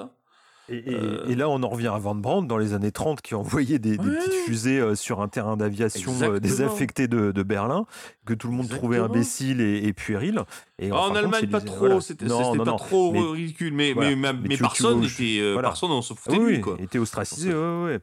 Et, 0.69 0.77
et- 0.91 0.95
Euh, 0.95 1.25
et 1.27 1.35
là, 1.35 1.47
on 1.49 1.63
en 1.63 1.69
revient 1.69 1.87
à 1.87 1.97
Van 1.97 2.13
Brandt 2.15 2.47
dans 2.47 2.57
les 2.57 2.73
années 2.73 2.91
30 2.91 3.21
qui 3.21 3.35
envoyait 3.35 3.79
des, 3.79 3.97
petites 3.97 4.33
fusées 4.45 4.79
euh, 4.79 4.95
sur 4.95 5.21
un 5.21 5.29
terrain 5.29 5.55
d'aviation 5.55 6.11
euh, 6.23 6.39
désaffecté 6.39 7.07
de, 7.07 7.31
de 7.31 7.43
Berlin, 7.43 7.85
que 8.25 8.33
tout 8.33 8.47
le 8.49 8.53
monde 8.53 8.67
trouvait 8.69 8.97
imbécile 8.97 9.61
et, 9.61 9.85
et 9.87 9.93
puéril. 9.93 10.41
Et 10.79 10.89
Ah, 10.91 10.95
en 10.95 11.07
compte, 11.07 11.17
Allemagne, 11.17 11.47
pas 11.47 11.61
trop, 11.61 11.77
voilà. 11.77 12.01
c'était 12.01 12.25
Non, 12.25 12.37
c'était 12.43 12.57
non, 12.57 12.63
pas 12.65 12.71
non. 12.71 12.77
trop 12.77 13.11
Mais- 13.13 13.21
ridicule, 13.21 13.73
mais, 13.73 13.93
voilà. 13.93 14.09
mais, 14.09 14.15
ma- 14.17 14.33
Mais 14.33 14.39
mais 14.43 14.47
tu- 14.49 14.55
tu 14.57 14.61
personne 14.63 15.05
euh, 15.05 15.53
voilà. 15.53 15.69
personne, 15.69 15.91
on 15.91 16.01
se 16.01 16.13
foutait 16.13 16.35
Ah 16.35 16.39
de 16.39 16.43
oui, 16.43 16.55
lui, 16.55 16.61
quoi. 16.61 16.75
il 16.79 16.83
était 16.85 16.99
ostracisé, 16.99 17.53
ouais, 17.53 17.83
ouais, 17.85 17.99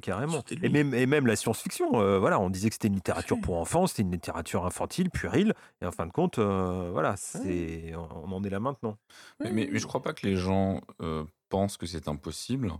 carrément. 0.00 0.42
Et 0.62 0.68
même, 0.68 0.94
et 0.94 1.06
même 1.06 1.26
la 1.26 1.36
science-fiction, 1.36 2.00
euh, 2.00 2.18
voilà, 2.18 2.38
on 2.38 2.50
disait 2.50 2.68
que 2.68 2.74
c'était 2.74 2.88
une 2.88 2.94
littérature 2.94 3.40
pour 3.40 3.58
enfants, 3.58 3.86
c'était 3.86 4.02
une 4.02 4.12
littérature 4.12 4.64
infantile, 4.64 5.10
puérile, 5.10 5.54
et 5.82 5.86
en 5.86 5.92
fin 5.92 6.06
de 6.06 6.12
compte, 6.12 6.38
euh, 6.38 6.90
voilà, 6.92 7.16
c'est, 7.16 7.92
on 7.96 8.32
en 8.32 8.44
est 8.44 8.50
là 8.50 8.60
maintenant. 8.60 8.96
Mais, 9.40 9.52
mais, 9.52 9.68
mais 9.72 9.78
je 9.78 9.86
crois 9.86 10.02
pas 10.02 10.12
que 10.12 10.26
les 10.26 10.36
gens 10.36 10.80
euh, 11.02 11.24
pensent 11.48 11.76
que 11.76 11.86
c'est 11.86 12.08
impossible. 12.08 12.72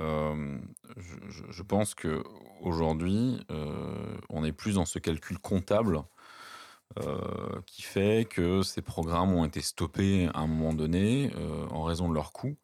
Euh, 0.00 0.58
je, 1.50 1.62
pense 1.62 1.94
que 1.94 2.24
aujourd'hui, 2.60 3.38
euh, 3.50 4.16
on 4.28 4.44
est 4.44 4.52
plus 4.52 4.74
dans 4.74 4.86
ce 4.86 4.98
calcul 4.98 5.38
comptable 5.38 6.02
euh, 6.98 7.60
qui 7.66 7.82
fait 7.82 8.28
que 8.28 8.62
ces 8.62 8.82
programmes 8.82 9.32
ont 9.32 9.44
été 9.44 9.60
stoppés 9.60 10.28
à 10.34 10.40
un 10.40 10.46
moment 10.46 10.74
donné 10.74 11.32
euh, 11.36 11.66
en 11.70 11.82
raison 11.82 12.08
de 12.08 12.14
leur 12.14 12.32
coût. 12.32 12.56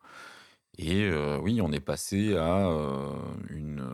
Et 0.83 1.05
euh, 1.05 1.39
oui, 1.39 1.61
on 1.61 1.73
est 1.73 1.81
passé 1.81 2.35
à 2.37 2.67
euh, 2.69 3.13
une, 3.51 3.87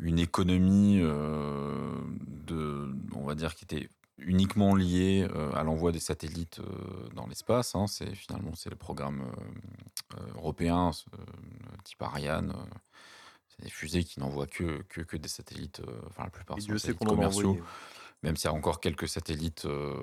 une 0.00 0.18
économie 0.18 0.98
euh, 1.00 2.00
de, 2.26 2.92
on 3.14 3.24
va 3.24 3.36
dire, 3.36 3.54
qui 3.54 3.64
était 3.64 3.88
uniquement 4.18 4.74
liée 4.74 5.24
euh, 5.32 5.52
à 5.52 5.62
l'envoi 5.62 5.92
des 5.92 6.00
satellites 6.00 6.58
euh, 6.58 7.08
dans 7.14 7.28
l'espace. 7.28 7.76
hein. 7.76 7.86
C'est 7.86 8.12
finalement 8.16 8.50
c'est 8.56 8.70
le 8.70 8.76
programme 8.76 9.20
euh, 9.22 10.18
euh, 10.18 10.34
européen, 10.34 10.90
euh, 11.14 11.16
type 11.84 12.02
Ariane. 12.02 12.50
euh, 12.50 12.74
c'est 13.48 13.62
des 13.62 13.70
fusées 13.70 14.02
qui 14.02 14.18
n'envoient 14.18 14.48
que, 14.48 14.82
que, 14.88 15.00
que 15.02 15.16
des 15.16 15.28
satellites, 15.28 15.80
euh, 15.86 16.00
enfin 16.08 16.24
la 16.24 16.30
plupart 16.30 16.58
Et 16.58 16.60
sont 16.60 16.72
des 16.72 16.78
satellites 16.80 17.04
commerciaux 17.04 17.56
même 18.22 18.36
s'il 18.36 18.50
y 18.50 18.52
a 18.52 18.56
encore 18.56 18.80
quelques 18.80 19.08
satellites 19.08 19.64
euh, 19.66 19.94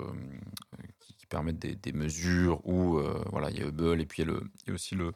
qui, 1.26 1.36
permettent 1.36 1.58
des, 1.58 1.74
des 1.74 1.92
mesures 1.92 2.60
ou 2.66 2.98
euh, 2.98 3.22
voilà 3.30 3.50
il 3.50 3.58
y 3.58 3.62
a 3.62 3.66
Hubble 3.66 4.00
et 4.00 4.06
puis 4.06 4.22
il 4.22 4.28
y 4.28 4.30
a, 4.30 4.32
le, 4.32 4.40
il 4.64 4.68
y 4.68 4.70
a 4.70 4.74
aussi 4.74 4.94
le 4.94 5.12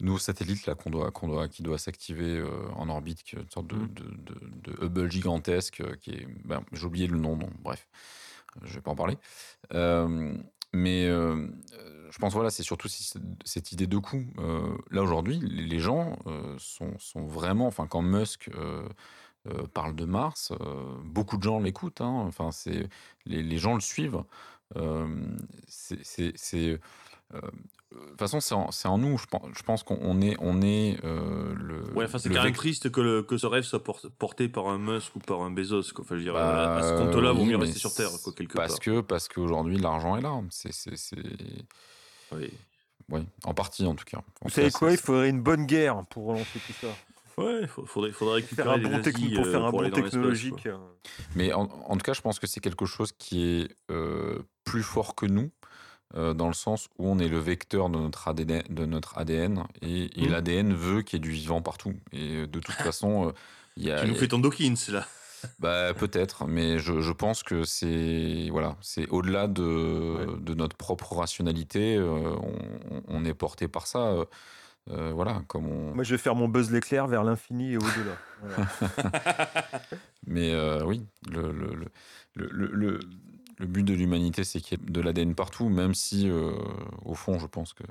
nouveau 0.00 0.18
satellite 0.18 0.66
là 0.66 0.74
qu'on 0.74 0.90
doit, 0.90 1.10
qu'on 1.10 1.28
doit 1.28 1.48
qui 1.48 1.62
doit 1.62 1.78
s'activer 1.78 2.38
euh, 2.38 2.48
en 2.76 2.88
orbite 2.88 3.22
qui 3.22 3.36
est 3.36 3.40
une 3.40 3.50
sorte 3.50 3.66
de, 3.66 3.76
Mhm. 3.76 3.88
de, 3.94 4.04
de- 4.04 4.72
de 4.72 4.84
Hubble 4.84 5.10
gigantesque 5.10 5.80
euh, 5.80 5.96
qui 6.00 6.10
est 6.12 6.26
ben, 6.44 6.62
j'ai 6.72 6.86
oublié 6.86 7.06
le 7.06 7.18
nom 7.18 7.36
non 7.36 7.50
bref 7.62 7.86
je 8.62 8.74
vais 8.74 8.80
pas 8.80 8.90
en 8.90 8.96
parler 8.96 9.16
mais 10.72 11.06
je 11.06 12.18
pense 12.18 12.32
voilà, 12.32 12.50
c'est 12.50 12.62
surtout 12.62 12.88
cette 12.88 13.72
idée 13.72 13.86
de 13.86 13.98
coût. 13.98 14.24
là 14.90 15.02
aujourd'hui, 15.02 15.40
les 15.40 15.78
gens 15.80 16.16
sont, 16.58 16.98
sont, 16.98 17.24
vraiment, 17.24 17.66
enfin 17.66 17.86
quand 17.88 18.02
Musk 18.02 18.50
parle 19.72 19.94
de 19.96 20.04
Mars, 20.04 20.52
beaucoup 21.04 21.36
de 21.38 21.42
gens 21.42 21.58
l'écoutent. 21.60 22.00
Hein, 22.00 22.24
enfin 22.26 22.50
c'est 22.52 22.88
les, 23.26 23.42
les, 23.42 23.58
gens 23.58 23.74
le 23.74 23.80
suivent. 23.80 24.22
C'est 25.66 26.78
de 27.92 27.96
toute 27.96 28.18
façon, 28.18 28.40
c'est 28.40 28.54
en, 28.54 28.70
en, 28.92 28.98
nous. 28.98 29.18
Je 29.18 29.26
pense, 29.26 29.42
je 29.52 29.62
pense 29.62 29.82
qu'on 29.82 30.20
est, 30.20 30.36
on 30.38 30.62
est 30.62 30.98
euh, 31.04 31.52
le. 31.56 31.92
Ouais, 31.94 32.04
enfin, 32.04 32.18
c'est 32.18 32.28
quand 32.28 32.44
même 32.44 32.52
triste 32.52 32.90
que, 32.90 33.00
le, 33.00 33.22
que 33.22 33.36
ce 33.36 33.46
rêve 33.46 33.64
soit 33.64 33.82
porté 33.82 34.48
par 34.48 34.68
un 34.68 34.78
Musk 34.78 35.16
ou 35.16 35.18
par 35.18 35.40
un 35.42 35.50
Bezos. 35.50 35.92
Quoi. 35.92 36.04
Enfin, 36.04 36.14
je 36.14 36.20
veux 36.20 36.24
dire, 36.24 36.34
bah, 36.34 36.76
à 36.76 36.82
ce 36.82 36.96
compte-là, 36.96 37.32
vaut 37.32 37.44
mieux 37.44 37.56
rester 37.56 37.80
sur 37.80 37.92
Terre, 37.92 38.10
quoi, 38.22 38.32
quelque 38.32 38.54
parce 38.54 38.74
part. 38.74 38.80
Que, 38.80 39.00
parce 39.00 39.28
qu'aujourd'hui, 39.28 39.78
l'argent 39.78 40.16
est 40.16 40.20
là. 40.20 40.40
C'est. 40.50 40.70
Oui. 42.32 42.48
oui. 43.08 43.26
en 43.42 43.54
partie 43.54 43.84
en 43.84 43.96
tout 43.96 44.04
cas. 44.04 44.18
En 44.18 44.44
Vous 44.44 44.50
savez 44.50 44.70
quoi? 44.70 44.92
Il 44.92 44.96
faudrait 44.96 45.30
une 45.30 45.42
bonne 45.42 45.66
guerre 45.66 46.04
pour 46.10 46.26
relancer 46.26 46.60
tout 46.64 46.72
ça. 46.80 46.88
Ouais, 47.38 47.60
il 47.62 47.68
faudrait, 47.68 48.12
faudrait 48.12 48.34
récupérer 48.36 48.68
faire 48.68 48.78
un 48.78 48.90
bon 48.90 49.02
technique 49.02 49.34
pour 49.34 49.46
faire 49.46 49.64
un 49.64 49.70
bon 49.70 49.90
technologique. 49.90 50.68
Mais 51.34 51.52
en, 51.52 51.62
en, 51.62 51.96
tout 51.96 52.02
cas, 52.02 52.12
je 52.12 52.20
pense 52.20 52.38
que 52.38 52.46
c'est 52.46 52.60
quelque 52.60 52.86
chose 52.86 53.12
qui 53.12 53.44
est 53.44 53.68
euh, 53.90 54.40
plus 54.64 54.82
fort 54.82 55.14
que 55.14 55.26
nous. 55.26 55.50
Euh, 56.16 56.34
dans 56.34 56.48
le 56.48 56.54
sens 56.54 56.88
où 56.98 57.08
on 57.08 57.20
est 57.20 57.28
le 57.28 57.38
vecteur 57.38 57.88
de 57.88 57.96
notre 57.96 58.26
ADN, 58.26 58.64
de 58.68 58.84
notre 58.84 59.16
ADN 59.16 59.62
et, 59.80 60.10
et 60.20 60.26
mmh. 60.26 60.32
l'ADN 60.32 60.74
veut 60.74 61.02
qu'il 61.02 61.18
y 61.18 61.22
ait 61.22 61.22
du 61.22 61.30
vivant 61.30 61.62
partout. 61.62 61.94
Et 62.12 62.34
euh, 62.34 62.46
de 62.48 62.58
toute 62.58 62.74
façon, 62.82 63.28
euh, 63.28 63.32
il 63.76 63.84
y 63.84 63.92
a. 63.92 64.00
Tu 64.00 64.08
nous 64.08 64.16
fais 64.16 64.26
ton 64.26 64.40
Dawkins 64.40 64.74
là. 64.88 65.06
Bah 65.60 65.94
peut-être, 65.94 66.46
mais 66.46 66.80
je, 66.80 67.00
je 67.00 67.12
pense 67.12 67.44
que 67.44 67.62
c'est 67.62 68.48
voilà, 68.50 68.76
c'est 68.82 69.08
au-delà 69.08 69.46
de, 69.46 69.62
ouais. 69.62 70.40
de, 70.40 70.54
notre 70.54 70.76
propre 70.76 71.14
rationalité. 71.14 71.98
on, 71.98 72.42
on, 73.08 73.24
est 73.24 73.32
porté 73.32 73.66
par 73.66 73.86
ça. 73.86 74.16
Euh, 74.88 75.12
voilà, 75.12 75.42
comme 75.46 75.66
on... 75.66 75.94
Moi, 75.94 76.04
je 76.04 76.14
vais 76.14 76.18
faire 76.18 76.34
mon 76.34 76.48
buzz 76.48 76.70
l'éclair 76.70 77.06
vers 77.06 77.22
l'infini 77.22 77.72
et 77.72 77.76
au-delà. 77.76 78.16
Voilà. 78.42 78.66
mais 80.26 80.50
euh, 80.54 80.82
oui, 80.86 81.04
le, 81.30 81.52
le, 81.52 81.74
le, 82.34 82.66
le 82.72 83.00
le 83.60 83.66
but 83.66 83.82
de 83.82 83.92
l'humanité, 83.92 84.42
c'est 84.42 84.60
qu'il 84.60 84.78
y 84.78 84.82
ait 84.82 84.90
de 84.90 85.00
l'ADN 85.02 85.34
partout, 85.34 85.68
même 85.68 85.92
si, 85.92 86.30
euh, 86.30 86.52
au 87.04 87.14
fond, 87.14 87.38
je 87.38 87.46
pense 87.46 87.74
que 87.74 87.84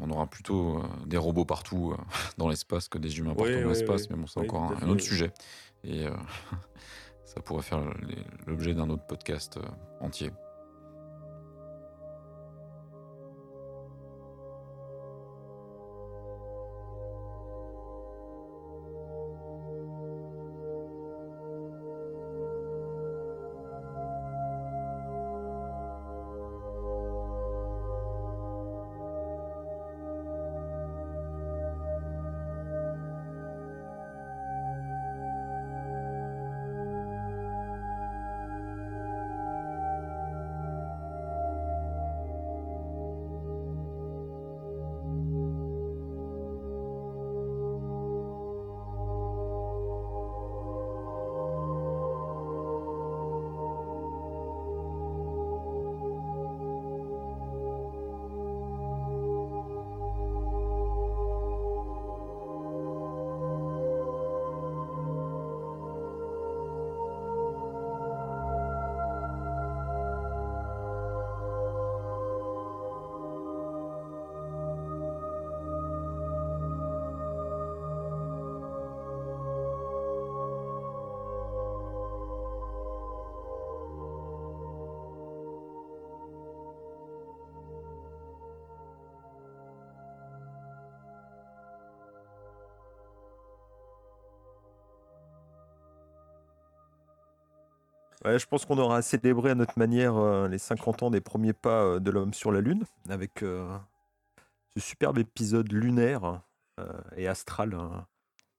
on 0.00 0.10
aura 0.10 0.26
plutôt 0.26 0.78
euh, 0.78 0.82
des 1.06 1.18
robots 1.18 1.44
partout 1.44 1.92
euh, 1.92 2.02
dans 2.38 2.48
l'espace 2.48 2.88
que 2.88 2.98
des 2.98 3.18
humains 3.18 3.34
partout 3.34 3.52
oui, 3.52 3.62
dans 3.62 3.68
l'espace. 3.68 4.02
Oui, 4.02 4.08
mais 4.10 4.16
bon, 4.16 4.26
c'est 4.26 4.40
oui, 4.40 4.46
encore 4.46 4.62
un, 4.62 4.82
un, 4.82 4.88
autre 4.88 5.02
sujet. 5.02 5.32
Et 5.84 6.06
euh, 6.06 6.10
ça 7.24 7.40
pourrait 7.40 7.62
faire 7.62 7.82
l'objet 8.46 8.74
d'un 8.74 8.88
autre 8.90 9.06
podcast 9.06 9.60
entier. 10.00 10.32
Je 98.36 98.46
pense 98.46 98.66
qu'on 98.66 98.78
aura 98.78 99.00
célébré 99.00 99.50
à 99.50 99.54
notre 99.54 99.78
manière 99.78 100.16
euh, 100.16 100.48
les 100.48 100.58
50 100.58 101.04
ans 101.04 101.10
des 101.10 101.20
premiers 101.20 101.52
pas 101.52 101.82
euh, 101.84 101.98
de 102.00 102.10
l'homme 102.10 102.34
sur 102.34 102.52
la 102.52 102.60
Lune, 102.60 102.84
avec 103.08 103.42
euh, 103.42 103.66
ce 104.74 104.80
superbe 104.80 105.18
épisode 105.18 105.72
lunaire 105.72 106.42
et 107.16 107.26
astral 107.26 107.76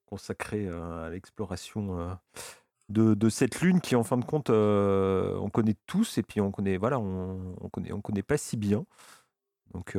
consacré 0.06 0.68
à 0.68 1.10
l'exploration 1.10 2.18
de, 2.90 3.30
cette 3.30 3.62
Lune 3.62 3.80
qui, 3.80 3.96
en 3.96 4.04
fin 4.04 4.18
de 4.18 4.26
compte, 4.26 4.50
on 4.50 5.50
connaît 5.50 5.78
tous 5.86 6.18
et 6.18 6.24
puis 6.24 6.42
on 6.42 6.52
connaît, 6.52 6.76
voilà, 6.76 7.00
on 7.00 7.70
connaît, 7.72 7.94
on 7.94 8.02
connaît 8.02 8.22
pas 8.22 8.36
si 8.36 8.58
bien. 8.58 8.86
Donc 9.74 9.98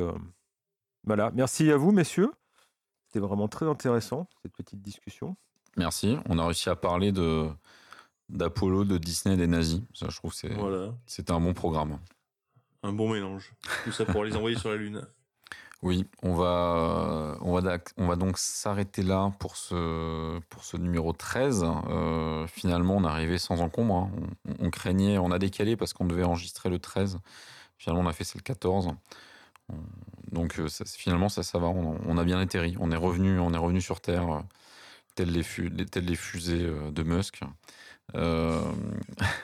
voilà, 1.03 1.31
merci 1.33 1.71
à 1.71 1.77
vous, 1.77 1.91
messieurs. 1.91 2.31
C'était 3.07 3.25
vraiment 3.25 3.47
très 3.47 3.65
intéressant 3.65 4.27
cette 4.43 4.53
petite 4.53 4.83
discussion. 4.83 5.35
Merci. 5.77 6.19
On 6.29 6.37
a 6.37 6.45
réussi 6.45 6.69
à 6.69 6.75
parler 6.75 7.11
de 7.11 7.49
d'Apollo, 8.31 8.85
de 8.85 8.97
Disney 8.97 9.37
des 9.37 9.47
nazis. 9.47 9.81
Ça, 9.93 10.07
je 10.09 10.15
trouve 10.15 10.33
c'est 10.33 10.53
voilà. 10.53 10.93
un 11.29 11.39
bon 11.39 11.53
programme. 11.53 11.99
Un 12.83 12.93
bon 12.93 13.11
mélange. 13.11 13.53
Tout 13.83 13.91
ça 13.91 14.05
pour 14.05 14.23
les 14.23 14.35
envoyer 14.35 14.57
sur 14.57 14.69
la 14.69 14.77
Lune. 14.77 15.07
Oui, 15.83 16.05
on 16.21 16.35
va, 16.35 17.39
on 17.41 17.59
va, 17.59 17.79
on 17.97 18.05
va 18.05 18.15
donc 18.15 18.37
s'arrêter 18.37 19.01
là 19.01 19.33
pour 19.39 19.55
ce, 19.55 20.39
pour 20.49 20.63
ce 20.63 20.77
numéro 20.77 21.11
13. 21.11 21.65
Euh, 21.89 22.45
finalement, 22.45 22.97
on 22.97 23.03
est 23.03 23.07
arrivé 23.07 23.39
sans 23.39 23.61
encombre. 23.61 23.95
Hein. 23.95 24.11
On, 24.45 24.67
on, 24.67 24.69
craignait, 24.69 25.17
on 25.17 25.31
a 25.31 25.39
décalé 25.39 25.75
parce 25.75 25.93
qu'on 25.93 26.05
devait 26.05 26.23
enregistrer 26.23 26.69
le 26.69 26.77
13. 26.77 27.17
Finalement, 27.79 28.03
on 28.03 28.07
a 28.07 28.13
fait 28.13 28.23
c'est 28.23 28.37
le 28.37 28.43
14. 28.43 28.89
Donc, 30.31 30.61
ça, 30.67 30.85
finalement, 30.85 31.29
ça, 31.29 31.41
ça 31.41 31.57
va. 31.57 31.69
On, 31.69 31.99
on, 32.05 32.17
a 32.19 32.23
bien 32.23 32.39
atterri. 32.39 32.75
On 32.79 32.91
est 32.91 32.95
revenu, 32.95 33.39
on 33.39 33.51
est 33.51 33.57
revenu 33.57 33.81
sur 33.81 34.01
Terre, 34.01 34.43
tels 35.15 35.31
les, 35.31 35.41
fu 35.41 35.71
tels 35.87 36.05
les 36.05 36.15
fusées 36.15 36.71
de 36.91 37.03
Musk. 37.03 37.41
Euh... 38.15 38.61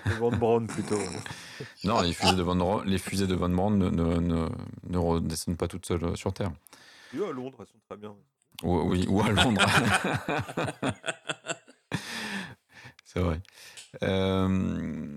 De 0.05 0.13
Van 0.13 0.31
Braun 0.31 0.67
plutôt. 0.67 0.99
non, 1.83 2.01
les 2.01 2.13
fusées 2.13 2.35
de 2.35 2.43
Van 2.43 2.55
Braun, 2.55 2.83
les 2.85 2.97
fusées 2.97 3.27
de 3.27 3.35
Van 3.35 3.49
Braun 3.49 3.71
ne, 3.71 3.89
ne, 3.89 4.19
ne, 4.19 4.49
ne 4.89 4.97
redescendent 4.97 5.57
pas 5.57 5.67
toutes 5.67 5.85
seules 5.85 6.17
sur 6.17 6.33
Terre. 6.33 6.51
Oui, 7.13 7.21
à 7.23 7.31
Londres, 7.31 7.57
elles 7.61 7.67
sont 7.67 7.79
très 7.87 7.97
bien. 7.97 8.15
Ou, 8.63 8.79
oui, 8.89 9.05
ou 9.07 9.21
à 9.21 9.29
Londres. 9.29 9.65
C'est 13.05 13.19
vrai. 13.19 13.41
Euh, 14.03 15.07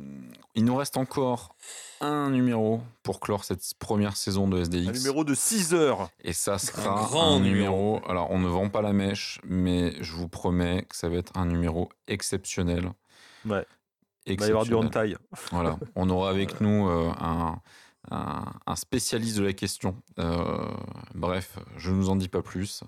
il 0.54 0.64
nous 0.64 0.76
reste 0.76 0.96
encore 0.96 1.54
un 2.00 2.30
numéro 2.30 2.80
pour 3.02 3.20
clore 3.20 3.44
cette 3.44 3.62
première 3.78 4.16
saison 4.16 4.48
de 4.48 4.62
SDX. 4.62 4.88
Un 4.88 4.92
numéro 4.92 5.24
de 5.24 5.34
6 5.34 5.74
heures. 5.74 6.10
Et 6.22 6.32
ça 6.32 6.58
sera 6.58 6.90
un, 6.90 7.02
grand 7.02 7.36
un 7.36 7.40
numéro. 7.40 7.96
numéro. 7.96 8.10
Alors, 8.10 8.30
on 8.30 8.38
ne 8.38 8.48
vend 8.48 8.68
pas 8.68 8.82
la 8.82 8.92
mèche, 8.92 9.40
mais 9.44 9.94
je 10.02 10.12
vous 10.12 10.28
promets 10.28 10.84
que 10.88 10.96
ça 10.96 11.08
va 11.08 11.16
être 11.16 11.36
un 11.36 11.46
numéro 11.46 11.90
exceptionnel. 12.08 12.92
Ouais. 13.46 13.64
Il 14.26 14.38
va 14.38 14.46
y 14.46 14.50
avoir 14.50 14.64
du 14.64 14.74
hentai. 14.74 15.16
Voilà. 15.50 15.78
On 15.94 16.08
aura 16.10 16.30
avec 16.30 16.60
nous 16.60 16.88
euh, 16.88 17.10
un, 17.18 17.60
un, 18.10 18.44
un, 18.66 18.76
spécialiste 18.76 19.38
de 19.38 19.44
la 19.44 19.52
question. 19.52 19.96
Euh, 20.18 20.68
bref, 21.14 21.58
je 21.76 21.90
ne 21.90 21.96
vous 21.96 22.10
en 22.10 22.16
dis 22.16 22.28
pas 22.28 22.42
plus. 22.42 22.84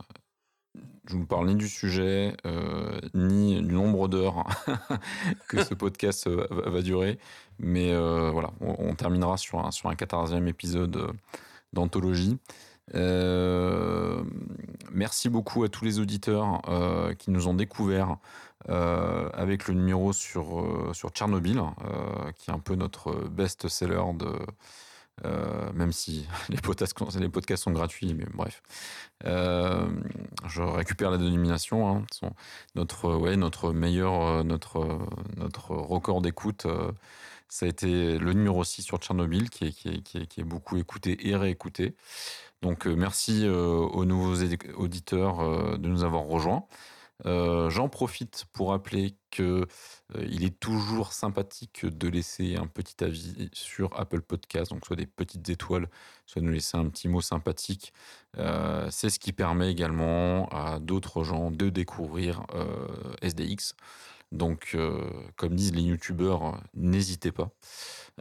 Je 1.09 1.17
ne 1.17 1.21
vous 1.21 1.27
parle 1.27 1.49
ni 1.49 1.57
du 1.57 1.69
sujet, 1.69 2.37
euh, 2.47 3.01
ni 3.15 3.61
du 3.61 3.75
nombre 3.75 4.09
d'heures 4.09 4.45
que 5.49 5.65
ce 5.65 5.75
podcast 5.75 6.29
va, 6.29 6.47
va, 6.49 6.83
durer. 6.83 7.19
Mais 7.59 7.93
voilà, 8.31 8.53
on, 8.61 8.77
on, 8.79 8.95
terminera 8.95 9.37
sur 9.37 9.59
un, 9.65 9.71
sur 9.71 9.91
un 9.91 9.95
14e 9.95 10.47
épisode 10.47 11.13
d'anthologie. 11.73 12.39
Euh, 12.95 14.23
merci 14.91 15.29
beaucoup 15.29 15.65
à 15.65 15.69
tous 15.69 15.85
les 15.85 15.99
auditeurs 15.99 16.61
euh, 16.69 17.15
qui 17.15 17.31
nous 17.31 17.49
ont 17.49 17.55
découvert 17.55 18.17
avec 18.69 19.69
le 19.69 19.75
numéro 19.75 20.13
sur, 20.13 20.91
sur 20.93 21.11
Tchernobyl, 21.11 21.63
qui 22.37 22.51
est 22.51 22.55
un 22.55 22.59
peu 22.59 22.75
notre 22.75 23.13
best-seller 23.29 24.01
Euh, 25.25 25.71
même 25.75 25.93
si 25.93 26.27
les 26.49 26.57
podcasts, 26.57 27.63
sont 27.63 27.71
gratuits, 27.71 28.15
mais 28.15 28.27
bref. 28.35 28.63
Euh, 29.25 29.87
je 30.49 30.63
récupère 30.63 31.11
la 31.11 31.19
dénomination. 31.19 31.89
Hein, 31.89 32.05
notre, 32.75 33.73
meilleur, 33.73 34.45
notre, 34.45 34.99
notre 35.37 35.73
record 35.75 36.23
d'écoute, 36.23 36.67
ça 37.49 37.67
a 37.67 37.69
été 37.69 38.19
le 38.19 38.33
numéro 38.33 38.65
6 38.65 38.83
sur 38.83 38.99
Tchernobyl, 38.99 39.51
qui 39.51 39.67
est 39.67 40.45
beaucoup 40.45 40.77
écouté 40.77 41.29
et 41.29 41.37
réécouté. 41.37 41.95
Donc 42.63 42.87
merci 42.87 43.47
aux 43.49 44.05
nouveaux 44.05 44.43
auditeurs 44.77 45.79
de 45.79 45.89
nous 45.89 46.05
avoir 46.05 46.23
rejoints. 46.23 46.65
Euh, 47.27 47.71
j'en 47.71 47.89
profite 47.89 48.47
pour 48.53 48.71
rappeler 48.71 49.17
que 49.31 49.67
euh, 50.17 50.27
il 50.29 50.45
est 50.45 50.59
toujours 50.59 51.13
sympathique 51.13 51.87
de 51.87 52.09
laisser 52.09 52.57
un 52.57 52.67
petit 52.67 53.03
avis 53.05 53.49
sur 53.53 53.99
Apple 53.99 54.23
Podcast, 54.23 54.73
donc 54.73 54.85
soit 54.85 54.97
des 54.97 55.07
petites 55.07 55.49
étoiles, 55.49 55.89
soit 56.27 56.43
nous 56.43 56.53
laisser 56.53 56.77
un 56.77 56.89
petit 56.89 57.09
mot 57.09 57.21
sympathique. 57.21 57.93
Euh, 58.39 58.89
c'est 58.91 59.11
ce 59.11 59.19
qui 59.19 59.33
permet 59.33 59.71
également 59.71 60.49
à 60.49 60.81
d'autres 60.81 61.23
gens 61.23 61.51
de 61.51 61.69
découvrir 61.69 62.45
SDX. 63.23 63.75
Donc, 64.33 64.77
comme 65.37 65.55
disent 65.55 65.75
les 65.75 65.83
youtubeurs, 65.83 66.63
n'hésitez 66.75 67.33
pas. 67.33 67.51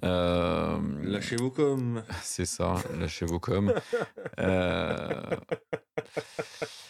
lâchez 0.01 1.37
vos 1.37 1.51
coms. 1.51 2.03
C'est 2.21 2.45
ça, 2.45 2.75
lâchez 2.99 3.25
vos 3.25 3.39
coms. 3.39 3.73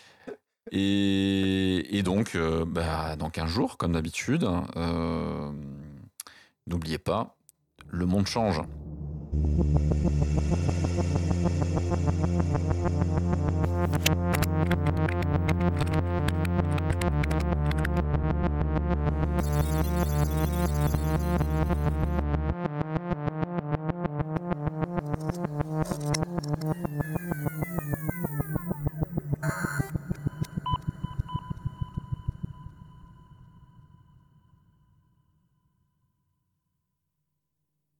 Et, 0.72 2.02
donc, 2.04 2.36
euh, 2.36 2.64
bah, 2.66 3.16
dans 3.18 3.30
15 3.30 3.50
jours, 3.50 3.78
comme 3.78 3.94
d'habitude, 3.94 4.48
euh, 4.78 5.52
n'oubliez 6.68 6.98
pas, 6.98 7.36
le 7.90 8.06
monde 8.06 8.28
change. 8.28 8.62